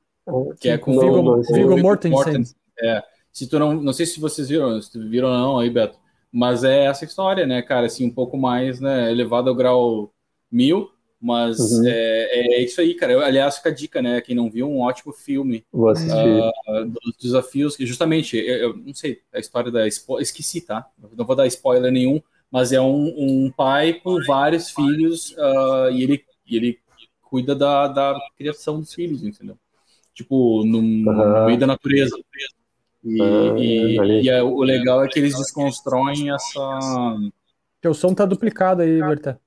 Que 0.59 0.69
é 0.69 0.77
com 0.77 0.99
Viggo, 0.99 1.41
Viggo 1.43 1.77
Mortensen. 1.77 2.43
É. 2.81 3.03
Se 3.31 3.47
tu 3.47 3.59
não, 3.59 3.73
não 3.73 3.93
sei 3.93 4.05
se 4.05 4.19
vocês 4.19 4.49
viram, 4.49 4.81
se 4.81 4.97
viram 5.07 5.27
ou 5.27 5.33
não 5.33 5.59
aí, 5.59 5.69
Beto, 5.69 5.99
mas 6.31 6.63
é 6.63 6.85
essa 6.85 7.05
história, 7.05 7.45
né, 7.45 7.61
cara, 7.61 7.85
assim, 7.85 8.05
um 8.05 8.11
pouco 8.11 8.37
mais, 8.37 8.79
né, 8.79 9.11
elevado 9.11 9.49
ao 9.49 9.55
grau 9.55 10.13
mil, 10.51 10.89
mas 11.21 11.59
uhum. 11.59 11.85
é, 11.85 12.57
é, 12.57 12.63
isso 12.63 12.79
aí, 12.81 12.93
cara. 12.93 13.13
Eu, 13.13 13.21
aliás, 13.21 13.57
fica 13.57 13.69
a 13.69 13.73
dica, 13.73 14.01
né? 14.01 14.21
Quem 14.21 14.35
não 14.35 14.49
viu, 14.49 14.69
um 14.69 14.81
ótimo 14.81 15.11
filme 15.11 15.65
Vou 15.71 15.89
assistir. 15.89 16.13
Uh, 16.13 16.85
dos 16.85 17.17
desafios, 17.19 17.75
que 17.75 17.85
justamente, 17.85 18.37
eu, 18.37 18.57
eu, 18.57 18.77
não 18.77 18.93
sei, 18.93 19.21
a 19.33 19.39
história 19.39 19.71
da. 19.71 19.87
Esqueci, 19.87 20.61
tá? 20.61 20.87
Não 21.15 21.25
vou 21.25 21.35
dar 21.35 21.47
spoiler 21.47 21.91
nenhum, 21.91 22.21
mas 22.51 22.71
é 22.71 22.79
um, 22.79 23.13
um 23.17 23.51
pai 23.51 23.93
com 23.93 24.17
vários 24.25 24.69
filhos 24.69 25.31
uh, 25.31 25.89
e, 25.91 26.03
ele, 26.03 26.25
e 26.45 26.55
ele 26.55 26.79
cuida 27.21 27.55
da, 27.55 27.87
da 27.87 28.19
criação 28.37 28.79
dos 28.79 28.93
filhos, 28.93 29.23
entendeu? 29.23 29.57
Tipo, 30.13 30.63
no, 30.65 30.77
uhum. 30.77 31.03
no 31.03 31.45
meio 31.45 31.59
da 31.59 31.67
natureza. 31.67 32.17
E, 33.03 33.21
uhum. 33.21 33.57
e, 33.57 34.23
e 34.23 34.29
é, 34.29 34.41
o 34.41 34.61
legal 34.63 35.03
é 35.03 35.07
que 35.07 35.19
eles 35.19 35.35
desconstroem 35.35 36.33
essa. 36.33 37.17
Teu 37.81 37.93
som 37.93 38.13
tá 38.13 38.25
duplicado 38.25 38.81
aí, 38.81 38.99
Berta. 38.99 39.39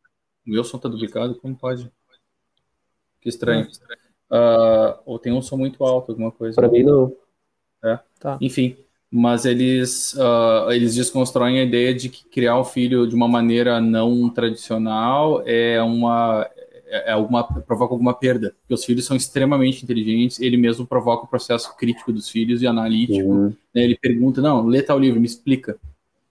O 0.47 0.51
meu 0.51 0.63
som 0.63 0.79
tá 0.79 0.89
duplicado? 0.89 1.35
Como 1.37 1.57
pode? 1.57 1.91
Que 3.21 3.29
estranho. 3.29 3.67
Uh, 4.31 5.01
ou 5.07 5.19
tem 5.19 5.33
um 5.33 5.41
som 5.41 5.57
muito 5.57 5.83
alto, 5.83 6.13
alguma 6.13 6.31
coisa. 6.31 6.55
Para 6.55 6.69
mim, 6.69 6.83
não. 6.83 7.17
É. 7.83 7.99
Tá. 8.21 8.39
Enfim, 8.41 8.77
mas 9.11 9.45
eles, 9.47 10.13
uh, 10.15 10.71
eles 10.71 10.95
desconstroem 10.95 11.59
a 11.59 11.65
ideia 11.65 11.95
de 11.95 12.09
que 12.09 12.25
criar 12.25 12.61
um 12.61 12.65
filho 12.65 13.07
de 13.07 13.15
uma 13.15 13.27
maneira 13.27 13.81
não 13.81 14.29
tradicional 14.29 15.43
é 15.47 15.83
uma 15.83 16.49
é 16.91 17.13
alguma 17.13 17.45
provoca 17.45 17.93
alguma 17.93 18.15
perda, 18.15 18.55
porque 18.61 18.73
os 18.73 18.83
filhos 18.83 19.05
são 19.05 19.15
extremamente 19.15 19.85
inteligentes, 19.85 20.41
ele 20.41 20.57
mesmo 20.57 20.87
provoca 20.87 21.25
o 21.25 21.29
processo 21.29 21.77
crítico 21.77 22.11
dos 22.11 22.31
filhos 22.31 22.63
e 22.63 22.67
analítico, 22.67 23.29
uhum. 23.29 23.55
né, 23.75 23.85
ele 23.85 23.95
pergunta, 23.95 24.41
não, 24.41 24.65
lê 24.67 24.81
tal 24.81 24.99
livro, 24.99 25.21
me 25.21 25.27
explica. 25.27 25.79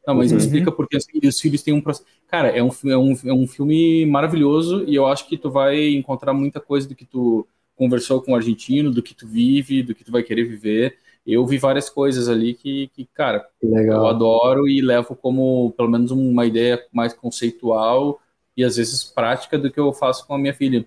Não, 0.06 0.16
mas 0.16 0.32
uhum. 0.32 0.38
me 0.38 0.44
explica 0.44 0.72
porque 0.72 0.98
assim, 0.98 1.20
os 1.24 1.40
filhos 1.40 1.62
têm 1.62 1.76
um 1.76 1.82
processo. 1.82 2.08
Cara, 2.28 2.48
é 2.50 2.64
um, 2.64 2.72
é, 2.86 2.98
um, 2.98 3.16
é 3.26 3.34
um 3.34 3.46
filme 3.46 4.04
maravilhoso 4.08 4.84
e 4.88 4.96
eu 4.96 5.06
acho 5.06 5.28
que 5.28 5.38
tu 5.38 5.52
vai 5.52 5.90
encontrar 5.90 6.34
muita 6.34 6.60
coisa 6.60 6.88
do 6.88 6.96
que 6.96 7.06
tu 7.06 7.46
conversou 7.76 8.20
com 8.22 8.32
o 8.32 8.36
argentino, 8.36 8.90
do 8.90 9.04
que 9.04 9.14
tu 9.14 9.28
vive, 9.28 9.84
do 9.84 9.94
que 9.94 10.04
tu 10.04 10.12
vai 10.12 10.24
querer 10.24 10.46
viver 10.46 10.98
eu 11.34 11.46
vi 11.46 11.58
várias 11.58 11.90
coisas 11.90 12.30
ali 12.30 12.54
que, 12.54 12.88
que 12.94 13.06
cara, 13.14 13.46
Legal. 13.62 14.04
eu 14.04 14.08
adoro 14.08 14.68
e 14.68 14.82
levo 14.82 15.16
como 15.16 15.74
pelo 15.76 15.90
menos 15.90 16.12
uma 16.12 16.46
ideia 16.46 16.82
mais 16.92 17.14
conceitual 17.14 18.22
e 18.56 18.64
às 18.64 18.78
vezes 18.78 19.04
prática 19.04 19.58
do 19.58 19.70
que 19.70 19.80
eu 19.80 19.92
faço 19.94 20.26
com 20.26 20.34
a 20.34 20.38
minha 20.38 20.54
filha, 20.54 20.86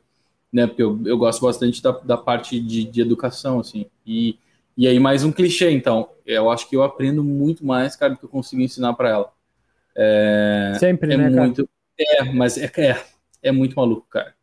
né? 0.53 0.66
Porque 0.66 0.82
eu, 0.82 0.99
eu 1.05 1.16
gosto 1.16 1.43
bastante 1.43 1.82
da, 1.82 1.93
da 1.93 2.16
parte 2.16 2.59
de, 2.59 2.84
de 2.84 3.01
educação, 3.01 3.61
assim. 3.61 3.86
E, 4.05 4.38
e 4.76 4.88
aí, 4.88 4.99
mais 4.99 5.22
um 5.22 5.30
clichê, 5.30 5.70
então. 5.70 6.11
Eu 6.26 6.51
acho 6.51 6.68
que 6.68 6.74
eu 6.74 6.82
aprendo 6.82 7.22
muito 7.22 7.64
mais, 7.64 7.95
cara, 7.95 8.14
do 8.14 8.18
que 8.18 8.24
eu 8.24 8.28
consigo 8.28 8.62
ensinar 8.62 8.95
para 8.95 9.11
ela. 9.11 9.32
É, 9.97 10.72
sempre, 10.78 11.14
é 11.14 11.16
né, 11.16 11.30
muito, 11.30 11.68
cara? 11.97 12.28
É, 12.28 12.32
mas 12.32 12.57
é, 12.57 12.70
é, 12.78 13.03
é 13.43 13.53
muito 13.53 13.76
maluco, 13.76 14.07
cara. 14.09 14.34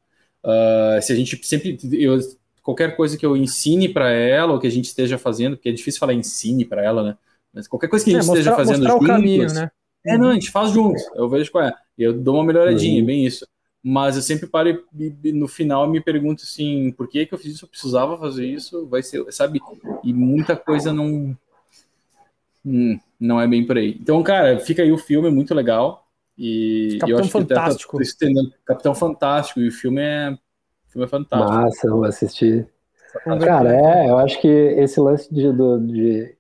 Uh, 0.44 1.02
se 1.02 1.12
a 1.12 1.16
gente 1.16 1.40
sempre. 1.46 1.78
Eu, 1.92 2.20
qualquer 2.68 2.98
coisa 2.98 3.18
que 3.18 3.26
eu 3.26 3.38
ensine 3.38 3.88
para 3.88 4.12
ela, 4.12 4.52
ou 4.52 4.60
que 4.60 4.68
a 4.68 4.70
gente 4.70 4.88
esteja 4.88 5.18
fazendo, 5.18 5.56
porque 5.56 5.70
é 5.70 5.72
difícil 5.72 6.02
falar 6.02 6.14
ensine 6.14 6.66
para 6.66 6.84
ela, 6.84 7.02
né? 7.02 7.18
Mas 7.54 7.66
qualquer 7.66 7.88
coisa 7.88 8.04
que 8.04 8.12
a 8.12 8.16
gente 8.16 8.26
é, 8.26 8.28
mostrar, 8.28 8.40
esteja 8.42 8.56
fazendo 8.58 8.90
juntos. 8.90 9.08
Caminho, 9.08 9.54
né? 9.54 9.72
É, 10.06 10.18
não, 10.18 10.32
a 10.32 10.34
gente 10.34 10.52
faz 10.52 10.72
juntos. 10.72 11.02
Eu 11.16 11.30
vejo 11.30 11.50
qual 11.50 11.64
é. 11.64 11.74
Eu 11.98 12.12
dou 12.12 12.36
uma 12.36 12.44
melhoradinha, 12.44 13.00
uhum. 13.00 13.06
bem 13.06 13.26
isso. 13.26 13.48
Mas 13.82 14.18
eu 14.18 14.22
sempre 14.22 14.48
paro 14.48 14.84
e 15.00 15.32
no 15.32 15.48
final 15.48 15.90
me 15.90 16.02
pergunto 16.02 16.44
assim, 16.44 16.92
por 16.92 17.08
que 17.08 17.26
que 17.26 17.34
eu 17.34 17.38
fiz 17.38 17.54
isso? 17.54 17.64
Eu 17.64 17.70
precisava 17.70 18.18
fazer 18.18 18.46
isso? 18.46 18.86
Vai 18.88 19.02
ser, 19.02 19.24
sabe? 19.32 19.62
E 20.04 20.12
muita 20.12 20.58
coisa 20.58 20.92
não 20.92 21.38
hum, 22.66 23.00
não 23.18 23.40
é 23.40 23.48
bem 23.48 23.66
por 23.66 23.78
aí. 23.78 23.98
Então, 23.98 24.22
cara, 24.24 24.60
fica 24.60 24.84
aí 24.84 24.92
o 24.92 24.98
filme, 24.98 25.30
é 25.30 25.32
muito 25.32 25.56
legal. 25.56 26.06
E 26.38 26.98
Capitão 27.00 27.18
eu 27.18 27.24
acho 27.24 27.32
Fantástico. 27.32 27.98
que 27.98 28.06
tá 28.20 28.28
Capitão 28.66 28.94
Fantástico. 28.94 29.62
E 29.62 29.70
o 29.70 29.72
filme 29.72 30.02
é 30.02 30.38
filme 30.92 31.06
é 31.06 31.08
fantástico. 31.08 31.54
Massa, 31.54 31.90
vou 31.90 32.04
assistir. 32.04 32.68
Cara, 33.24 33.74
é, 33.74 34.10
eu 34.10 34.18
acho 34.18 34.40
que 34.42 34.48
esse 34.48 35.00
lance 35.00 35.34
de, 35.34 35.52
de, 35.52 36.36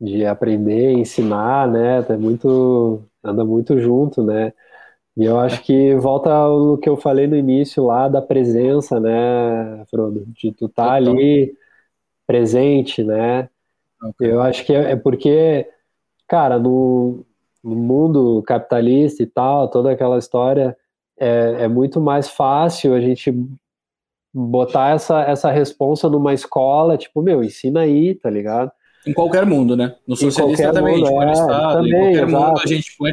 de 0.00 0.26
aprender, 0.26 0.92
ensinar, 0.92 1.68
né, 1.68 2.02
tá 2.02 2.16
muito, 2.16 3.02
anda 3.22 3.44
muito 3.44 3.78
junto, 3.78 4.22
né? 4.22 4.52
E 5.16 5.24
eu 5.24 5.38
acho 5.38 5.62
que 5.62 5.94
volta 5.96 6.30
ao 6.32 6.76
que 6.78 6.88
eu 6.88 6.96
falei 6.96 7.26
no 7.26 7.36
início 7.36 7.84
lá 7.84 8.08
da 8.08 8.20
presença, 8.20 8.98
né, 8.98 9.84
Frodo? 9.90 10.24
De 10.26 10.52
tu 10.52 10.66
estar 10.66 10.86
tá 10.86 10.92
ali 10.94 11.56
presente, 12.26 13.04
né? 13.04 13.48
Eu 14.20 14.42
acho 14.42 14.64
que 14.64 14.72
é, 14.74 14.92
é 14.92 14.96
porque, 14.96 15.68
cara, 16.28 16.58
no, 16.58 17.24
no, 17.62 17.76
mundo 17.76 18.42
capitalista 18.42 19.22
e 19.22 19.26
tal, 19.26 19.68
toda 19.70 19.92
aquela 19.92 20.18
história, 20.18 20.76
é, 21.18 21.64
é 21.64 21.68
muito 21.68 22.00
mais 22.00 22.28
fácil 22.28 22.94
a 22.94 23.00
gente 23.00 23.32
botar 24.34 24.94
essa, 24.94 25.22
essa 25.22 25.50
responsa 25.50 26.08
numa 26.08 26.34
escola, 26.34 26.96
tipo, 26.96 27.22
meu, 27.22 27.44
ensina 27.44 27.82
aí, 27.82 28.16
tá 28.16 28.28
ligado? 28.28 28.72
Em 29.06 29.12
qualquer 29.12 29.44
mundo, 29.44 29.76
né? 29.76 29.94
No 30.08 30.16
socialista 30.16 30.72
também, 30.72 30.96
mundo, 30.96 31.04
tipo, 31.04 31.22
é, 31.22 31.26
no 31.26 31.32
Estado, 31.32 31.74
também, 31.74 31.90
em 31.90 32.16
qualquer 32.16 32.28
exato. 32.28 32.46
mundo 32.48 32.60
a 32.64 32.66
gente 32.66 32.96
põe... 32.96 33.10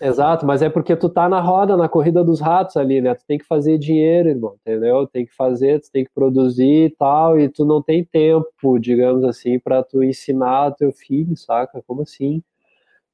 É, 0.00 0.08
Exato, 0.08 0.46
mas 0.46 0.62
é 0.62 0.70
porque 0.70 0.94
tu 0.94 1.08
tá 1.08 1.28
na 1.28 1.40
roda, 1.40 1.76
na 1.76 1.88
corrida 1.88 2.22
dos 2.22 2.40
ratos 2.40 2.76
ali, 2.76 3.00
né? 3.00 3.12
Tu 3.14 3.24
tem 3.26 3.36
que 3.36 3.44
fazer 3.44 3.76
dinheiro, 3.76 4.28
irmão, 4.28 4.54
entendeu? 4.60 5.06
Tem 5.06 5.26
que 5.26 5.34
fazer, 5.34 5.80
tu 5.80 5.90
tem 5.90 6.04
que 6.04 6.10
produzir 6.14 6.86
e 6.86 6.90
tal, 6.90 7.38
e 7.38 7.48
tu 7.48 7.64
não 7.64 7.82
tem 7.82 8.04
tempo, 8.04 8.78
digamos 8.78 9.24
assim, 9.24 9.58
para 9.58 9.82
tu 9.82 10.02
ensinar 10.02 10.70
teu 10.76 10.92
filho, 10.92 11.36
saca? 11.36 11.82
Como 11.86 12.02
assim? 12.02 12.40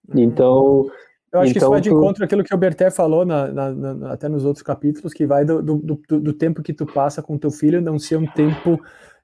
Uhum. 0.08 0.20
Então... 0.20 0.90
Eu 1.32 1.40
acho 1.40 1.50
então, 1.50 1.52
que 1.52 1.58
isso 1.58 1.70
vai 1.70 1.80
de 1.80 1.90
encontro 1.90 2.24
àquilo 2.24 2.42
que 2.42 2.54
o 2.54 2.58
Berté 2.58 2.90
falou 2.90 3.24
na, 3.24 3.48
na, 3.48 3.72
na, 3.72 4.12
até 4.12 4.28
nos 4.28 4.44
outros 4.44 4.62
capítulos, 4.62 5.12
que 5.12 5.26
vai 5.26 5.44
do, 5.44 5.62
do, 5.62 5.76
do, 5.76 6.20
do, 6.20 6.32
tempo 6.32 6.62
que 6.62 6.72
tu 6.72 6.84
passa 6.84 7.22
com 7.22 7.38
teu 7.38 7.50
filho 7.52 7.80
não 7.80 7.98
ser 7.98 8.16
um 8.16 8.26
tempo 8.26 8.80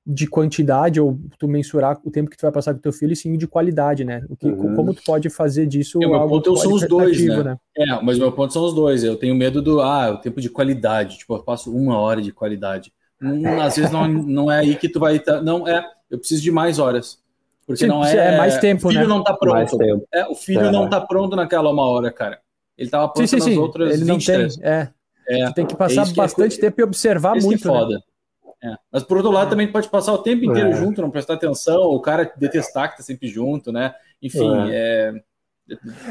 de 0.06 0.28
quantidade, 0.28 1.00
ou 1.00 1.18
tu 1.36 1.48
mensurar 1.48 1.98
o 2.04 2.10
tempo 2.12 2.30
que 2.30 2.36
tu 2.36 2.42
vai 2.42 2.52
passar 2.52 2.72
com 2.72 2.78
teu 2.78 2.92
filho, 2.92 3.12
e 3.12 3.16
sim 3.16 3.36
de 3.36 3.48
qualidade, 3.48 4.04
né? 4.04 4.24
O 4.30 4.36
que, 4.36 4.46
uhum. 4.46 4.76
Como 4.76 4.94
tu 4.94 5.02
pode 5.04 5.28
fazer 5.28 5.66
disso 5.66 5.98
é, 6.00 6.06
meu 6.06 6.28
ponto 6.28 6.56
são 6.56 6.72
os 6.72 6.86
dois, 6.86 7.20
né? 7.20 7.42
né? 7.42 7.56
É, 7.76 8.00
mas 8.00 8.16
meu 8.16 8.30
ponto 8.30 8.52
são 8.52 8.64
os 8.64 8.72
dois. 8.72 9.02
Eu 9.02 9.16
tenho 9.16 9.34
medo 9.34 9.60
do, 9.60 9.80
ah, 9.80 10.12
o 10.12 10.18
tempo 10.18 10.40
de 10.40 10.48
qualidade. 10.48 11.18
Tipo, 11.18 11.34
eu 11.34 11.42
passo 11.42 11.76
uma 11.76 11.98
hora 11.98 12.22
de 12.22 12.30
qualidade. 12.30 12.92
Hum, 13.20 13.60
às 13.60 13.74
vezes 13.74 13.90
não, 13.90 14.06
não 14.06 14.52
é 14.52 14.60
aí 14.60 14.76
que 14.76 14.88
tu 14.88 15.00
vai 15.00 15.16
estar... 15.16 15.38
Tá, 15.38 15.42
não, 15.42 15.66
é, 15.66 15.84
eu 16.08 16.18
preciso 16.18 16.40
de 16.40 16.52
mais 16.52 16.78
horas. 16.78 17.18
Porque 17.66 17.84
Sim, 17.84 17.88
não 17.88 18.04
é, 18.04 18.34
é 18.34 18.36
mais 18.38 18.58
tempo, 18.58 18.86
o 18.86 18.90
filho 18.90 19.02
né? 19.02 19.06
não 19.08 19.24
tá 19.24 19.34
pronto. 19.34 19.76
É, 20.12 20.26
o 20.28 20.34
filho 20.36 20.66
é. 20.66 20.70
não 20.70 20.88
tá 20.88 21.00
pronto 21.00 21.34
naquela 21.34 21.70
uma 21.70 21.82
hora, 21.82 22.12
cara. 22.12 22.40
Ele 22.78 22.88
tava 22.88 23.08
pronto 23.08 23.26
sim, 23.26 23.40
sim, 23.40 23.50
nas 23.50 23.58
outras 23.58 23.94
Ele 23.94 24.04
não 24.04 24.18
tem, 24.18 24.46
é. 24.62 24.88
é. 25.28 25.52
tem 25.52 25.66
que 25.66 25.74
passar 25.74 26.06
é 26.08 26.12
bastante 26.12 26.54
que 26.54 26.60
tempo 26.60 26.80
e 26.80 26.84
observar 26.84 27.34
muito, 27.34 27.68
é 27.68 27.72
foda. 27.72 27.94
Né? 27.94 28.72
É. 28.72 28.76
Mas 28.92 29.02
por 29.02 29.16
outro 29.16 29.32
lado, 29.32 29.50
também 29.50 29.70
pode 29.70 29.88
passar 29.88 30.12
o 30.12 30.18
tempo 30.18 30.44
inteiro 30.44 30.68
é. 30.68 30.72
junto, 30.72 31.02
não 31.02 31.10
prestar 31.10 31.34
atenção, 31.34 31.82
o 31.82 32.00
cara 32.00 32.32
detestar 32.36 32.90
que 32.90 32.98
tá 32.98 33.02
sempre 33.02 33.26
junto, 33.26 33.72
né? 33.72 33.94
Enfim, 34.22 34.48
é. 34.70 35.12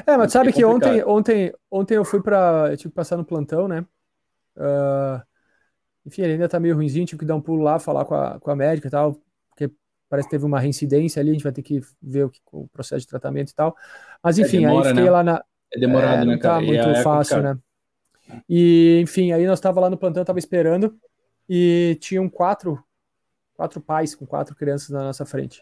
É, 0.05 0.17
mas 0.17 0.33
sabe 0.33 0.51
que 0.51 0.65
ontem, 0.65 1.01
ontem, 1.05 1.53
ontem 1.71 1.95
eu 1.95 2.03
fui 2.03 2.21
para, 2.21 2.67
eu 2.71 2.77
tive 2.77 2.89
que 2.89 2.95
passar 2.95 3.15
no 3.15 3.23
plantão, 3.23 3.67
né? 3.67 3.85
Uh, 4.57 5.21
enfim, 6.05 6.23
ele 6.23 6.33
ainda 6.33 6.49
tá 6.49 6.59
meio 6.59 6.75
ruimzinho, 6.75 7.05
tive 7.05 7.19
que 7.19 7.25
dar 7.25 7.35
um 7.35 7.41
pulo 7.41 7.63
lá, 7.63 7.79
falar 7.79 8.03
com 8.03 8.15
a, 8.15 8.39
com 8.39 8.51
a 8.51 8.55
médica 8.55 8.87
e 8.87 8.91
tal, 8.91 9.17
parece 10.15 10.27
que 10.29 10.31
teve 10.31 10.45
uma 10.45 10.59
reincidência 10.59 11.19
ali, 11.19 11.31
a 11.31 11.33
gente 11.33 11.43
vai 11.43 11.51
ter 11.51 11.61
que 11.61 11.81
ver 12.01 12.25
o, 12.25 12.29
que, 12.29 12.39
o 12.51 12.67
processo 12.69 13.01
de 13.01 13.07
tratamento 13.07 13.51
e 13.51 13.55
tal. 13.55 13.75
Mas 14.23 14.39
enfim, 14.39 14.63
é, 14.63 14.67
demora, 14.67 14.87
aí 14.87 14.89
fiquei 14.89 15.03
né? 15.03 15.11
lá 15.11 15.23
na. 15.23 15.43
É 15.73 15.79
demorado, 15.79 16.23
é, 16.23 16.25
né, 16.25 16.37
cara? 16.37 16.55
Tá 16.55 16.61
muito 16.61 16.89
é 16.89 17.03
fácil, 17.03 17.41
né? 17.41 17.57
E 18.49 18.99
enfim, 19.03 19.33
aí 19.33 19.45
nós 19.45 19.59
tava 19.59 19.79
lá 19.81 19.89
no 19.89 19.97
plantão, 19.97 20.23
tava 20.23 20.39
esperando 20.39 20.97
e 21.49 21.97
tinham 21.99 22.29
quatro, 22.29 22.81
quatro 23.53 23.81
pais 23.81 24.15
com 24.15 24.25
quatro 24.25 24.55
crianças 24.55 24.89
na 24.89 25.03
nossa 25.03 25.25
frente. 25.25 25.61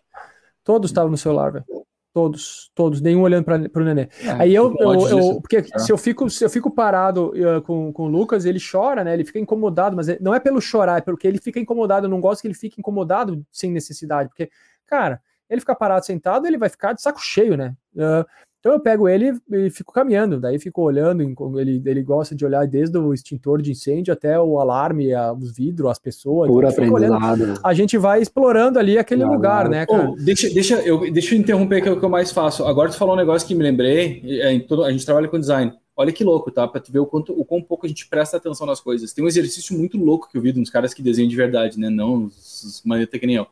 Todos 0.63 0.91
estavam 0.91 1.09
no 1.09 1.17
celular, 1.17 1.51
velho. 1.51 1.65
Todos, 2.13 2.71
todos, 2.75 3.01
nenhum 3.01 3.21
olhando 3.23 3.43
para 3.43 3.81
o 3.81 3.83
nenê. 3.83 4.07
É, 4.21 4.31
Aí 4.39 4.53
eu, 4.53 4.75
eu, 4.77 5.07
eu, 5.07 5.41
porque 5.41 5.57
é. 5.57 5.79
se 5.79 5.91
eu 5.91 5.97
fico, 5.97 6.29
se 6.29 6.45
eu 6.45 6.49
fico 6.49 6.69
parado 6.69 7.31
uh, 7.31 7.59
com, 7.63 7.91
com 7.91 8.03
o 8.03 8.07
Lucas, 8.07 8.45
ele 8.45 8.59
chora, 8.59 9.03
né? 9.03 9.15
Ele 9.15 9.25
fica 9.25 9.39
incomodado, 9.39 9.95
mas 9.95 10.07
não 10.19 10.33
é 10.33 10.39
pelo 10.39 10.61
chorar, 10.61 10.99
é 10.99 11.01
porque 11.01 11.27
ele 11.27 11.39
fica 11.39 11.59
incomodado. 11.59 12.05
Eu 12.05 12.11
não 12.11 12.21
gosto 12.21 12.41
que 12.41 12.47
ele 12.47 12.53
fique 12.53 12.79
incomodado 12.79 13.43
sem 13.51 13.71
necessidade, 13.71 14.29
porque, 14.29 14.51
cara, 14.85 15.19
ele 15.49 15.59
fica 15.59 15.73
parado 15.73 16.05
sentado, 16.05 16.45
ele 16.45 16.57
vai 16.57 16.69
ficar 16.69 16.93
de 16.93 17.01
saco 17.01 17.19
cheio, 17.19 17.57
né? 17.57 17.75
Uh, 17.95 18.23
então 18.63 18.71
eu 18.71 18.79
pego 18.79 19.09
ele 19.09 19.33
e 19.51 19.69
fico 19.69 19.91
caminhando, 19.91 20.39
daí 20.39 20.57
fico 20.57 20.81
olhando, 20.81 21.21
ele, 21.59 21.83
ele 21.85 22.01
gosta 22.01 22.33
de 22.33 22.45
olhar 22.45 22.65
desde 22.65 22.97
o 22.97 23.13
extintor 23.13 23.61
de 23.61 23.71
incêndio 23.71 24.13
até 24.13 24.39
o 24.39 24.57
alarme, 24.57 25.13
a, 25.13 25.33
os 25.33 25.53
vidros, 25.53 25.91
as 25.91 25.99
pessoas. 25.99 26.49
Pura 26.49 26.69
aprendizado. 26.69 27.59
A 27.61 27.73
gente 27.73 27.97
vai 27.97 28.21
explorando 28.21 28.79
ali 28.79 28.97
aquele 28.97 29.25
lugar, 29.25 29.67
né, 29.67 29.85
cara? 29.85 30.11
Oh, 30.11 30.15
deixa, 30.15 30.49
deixa, 30.49 30.75
eu, 30.75 31.11
deixa 31.11 31.35
eu 31.35 31.39
interromper 31.39 31.81
que 31.81 31.89
é 31.89 31.91
o 31.91 31.99
que 31.99 32.05
eu 32.05 32.09
mais 32.09 32.31
faço. 32.31 32.63
Agora 32.63 32.89
tu 32.89 32.95
falou 32.95 33.15
um 33.15 33.17
negócio 33.17 33.45
que 33.45 33.53
me 33.53 33.63
lembrei, 33.63 34.23
é, 34.25 34.47
a 34.47 34.91
gente 34.93 35.05
trabalha 35.05 35.27
com 35.27 35.37
design. 35.37 35.73
Olha 35.93 36.13
que 36.13 36.23
louco, 36.23 36.49
tá? 36.49 36.65
Pra 36.65 36.79
tu 36.79 36.89
ver 36.89 36.99
o 36.99 37.05
quanto, 37.05 37.37
o 37.37 37.43
quão 37.43 37.61
pouco 37.61 37.85
a 37.85 37.89
gente 37.89 38.07
presta 38.07 38.37
atenção 38.37 38.65
nas 38.65 38.79
coisas. 38.79 39.11
Tem 39.11 39.25
um 39.25 39.27
exercício 39.27 39.77
muito 39.77 39.97
louco 39.97 40.29
que 40.31 40.37
eu 40.37 40.41
vi 40.41 40.57
uns 40.57 40.69
caras 40.69 40.93
que 40.93 41.03
desenham 41.03 41.27
de 41.27 41.35
verdade, 41.35 41.77
né? 41.77 41.89
Não 41.89 42.23
os, 42.23 42.63
os 42.63 42.81
maneta 42.85 43.19
que 43.19 43.27
nem 43.27 43.35
eu. 43.35 43.47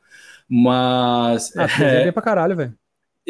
Mas. 0.48 1.52
Ah, 1.58 1.68
é... 1.84 2.04
bem 2.06 2.14
pra 2.14 2.22
caralho, 2.22 2.56
velho. 2.56 2.81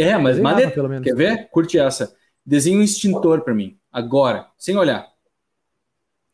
É, 0.01 0.17
mas 0.17 0.37
Desenhava, 0.37 0.71
pelo 0.71 0.89
menos. 0.89 1.03
quer 1.03 1.15
ver? 1.15 1.49
Curte 1.49 1.77
essa. 1.77 2.13
Desenha 2.45 2.77
um 2.77 2.81
extintor 2.81 3.41
para 3.41 3.53
mim, 3.53 3.77
agora, 3.91 4.47
sem 4.57 4.75
olhar. 4.75 5.11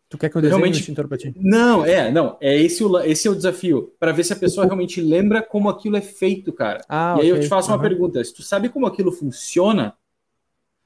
Tu 0.09 0.17
quer 0.17 0.29
que 0.29 0.37
eu 0.37 0.41
desenhe 0.41 0.57
realmente... 0.57 0.77
um 0.77 0.79
extintor 0.79 1.07
para 1.07 1.17
ti? 1.17 1.33
Não, 1.35 1.85
é, 1.85 2.09
não, 2.09 2.37
é 2.39 2.55
esse 2.55 2.81
o, 2.81 2.97
esse 2.99 3.27
é 3.27 3.31
o 3.31 3.35
desafio, 3.35 3.93
para 3.99 4.13
ver 4.13 4.23
se 4.23 4.31
a 4.31 4.37
pessoa 4.37 4.65
realmente 4.65 5.01
lembra 5.01 5.41
como 5.41 5.67
aquilo 5.67 5.97
é 5.97 6.01
feito, 6.01 6.53
cara. 6.53 6.81
Ah, 6.87 7.15
e 7.17 7.21
aí 7.23 7.27
okay. 7.27 7.31
eu 7.31 7.43
te 7.43 7.49
faço 7.49 7.69
uma 7.69 7.75
uhum. 7.75 7.81
pergunta, 7.81 8.23
se 8.23 8.33
tu 8.33 8.41
sabe 8.41 8.69
como 8.69 8.85
aquilo 8.85 9.11
funciona, 9.11 9.93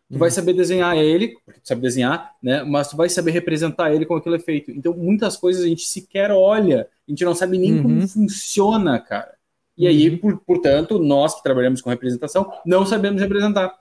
tu 0.10 0.14
uhum. 0.14 0.20
vai 0.20 0.32
saber 0.32 0.54
desenhar 0.54 0.98
ele, 0.98 1.36
porque 1.46 1.60
tu 1.60 1.68
sabe 1.68 1.82
desenhar, 1.82 2.34
né? 2.42 2.64
Mas 2.64 2.88
tu 2.88 2.98
vai 2.98 3.10
saber 3.10 3.30
representar 3.30 3.94
ele 3.94 4.08
como 4.08 4.20
aquilo 4.20 4.36
é 4.36 4.40
feito. 4.40 4.72
Então, 4.72 4.92
muitas 4.98 5.38
coisas 5.38 5.64
a 5.64 5.68
gente 5.68 5.88
sequer 5.88 6.32
olha, 6.32 6.90
a 7.08 7.12
gente 7.12 7.24
não 7.24 7.36
sabe 7.36 7.60
nem 7.60 7.76
uhum. 7.76 7.84
como 7.84 8.08
funciona, 8.08 9.00
cara. 9.00 9.36
E 9.82 9.88
aí, 9.88 10.10
uhum. 10.10 10.18
por, 10.20 10.38
portanto, 10.42 11.00
nós 11.00 11.34
que 11.34 11.42
trabalhamos 11.42 11.82
com 11.82 11.90
representação, 11.90 12.54
não 12.64 12.86
sabemos 12.86 13.20
representar. 13.20 13.76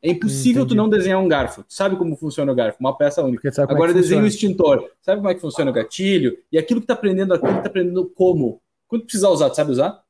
É 0.00 0.08
impossível 0.08 0.62
Entendi. 0.62 0.76
tu 0.76 0.78
não 0.80 0.88
desenhar 0.88 1.18
um 1.18 1.26
garfo. 1.26 1.64
Tu 1.64 1.74
sabe 1.74 1.96
como 1.96 2.16
funciona 2.16 2.52
o 2.52 2.54
garfo, 2.54 2.78
uma 2.78 2.96
peça 2.96 3.20
única. 3.20 3.48
É 3.48 3.62
Agora 3.62 3.90
é 3.90 3.94
desenha 3.94 4.22
um 4.22 4.26
extintor. 4.26 4.88
Sabe 5.02 5.18
como 5.18 5.28
é 5.28 5.34
que 5.34 5.40
funciona 5.40 5.72
o 5.72 5.74
gatilho? 5.74 6.38
E 6.52 6.56
aquilo 6.56 6.80
que 6.80 6.86
tá 6.86 6.94
aprendendo 6.94 7.34
aquilo 7.34 7.52
que 7.56 7.62
tá 7.62 7.66
aprendendo 7.66 8.08
como. 8.14 8.62
Quando 8.86 9.02
precisar 9.02 9.28
usar, 9.30 9.50
tu 9.50 9.56
sabe 9.56 9.72
usar? 9.72 10.00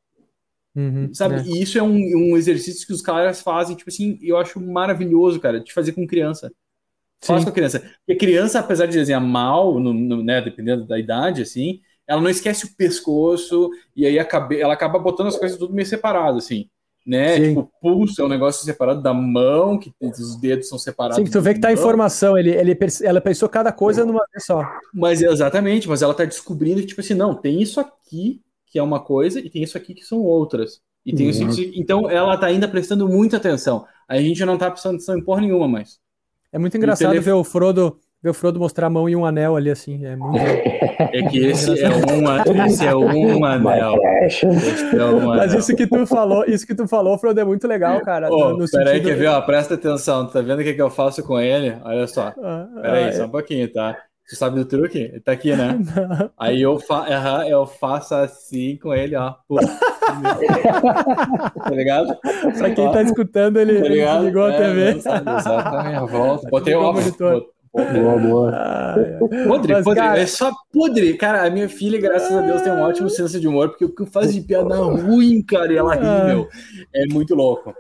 Uhum, 0.77 1.13
sabe? 1.15 1.37
É. 1.37 1.43
E 1.45 1.63
isso 1.63 1.79
é 1.79 1.83
um, 1.83 1.97
um, 1.97 2.37
exercício 2.37 2.87
que 2.87 2.93
os 2.93 3.01
caras 3.01 3.41
fazem, 3.41 3.75
tipo 3.75 3.89
assim, 3.89 4.19
eu 4.21 4.37
acho 4.37 4.61
maravilhoso, 4.61 5.41
cara, 5.41 5.59
de 5.59 5.73
fazer 5.73 5.93
com 5.93 6.07
criança. 6.07 6.53
Faz 7.25 7.45
com 7.45 7.51
a 7.51 7.53
criança. 7.53 7.81
Porque 7.81 8.13
a 8.13 8.19
criança, 8.19 8.61
apesar 8.61 8.85
de 8.85 8.93
desenhar 8.93 9.23
mal, 9.23 9.81
no, 9.81 9.95
no, 9.95 10.23
né, 10.23 10.43
dependendo 10.43 10.87
da 10.87 10.99
idade, 10.99 11.41
assim, 11.41 11.81
ela 12.11 12.21
não 12.21 12.29
esquece 12.29 12.67
o 12.67 12.75
pescoço 12.77 13.71
e 13.95 14.05
aí 14.05 14.19
ela 14.19 14.75
acaba 14.75 14.99
botando 14.99 15.29
as 15.29 15.37
coisas 15.37 15.57
tudo 15.57 15.73
meio 15.73 15.87
separado, 15.87 16.39
assim. 16.39 16.69
Né? 17.07 17.37
Sim. 17.37 17.49
Tipo, 17.49 17.61
o 17.61 17.81
pulso 17.81 18.21
é 18.21 18.25
um 18.25 18.29
negócio 18.29 18.65
separado 18.65 19.01
da 19.01 19.15
mão, 19.15 19.79
que 19.79 19.95
os 20.01 20.35
dedos 20.41 20.69
são 20.69 20.77
separados. 20.77 21.25
Sim, 21.25 21.31
tu 21.31 21.41
vê 21.41 21.55
que 21.55 21.61
tá 21.61 21.73
informação, 21.73 22.37
ele, 22.37 22.51
ele, 22.51 22.77
ela 23.05 23.21
pensou 23.21 23.49
cada 23.49 23.71
coisa 23.71 24.05
numa 24.05 24.27
vez 24.33 24.45
só. 24.45 24.61
Mas 24.93 25.23
exatamente, 25.23 25.89
mas 25.89 26.03
ela 26.03 26.13
tá 26.13 26.25
descobrindo 26.25 26.81
que, 26.81 26.89
tipo 26.89 27.01
assim, 27.01 27.15
não, 27.15 27.33
tem 27.33 27.63
isso 27.63 27.79
aqui 27.79 28.41
que 28.67 28.77
é 28.77 28.83
uma 28.83 28.99
coisa 28.99 29.39
e 29.39 29.49
tem 29.49 29.63
isso 29.63 29.79
aqui 29.79 29.95
que 29.95 30.05
são 30.05 30.19
outras. 30.19 30.81
E 31.07 31.15
tem 31.15 31.27
uhum. 31.27 31.49
isso, 31.49 31.61
então 31.75 32.11
ela 32.11 32.37
tá 32.37 32.47
ainda 32.47 32.67
prestando 32.67 33.09
muita 33.09 33.37
atenção. 33.37 33.87
A 34.09 34.19
gente 34.19 34.45
não 34.45 34.59
tá 34.59 34.69
prestando 34.69 34.97
atenção 34.97 35.17
em 35.17 35.25
porra 35.25 35.43
nenhuma 35.43 35.69
mais. 35.69 36.01
É 36.53 36.59
muito 36.59 36.77
engraçado 36.77 37.23
ver 37.23 37.33
o 37.33 37.45
Frodo 37.45 38.01
ver 38.23 38.31
o 38.31 38.35
Frodo 38.35 38.61
mostrar 38.61 38.87
a 38.87 38.91
mão 38.91 39.09
e 39.09 39.17
um 39.17 39.25
anel 39.25 39.57
ali, 39.57 39.71
assim. 39.71 40.05
É, 40.05 40.15
muito... 40.15 40.37
é 40.39 41.23
que 41.29 41.39
esse 41.47 41.83
é, 41.83 41.89
um, 41.89 42.67
esse 42.67 42.87
é 42.87 42.95
um 42.95 43.45
anel. 43.45 43.97
Esse 44.23 44.45
é 44.97 45.05
um 45.05 45.31
anel. 45.31 45.37
Mas 45.37 45.55
isso 45.55 45.75
que 45.75 45.87
tu 45.87 46.07
falou, 46.07 46.45
isso 46.47 46.67
que 46.67 46.75
tu 46.75 46.87
falou, 46.87 47.19
Frodo, 47.19 47.41
é 47.41 47.45
muito 47.45 47.67
legal, 47.67 48.01
cara. 48.03 48.29
Oh, 48.31 48.51
no, 48.51 48.69
peraí, 48.71 48.99
sentido... 48.99 49.09
quer 49.09 49.17
ver? 49.17 49.29
Ó, 49.29 49.41
presta 49.41 49.75
atenção. 49.75 50.27
Tá 50.27 50.41
vendo 50.41 50.61
o 50.61 50.65
que, 50.65 50.75
que 50.75 50.83
eu 50.83 50.91
faço 50.91 51.23
com 51.23 51.41
ele? 51.41 51.77
Olha 51.85 52.07
só. 52.07 52.33
Ah, 52.43 52.69
peraí, 52.83 53.05
ah, 53.05 53.13
só 53.13 53.23
um 53.23 53.27
é. 53.27 53.29
pouquinho, 53.29 53.73
tá? 53.73 53.97
Você 54.31 54.37
sabe 54.37 54.57
do 54.57 54.65
truque? 54.65 54.99
Ele 54.99 55.21
tá 55.21 55.33
aqui, 55.33 55.57
né? 55.57 55.77
Não. 55.83 56.31
Aí 56.39 56.63
eu, 56.63 56.79
fa 56.79 57.01
uhum, 57.01 57.43
eu 57.49 57.67
faço 57.67 58.15
assim 58.15 58.77
com 58.77 58.95
ele, 58.95 59.17
ó. 59.17 59.35
tá 61.65 61.71
ligado? 61.71 62.17
Pra 62.57 62.71
quem 62.71 62.87
ó. 62.87 62.93
tá 62.93 63.03
escutando, 63.03 63.59
ele, 63.59 63.81
tá 63.81 63.87
ele 63.87 64.27
ligou 64.27 64.49
é, 64.49 64.55
a 64.55 64.59
TV. 64.59 64.89
Exatamente, 64.91 66.11
volta. 66.13 66.49
Botei 66.49 66.77
o 66.77 66.81
óculos. 66.81 67.17
Boa, 67.73 68.19
boa. 68.19 68.51
Ah, 68.53 68.95
é. 68.99 69.19
Podre, 69.47 69.75
Mas, 69.75 69.85
podre. 69.85 70.01
Cara... 70.01 70.21
É 70.21 70.27
só 70.27 70.53
podre. 70.73 71.17
Cara, 71.17 71.47
a 71.47 71.51
minha 71.51 71.69
filha, 71.69 72.01
graças 72.01 72.33
a 72.33 72.41
Deus, 72.41 72.63
tem 72.63 72.73
um 72.73 72.83
ótimo 72.83 73.09
senso 73.09 73.39
de 73.39 73.47
humor, 73.47 73.69
porque 73.71 73.85
o 73.85 73.95
que 73.95 74.05
faz 74.07 74.35
de 74.35 74.41
piada 74.41 74.75
ruim, 74.77 75.43
cara, 75.43 75.73
e 75.73 75.77
ela 75.77 75.95
ri, 75.95 76.27
meu. 76.27 76.49
É 76.93 77.07
muito 77.07 77.35
louco. 77.35 77.73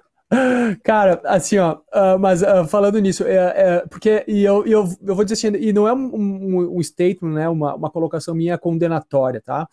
Cara, 0.84 1.20
assim, 1.24 1.58
ó, 1.58 1.78
uh, 1.92 2.18
mas 2.18 2.40
uh, 2.40 2.64
falando 2.68 3.00
nisso, 3.00 3.24
é, 3.24 3.34
é, 3.34 3.84
porque, 3.90 4.24
e 4.28 4.44
eu, 4.44 4.64
eu, 4.64 4.88
eu 5.04 5.14
vou 5.14 5.24
dizer 5.24 5.34
assim, 5.34 5.58
e 5.58 5.72
não 5.72 5.88
é 5.88 5.92
um, 5.92 6.14
um, 6.14 6.78
um 6.78 6.82
statement, 6.82 7.34
né, 7.34 7.48
uma, 7.48 7.74
uma 7.74 7.90
colocação 7.90 8.32
minha 8.32 8.56
condenatória, 8.56 9.42
tá? 9.44 9.66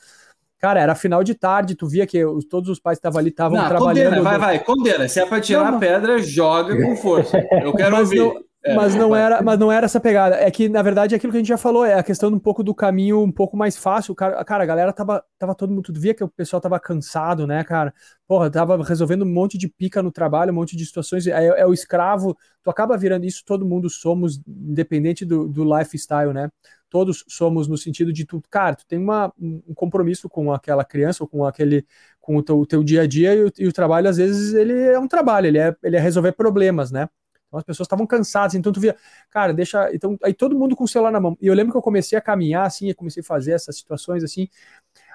Cara, 0.60 0.80
era 0.81 0.95
final 0.95 1.23
de 1.23 1.35
tarde, 1.35 1.76
tu 1.76 1.88
via 1.88 2.07
que 2.07 2.26
os, 2.26 2.44
todos 2.45 2.69
os 2.72 2.80
pais 2.80 2.98
que 2.98 3.02
estavam 3.02 3.19
ali 3.19 3.30
estavam 3.30 3.68
trabalhando. 3.68 4.15
Condena, 4.15 4.22
vai, 4.23 4.39
vai, 4.39 4.60
condena. 4.60 5.07
Se 5.07 5.19
é 5.19 5.26
pra 5.27 5.39
tirar 5.39 5.69
não, 5.69 5.77
a 5.77 5.80
pedra, 5.80 6.18
joga 6.18 6.76
com 6.76 6.95
força. 6.95 7.38
Eu 7.64 7.73
quero 7.73 7.91
mas 7.91 8.10
ouvir. 8.10 8.18
Não, 8.18 8.47
é, 8.64 8.76
mas 8.76 8.96
não 8.96 9.16
era, 9.16 9.42
mas 9.42 9.58
não 9.60 9.72
era 9.72 9.86
essa 9.86 10.00
pegada. 10.00 10.36
É 10.36 10.50
que 10.52 10.68
na 10.68 10.82
verdade 10.82 11.14
é 11.14 11.18
aquilo 11.18 11.32
que 11.32 11.38
a 11.38 11.40
gente 11.40 11.48
já 11.48 11.58
falou, 11.58 11.86
é 11.86 11.94
a 11.94 12.04
questão 12.04 12.30
um 12.30 12.40
pouco 12.40 12.64
do 12.64 12.74
caminho 12.74 13.22
um 13.22 13.32
pouco 13.32 13.56
mais 13.56 13.78
fácil. 13.78 14.14
Cara, 14.16 14.44
cara, 14.44 14.64
a 14.64 14.66
galera 14.68 14.92
tava, 14.92 15.24
tava 15.38 15.56
todo 15.56 15.70
mundo, 15.70 15.84
tu 15.84 16.00
via 16.00 16.14
que 16.14 16.24
o 16.24 16.28
pessoal 16.28 16.60
tava 16.60 16.80
cansado, 16.80 17.48
né, 17.48 17.64
cara? 17.64 17.94
Porra, 18.28 18.50
tava 18.50 18.82
resolvendo 18.84 19.24
um 19.24 19.32
monte 19.32 19.58
de 19.58 19.70
pica 19.70 20.04
no 20.04 20.12
trabalho, 20.12 20.52
um 20.52 20.56
monte 20.56 20.76
de 20.76 20.86
situações. 20.86 21.28
É, 21.28 21.46
é 21.46 21.66
o 21.66 21.74
escravo, 21.74 22.36
tu 22.64 22.70
acaba 22.70 22.98
virando 22.98 23.26
isso, 23.26 23.44
todo 23.46 23.66
mundo 23.66 23.90
somos, 23.90 24.42
independente 24.48 25.24
do, 25.24 25.48
do 25.48 25.64
lifestyle, 25.64 26.34
né? 26.34 26.50
Todos 26.90 27.24
somos 27.28 27.68
no 27.68 27.78
sentido 27.78 28.12
de 28.14 28.26
tu, 28.26 28.42
cara, 28.50 28.76
tu 28.76 28.86
tem 28.88 28.98
uma, 28.98 29.32
um 29.40 29.74
compromisso 29.76 30.30
com 30.30 30.54
aquela 30.54 30.86
criança 30.86 31.24
ou 31.24 31.28
com 31.28 31.46
aquele, 31.46 31.86
com 32.20 32.38
o 32.38 32.44
teu, 32.44 32.60
o 32.60 32.66
teu 32.66 32.84
dia 32.84 33.02
a 33.02 33.08
dia 33.08 33.36
e 33.36 33.44
o, 33.44 33.52
e 33.60 33.68
o 33.68 33.74
trabalho, 33.74 34.10
às 34.10 34.18
vezes, 34.18 34.54
ele 34.54 34.74
é 34.74 34.98
um 34.98 35.08
trabalho, 35.08 35.48
ele 35.48 35.58
é, 35.58 35.76
ele 35.84 35.98
é 35.98 36.00
resolver 36.00 36.32
problemas, 36.32 36.92
né? 36.92 37.10
Então 37.48 37.60
as 37.60 37.64
pessoas 37.64 37.86
estavam 37.86 38.06
cansadas, 38.06 38.56
então 38.56 38.72
tu 38.72 38.80
via, 38.80 38.95
cara, 39.30 39.53
deixa. 39.53 39.94
Então, 39.94 40.18
aí 40.24 40.34
todo 40.34 40.57
mundo 40.57 40.76
com 40.76 40.84
o 40.84 40.88
celular 40.88 41.11
na 41.11 41.19
mão. 41.19 41.38
E 41.41 41.48
eu 41.48 41.53
lembro 41.53 41.72
que 41.72 41.78
eu 41.78 41.82
comecei 41.82 42.18
a 42.18 42.22
caminhar 42.22 42.65
assim, 42.65 42.90
eu 42.90 42.95
comecei 42.95 43.22
a 43.22 43.24
fazer 43.24 43.53
essas 43.53 43.78
situações 43.78 44.24
assim. 44.24 44.48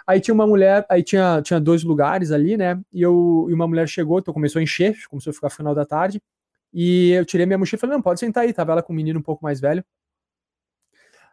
Aí 0.07 0.21
tinha 0.21 0.35
uma 0.35 0.47
mulher, 0.47 0.85
aí 0.89 1.03
tinha, 1.03 1.41
tinha 1.43 1.61
dois 1.61 1.85
lugares 1.85 2.33
ali, 2.33 2.57
né? 2.57 2.81
E, 2.93 3.03
eu, 3.03 3.47
e 3.49 3.55
uma 3.55 3.67
mulher 3.69 3.89
chegou, 3.89 4.19
então 4.19 4.35
começou 4.35 4.61
a 4.61 4.63
encher, 4.63 4.97
começou 5.09 5.31
a 5.31 5.35
ficar 5.35 5.51
final 5.51 5.75
da 5.75 5.85
tarde. 5.87 6.21
E 6.73 7.11
eu 7.13 7.25
tirei 7.25 7.47
minha 7.47 7.59
mochila 7.59 7.79
e 7.79 7.81
falei, 7.81 7.97
não, 7.97 8.03
pode 8.03 8.21
sentar 8.21 8.45
aí. 8.45 8.53
Tava 8.53 8.73
ela 8.73 8.83
com 8.83 8.93
um 8.93 8.97
menino 8.97 9.21
um 9.21 9.23
pouco 9.23 9.45
mais 9.45 9.61
velho. 9.61 9.85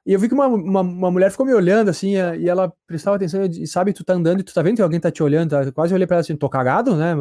E 0.06 0.14
eu 0.14 0.20
vi 0.20 0.28
que 0.28 0.34
uma, 0.34 0.48
uma, 0.48 0.82
uma, 0.82 1.12
mulher 1.12 1.30
ficou 1.30 1.46
me 1.46 1.54
olhando 1.54 1.90
assim, 1.90 2.14
e 2.40 2.50
ela 2.50 2.74
prestava 2.88 3.16
atenção 3.16 3.44
e 3.44 3.68
sabe, 3.68 3.94
tu 3.94 4.04
tá 4.04 4.14
andando 4.14 4.40
e 4.40 4.44
tu 4.44 4.54
tá 4.54 4.62
vendo 4.62 4.78
que 4.78 4.82
alguém 4.82 5.00
tá 5.00 5.12
te 5.12 5.22
olhando. 5.22 5.52
Tá? 5.52 5.72
Quase 5.72 5.94
olhei 5.94 6.08
pra 6.08 6.16
ela 6.16 6.22
assim, 6.22 6.36
tô 6.36 6.50
cagado, 6.50 6.96
né? 6.96 7.16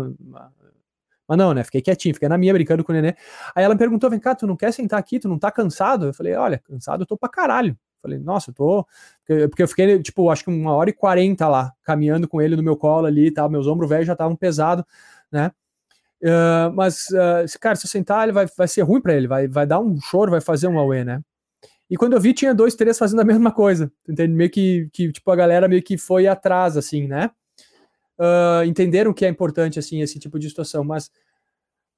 Mas 1.29 1.37
não, 1.39 1.53
né? 1.53 1.63
Fiquei 1.63 1.83
quietinho, 1.83 2.15
fiquei 2.15 2.29
na 2.29 2.39
minha 2.39 2.53
brincando 2.55 2.83
com 2.83 2.91
o 2.91 2.95
nenê. 2.95 3.15
Aí 3.55 3.63
ela 3.63 3.75
me 3.75 3.79
perguntou: 3.79 4.09
vem 4.09 4.19
cá, 4.19 4.35
tu 4.35 4.47
não 4.47 4.57
quer 4.57 4.73
sentar 4.73 4.99
aqui? 4.99 5.19
Tu 5.21 5.29
não 5.29 5.39
tá 5.39 5.51
cansado? 5.51 6.07
Eu 6.07 6.15
falei: 6.15 6.35
olha, 6.35 6.59
cansado 6.59 7.03
eu 7.03 7.07
tô 7.07 7.17
pra 7.17 7.29
caralho. 7.29 7.73
Eu 7.73 8.03
falei, 8.03 8.19
nossa, 8.19 8.51
eu 8.51 8.55
tô. 8.55 8.87
Porque 9.27 9.63
eu 9.63 9.69
fiquei, 9.69 10.01
tipo, 10.01 10.31
acho 10.31 10.45
que 10.45 10.51
uma 10.51 10.73
hora 10.73 10.89
e 10.89 10.93
quarenta 10.93 11.49
lá, 11.49 11.73
caminhando 11.83 12.29
com 12.29 12.41
ele 12.41 12.57
no 12.57 12.63
meu 12.63 12.77
colo 12.77 13.07
ali 13.07 13.27
e 13.27 13.31
tal. 13.31 13.51
Meus 13.51 13.67
ombros 13.67 13.89
velhos 13.89 14.07
já 14.07 14.13
estavam 14.13 14.37
pesados, 14.37 14.85
né? 15.31 15.51
Uh, 16.23 16.73
mas, 16.75 17.07
uh, 17.11 17.59
cara, 17.61 17.77
se 17.77 17.87
eu 17.87 17.91
sentar, 17.91 18.25
ele 18.25 18.33
vai, 18.33 18.47
vai 18.57 18.67
ser 18.67 18.83
ruim 18.83 19.01
para 19.01 19.15
ele, 19.15 19.29
vai, 19.29 19.47
vai 19.47 19.67
dar 19.67 19.79
um 19.79 20.01
choro, 20.01 20.33
vai 20.33 20.41
fazer 20.41 20.67
um 20.67 20.79
away, 20.79 21.05
né? 21.05 21.21
E 21.91 21.97
quando 21.97 22.15
eu 22.15 22.21
vi, 22.21 22.35
tinha 22.35 22.55
dois, 22.55 22.75
três 22.75 22.99
fazendo 22.99 23.21
a 23.21 23.25
mesma 23.27 23.53
coisa. 23.53 23.91
Entende? 24.09 24.33
Meio 24.35 24.51
que, 24.51 24.89
que 24.93 25.13
tipo, 25.13 25.31
a 25.31 25.37
galera 25.37 25.69
meio 25.69 25.83
que 25.83 25.97
foi 25.97 26.27
atrás, 26.27 26.77
assim, 26.77 27.07
né? 27.07 27.31
Uh, 28.19 28.65
entenderam 28.65 29.13
que 29.13 29.25
é 29.25 29.29
importante, 29.29 29.79
assim, 29.79 30.01
esse 30.01 30.19
tipo 30.19 30.39
de 30.39 30.49
situação, 30.49 30.85
mas 30.85 31.11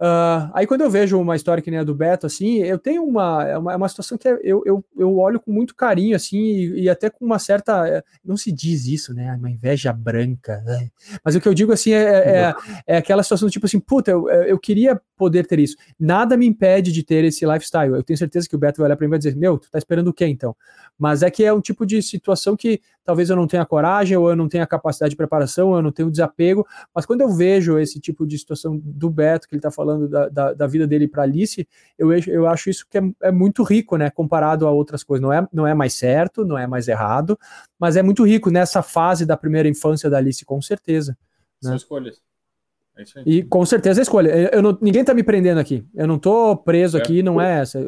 Uh, 0.01 0.49
aí 0.55 0.67
quando 0.67 0.81
eu 0.81 0.89
vejo 0.89 1.21
uma 1.21 1.37
história 1.37 1.63
que 1.63 1.71
nem 1.71 1.79
a 1.79 1.85
do 1.85 1.95
Beto, 1.95 2.27
assim, 2.27 2.57
eu 2.61 2.79
tenho 2.79 3.05
uma, 3.05 3.45
é 3.47 3.59
uma, 3.59 3.73
é 3.75 3.77
uma 3.77 3.89
situação 3.89 4.17
que 4.17 4.27
eu, 4.27 4.63
eu, 4.65 4.83
eu 4.97 5.19
olho 5.19 5.39
com 5.39 5.53
muito 5.53 5.75
carinho, 5.75 6.17
assim, 6.17 6.39
e, 6.39 6.85
e, 6.85 6.89
até 6.89 7.11
com 7.11 7.23
uma 7.23 7.39
certa, 7.39 7.87
é, 7.87 8.03
não 8.25 8.35
se 8.35 8.51
diz 8.51 8.87
isso, 8.87 9.13
né, 9.13 9.37
uma 9.39 9.51
inveja 9.51 9.93
branca, 9.93 10.63
né? 10.65 10.89
mas 11.23 11.37
o 11.37 11.41
que 11.41 11.47
eu 11.47 11.53
digo, 11.53 11.71
assim, 11.71 11.93
é, 11.93 12.03
é, 12.03 12.55
é 12.87 12.97
aquela 12.97 13.23
situação 13.23 13.47
do 13.47 13.53
tipo 13.53 13.67
assim, 13.67 13.79
puta, 13.79 14.11
eu, 14.11 14.27
eu 14.31 14.59
queria 14.59 14.99
poder 15.19 15.47
ter 15.47 15.59
isso, 15.59 15.77
nada 15.99 16.35
me 16.35 16.47
impede 16.47 16.93
de 16.93 17.03
ter 17.03 17.23
esse 17.25 17.45
lifestyle, 17.45 17.93
eu 17.93 18.03
tenho 18.03 18.17
certeza 18.17 18.49
que 18.49 18.57
o 18.57 18.59
Beto 18.59 18.79
vai 18.79 18.87
olhar 18.87 18.97
para 18.97 19.05
mim 19.05 19.11
e 19.11 19.17
vai 19.17 19.19
dizer, 19.19 19.37
meu, 19.37 19.59
tu 19.59 19.71
tá 19.71 19.77
esperando 19.77 20.09
o 20.09 20.15
quê, 20.15 20.25
então? 20.25 20.57
Mas 20.99 21.23
é 21.23 21.31
que 21.31 21.45
é 21.45 21.53
um 21.53 21.61
tipo 21.61 21.85
de 21.85 22.01
situação 22.01 22.57
que 22.57 22.81
talvez 23.11 23.29
eu 23.29 23.35
não 23.35 23.49
tenha 23.49 23.67
coragem, 23.67 24.17
ou 24.17 24.31
eu 24.31 24.37
não 24.37 24.49
tenha 24.49 24.65
capacidade 24.65 25.11
de 25.11 25.17
preparação, 25.17 25.71
ou 25.71 25.77
eu 25.77 25.83
não 25.83 25.91
tenho 25.91 26.09
desapego, 26.09 26.65
mas 26.95 27.05
quando 27.05 27.23
eu 27.23 27.29
vejo 27.29 27.77
esse 27.77 27.99
tipo 27.99 28.25
de 28.25 28.39
situação 28.39 28.81
do 28.81 29.11
Beto, 29.11 29.49
que 29.49 29.55
ele 29.57 29.59
está 29.59 29.69
falando 29.69 30.09
da, 30.09 30.29
da, 30.29 30.53
da, 30.53 30.67
vida 30.69 30.87
dele 30.87 31.09
para 31.09 31.25
Alice, 31.25 31.67
eu, 31.99 32.13
eu 32.13 32.47
acho 32.47 32.71
isso 32.71 32.87
que 32.89 32.99
é, 32.99 33.03
é, 33.23 33.33
muito 33.33 33.65
rico, 33.65 33.97
né, 33.97 34.11
comparado 34.11 34.65
a 34.65 34.71
outras 34.71 35.03
coisas. 35.03 35.21
Não 35.21 35.33
é, 35.33 35.45
não 35.53 35.67
é 35.67 35.75
mais 35.75 35.95
certo, 35.95 36.45
não 36.45 36.57
é 36.57 36.69
mais 36.69 36.87
errado, 36.87 37.37
mas 37.81 37.97
é 37.97 38.03
muito 38.03 38.25
rico 38.25 38.49
nessa 38.49 38.81
fase 38.81 39.27
da 39.27 39.37
primeira 39.37 39.69
infância 39.69 40.09
da 40.09 40.19
Alice, 40.19 40.45
com 40.45 40.63
certeza. 40.63 41.19
São 41.61 41.73
né? 41.73 41.77
escolhas. 41.77 42.21
É 43.17 43.23
e 43.25 43.43
com 43.43 43.65
certeza 43.65 44.01
a 44.01 44.03
escolha. 44.03 44.29
Eu 44.53 44.63
não, 44.63 44.77
ninguém 44.81 45.01
está 45.01 45.15
me 45.15 45.23
prendendo 45.23 45.59
aqui. 45.59 45.85
Eu 45.95 46.07
não 46.07 46.17
estou 46.17 46.57
preso 46.57 46.99
é. 46.99 47.01
aqui, 47.01 47.23
não 47.23 47.41
é 47.41 47.61
essa. 47.61 47.79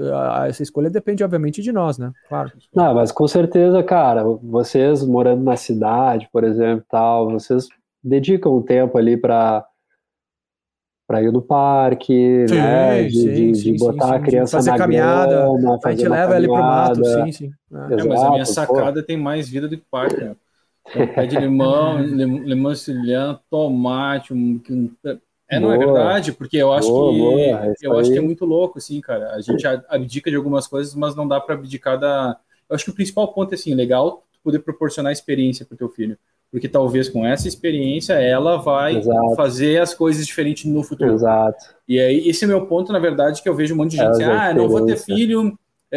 Essa 0.46 0.62
escolha 0.62 0.90
depende, 0.90 1.22
obviamente, 1.22 1.62
de 1.62 1.72
nós, 1.72 1.98
né? 1.98 2.12
Claro. 2.28 2.52
Não, 2.74 2.94
mas 2.94 3.12
com 3.12 3.26
certeza, 3.28 3.82
cara, 3.82 4.24
vocês 4.24 5.04
morando 5.04 5.42
na 5.42 5.56
cidade, 5.56 6.28
por 6.32 6.44
exemplo, 6.44 6.84
tal, 6.88 7.30
vocês 7.30 7.68
dedicam 8.02 8.56
um 8.56 8.62
tempo 8.62 8.98
ali 8.98 9.16
para 9.16 9.64
para 11.06 11.22
ir 11.22 11.30
no 11.30 11.42
parque, 11.42 12.46
sim, 12.48 12.54
né? 12.54 13.02
De, 13.04 13.10
sim, 13.10 13.28
de, 13.28 13.54
sim, 13.54 13.72
de 13.72 13.78
botar 13.78 14.14
a 14.14 14.18
criança 14.18 14.56
fazer 14.56 14.70
na 14.70 14.78
caminhada, 14.78 15.46
grama, 15.46 15.78
a 15.84 15.90
gente 15.90 16.08
leva 16.08 16.36
ele 16.38 16.46
pro 16.46 16.56
mato, 16.56 17.04
sim, 17.04 17.32
sim. 17.32 17.50
É, 17.70 17.94
Exato, 17.94 18.08
mas 18.08 18.22
a 18.22 18.30
minha 18.30 18.44
sacada 18.46 19.00
pô. 19.00 19.06
tem 19.06 19.16
mais 19.18 19.46
vida 19.46 19.68
do 19.68 19.76
que 19.76 19.84
parque, 19.90 20.24
né? 20.24 20.34
Pé 21.14 21.26
de 21.26 21.36
limão, 21.38 22.00
limão 22.00 22.74
cilhão, 22.74 23.38
tomate, 23.50 24.32
um, 24.32 24.60
um, 24.68 24.90
é, 25.52 25.60
não 25.60 25.70
é 25.70 25.76
verdade, 25.76 26.32
porque 26.32 26.56
eu 26.56 26.72
acho 26.72 26.88
boa, 26.88 27.12
que 27.12 27.18
boa, 27.18 27.40
é 27.40 27.74
eu 27.82 27.98
acho 27.98 28.10
que 28.10 28.18
é 28.18 28.22
muito 28.22 28.46
louco, 28.46 28.78
assim, 28.78 29.00
cara. 29.02 29.34
A 29.34 29.40
gente 29.42 29.66
abdica 29.66 30.30
de 30.30 30.36
algumas 30.36 30.66
coisas, 30.66 30.94
mas 30.94 31.14
não 31.14 31.28
dá 31.28 31.38
para 31.40 31.54
abdicar 31.54 31.98
da. 31.98 32.38
Eu 32.70 32.74
acho 32.74 32.86
que 32.86 32.90
o 32.90 32.94
principal 32.94 33.32
ponto 33.34 33.52
é 33.52 33.54
assim, 33.54 33.74
legal 33.74 34.24
poder 34.42 34.60
proporcionar 34.60 35.12
experiência 35.12 35.64
para 35.66 35.74
o 35.74 35.78
teu 35.78 35.88
filho, 35.90 36.16
porque 36.50 36.68
talvez 36.68 37.08
com 37.08 37.24
essa 37.26 37.46
experiência 37.46 38.14
ela 38.14 38.56
vai 38.56 38.96
Exato. 38.96 39.36
fazer 39.36 39.80
as 39.80 39.94
coisas 39.94 40.26
diferentes 40.26 40.64
no 40.64 40.82
futuro. 40.82 41.12
Exato. 41.12 41.64
E 41.86 42.00
aí 42.00 42.28
esse 42.28 42.44
é 42.44 42.46
o 42.46 42.50
meu 42.50 42.66
ponto, 42.66 42.92
na 42.92 42.98
verdade, 42.98 43.42
que 43.42 43.48
eu 43.48 43.54
vejo 43.54 43.74
um 43.74 43.76
monte 43.76 43.92
de 43.92 43.98
gente 43.98 44.22
é, 44.22 44.24
ah, 44.24 44.54
não 44.54 44.68
vou 44.68 44.86
ter 44.86 44.96
filho, 44.96 45.48
é, 45.48 45.52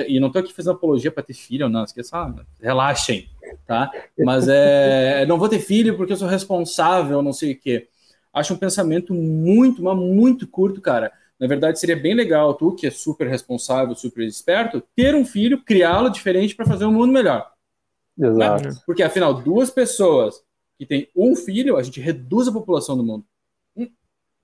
e 0.08 0.20
não 0.20 0.30
tô 0.32 0.40
aqui 0.40 0.54
fazendo 0.54 0.74
apologia 0.74 1.12
para 1.12 1.24
ter 1.24 1.34
filho, 1.34 1.70
não, 1.70 1.84
esqueça, 1.84 2.36
relaxem 2.62 3.30
tá? 3.66 3.92
Mas 4.18 4.48
é, 4.48 5.26
não 5.28 5.38
vou 5.38 5.50
ter 5.50 5.60
filho 5.60 5.96
porque 5.96 6.14
eu 6.14 6.18
sou 6.18 6.28
responsável, 6.28 7.22
não 7.22 7.34
sei 7.34 7.54
o 7.54 7.60
quê. 7.60 7.88
Acho 8.34 8.54
um 8.54 8.58
pensamento 8.58 9.14
muito, 9.14 9.82
mas 9.82 9.98
muito 9.98 10.48
curto, 10.48 10.82
cara. 10.82 11.12
Na 11.40 11.48
verdade, 11.48 11.80
seria 11.80 11.96
bem 11.96 12.14
legal 12.14 12.54
tu, 12.54 12.74
que 12.74 12.88
é 12.88 12.92
super 12.92 13.28
responsável, 13.28 13.96
super 13.96 14.26
esperto, 14.26 14.82
ter 14.96 15.16
um 15.16 15.26
filho, 15.26 15.64
criá-lo 15.64 16.10
diferente 16.10 16.56
para 16.56 16.66
fazer 16.66 16.86
um 16.86 16.92
mundo 16.92 17.12
melhor. 17.12 17.50
Exato. 18.18 18.70
Né? 18.70 18.76
Porque 18.86 19.04
afinal, 19.04 19.34
duas 19.34 19.70
pessoas 19.70 20.42
que 20.78 20.86
têm 20.86 21.10
um 21.16 21.36
filho, 21.36 21.78
a 21.78 21.84
gente 21.84 22.00
reduz 22.00 22.48
a 22.48 22.52
população 22.52 22.98
do 22.98 23.04
mundo. 23.04 23.26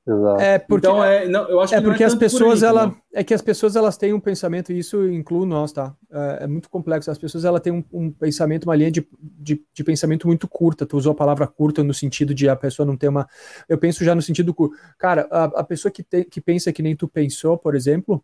Exato. 0.07 0.41
É 0.41 0.57
porque, 0.57 0.87
então, 0.87 1.03
é, 1.03 1.27
não, 1.27 1.47
eu 1.47 1.59
acho 1.59 1.75
é 1.75 1.81
porque 1.81 2.03
é 2.03 2.07
as 2.07 2.15
pessoas 2.15 2.63
aí, 2.63 2.69
ela 2.69 2.95
é 3.13 3.23
que 3.23 3.35
as 3.35 3.41
pessoas 3.41 3.75
elas 3.75 3.97
têm 3.97 4.13
um 4.13 4.19
pensamento 4.19 4.71
e 4.71 4.79
isso 4.79 5.07
inclui 5.07 5.45
nós, 5.45 5.71
tá? 5.71 5.95
É, 6.11 6.43
é 6.43 6.47
muito 6.47 6.69
complexo. 6.69 7.11
As 7.11 7.19
pessoas 7.19 7.45
ela 7.45 7.59
têm 7.59 7.71
um, 7.71 7.83
um, 7.93 8.11
pensamento, 8.11 8.63
uma 8.63 8.75
linha 8.75 8.89
de, 8.89 9.07
de, 9.21 9.61
de, 9.71 9.83
pensamento 9.83 10.25
muito 10.25 10.47
curta. 10.47 10.87
Tu 10.87 10.97
usou 10.97 11.11
a 11.11 11.15
palavra 11.15 11.45
curta 11.45 11.83
no 11.83 11.93
sentido 11.93 12.33
de 12.33 12.49
a 12.49 12.55
pessoa 12.55 12.85
não 12.85 12.97
ter 12.97 13.09
uma. 13.09 13.27
Eu 13.69 13.77
penso 13.77 14.03
já 14.03 14.15
no 14.15 14.23
sentido 14.23 14.53
curto. 14.55 14.75
Cara, 14.97 15.27
a, 15.29 15.43
a 15.43 15.63
pessoa 15.63 15.91
que, 15.91 16.01
tem, 16.01 16.23
que 16.23 16.41
pensa 16.41 16.73
que 16.73 16.81
nem 16.81 16.95
tu 16.95 17.07
pensou, 17.07 17.55
por 17.55 17.75
exemplo, 17.75 18.23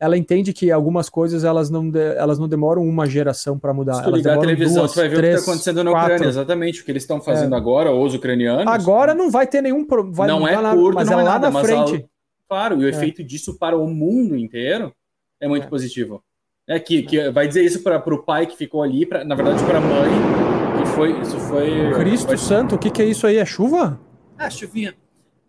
ela 0.00 0.16
entende 0.16 0.52
que 0.52 0.70
algumas 0.70 1.08
coisas 1.08 1.42
elas 1.42 1.70
não, 1.70 1.90
de, 1.90 2.14
elas 2.14 2.38
não 2.38 2.48
demoram 2.48 2.82
uma 2.82 3.06
geração 3.06 3.58
para 3.58 3.74
mudar. 3.74 3.94
Se 3.94 4.04
tu 4.04 4.10
ligar 4.10 4.36
a 4.36 4.40
televisão, 4.40 4.82
duas, 4.82 4.92
você 4.92 5.00
vai 5.00 5.08
ver 5.08 5.16
três, 5.16 5.32
o 5.32 5.36
que 5.36 5.40
está 5.40 5.50
acontecendo 5.50 5.84
na 5.84 5.90
quatro. 5.90 6.14
Ucrânia, 6.14 6.28
exatamente 6.28 6.80
o 6.80 6.84
que 6.84 6.92
eles 6.92 7.02
estão 7.02 7.20
fazendo 7.20 7.54
é. 7.54 7.58
agora, 7.58 7.92
os 7.92 8.14
ucranianos. 8.14 8.72
Agora 8.72 9.12
não 9.12 9.30
vai 9.30 9.46
ter 9.46 9.60
nenhum 9.60 9.84
problema. 9.84 10.26
Não 10.26 10.46
é 10.46 10.54
curto, 10.74 10.94
mas 10.94 11.10
não 11.10 11.18
é, 11.18 11.22
é 11.22 11.24
lá 11.24 11.32
nada, 11.32 11.50
na 11.50 11.60
frente. 11.60 12.06
claro, 12.48 12.80
e 12.80 12.84
o 12.84 12.86
é. 12.86 12.90
efeito 12.90 13.24
disso 13.24 13.58
para 13.58 13.76
o 13.76 13.88
mundo 13.88 14.36
inteiro 14.36 14.92
é 15.40 15.48
muito 15.48 15.66
é. 15.66 15.68
positivo. 15.68 16.22
É 16.68 16.78
que, 16.78 17.02
que 17.02 17.30
vai 17.30 17.48
dizer 17.48 17.64
isso 17.64 17.82
para 17.82 17.98
o 18.14 18.22
pai 18.22 18.46
que 18.46 18.56
ficou 18.56 18.82
ali, 18.82 19.04
pra, 19.04 19.24
na 19.24 19.34
verdade 19.34 19.64
para 19.64 19.78
a 19.78 19.80
mãe, 19.80 20.10
que 20.78 20.86
foi 20.90 21.20
isso 21.20 21.40
foi. 21.40 21.92
Cristo 21.94 22.28
foi... 22.28 22.36
Santo, 22.36 22.76
o 22.76 22.78
que, 22.78 22.90
que 22.90 23.02
é 23.02 23.06
isso 23.06 23.26
aí? 23.26 23.38
É 23.38 23.44
chuva? 23.44 23.98
Ah, 24.36 24.50
chuvinha. 24.50 24.94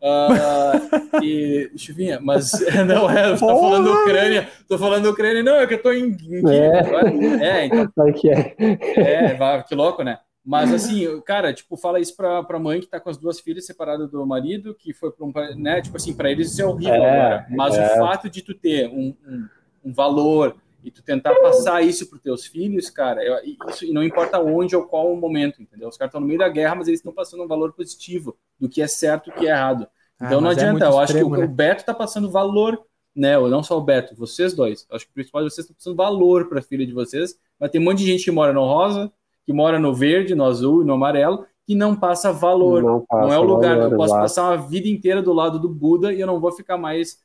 Uh, 0.01 1.21
e, 1.21 1.71
Chuvinha, 1.75 2.19
mas 2.21 2.51
não 2.87 3.09
é, 3.09 3.31
tô 3.31 3.37
falando 3.37 3.91
Ucrânia, 3.91 4.49
tô 4.67 4.77
falando 4.77 5.09
Ucrânia, 5.09 5.43
não, 5.43 5.55
é 5.55 5.67
que 5.67 5.73
eu 5.73 5.81
tô 5.81 5.91
em. 5.91 6.15
em 6.21 6.49
é. 6.49 7.43
é, 7.43 7.65
então. 7.65 7.91
que 8.13 8.29
é. 8.29 8.55
É, 8.57 9.63
que 9.67 9.75
louco, 9.75 10.03
né? 10.03 10.19
Mas 10.45 10.73
assim, 10.73 11.05
cara, 11.21 11.53
tipo, 11.53 11.75
fala 11.75 11.99
isso 11.99 12.15
pra, 12.15 12.41
pra 12.43 12.57
mãe 12.57 12.79
que 12.79 12.87
tá 12.87 12.99
com 12.99 13.09
as 13.09 13.17
duas 13.17 13.39
filhas 13.39 13.65
separadas 13.65 14.09
do 14.09 14.25
marido, 14.25 14.73
que 14.73 14.93
foi 14.93 15.11
pra 15.11 15.25
um. 15.25 15.31
Né, 15.57 15.81
tipo 15.81 15.97
assim, 15.97 16.13
pra 16.13 16.31
eles 16.31 16.51
isso 16.51 16.61
é 16.61 16.65
horrível 16.65 16.93
é, 16.95 17.21
agora. 17.21 17.47
Mas 17.51 17.77
é. 17.77 17.93
o 17.93 17.97
fato 17.97 18.29
de 18.29 18.41
tu 18.41 18.53
ter 18.53 18.87
um, 18.87 19.13
um, 19.27 19.47
um, 19.85 19.93
valor 19.93 20.55
e 20.83 20.89
tu 20.91 21.03
tentar 21.03 21.35
passar 21.35 21.81
isso 21.81 22.09
pros 22.09 22.21
teus 22.21 22.45
filhos, 22.45 22.89
cara, 22.89 23.21
isso, 23.69 23.85
e 23.85 23.91
não 23.91 24.03
importa 24.03 24.39
onde 24.39 24.75
ou 24.75 24.83
qual 24.83 25.11
o 25.11 25.17
momento, 25.17 25.61
entendeu? 25.61 25.89
Os 25.89 25.97
caras 25.97 26.09
estão 26.09 26.21
no 26.21 26.27
meio 26.27 26.39
da 26.39 26.47
guerra, 26.47 26.75
mas 26.75 26.87
eles 26.87 26.99
estão 26.99 27.13
passando 27.13 27.43
um 27.43 27.47
valor 27.47 27.73
positivo 27.73 28.37
do 28.59 28.69
que 28.69 28.81
é 28.81 28.87
certo 28.87 29.29
e 29.29 29.31
o 29.31 29.35
que 29.35 29.47
é 29.47 29.51
errado. 29.51 29.87
Ah, 30.19 30.27
então 30.27 30.39
ah, 30.39 30.41
não 30.41 30.49
é 30.49 30.53
adianta, 30.53 30.85
é 30.85 30.87
eu 30.87 30.99
acho 30.99 31.13
extremo, 31.13 31.31
que 31.31 31.37
o, 31.37 31.39
né? 31.39 31.45
o 31.45 31.49
Beto 31.49 31.85
tá 31.85 31.93
passando 31.93 32.31
valor, 32.31 32.81
né? 33.15 33.37
Ou 33.37 33.49
não 33.49 33.61
só 33.61 33.77
o 33.77 33.81
Beto, 33.81 34.15
vocês 34.15 34.53
dois. 34.53 34.85
Eu 34.89 34.95
acho 34.95 35.05
que 35.05 35.11
o 35.11 35.13
principal 35.13 35.43
de 35.43 35.49
vocês 35.49 35.65
estão 35.65 35.75
passando 35.75 35.95
valor 35.95 36.47
para 36.47 36.59
a 36.59 36.63
filha 36.63 36.85
de 36.85 36.93
vocês, 36.93 37.37
mas 37.59 37.69
tem 37.71 37.81
um 37.81 37.83
monte 37.83 37.99
de 37.99 38.05
gente 38.05 38.23
que 38.23 38.31
mora 38.31 38.53
no 38.53 38.61
rosa, 38.61 39.11
que 39.45 39.51
mora 39.51 39.79
no 39.79 39.93
verde, 39.93 40.35
no 40.35 40.45
azul 40.45 40.81
e 40.81 40.85
no 40.85 40.93
amarelo, 40.93 41.45
que 41.65 41.75
não 41.75 41.95
passa 41.95 42.31
valor. 42.31 42.83
Não, 42.83 43.05
passa 43.05 43.27
não 43.27 43.33
é 43.33 43.39
o 43.39 43.43
lugar 43.43 43.75
valor, 43.75 43.91
eu 43.91 43.97
posso 43.97 44.13
exato. 44.13 44.21
passar 44.21 44.43
uma 44.43 44.67
vida 44.67 44.87
inteira 44.87 45.21
do 45.21 45.33
lado 45.33 45.59
do 45.59 45.67
Buda 45.67 46.13
e 46.13 46.21
eu 46.21 46.27
não 46.27 46.39
vou 46.39 46.51
ficar 46.51 46.77
mais 46.77 47.19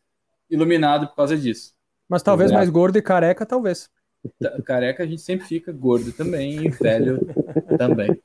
iluminado 0.51 1.07
por 1.09 1.17
causa 1.17 1.37
disso. 1.37 1.74
Mas 2.15 2.23
talvez 2.23 2.53
mais 2.53 2.71
gordo 2.71 2.97
e 2.97 3.03
careca, 3.03 3.45
talvez. 3.45 3.91
Careca 4.65 5.03
a 5.03 5.07
gente 5.07 5.21
sempre 5.21 5.45
fica 5.49 5.73
gordo 5.73 6.13
também, 6.13 6.65
e 6.65 6.69
velho 6.69 7.19
também. 7.77 8.23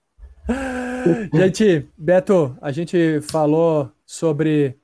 Gente, 1.34 1.88
Beto, 1.98 2.56
a 2.62 2.72
gente 2.72 3.20
falou 3.22 3.92
sobre 4.06 4.78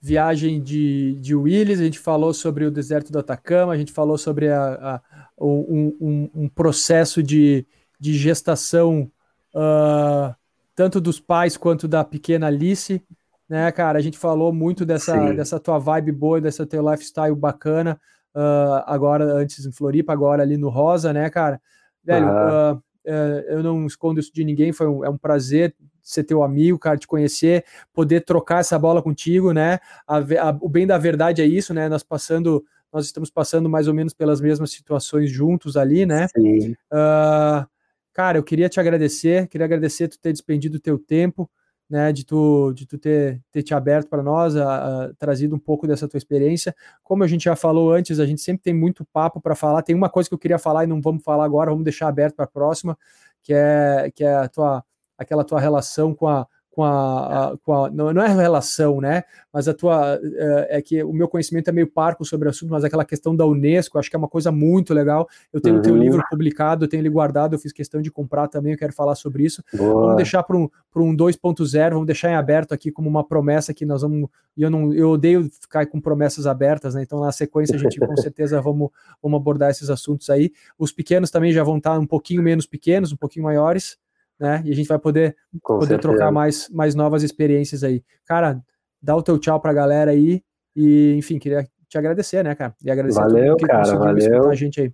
viagem 0.00 0.60
de, 0.60 1.16
de 1.20 1.36
Willis, 1.36 1.78
a 1.78 1.84
gente 1.84 2.00
falou 2.00 2.34
sobre 2.34 2.64
o 2.64 2.70
deserto 2.72 3.12
do 3.12 3.20
Atacama, 3.20 3.74
a 3.74 3.76
gente 3.76 3.92
falou 3.92 4.18
sobre 4.18 4.48
a, 4.48 4.72
a 4.72 5.00
um, 5.40 5.96
um, 6.00 6.30
um, 6.34 6.48
processo 6.48 7.22
de, 7.22 7.64
de 8.00 8.12
gestação 8.14 9.08
uh, 9.54 10.34
tanto 10.74 11.00
dos 11.00 11.20
pais 11.20 11.56
quanto 11.56 11.86
da 11.86 12.02
pequena 12.02 12.48
Alice, 12.48 13.00
né, 13.48 13.70
cara? 13.70 14.00
A 14.00 14.02
gente 14.02 14.18
falou 14.18 14.52
muito 14.52 14.84
dessa, 14.84 15.32
dessa 15.32 15.60
tua 15.60 15.78
vibe 15.78 16.10
boa, 16.10 16.40
dessa 16.40 16.66
teu 16.66 16.90
lifestyle 16.90 17.36
bacana, 17.36 18.00
uh, 18.34 18.82
agora 18.86 19.24
antes 19.24 19.64
em 19.64 19.72
Floripa, 19.72 20.12
agora 20.12 20.42
ali 20.42 20.56
no 20.56 20.68
Rosa, 20.68 21.12
né, 21.12 21.28
cara? 21.30 21.60
Velho, 22.04 22.26
uh, 22.26 22.74
uh, 22.76 23.40
eu 23.48 23.62
não 23.62 23.86
escondo 23.86 24.20
isso 24.20 24.32
de 24.32 24.44
ninguém, 24.44 24.72
foi 24.72 24.88
um, 24.88 25.04
é 25.04 25.08
um 25.08 25.18
prazer 25.18 25.74
ser 26.02 26.24
teu 26.24 26.42
amigo, 26.42 26.78
cara, 26.78 26.98
te 26.98 27.06
conhecer, 27.06 27.64
poder 27.92 28.22
trocar 28.22 28.60
essa 28.60 28.78
bola 28.78 29.00
contigo, 29.00 29.52
né? 29.52 29.78
A, 30.06 30.16
a, 30.16 30.58
o 30.60 30.68
bem 30.68 30.86
da 30.86 30.98
verdade 30.98 31.40
é 31.40 31.46
isso, 31.46 31.72
né? 31.72 31.88
Nós 31.88 32.02
passando, 32.02 32.64
nós 32.92 33.06
estamos 33.06 33.30
passando 33.30 33.68
mais 33.68 33.86
ou 33.86 33.94
menos 33.94 34.12
pelas 34.12 34.40
mesmas 34.40 34.72
situações 34.72 35.30
juntos 35.30 35.76
ali, 35.76 36.04
né? 36.04 36.26
Sim. 36.28 36.72
Uh, 36.92 37.64
cara, 38.12 38.38
eu 38.38 38.42
queria 38.42 38.68
te 38.68 38.80
agradecer, 38.80 39.46
queria 39.46 39.64
agradecer 39.64 40.08
tu 40.08 40.18
ter 40.18 40.32
despendido 40.32 40.76
o 40.76 40.80
teu 40.80 40.98
tempo, 40.98 41.48
né, 41.92 42.10
de 42.10 42.24
tu, 42.24 42.72
de 42.72 42.86
tu 42.86 42.96
ter, 42.96 43.42
ter 43.52 43.62
te 43.62 43.74
aberto 43.74 44.08
para 44.08 44.22
nós, 44.22 44.56
a, 44.56 45.04
a, 45.04 45.14
trazido 45.14 45.54
um 45.54 45.58
pouco 45.58 45.86
dessa 45.86 46.08
tua 46.08 46.16
experiência. 46.16 46.74
Como 47.02 47.22
a 47.22 47.26
gente 47.26 47.44
já 47.44 47.54
falou 47.54 47.92
antes, 47.92 48.18
a 48.18 48.24
gente 48.24 48.40
sempre 48.40 48.62
tem 48.62 48.72
muito 48.72 49.04
papo 49.12 49.42
para 49.42 49.54
falar. 49.54 49.82
Tem 49.82 49.94
uma 49.94 50.08
coisa 50.08 50.26
que 50.26 50.34
eu 50.34 50.38
queria 50.38 50.58
falar 50.58 50.84
e 50.84 50.86
não 50.86 51.02
vamos 51.02 51.22
falar 51.22 51.44
agora, 51.44 51.70
vamos 51.70 51.84
deixar 51.84 52.08
aberto 52.08 52.34
para 52.34 52.46
a 52.46 52.48
próxima, 52.48 52.96
que 53.42 53.52
é, 53.52 54.10
que 54.14 54.24
é 54.24 54.34
a 54.34 54.48
tua, 54.48 54.82
aquela 55.18 55.44
tua 55.44 55.60
relação 55.60 56.14
com 56.14 56.26
a, 56.26 56.46
com 56.72 56.82
a, 56.82 57.50
a, 57.50 57.56
com 57.58 57.74
a 57.74 57.90
não, 57.90 58.12
não, 58.12 58.22
é 58.22 58.28
relação, 58.28 58.98
né? 59.00 59.22
Mas 59.52 59.68
a 59.68 59.74
tua 59.74 60.18
é, 60.22 60.78
é, 60.78 60.82
que 60.82 61.04
o 61.04 61.12
meu 61.12 61.28
conhecimento 61.28 61.68
é 61.68 61.72
meio 61.72 61.86
parco 61.86 62.24
sobre 62.24 62.48
o 62.48 62.50
assunto, 62.50 62.70
mas 62.70 62.82
aquela 62.82 63.04
questão 63.04 63.36
da 63.36 63.44
Unesco, 63.44 63.98
acho 63.98 64.08
que 64.08 64.16
é 64.16 64.18
uma 64.18 64.28
coisa 64.28 64.50
muito 64.50 64.94
legal. 64.94 65.28
Eu 65.52 65.60
tenho 65.60 65.74
o 65.74 65.78
uhum. 65.78 65.82
teu 65.82 65.96
livro 65.96 66.22
publicado, 66.30 66.84
eu 66.84 66.88
tenho 66.88 67.02
ele 67.02 67.10
guardado, 67.10 67.54
eu 67.54 67.58
fiz 67.58 67.72
questão 67.72 68.00
de 68.00 68.10
comprar 68.10 68.48
também, 68.48 68.72
eu 68.72 68.78
quero 68.78 68.92
falar 68.92 69.14
sobre 69.14 69.44
isso. 69.44 69.62
Boa. 69.74 70.00
Vamos 70.00 70.16
deixar 70.16 70.42
para 70.42 70.56
um, 70.56 70.68
um 70.96 71.14
2.0, 71.14 71.90
vamos 71.90 72.06
deixar 72.06 72.30
em 72.30 72.34
aberto 72.36 72.72
aqui 72.72 72.90
como 72.90 73.08
uma 73.08 73.22
promessa 73.22 73.74
que 73.74 73.84
nós 73.84 74.00
vamos. 74.00 74.30
E 74.56 74.62
eu 74.62 74.70
não 74.70 74.94
eu 74.94 75.10
odeio 75.10 75.50
ficar 75.60 75.86
com 75.86 76.00
promessas 76.00 76.46
abertas, 76.46 76.94
né? 76.94 77.02
Então, 77.02 77.20
na 77.20 77.32
sequência, 77.32 77.76
a 77.76 77.78
gente 77.78 78.00
com 78.00 78.16
certeza 78.16 78.60
vamos, 78.62 78.88
vamos 79.22 79.38
abordar 79.38 79.70
esses 79.70 79.90
assuntos 79.90 80.30
aí. 80.30 80.50
Os 80.78 80.90
pequenos 80.90 81.30
também 81.30 81.52
já 81.52 81.62
vão 81.62 81.76
estar 81.76 81.98
um 81.98 82.06
pouquinho 82.06 82.42
menos 82.42 82.66
pequenos, 82.66 83.12
um 83.12 83.16
pouquinho 83.16 83.44
maiores 83.44 84.00
né? 84.42 84.60
E 84.64 84.72
a 84.72 84.74
gente 84.74 84.88
vai 84.88 84.98
poder, 84.98 85.36
poder 85.62 86.00
trocar 86.00 86.32
mais, 86.32 86.68
mais 86.68 86.96
novas 86.96 87.22
experiências 87.22 87.84
aí. 87.84 88.02
Cara, 88.26 88.60
dá 89.00 89.14
o 89.14 89.22
teu 89.22 89.38
tchau 89.38 89.60
pra 89.60 89.72
galera 89.72 90.10
aí. 90.10 90.42
E, 90.74 91.14
enfim, 91.16 91.38
queria 91.38 91.64
te 91.88 91.96
agradecer, 91.96 92.42
né, 92.42 92.54
cara? 92.54 92.74
E 92.84 92.90
agradecer 92.90 93.20
valeu, 93.20 93.54
a 93.54 93.66
cara, 93.66 93.96
valeu. 93.96 94.50
a 94.50 94.54
gente 94.54 94.80
aí. 94.80 94.92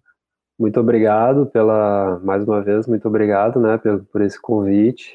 muito 0.59 0.79
obrigado 0.79 1.47
pela, 1.47 2.21
mais 2.23 2.45
uma 2.45 2.61
vez, 2.61 2.87
muito 2.87 3.09
obrigado, 3.09 3.59
né, 3.59 3.79
por, 3.79 4.05
por 4.05 4.21
esse 4.21 4.41
convite. 4.41 5.15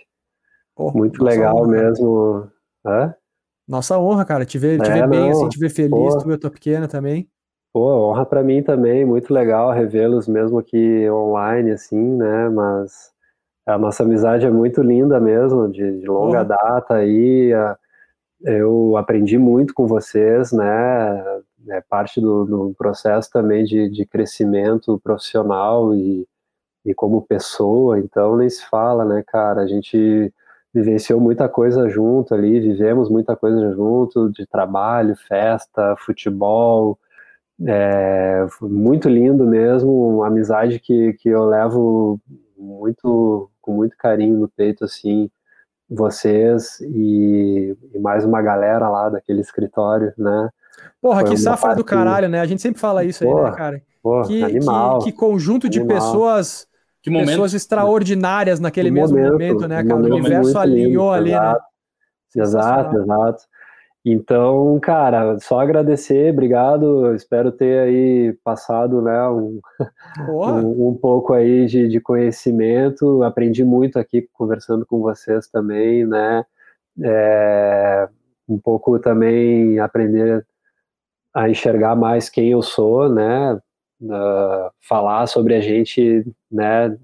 Pô, 0.75 0.91
muito 0.91 1.23
legal 1.23 1.57
honra, 1.57 1.67
mesmo. 1.67 2.49
Hã? 2.83 3.13
Nossa 3.67 3.99
honra, 3.99 4.25
cara, 4.25 4.45
te 4.45 4.57
ver, 4.57 4.81
te 4.81 4.89
é, 4.89 4.93
ver 4.93 5.07
bem, 5.09 5.29
assim, 5.29 5.49
te 5.49 5.59
ver 5.59 5.69
feliz, 5.69 5.91
pô, 5.91 6.17
tu, 6.23 6.31
eu 6.31 6.39
tô 6.39 6.49
pequena 6.49 6.87
também. 6.87 7.29
Pô, 7.71 8.09
honra 8.09 8.25
para 8.25 8.41
mim 8.41 8.63
também, 8.63 9.05
muito 9.05 9.31
legal 9.33 9.71
revê-los 9.71 10.27
mesmo 10.27 10.57
aqui 10.57 11.07
online, 11.09 11.71
assim, 11.71 12.17
né, 12.17 12.49
mas 12.49 13.12
a 13.65 13.77
nossa 13.77 14.03
amizade 14.03 14.45
é 14.45 14.51
muito 14.51 14.81
linda 14.81 15.19
mesmo, 15.19 15.69
de, 15.69 15.99
de 15.99 16.05
longa 16.05 16.43
data 16.43 16.95
aí, 16.95 17.51
eu 18.41 18.97
aprendi 18.97 19.37
muito 19.37 19.73
com 19.73 19.87
vocês, 19.87 20.51
né, 20.51 21.23
é 21.69 21.81
parte 21.81 22.19
do, 22.19 22.45
do 22.45 22.75
processo 22.77 23.29
também 23.31 23.63
de, 23.63 23.89
de 23.89 24.05
crescimento 24.05 24.99
profissional 24.99 25.95
e, 25.95 26.27
e 26.85 26.93
como 26.93 27.21
pessoa, 27.21 27.99
então 27.99 28.37
nem 28.37 28.49
se 28.49 28.65
fala, 28.69 29.05
né, 29.05 29.23
cara, 29.25 29.61
a 29.61 29.67
gente 29.67 30.33
vivenciou 30.73 31.19
muita 31.21 31.47
coisa 31.47 31.87
junto 31.87 32.33
ali, 32.33 32.59
vivemos 32.59 33.09
muita 33.09 33.35
coisa 33.35 33.71
junto, 33.73 34.29
de 34.31 34.45
trabalho, 34.45 35.15
festa, 35.15 35.95
futebol, 35.97 36.99
é, 37.65 38.45
muito 38.61 39.07
lindo 39.07 39.45
mesmo, 39.45 40.15
uma 40.17 40.27
amizade 40.27 40.79
que, 40.79 41.13
que 41.13 41.29
eu 41.29 41.45
levo 41.45 42.19
muito 42.57 43.49
com 43.63 43.73
muito 43.73 43.97
carinho 43.97 44.37
no 44.37 44.47
peito, 44.47 44.85
assim, 44.85 45.31
vocês 45.89 46.79
e, 46.81 47.75
e 47.93 47.99
mais 47.99 48.23
uma 48.23 48.41
galera 48.41 48.87
lá 48.89 49.09
daquele 49.09 49.41
escritório, 49.41 50.13
né, 50.17 50.49
Porra, 51.01 51.21
Foi 51.21 51.31
que 51.31 51.37
safra 51.37 51.75
do 51.75 51.83
caralho, 51.83 52.29
né? 52.29 52.39
A 52.39 52.45
gente 52.45 52.61
sempre 52.61 52.79
fala 52.79 53.03
isso 53.03 53.23
porra, 53.23 53.41
aí, 53.41 53.51
né, 53.51 53.57
cara? 53.57 53.81
Porra, 54.01 54.27
que, 54.27 54.43
animal, 54.43 54.99
que, 54.99 55.11
que, 55.11 55.17
conjunto 55.17 55.69
de 55.69 55.79
animal. 55.79 55.97
pessoas, 55.97 56.67
que 57.01 57.09
momento, 57.09 57.29
pessoas 57.29 57.53
extraordinárias 57.53 58.59
naquele 58.59 58.89
mesmo 58.89 59.17
momento, 59.17 59.33
momento 59.33 59.67
né, 59.67 59.83
cara? 59.83 59.99
O 59.99 60.05
universo 60.05 60.57
alinhou 60.57 61.15
lindo, 61.15 61.31
ali, 61.31 61.31
exato, 61.31 61.63
né? 62.35 62.41
Exato, 62.43 62.97
exato. 62.97 63.43
Então, 64.05 64.77
cara, 64.81 65.39
só 65.39 65.61
agradecer, 65.61 66.33
obrigado. 66.33 67.15
Espero 67.15 67.53
ter 67.53 67.79
aí 67.79 68.33
passado, 68.43 69.01
né, 69.01 69.29
um, 69.29 69.61
um, 70.27 70.89
um, 70.89 70.97
pouco 70.97 71.33
aí 71.33 71.65
de, 71.65 71.87
de, 71.87 72.01
conhecimento. 72.01 73.23
Aprendi 73.23 73.63
muito 73.63 73.97
aqui 73.97 74.27
conversando 74.33 74.85
com 74.85 74.99
vocês 74.99 75.47
também, 75.47 76.05
né? 76.05 76.43
É, 77.01 78.09
um 78.47 78.59
pouco 78.59 78.99
também 78.99 79.79
aprender 79.79 80.45
a 81.33 81.49
enxergar 81.49 81.95
mais 81.95 82.29
quem 82.29 82.49
eu 82.49 82.61
sou, 82.61 83.07
né? 83.07 83.53
Uh, 84.01 84.69
falar 84.81 85.27
sobre 85.27 85.55
a 85.55 85.61
gente, 85.61 86.25
né? 86.51 86.97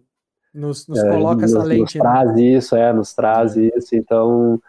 Nos, 0.53 0.85
nos 0.87 0.99
é, 0.99 1.09
coloca 1.09 1.43
nos, 1.43 1.53
essa 1.53 1.63
lente. 1.63 1.81
Nos 1.81 1.93
né? 1.95 2.01
traz 2.01 2.37
isso, 2.37 2.75
é, 2.75 2.91
nos 2.91 3.13
traz 3.13 3.57
é. 3.57 3.61
isso. 3.75 3.95
Então, 3.95 4.61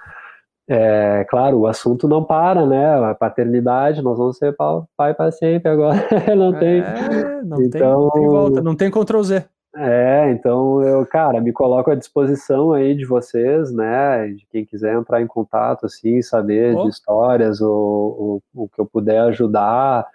é, 0.73 1.27
claro, 1.29 1.59
o 1.59 1.67
assunto 1.67 2.07
não 2.07 2.23
para, 2.23 2.65
né? 2.65 3.11
A 3.11 3.13
paternidade, 3.13 4.01
nós 4.03 4.17
vamos 4.17 4.39
ser 4.39 4.55
pai 4.97 5.13
para 5.15 5.33
sempre 5.33 5.69
agora. 5.69 5.99
não 6.37 6.53
tem. 6.53 6.79
É, 6.79 7.43
não, 7.43 7.61
então, 7.61 7.71
tem, 7.71 7.91
não 7.91 8.11
tem 8.11 8.29
volta, 8.29 8.63
não 8.63 8.77
tem 8.77 8.89
Ctrl 8.89 9.21
Z. 9.21 9.45
É, 9.75 10.31
então 10.31 10.81
eu, 10.83 11.05
cara, 11.07 11.41
me 11.41 11.53
coloco 11.53 11.91
à 11.91 11.97
disposição 11.97 12.73
aí 12.73 12.95
de 12.95 13.05
vocês, 13.05 13.73
né, 13.73 14.29
de 14.29 14.47
quem 14.47 14.65
quiser 14.65 14.95
entrar 14.95 15.21
em 15.21 15.27
contato, 15.27 15.87
assim, 15.87 16.23
saber 16.23 16.77
oh. 16.77 16.85
de 16.85 16.91
histórias 16.91 17.61
ou 17.61 18.41
o 18.55 18.69
que 18.69 18.81
eu 18.81 18.87
puder 18.87 19.21
ajudar, 19.23 20.07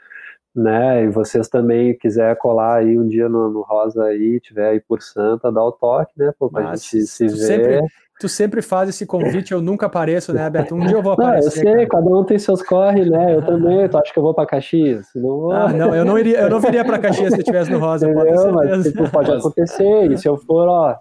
né, 0.53 1.03
e 1.03 1.09
vocês 1.09 1.47
também 1.47 1.97
quiser 1.97 2.37
colar 2.37 2.79
aí 2.79 2.99
um 2.99 3.07
dia 3.07 3.29
no, 3.29 3.49
no 3.49 3.61
Rosa 3.61 4.03
aí, 4.03 4.41
tiver 4.41 4.69
aí 4.69 4.79
por 4.81 5.01
Santa, 5.01 5.51
dá 5.51 5.63
o 5.63 5.71
toque, 5.71 6.11
né, 6.17 6.33
pô, 6.37 6.49
pra 6.49 6.63
Mas, 6.63 6.83
gente 6.83 7.07
se 7.07 7.25
ver. 7.25 7.37
Sempre, 7.37 7.79
Tu 8.19 8.29
sempre 8.29 8.61
faz 8.61 8.87
esse 8.87 9.05
convite, 9.05 9.51
eu 9.51 9.61
nunca 9.61 9.87
apareço, 9.87 10.31
né, 10.31 10.49
Beto? 10.49 10.73
Um 10.73 10.79
dia 10.79 10.95
eu 10.95 11.03
vou 11.03 11.13
aparecer. 11.13 11.63
Não, 11.63 11.71
eu 11.71 11.77
sei, 11.77 11.87
cara. 11.87 12.03
cada 12.03 12.17
um 12.17 12.23
tem 12.23 12.39
seus 12.39 12.61
corre, 12.61 13.09
né? 13.09 13.35
Eu 13.35 13.41
também, 13.41 13.89
tu 13.89 13.97
acha 13.97 14.13
que 14.13 14.17
eu 14.17 14.23
vou 14.23 14.33
pra 14.33 14.45
Caxias? 14.45 15.07
Não 15.13 15.51
Ah, 15.51 15.73
não, 15.73 15.93
eu 15.93 16.05
não, 16.05 16.17
iria, 16.17 16.39
eu 16.39 16.49
não 16.49 16.61
viria 16.61 16.85
pra 16.85 16.97
Caxias 16.97 17.33
se 17.33 17.35
eu 17.35 17.41
estivesse 17.41 17.69
no 17.69 17.77
Rosa, 17.77 18.07
pode 18.11 18.31
Mas, 18.53 18.83
tipo, 18.83 19.09
pode 19.09 19.31
acontecer, 19.31 20.11
e 20.11 20.17
se 20.17 20.27
eu 20.29 20.37
for, 20.37 20.67
ó... 20.67 20.95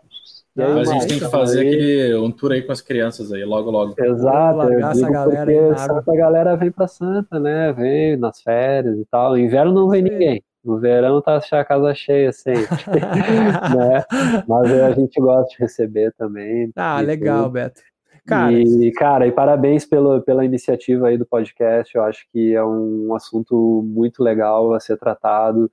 Aí, 0.57 0.73
mas 0.73 0.89
a 0.89 0.93
gente 0.93 1.07
tem 1.09 1.19
que 1.19 1.29
fazer 1.29 1.61
aí. 1.61 1.67
aquele, 1.67 2.15
um 2.17 2.31
tour 2.31 2.53
aí 2.53 2.63
com 2.63 2.71
as 2.71 2.81
crianças 2.81 3.33
aí, 3.33 3.45
logo, 3.45 3.71
logo. 3.73 3.95
Exato, 3.99 4.63
eu 4.63 4.77
digo 4.77 4.87
essa 4.87 5.11
galera 5.11 5.53
porque 5.53 5.77
Santa 5.77 6.17
galera 6.17 6.57
vem 6.57 6.71
pra 6.71 6.87
Santa, 6.87 7.41
né? 7.41 7.73
Vem 7.73 8.17
nas 8.17 8.41
férias 8.41 8.97
e 8.97 9.05
tal. 9.11 9.37
inverno 9.37 9.73
não 9.73 9.89
vem 9.89 10.03
ninguém. 10.03 10.45
No 10.65 10.79
verão 10.79 11.21
tá 11.21 11.39
a 11.53 11.65
casa 11.65 11.95
cheia 11.95 12.33
sempre, 12.33 12.65
né? 13.77 14.05
Mas 14.49 14.73
a 14.73 14.93
gente 14.93 15.21
gosta 15.21 15.51
de 15.51 15.59
receber 15.59 16.13
também. 16.17 16.73
Ah, 16.75 17.01
legal, 17.01 17.45
tudo. 17.45 17.53
Beto. 17.53 17.83
Cara, 18.27 18.53
e, 18.53 18.91
cara, 18.93 19.27
e 19.27 19.33
parabéns 19.33 19.85
pelo, 19.85 20.23
pela 20.23 20.45
iniciativa 20.45 21.09
aí 21.09 21.19
do 21.19 21.27
podcast. 21.27 21.95
Eu 21.95 22.03
acho 22.05 22.27
que 22.33 22.55
é 22.55 22.65
um 22.65 23.15
assunto 23.15 23.83
muito 23.85 24.23
legal 24.23 24.73
a 24.73 24.81
ser 24.81 24.97
tratado. 24.97 25.71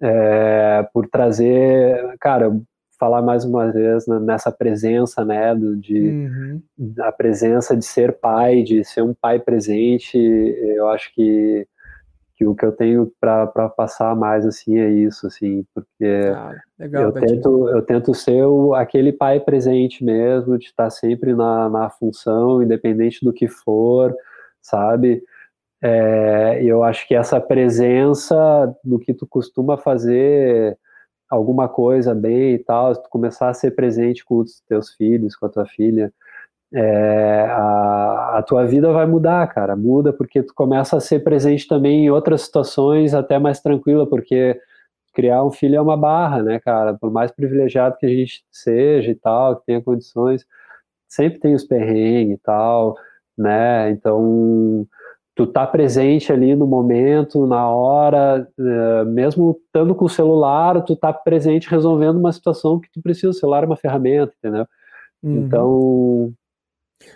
É, 0.00 0.86
por 0.92 1.08
trazer, 1.08 2.16
cara, 2.18 2.50
falar 2.98 3.22
mais 3.22 3.44
uma 3.44 3.70
vez 3.70 4.06
nessa 4.06 4.50
presença, 4.50 5.24
né, 5.24 5.54
do, 5.54 5.76
de 5.76 6.00
uhum. 6.78 6.94
a 7.00 7.12
presença 7.12 7.76
de 7.76 7.84
ser 7.84 8.18
pai, 8.18 8.62
de 8.62 8.82
ser 8.82 9.02
um 9.02 9.14
pai 9.14 9.38
presente. 9.38 10.18
Eu 10.18 10.88
acho 10.88 11.14
que 11.14 11.66
que 12.36 12.46
o 12.46 12.54
que 12.54 12.64
eu 12.64 12.72
tenho 12.72 13.12
para 13.20 13.68
passar 13.68 14.14
mais 14.16 14.44
assim 14.44 14.78
é 14.78 14.90
isso 14.90 15.26
assim 15.26 15.64
porque 15.74 16.32
ah, 16.34 16.52
legal, 16.78 17.04
eu 17.04 17.12
tento 17.12 17.68
eu 17.68 17.82
tento 17.82 18.14
ser 18.14 18.44
o, 18.44 18.74
aquele 18.74 19.12
pai 19.12 19.40
presente 19.40 20.04
mesmo 20.04 20.58
de 20.58 20.66
estar 20.66 20.90
sempre 20.90 21.34
na, 21.34 21.68
na 21.68 21.90
função 21.90 22.62
independente 22.62 23.24
do 23.24 23.32
que 23.32 23.46
for 23.48 24.14
sabe? 24.64 25.22
É, 25.82 26.62
eu 26.64 26.82
acho 26.82 27.06
que 27.06 27.14
essa 27.14 27.38
presença 27.38 28.34
do 28.82 28.98
que 28.98 29.12
tu 29.12 29.26
costuma 29.26 29.76
fazer 29.76 30.78
alguma 31.28 31.68
coisa 31.68 32.14
bem 32.14 32.54
e 32.54 32.58
tal, 32.58 32.94
se 32.94 33.02
tu 33.02 33.10
começar 33.10 33.50
a 33.50 33.54
ser 33.54 33.72
presente 33.72 34.24
com 34.24 34.38
os 34.38 34.62
teus 34.66 34.94
filhos, 34.94 35.36
com 35.36 35.44
a 35.44 35.50
tua 35.50 35.66
filha, 35.66 36.12
é, 36.76 37.46
a, 37.50 38.38
a, 38.38 38.42
tua 38.42 38.66
vida 38.66 38.92
vai 38.92 39.06
mudar, 39.06 39.46
cara. 39.46 39.76
Muda 39.76 40.12
porque 40.12 40.42
tu 40.42 40.52
começa 40.54 40.96
a 40.96 41.00
ser 41.00 41.20
presente 41.20 41.68
também 41.68 42.06
em 42.06 42.10
outras 42.10 42.42
situações 42.42 43.14
até 43.14 43.38
mais 43.38 43.60
tranquila, 43.60 44.08
porque 44.08 44.60
criar 45.14 45.44
um 45.44 45.52
filho 45.52 45.76
é 45.76 45.80
uma 45.80 45.96
barra, 45.96 46.42
né, 46.42 46.58
cara? 46.58 46.94
Por 46.94 47.12
mais 47.12 47.30
privilegiado 47.30 47.96
que 47.96 48.06
a 48.06 48.08
gente 48.08 48.44
seja 48.50 49.10
e 49.10 49.14
tal, 49.14 49.56
que 49.56 49.66
tenha 49.66 49.80
condições, 49.80 50.44
sempre 51.08 51.38
tem 51.38 51.54
os 51.54 51.64
perrengues 51.64 52.36
e 52.36 52.40
tal, 52.42 52.96
né? 53.38 53.90
Então, 53.90 54.84
tu 55.34 55.46
tá 55.46 55.64
presente 55.66 56.32
ali 56.32 56.56
no 56.56 56.66
momento, 56.66 57.46
na 57.46 57.68
hora, 57.68 58.48
é, 58.58 59.04
mesmo 59.04 59.60
estando 59.66 59.94
com 59.94 60.06
o 60.06 60.08
celular, 60.08 60.82
tu 60.82 60.96
tá 60.96 61.12
presente 61.12 61.70
resolvendo 61.70 62.18
uma 62.18 62.32
situação 62.32 62.80
que 62.80 62.90
tu 62.92 63.00
precisa. 63.00 63.30
O 63.30 63.34
celular 63.34 63.62
é 63.62 63.66
uma 63.66 63.76
ferramenta, 63.76 64.32
entendeu? 64.38 64.66
Uhum. 65.22 65.36
Então, 65.36 66.34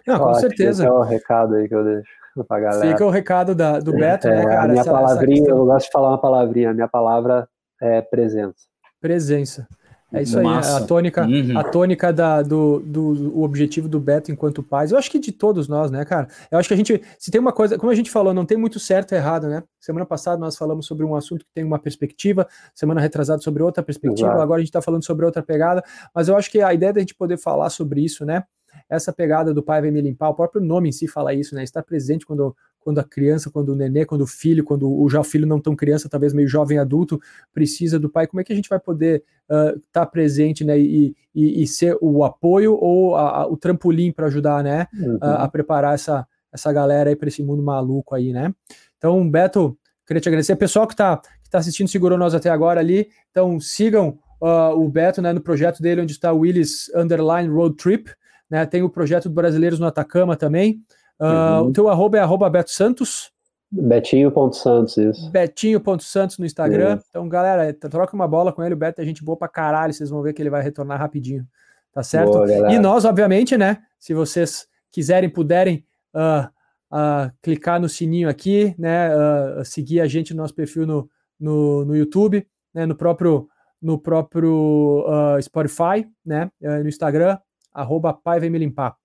não, 0.07 0.19
com 0.19 0.35
certeza. 0.35 0.87
é 0.87 0.91
o 0.91 1.03
recado 1.03 1.55
aí 1.55 1.69
que 1.69 1.75
eu 1.75 1.85
deixo 1.85 2.09
pra 2.47 2.61
galera. 2.61 2.91
Fica 2.91 3.05
o 3.05 3.11
recado 3.11 3.55
da, 3.55 3.79
do 3.79 3.93
Beto, 3.93 4.29
né, 4.29 4.35
é, 4.35 4.37
né, 4.37 4.45
cara? 4.45 4.63
A 4.63 4.69
minha 4.69 4.81
essa, 4.81 4.91
palavrinha, 4.91 5.43
essa 5.43 5.51
eu 5.51 5.67
gosto 5.67 5.87
de 5.87 5.93
falar 5.93 6.09
uma 6.11 6.21
palavrinha, 6.21 6.71
a 6.71 6.75
minha 6.75 6.89
palavra 6.89 7.49
é 7.81 8.01
presença. 8.01 8.67
Presença. 9.01 9.67
É 10.11 10.23
isso 10.23 10.43
Massa. 10.43 10.79
aí, 10.79 10.83
a 10.83 10.87
tônica, 10.87 11.27
uhum. 11.27 11.59
a 11.59 11.65
tônica 11.65 12.11
da, 12.11 12.41
do, 12.41 12.81
do 12.81 13.39
o 13.39 13.43
objetivo 13.43 13.87
do 13.87 14.01
Beto 14.01 14.33
enquanto 14.33 14.63
pais. 14.63 14.91
Eu 14.91 14.97
acho 14.97 15.11
que 15.11 15.19
de 15.19 15.31
todos 15.31 15.69
nós, 15.69 15.91
né, 15.91 16.03
cara? 16.03 16.29
Eu 16.51 16.59
acho 16.59 16.67
que 16.67 16.73
a 16.73 16.77
gente, 16.77 17.03
se 17.19 17.31
tem 17.31 17.39
uma 17.39 17.53
coisa, 17.53 17.77
como 17.77 17.93
a 17.93 17.95
gente 17.95 18.11
falou, 18.11 18.33
não 18.33 18.47
tem 18.47 18.57
muito 18.57 18.81
certo 18.81 19.13
e 19.13 19.17
errado, 19.17 19.49
né? 19.49 19.63
Semana 19.79 20.07
passada 20.07 20.39
nós 20.39 20.57
falamos 20.57 20.87
sobre 20.87 21.05
um 21.05 21.15
assunto 21.15 21.45
que 21.45 21.53
tem 21.55 21.63
uma 21.63 21.79
perspectiva, 21.79 22.49
semana 22.75 23.03
retrasada 23.03 23.43
sobre 23.43 23.63
outra 23.63 23.83
perspectiva, 23.83 24.29
Exato. 24.29 24.43
agora 24.43 24.59
a 24.59 24.61
gente 24.61 24.71
está 24.71 24.81
falando 24.81 25.05
sobre 25.05 25.27
outra 25.27 25.43
pegada, 25.43 25.85
mas 26.15 26.29
eu 26.29 26.37
acho 26.37 26.51
que 26.51 26.63
a 26.63 26.73
ideia 26.73 26.93
da 26.93 27.01
gente 27.01 27.15
poder 27.15 27.37
falar 27.37 27.69
sobre 27.69 28.01
isso, 28.03 28.25
né? 28.25 28.45
Essa 28.89 29.13
pegada 29.13 29.53
do 29.53 29.63
pai 29.63 29.81
vem 29.81 29.91
me 29.91 30.01
limpar, 30.01 30.29
o 30.29 30.35
próprio 30.35 30.63
nome 30.63 30.89
em 30.89 30.93
si 30.93 31.07
fala 31.07 31.35
isso, 31.35 31.55
né? 31.55 31.63
Estar 31.63 31.83
presente 31.83 32.27
quando, 32.27 32.57
quando 32.79 32.99
a 32.99 33.05
criança, 33.05 33.51
quando 33.51 33.71
o 33.71 33.75
nenê, 33.75 34.05
quando 34.05 34.23
o 34.23 34.27
filho, 34.27 34.65
quando 34.65 34.91
o 34.91 35.09
já 35.09 35.21
o 35.21 35.25
filho 35.25 35.47
não 35.47 35.61
tão 35.61 35.77
criança, 35.77 36.09
talvez 36.09 36.33
meio 36.33 36.49
jovem 36.49 36.79
adulto, 36.79 37.21
precisa 37.53 37.99
do 37.99 38.09
pai. 38.09 38.27
Como 38.27 38.41
é 38.41 38.45
que 38.45 38.53
a 38.53 38.57
gente 38.57 38.69
vai 38.69 38.79
poder 38.79 39.23
estar 39.43 39.77
uh, 39.77 39.83
tá 39.93 40.07
presente, 40.07 40.65
né? 40.65 40.79
E, 40.79 41.15
e, 41.35 41.63
e, 41.63 41.67
ser 41.67 41.97
o 42.01 42.25
apoio 42.25 42.75
ou 42.75 43.17
a, 43.17 43.43
a, 43.43 43.47
o 43.47 43.57
trampolim 43.57 44.13
para 44.13 44.27
ajudar, 44.27 44.63
né? 44.65 44.87
Uhum. 44.95 45.19
A, 45.21 45.45
a 45.45 45.49
preparar 45.49 45.95
essa, 45.95 46.27
essa 46.53 46.73
galera 46.73 47.11
aí 47.11 47.17
para 47.17 47.29
esse 47.29 47.43
mundo 47.43 47.63
maluco 47.63 48.15
aí, 48.15 48.33
né? 48.33 48.55
Então, 48.97 49.29
Beto, 49.31 49.79
queria 50.07 50.21
te 50.21 50.29
agradecer. 50.29 50.57
Pessoal 50.57 50.87
que 50.87 50.95
está 50.95 51.21
que 51.49 51.51
tá 51.51 51.59
assistindo, 51.59 51.89
segurou 51.89 52.19
nós 52.19 52.35
até 52.35 52.51
agora 52.51 52.79
ali. 52.79 53.09
Então, 53.31 53.59
sigam 53.59 54.19
uh, 54.41 54.75
o 54.77 54.89
Beto 54.89 55.23
né, 55.23 55.33
no 55.33 55.41
projeto 55.41 55.81
dele, 55.81 56.03
onde 56.03 56.13
está 56.13 56.33
o 56.33 56.41
Willis 56.41 56.91
Underline 56.95 57.49
Road 57.49 57.77
Trip 57.77 58.11
né? 58.51 58.65
Tem 58.67 58.83
o 58.83 58.91
projeto 58.91 59.29
do 59.29 59.35
Brasileiros 59.35 59.79
no 59.79 59.87
Atacama 59.87 60.37
também. 60.37 60.83
Uh, 61.21 61.25
uhum. 61.25 61.69
O 61.69 61.73
teu 61.73 61.89
arroba 61.89 62.19
é 62.19 62.21
arroba 62.21 62.49
Beto 62.49 62.71
Santos. 62.71 63.31
Betinho.santos, 63.71 64.97
isso. 64.97 65.31
Betinho.santos 65.31 66.39
no 66.39 66.47
Instagram. 66.47 66.97
Isso. 66.97 67.07
Então, 67.11 67.29
galera, 67.29 67.73
troca 67.75 68.15
uma 68.15 68.27
bola 68.27 68.53
com 68.53 68.63
ele, 68.63 68.75
o 68.75 68.79
Beto 68.79 69.01
é 69.01 69.05
gente 69.05 69.23
boa 69.23 69.37
pra 69.37 69.49
caralho, 69.49 69.93
vocês 69.93 70.09
vão 70.09 70.23
ver 70.23 70.33
que 70.33 70.41
ele 70.41 70.49
vai 70.49 70.63
retornar 70.63 70.99
rapidinho. 70.99 71.47
Tá 71.93 72.03
certo? 72.03 72.33
Boa, 72.33 72.73
e 72.73 72.79
nós, 72.79 73.05
obviamente, 73.05 73.57
né? 73.57 73.79
Se 73.99 74.15
vocês 74.15 74.67
quiserem, 74.91 75.29
puderem 75.29 75.85
uh, 76.15 76.47
uh, 76.95 77.31
clicar 77.43 77.81
no 77.81 77.89
sininho 77.89 78.29
aqui, 78.29 78.75
né? 78.79 79.11
Uh, 79.15 79.65
seguir 79.65 80.01
a 80.01 80.07
gente 80.07 80.33
no 80.33 80.43
nosso 80.43 80.55
perfil 80.55 80.87
no, 80.87 81.11
no, 81.39 81.85
no 81.85 81.97
YouTube, 81.97 82.47
né? 82.73 82.87
No 82.87 82.95
próprio, 82.95 83.49
no 83.83 83.99
próprio 83.99 85.05
Spotify, 85.43 86.09
né? 86.25 86.51
no 86.61 86.89
Instagram, 86.89 87.39
arroba 87.73 88.13
pai 88.13 88.41
vem 88.41 88.51
me 88.51 88.59
limpar. 88.59 88.97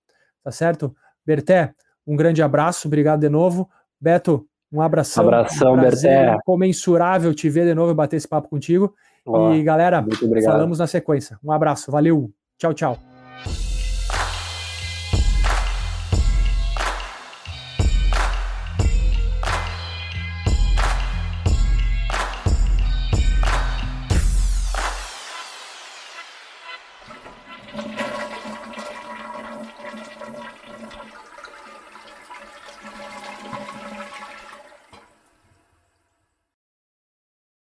Tá 0.42 0.50
certo? 0.50 0.94
Berté, 1.24 1.74
um 2.06 2.16
grande 2.16 2.42
abraço, 2.42 2.88
obrigado 2.88 3.20
de 3.20 3.28
novo. 3.28 3.68
Beto, 4.00 4.46
um 4.72 4.80
abração. 4.80 5.24
Abração, 5.24 5.74
um 5.74 5.80
Berté. 5.80 6.36
Comensurável 6.44 7.32
te 7.32 7.48
ver 7.48 7.64
de 7.64 7.74
novo 7.74 7.92
e 7.92 7.94
bater 7.94 8.16
esse 8.16 8.28
papo 8.28 8.48
contigo. 8.48 8.94
e 9.54 9.62
galera, 9.62 10.04
falamos 10.44 10.78
na 10.78 10.86
sequência. 10.86 11.38
Um 11.42 11.50
abraço, 11.52 11.90
valeu. 11.90 12.30
Tchau, 12.58 12.74
tchau. 12.74 12.98